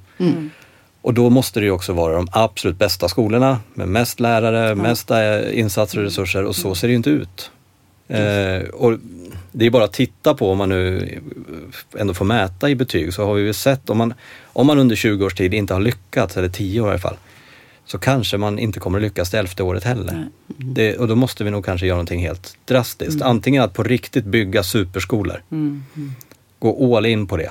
Och 1.02 1.14
då 1.14 1.30
måste 1.30 1.60
det 1.60 1.66
ju 1.66 1.72
också 1.72 1.92
vara 1.92 2.14
de 2.14 2.28
absolut 2.32 2.78
bästa 2.78 3.08
skolorna 3.08 3.58
med 3.74 3.88
mest 3.88 4.20
lärare, 4.20 4.74
mest 4.74 5.10
eh, 5.10 5.58
insatser 5.58 5.98
och 5.98 6.04
resurser 6.04 6.44
och 6.44 6.56
så 6.56 6.74
ser 6.74 6.88
det 6.88 6.92
ju 6.92 6.96
inte 6.96 7.10
ut. 7.10 7.50
Eh, 8.08 8.68
och 8.68 8.98
det 9.52 9.66
är 9.66 9.70
bara 9.70 9.84
att 9.84 9.92
titta 9.92 10.34
på 10.34 10.50
om 10.50 10.58
man 10.58 10.68
nu 10.68 11.08
ändå 11.98 12.14
får 12.14 12.24
mäta 12.24 12.70
i 12.70 12.74
betyg 12.74 13.14
så 13.14 13.24
har 13.24 13.34
vi 13.34 13.42
ju 13.42 13.52
sett 13.52 13.90
om 13.90 13.98
man, 13.98 14.14
om 14.44 14.66
man 14.66 14.78
under 14.78 14.96
20 14.96 15.24
års 15.24 15.34
tid 15.34 15.54
inte 15.54 15.74
har 15.74 15.80
lyckats, 15.80 16.36
eller 16.36 16.48
10 16.48 16.80
år 16.80 16.88
i 16.88 16.90
alla 16.90 16.98
fall, 16.98 17.16
så 17.84 17.98
kanske 17.98 18.36
man 18.36 18.58
inte 18.58 18.80
kommer 18.80 18.98
att 18.98 19.02
lyckas 19.02 19.30
det 19.30 19.38
elfte 19.38 19.62
året 19.62 19.84
heller. 19.84 20.28
Det, 20.46 20.96
och 20.96 21.08
då 21.08 21.16
måste 21.16 21.44
vi 21.44 21.50
nog 21.50 21.64
kanske 21.64 21.86
göra 21.86 21.96
någonting 21.96 22.20
helt 22.20 22.56
drastiskt. 22.64 23.22
Antingen 23.22 23.62
att 23.62 23.72
på 23.74 23.82
riktigt 23.82 24.24
bygga 24.24 24.62
superskolor. 24.62 25.42
Gå 26.62 26.96
all 26.96 27.06
in 27.06 27.26
på 27.26 27.36
det. 27.36 27.50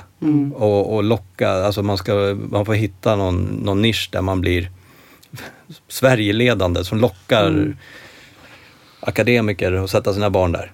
Och, 0.54 0.94
och 0.94 1.02
locka, 1.04 1.50
alltså 1.50 1.82
man, 1.82 1.98
ska, 1.98 2.36
man 2.50 2.66
får 2.66 2.74
hitta 2.74 3.16
någon, 3.16 3.42
någon 3.42 3.82
nisch 3.82 4.08
där 4.12 4.22
man 4.22 4.40
blir 4.40 4.70
Sverigeledande 5.88 6.84
som 6.84 6.98
lockar 6.98 7.76
akademiker 9.00 9.72
att 9.72 9.90
sätta 9.90 10.14
sina 10.14 10.30
barn 10.30 10.52
där. 10.52 10.72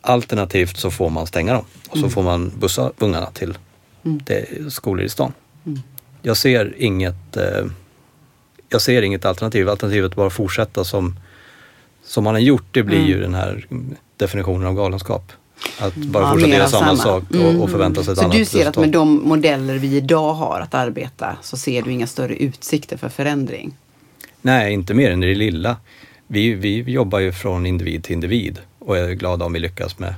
Alternativt 0.00 0.76
så 0.76 0.90
får 0.90 1.10
man 1.10 1.26
stänga 1.26 1.52
dem 1.52 1.64
och 1.88 1.98
så 1.98 2.08
får 2.10 2.22
man 2.22 2.52
bussa 2.58 2.92
ungarna 2.98 3.26
till 3.26 3.58
det, 4.02 4.72
skolor 4.72 5.04
i 5.04 5.08
stan. 5.08 5.32
Jag 6.22 6.36
ser 6.36 6.74
inget 6.78 7.36
eh, 7.36 7.64
jag 8.68 8.80
ser 8.80 9.02
inget 9.02 9.24
alternativ. 9.24 9.68
Alternativet 9.68 10.12
är 10.12 10.16
bara 10.16 10.26
att 10.26 10.32
fortsätta 10.32 10.84
som, 10.84 11.16
som 12.04 12.24
man 12.24 12.34
har 12.34 12.40
gjort. 12.40 12.64
Det 12.70 12.82
blir 12.82 13.06
ju 13.06 13.20
den 13.20 13.34
här 13.34 13.66
definitionen 14.16 14.66
av 14.66 14.74
galenskap. 14.74 15.32
Att 15.78 15.94
bara 15.94 16.24
Ja, 16.24 16.30
fortsätta 16.32 16.56
göra 16.56 16.68
samma 16.68 16.86
samma. 16.86 16.96
sak 16.96 17.24
och, 17.30 17.62
och 17.62 17.70
förvänta 17.70 18.02
sig 18.04 18.12
ett 18.12 18.18
Så 18.18 18.24
annat 18.24 18.36
du 18.36 18.44
ser 18.44 18.66
att 18.68 18.76
med 18.76 18.88
de 18.88 19.28
modeller 19.28 19.78
vi 19.78 19.96
idag 19.96 20.34
har 20.34 20.60
att 20.60 20.74
arbeta 20.74 21.36
så 21.42 21.56
ser 21.56 21.82
du 21.82 21.92
inga 21.92 22.06
större 22.06 22.36
utsikter 22.36 22.96
för 22.96 23.08
förändring? 23.08 23.76
Nej, 24.42 24.72
inte 24.72 24.94
mer 24.94 25.10
än 25.10 25.22
i 25.22 25.26
det 25.26 25.34
lilla. 25.34 25.76
Vi, 26.26 26.54
vi 26.54 26.82
jobbar 26.82 27.18
ju 27.18 27.32
från 27.32 27.66
individ 27.66 28.04
till 28.04 28.12
individ 28.12 28.58
och 28.78 28.98
är 28.98 29.12
glada 29.12 29.44
om 29.44 29.52
vi 29.52 29.58
lyckas 29.58 29.98
med 29.98 30.14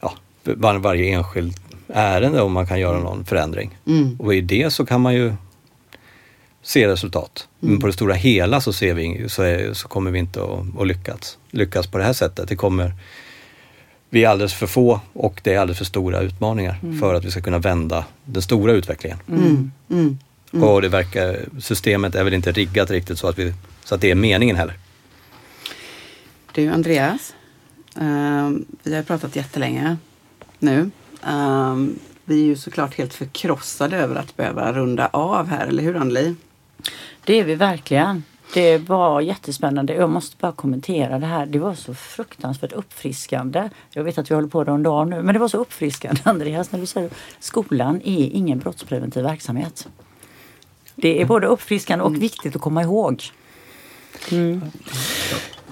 ja, 0.00 0.14
var, 0.42 0.74
varje 0.74 1.14
enskild 1.14 1.54
ärende 1.88 2.42
om 2.42 2.52
man 2.52 2.66
kan 2.66 2.80
göra 2.80 2.98
någon 2.98 3.24
förändring. 3.24 3.78
Mm. 3.86 4.16
Och 4.20 4.34
i 4.34 4.40
det 4.40 4.70
så 4.70 4.86
kan 4.86 5.00
man 5.00 5.14
ju 5.14 5.32
se 6.62 6.88
resultat. 6.88 7.48
Men 7.60 7.80
på 7.80 7.86
det 7.86 7.92
stora 7.92 8.14
hela 8.14 8.60
så, 8.60 8.72
ser 8.72 8.94
vi, 8.94 9.28
så, 9.28 9.42
är, 9.42 9.72
så 9.72 9.88
kommer 9.88 10.10
vi 10.10 10.18
inte 10.18 10.42
att, 10.42 10.80
att 10.80 10.86
lyckas, 10.86 11.38
lyckas 11.50 11.86
på 11.86 11.98
det 11.98 12.04
här 12.04 12.12
sättet. 12.12 12.48
Det 12.48 12.56
kommer, 12.56 12.92
vi 14.12 14.24
är 14.24 14.28
alldeles 14.28 14.54
för 14.54 14.66
få 14.66 15.00
och 15.12 15.40
det 15.44 15.54
är 15.54 15.58
alldeles 15.58 15.78
för 15.78 15.84
stora 15.84 16.20
utmaningar 16.20 16.76
för 17.00 17.14
att 17.14 17.24
vi 17.24 17.30
ska 17.30 17.40
kunna 17.40 17.58
vända 17.58 18.04
den 18.24 18.42
stora 18.42 18.72
utvecklingen. 18.72 19.18
Mm. 19.28 19.72
Mm. 19.90 20.18
Och 20.62 20.82
det 20.82 20.88
verkar, 20.88 21.40
systemet 21.60 22.14
är 22.14 22.24
väl 22.24 22.34
inte 22.34 22.52
riggat 22.52 22.90
riktigt 22.90 23.18
så 23.18 23.28
att, 23.28 23.38
vi, 23.38 23.54
så 23.84 23.94
att 23.94 24.00
det 24.00 24.10
är 24.10 24.14
meningen 24.14 24.56
heller. 24.56 24.74
Du 26.52 26.68
Andreas, 26.68 27.34
ehm, 27.96 28.64
vi 28.82 28.94
har 28.94 29.02
pratat 29.02 29.36
jättelänge 29.36 29.96
nu. 30.58 30.90
Ehm, 31.26 31.98
vi 32.24 32.42
är 32.42 32.46
ju 32.46 32.56
såklart 32.56 32.94
helt 32.94 33.14
förkrossade 33.14 33.96
över 33.96 34.16
att 34.16 34.36
behöva 34.36 34.72
runda 34.72 35.06
av 35.06 35.46
här, 35.46 35.66
eller 35.66 35.82
hur 35.82 35.96
Anneli? 35.96 36.34
Det 37.24 37.40
är 37.40 37.44
vi 37.44 37.54
verkligen. 37.54 38.24
Det 38.54 38.78
var 38.78 39.20
jättespännande. 39.20 39.94
Jag 39.94 40.10
måste 40.10 40.36
bara 40.40 40.52
kommentera 40.52 41.18
det 41.18 41.26
här. 41.26 41.46
Det 41.46 41.58
var 41.58 41.74
så 41.74 41.94
fruktansvärt 41.94 42.72
uppfriskande. 42.72 43.70
Jag 43.90 44.04
vet 44.04 44.18
att 44.18 44.30
vi 44.30 44.34
håller 44.34 44.48
på 44.48 44.60
att 44.60 44.68
runda 44.68 44.90
av 44.90 45.08
nu, 45.08 45.22
men 45.22 45.32
det 45.32 45.38
var 45.38 45.48
så 45.48 45.58
uppfriskande 45.58 46.20
Andreas 46.24 46.72
när 46.72 46.80
du 46.80 46.86
säger 46.86 47.10
skolan 47.40 48.00
är 48.04 48.28
ingen 48.32 48.58
brottspreventiv 48.58 49.22
verksamhet. 49.22 49.88
Det 50.94 51.20
är 51.20 51.24
både 51.24 51.46
uppfriskande 51.46 52.04
och 52.04 52.22
viktigt 52.22 52.56
att 52.56 52.62
komma 52.62 52.82
ihåg. 52.82 53.22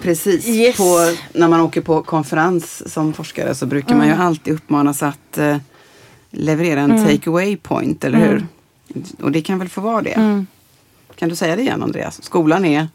Precis. 0.01 0.47
Yes. 0.47 0.77
På, 0.77 1.15
när 1.33 1.47
man 1.47 1.61
åker 1.61 1.81
på 1.81 2.03
konferens 2.03 2.93
som 2.93 3.13
forskare 3.13 3.55
så 3.55 3.65
brukar 3.65 3.95
man 3.95 4.07
ju 4.07 4.13
alltid 4.13 4.53
uppmanas 4.53 5.03
att 5.03 5.37
eh, 5.37 5.57
leverera 6.29 6.79
en 6.79 7.05
take 7.05 7.29
away 7.29 7.57
point, 7.57 8.03
eller 8.03 8.17
hur? 8.17 8.45
Och 9.21 9.31
det 9.31 9.41
kan 9.41 9.59
väl 9.59 9.69
få 9.69 9.81
vara 9.81 10.01
det? 10.01 10.45
Kan 11.21 11.29
du 11.29 11.35
säga 11.35 11.55
det 11.55 11.61
igen 11.61 11.83
Andreas? 11.83 12.23
Skolan 12.23 12.65
är... 12.65 12.87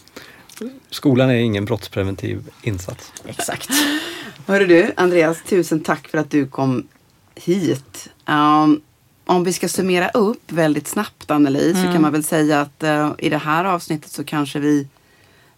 Skolan 0.91 1.31
är 1.31 1.35
ingen 1.35 1.65
brottspreventiv 1.65 2.51
insats. 2.63 3.13
Exakt. 3.25 3.69
Hörru 4.47 4.67
du, 4.67 4.93
Andreas, 4.97 5.43
tusen 5.43 5.81
tack 5.81 6.09
för 6.09 6.19
att 6.19 6.31
du 6.31 6.47
kom 6.47 6.89
hit. 7.35 8.09
Um, 8.27 8.81
om 9.27 9.45
vi 9.45 9.53
ska 9.53 9.69
summera 9.69 10.09
upp 10.09 10.53
väldigt 10.53 10.89
snabbt, 10.89 11.31
Anneli, 11.31 11.75
så 11.75 11.93
kan 11.93 12.03
man 12.03 12.13
väl 12.13 12.25
säga 12.25 12.61
att 12.61 12.83
eh, 12.83 13.13
i 13.19 13.29
det 13.29 13.39
här 13.39 13.65
avsnittet 13.65 14.11
så 14.11 14.25
kanske 14.25 14.59
vi 14.59 14.89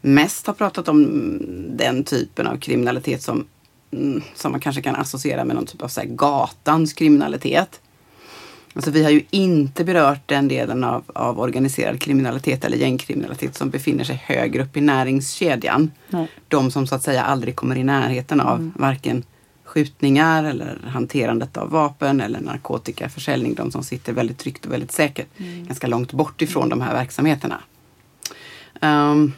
mest 0.00 0.46
har 0.46 0.54
pratat 0.54 0.88
om 0.88 1.04
mm, 1.04 1.76
den 1.76 2.04
typen 2.04 2.46
av 2.46 2.56
kriminalitet 2.56 3.22
som, 3.22 3.46
mm, 3.90 4.22
som 4.34 4.52
man 4.52 4.60
kanske 4.60 4.82
kan 4.82 4.96
associera 4.96 5.44
med 5.44 5.56
någon 5.56 5.66
typ 5.66 5.82
av 5.82 5.88
så 5.88 6.00
här, 6.00 6.08
gatans 6.08 6.92
kriminalitet. 6.92 7.80
Alltså 8.78 8.90
vi 8.90 9.04
har 9.04 9.10
ju 9.10 9.22
inte 9.30 9.84
berört 9.84 10.20
den 10.26 10.48
delen 10.48 10.84
av, 10.84 11.04
av 11.06 11.40
organiserad 11.40 12.00
kriminalitet 12.00 12.64
eller 12.64 12.76
gängkriminalitet 12.76 13.54
som 13.54 13.70
befinner 13.70 14.04
sig 14.04 14.22
högre 14.26 14.62
upp 14.62 14.76
i 14.76 14.80
näringskedjan. 14.80 15.90
Nej. 16.08 16.28
De 16.48 16.70
som 16.70 16.86
så 16.86 16.94
att 16.94 17.02
säga 17.02 17.22
aldrig 17.22 17.56
kommer 17.56 17.76
i 17.76 17.84
närheten 17.84 18.40
av 18.40 18.70
varken 18.76 19.24
skjutningar 19.64 20.44
eller 20.44 20.78
hanterandet 20.86 21.56
av 21.56 21.70
vapen 21.70 22.20
eller 22.20 22.40
narkotikaförsäljning. 22.40 23.54
De 23.54 23.70
som 23.70 23.84
sitter 23.84 24.12
väldigt 24.12 24.38
tryggt 24.38 24.66
och 24.66 24.72
väldigt 24.72 24.92
säkert 24.92 25.28
ganska 25.38 25.86
långt 25.86 26.12
bort 26.12 26.42
ifrån 26.42 26.68
de 26.68 26.80
här 26.80 26.94
verksamheterna. 26.94 27.60
Ehm, 28.80 29.32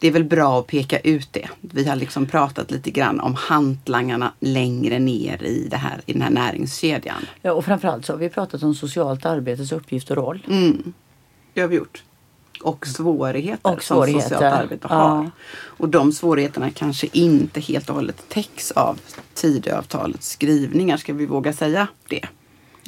det 0.00 0.08
är 0.08 0.12
väl 0.12 0.24
bra 0.24 0.58
att 0.60 0.66
peka 0.66 0.98
ut 0.98 1.28
det. 1.32 1.48
Vi 1.60 1.84
har 1.88 1.96
liksom 1.96 2.26
pratat 2.26 2.70
lite 2.70 2.90
grann 2.90 3.20
om 3.20 3.34
hantlangarna 3.34 4.32
längre 4.40 4.98
ner 4.98 5.42
i, 5.42 5.68
det 5.70 5.76
här, 5.76 6.00
i 6.06 6.12
den 6.12 6.22
här 6.22 6.30
näringskedjan. 6.30 7.26
Ja, 7.42 7.52
och 7.52 7.64
framförallt 7.64 8.06
så 8.06 8.12
har 8.12 8.18
vi 8.18 8.28
pratat 8.28 8.62
om 8.62 8.74
socialt 8.74 9.26
arbetes 9.26 9.72
uppgift 9.72 10.10
och 10.10 10.16
roll. 10.16 10.46
Mm. 10.48 10.92
Det 11.54 11.60
har 11.60 11.68
vi 11.68 11.76
gjort. 11.76 12.02
Och 12.62 12.86
svårigheter, 12.86 13.72
Och 13.72 13.82
svårigheter. 13.82 14.28
som 14.28 14.36
socialt 14.36 14.54
arbete 14.54 14.86
Ja. 14.90 14.96
har. 14.96 15.30
Och 15.62 15.88
de 15.88 16.12
svårigheterna 16.12 16.70
kanske 16.70 17.08
inte 17.12 17.60
helt 17.60 17.88
och 17.88 17.94
hållet 17.94 18.28
täcks 18.28 18.70
av 18.70 18.98
Tidöavtalets 19.34 20.30
skrivningar. 20.30 20.96
Ska 20.96 21.12
vi 21.12 21.26
våga 21.26 21.52
säga 21.52 21.88
det? 22.08 22.28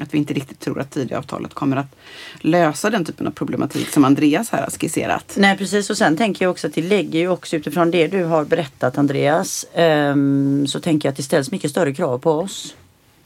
Att 0.01 0.15
vi 0.15 0.19
inte 0.19 0.35
riktigt 0.35 0.61
tror 0.61 0.81
att 0.81 0.91
Tidöavtalet 0.91 1.55
kommer 1.55 1.77
att 1.77 1.97
lösa 2.41 2.91
den 2.91 3.05
typen 3.05 3.27
av 3.27 3.31
problematik 3.31 3.89
som 3.89 4.05
Andreas 4.05 4.51
här 4.51 4.63
har 4.63 4.71
skisserat. 4.71 5.35
Nej 5.39 5.59
precis 5.59 5.91
och 5.91 5.97
sen 5.97 6.17
tänker 6.17 6.45
jag 6.45 6.51
också 6.51 6.67
att 6.67 6.75
det 6.75 6.83
lägger 6.83 7.19
ju 7.19 7.29
också 7.29 7.57
utifrån 7.57 7.91
det 7.91 8.07
du 8.07 8.25
har 8.25 8.45
berättat 8.45 8.99
Andreas. 8.99 9.67
ehm, 9.75 10.67
så 10.67 10.81
tänker 10.81 11.09
jag 11.09 11.11
att 11.11 11.17
det 11.17 11.23
ställs 11.23 11.51
mycket 11.51 11.71
större 11.71 11.95
krav 11.95 12.19
på 12.19 12.31
oss 12.31 12.75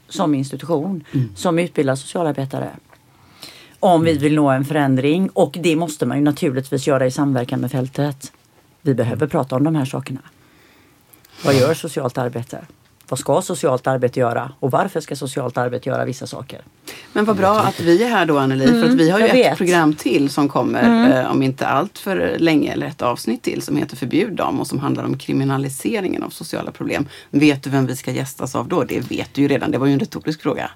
som 0.09 0.35
institution 0.35 1.03
som 1.35 1.59
utbildar 1.59 1.95
socialarbetare. 1.95 2.69
Om 3.79 4.03
vi 4.03 4.17
vill 4.17 4.35
nå 4.35 4.49
en 4.49 4.65
förändring 4.65 5.29
och 5.29 5.57
det 5.59 5.75
måste 5.75 6.05
man 6.05 6.17
ju 6.17 6.23
naturligtvis 6.23 6.87
göra 6.87 7.05
i 7.05 7.11
samverkan 7.11 7.61
med 7.61 7.71
fältet. 7.71 8.31
Vi 8.81 8.93
behöver 8.93 9.27
prata 9.27 9.55
om 9.55 9.63
de 9.63 9.75
här 9.75 9.85
sakerna. 9.85 10.21
Vad 11.45 11.55
gör 11.55 11.73
socialt 11.73 12.17
arbete? 12.17 12.65
Vad 13.09 13.19
ska 13.19 13.41
socialt 13.41 13.87
arbete 13.87 14.19
göra? 14.19 14.51
Och 14.59 14.71
varför 14.71 14.99
ska 14.99 15.15
socialt 15.15 15.57
arbete 15.57 15.89
göra 15.89 16.05
vissa 16.05 16.27
saker? 16.27 16.61
Men 17.13 17.25
vad 17.25 17.37
bra 17.37 17.59
att 17.59 17.79
vi 17.79 18.03
är 18.03 18.09
här 18.09 18.25
då 18.25 18.37
Anneli, 18.37 18.67
för 18.67 18.83
att 18.83 18.93
vi 18.93 19.09
har 19.09 19.19
ju 19.19 19.25
jag 19.25 19.37
ett 19.37 19.45
vet. 19.45 19.57
program 19.57 19.93
till 19.93 20.29
som 20.29 20.49
kommer 20.49 21.19
eh, 21.21 21.31
om 21.31 21.43
inte 21.43 21.67
allt 21.67 21.97
för 21.97 22.35
länge, 22.39 22.71
eller 22.71 22.87
ett 22.87 23.01
avsnitt 23.01 23.41
till 23.41 23.61
som 23.61 23.77
heter 23.77 23.95
Förbjud 23.95 24.33
dem 24.33 24.59
och 24.59 24.67
som 24.67 24.79
handlar 24.79 25.03
om 25.03 25.17
kriminaliseringen 25.17 26.23
av 26.23 26.29
sociala 26.29 26.71
problem. 26.71 27.07
Vet 27.29 27.63
du 27.63 27.69
vem 27.69 27.85
vi 27.85 27.95
ska 27.95 28.11
gästas 28.11 28.55
av 28.55 28.67
då? 28.67 28.83
Det 28.83 28.99
vet 28.99 29.33
du 29.33 29.41
ju 29.41 29.47
redan, 29.47 29.71
det 29.71 29.77
var 29.77 29.87
ju 29.87 29.93
en 29.93 29.99
retorisk 29.99 30.41
fråga. 30.41 30.71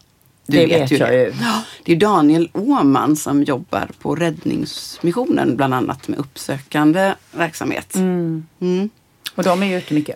Du 0.48 0.58
Det 0.58 0.66
vet 0.66 0.92
jag 0.92 1.14
ju. 1.14 1.34
Ja, 1.42 1.64
det 1.84 1.92
är 1.92 1.96
Daniel 1.96 2.50
Åman 2.54 3.16
som 3.16 3.44
jobbar 3.44 3.90
på 4.02 4.16
Räddningsmissionen 4.16 5.56
bland 5.56 5.74
annat 5.74 6.08
med 6.08 6.20
uppsökande 6.20 7.14
verksamhet. 7.32 7.96
Mm. 7.96 8.90
Och 9.36 9.44
de 9.44 9.64
är 9.64 9.68
ju 9.68 9.78
ute 9.78 9.94
mycket. 9.94 10.16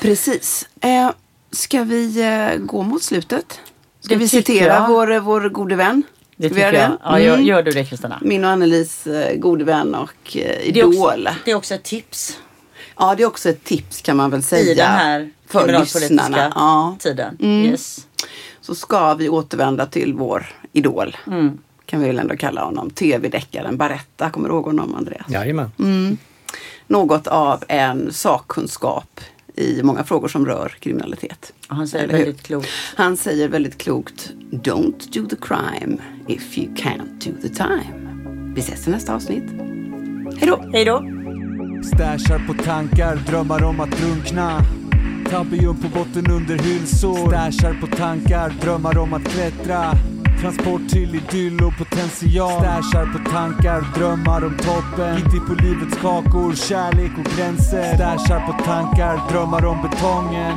Precis. 0.00 0.68
Eh, 0.80 1.10
ska 1.54 1.82
vi 1.82 2.20
eh, 2.22 2.56
gå 2.58 2.82
mot 2.82 3.02
slutet? 3.02 3.60
Ska 4.00 4.14
Det 4.14 4.18
vi 4.20 4.28
citera 4.28 4.74
jag. 4.74 4.88
vår, 4.88 5.18
vår 5.20 5.48
gode 5.48 5.76
vän? 5.76 6.02
Det 6.36 6.48
tycker 6.48 6.62
jag. 6.62 6.72
det? 6.74 6.98
Ja, 7.04 7.20
gör, 7.20 7.34
Mm. 7.34 7.46
gör 7.46 7.62
du 7.62 7.70
det 7.70 7.84
Kristina? 7.84 8.18
Min 8.22 8.44
och 8.44 8.50
Annelies 8.50 9.06
eh, 9.06 9.36
gode 9.36 9.64
vän 9.64 9.94
och 9.94 10.36
eh, 10.36 10.72
Det 10.72 10.80
är, 10.80 10.86
också, 10.86 10.98
idol. 10.98 11.28
det 11.44 11.50
är 11.50 11.54
också 11.54 11.74
ett 11.74 11.82
tips 11.84 12.38
Ja, 12.98 13.14
det 13.14 13.22
är 13.22 13.26
också 13.26 13.48
ett 13.48 13.64
tips 13.64 14.02
kan 14.02 14.16
man 14.16 14.30
väl 14.30 14.42
säga. 14.42 14.72
i 14.72 14.74
den 14.74 14.86
här 14.86 15.30
för 15.46 15.84
lyssnarna. 16.00 16.52
Ja. 16.54 16.96
tiden. 17.00 17.36
Mm. 17.40 17.64
Yes. 17.64 18.06
Så 18.60 18.74
ska 18.74 19.14
vi 19.14 19.28
återvända 19.28 19.86
till 19.86 20.14
vår 20.14 20.46
idol. 20.72 21.16
Mm. 21.26 21.58
Kan 21.86 22.00
vi 22.00 22.06
väl 22.06 22.18
ändå 22.18 22.36
kalla 22.36 22.64
honom. 22.64 22.90
Tv-deckaren 22.90 23.76
Baretta. 23.76 24.30
Kommer 24.30 24.48
du 24.48 24.54
ihåg 24.54 24.64
honom 24.64 24.94
Andreas? 24.94 25.26
Jajamän. 25.28 26.18
Något 26.86 27.26
av 27.26 27.64
en 27.68 28.12
sakkunskap 28.12 29.20
i 29.56 29.82
många 29.82 30.04
frågor 30.04 30.28
som 30.28 30.46
rör 30.46 30.68
kriminalitet. 30.80 31.52
Och 31.68 31.76
han 31.76 31.88
säger 31.88 32.04
Eller 32.04 32.18
hur? 32.18 32.24
väldigt 32.24 32.42
klokt. 32.46 32.68
Han 32.96 33.16
säger 33.16 33.48
väldigt 33.48 33.78
klokt 33.78 34.32
Don't 34.50 35.12
do 35.12 35.28
the 35.28 35.36
crime 35.36 35.96
if 36.28 36.58
you 36.58 36.74
can't 36.74 37.24
do 37.24 37.30
the 37.42 37.48
time. 37.48 38.10
Vi 38.54 38.60
ses 38.60 38.88
i 38.88 38.90
nästa 38.90 39.14
avsnitt. 39.14 39.44
Hej 40.38 40.48
då! 40.48 40.64
Hej 40.72 40.84
då! 40.84 41.02
Stashar 41.94 42.46
på 42.46 42.62
tankar, 42.62 43.16
drömmar 43.16 43.62
om 43.64 43.80
att 43.80 43.90
drunkna 43.90 44.60
Tabium 45.30 45.76
på 45.76 45.88
botten 45.88 46.30
under 46.30 46.58
hylsor 46.58 47.28
Stashar 47.28 47.80
på 47.80 47.86
tankar, 47.86 48.54
drömmar 48.62 48.98
om 48.98 49.12
att 49.14 49.24
klättra 49.24 49.92
Transport 50.40 50.88
till 50.88 51.14
idyll 51.14 51.64
och 51.64 51.78
potential 51.78 52.60
Stashar 52.60 53.12
på 53.12 53.30
tankar, 53.30 53.98
drömmar 53.98 54.44
om 54.44 54.56
toppen 54.56 55.16
Gitti 55.16 55.40
på 55.48 55.54
livets 55.54 55.96
kakor, 56.02 56.54
kärlek 56.54 57.10
och 57.18 57.36
gränser 57.36 57.94
Stashar 57.94 58.46
på 58.46 58.64
tankar, 58.64 59.30
drömmar 59.30 59.64
om 59.64 59.82
betongen 59.82 60.56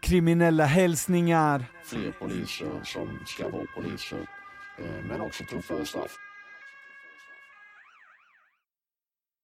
Kriminella 0.00 0.64
hälsningar 0.64 1.64
Fler 1.84 2.10
poliser 2.10 2.66
som 2.84 3.08
ska 3.26 3.48
vara 3.48 3.66
poliser. 3.76 4.18
Eh, 4.78 5.08
men 5.08 5.20
också 5.20 5.44
tuffare 5.44 5.86
straff. 5.86 6.16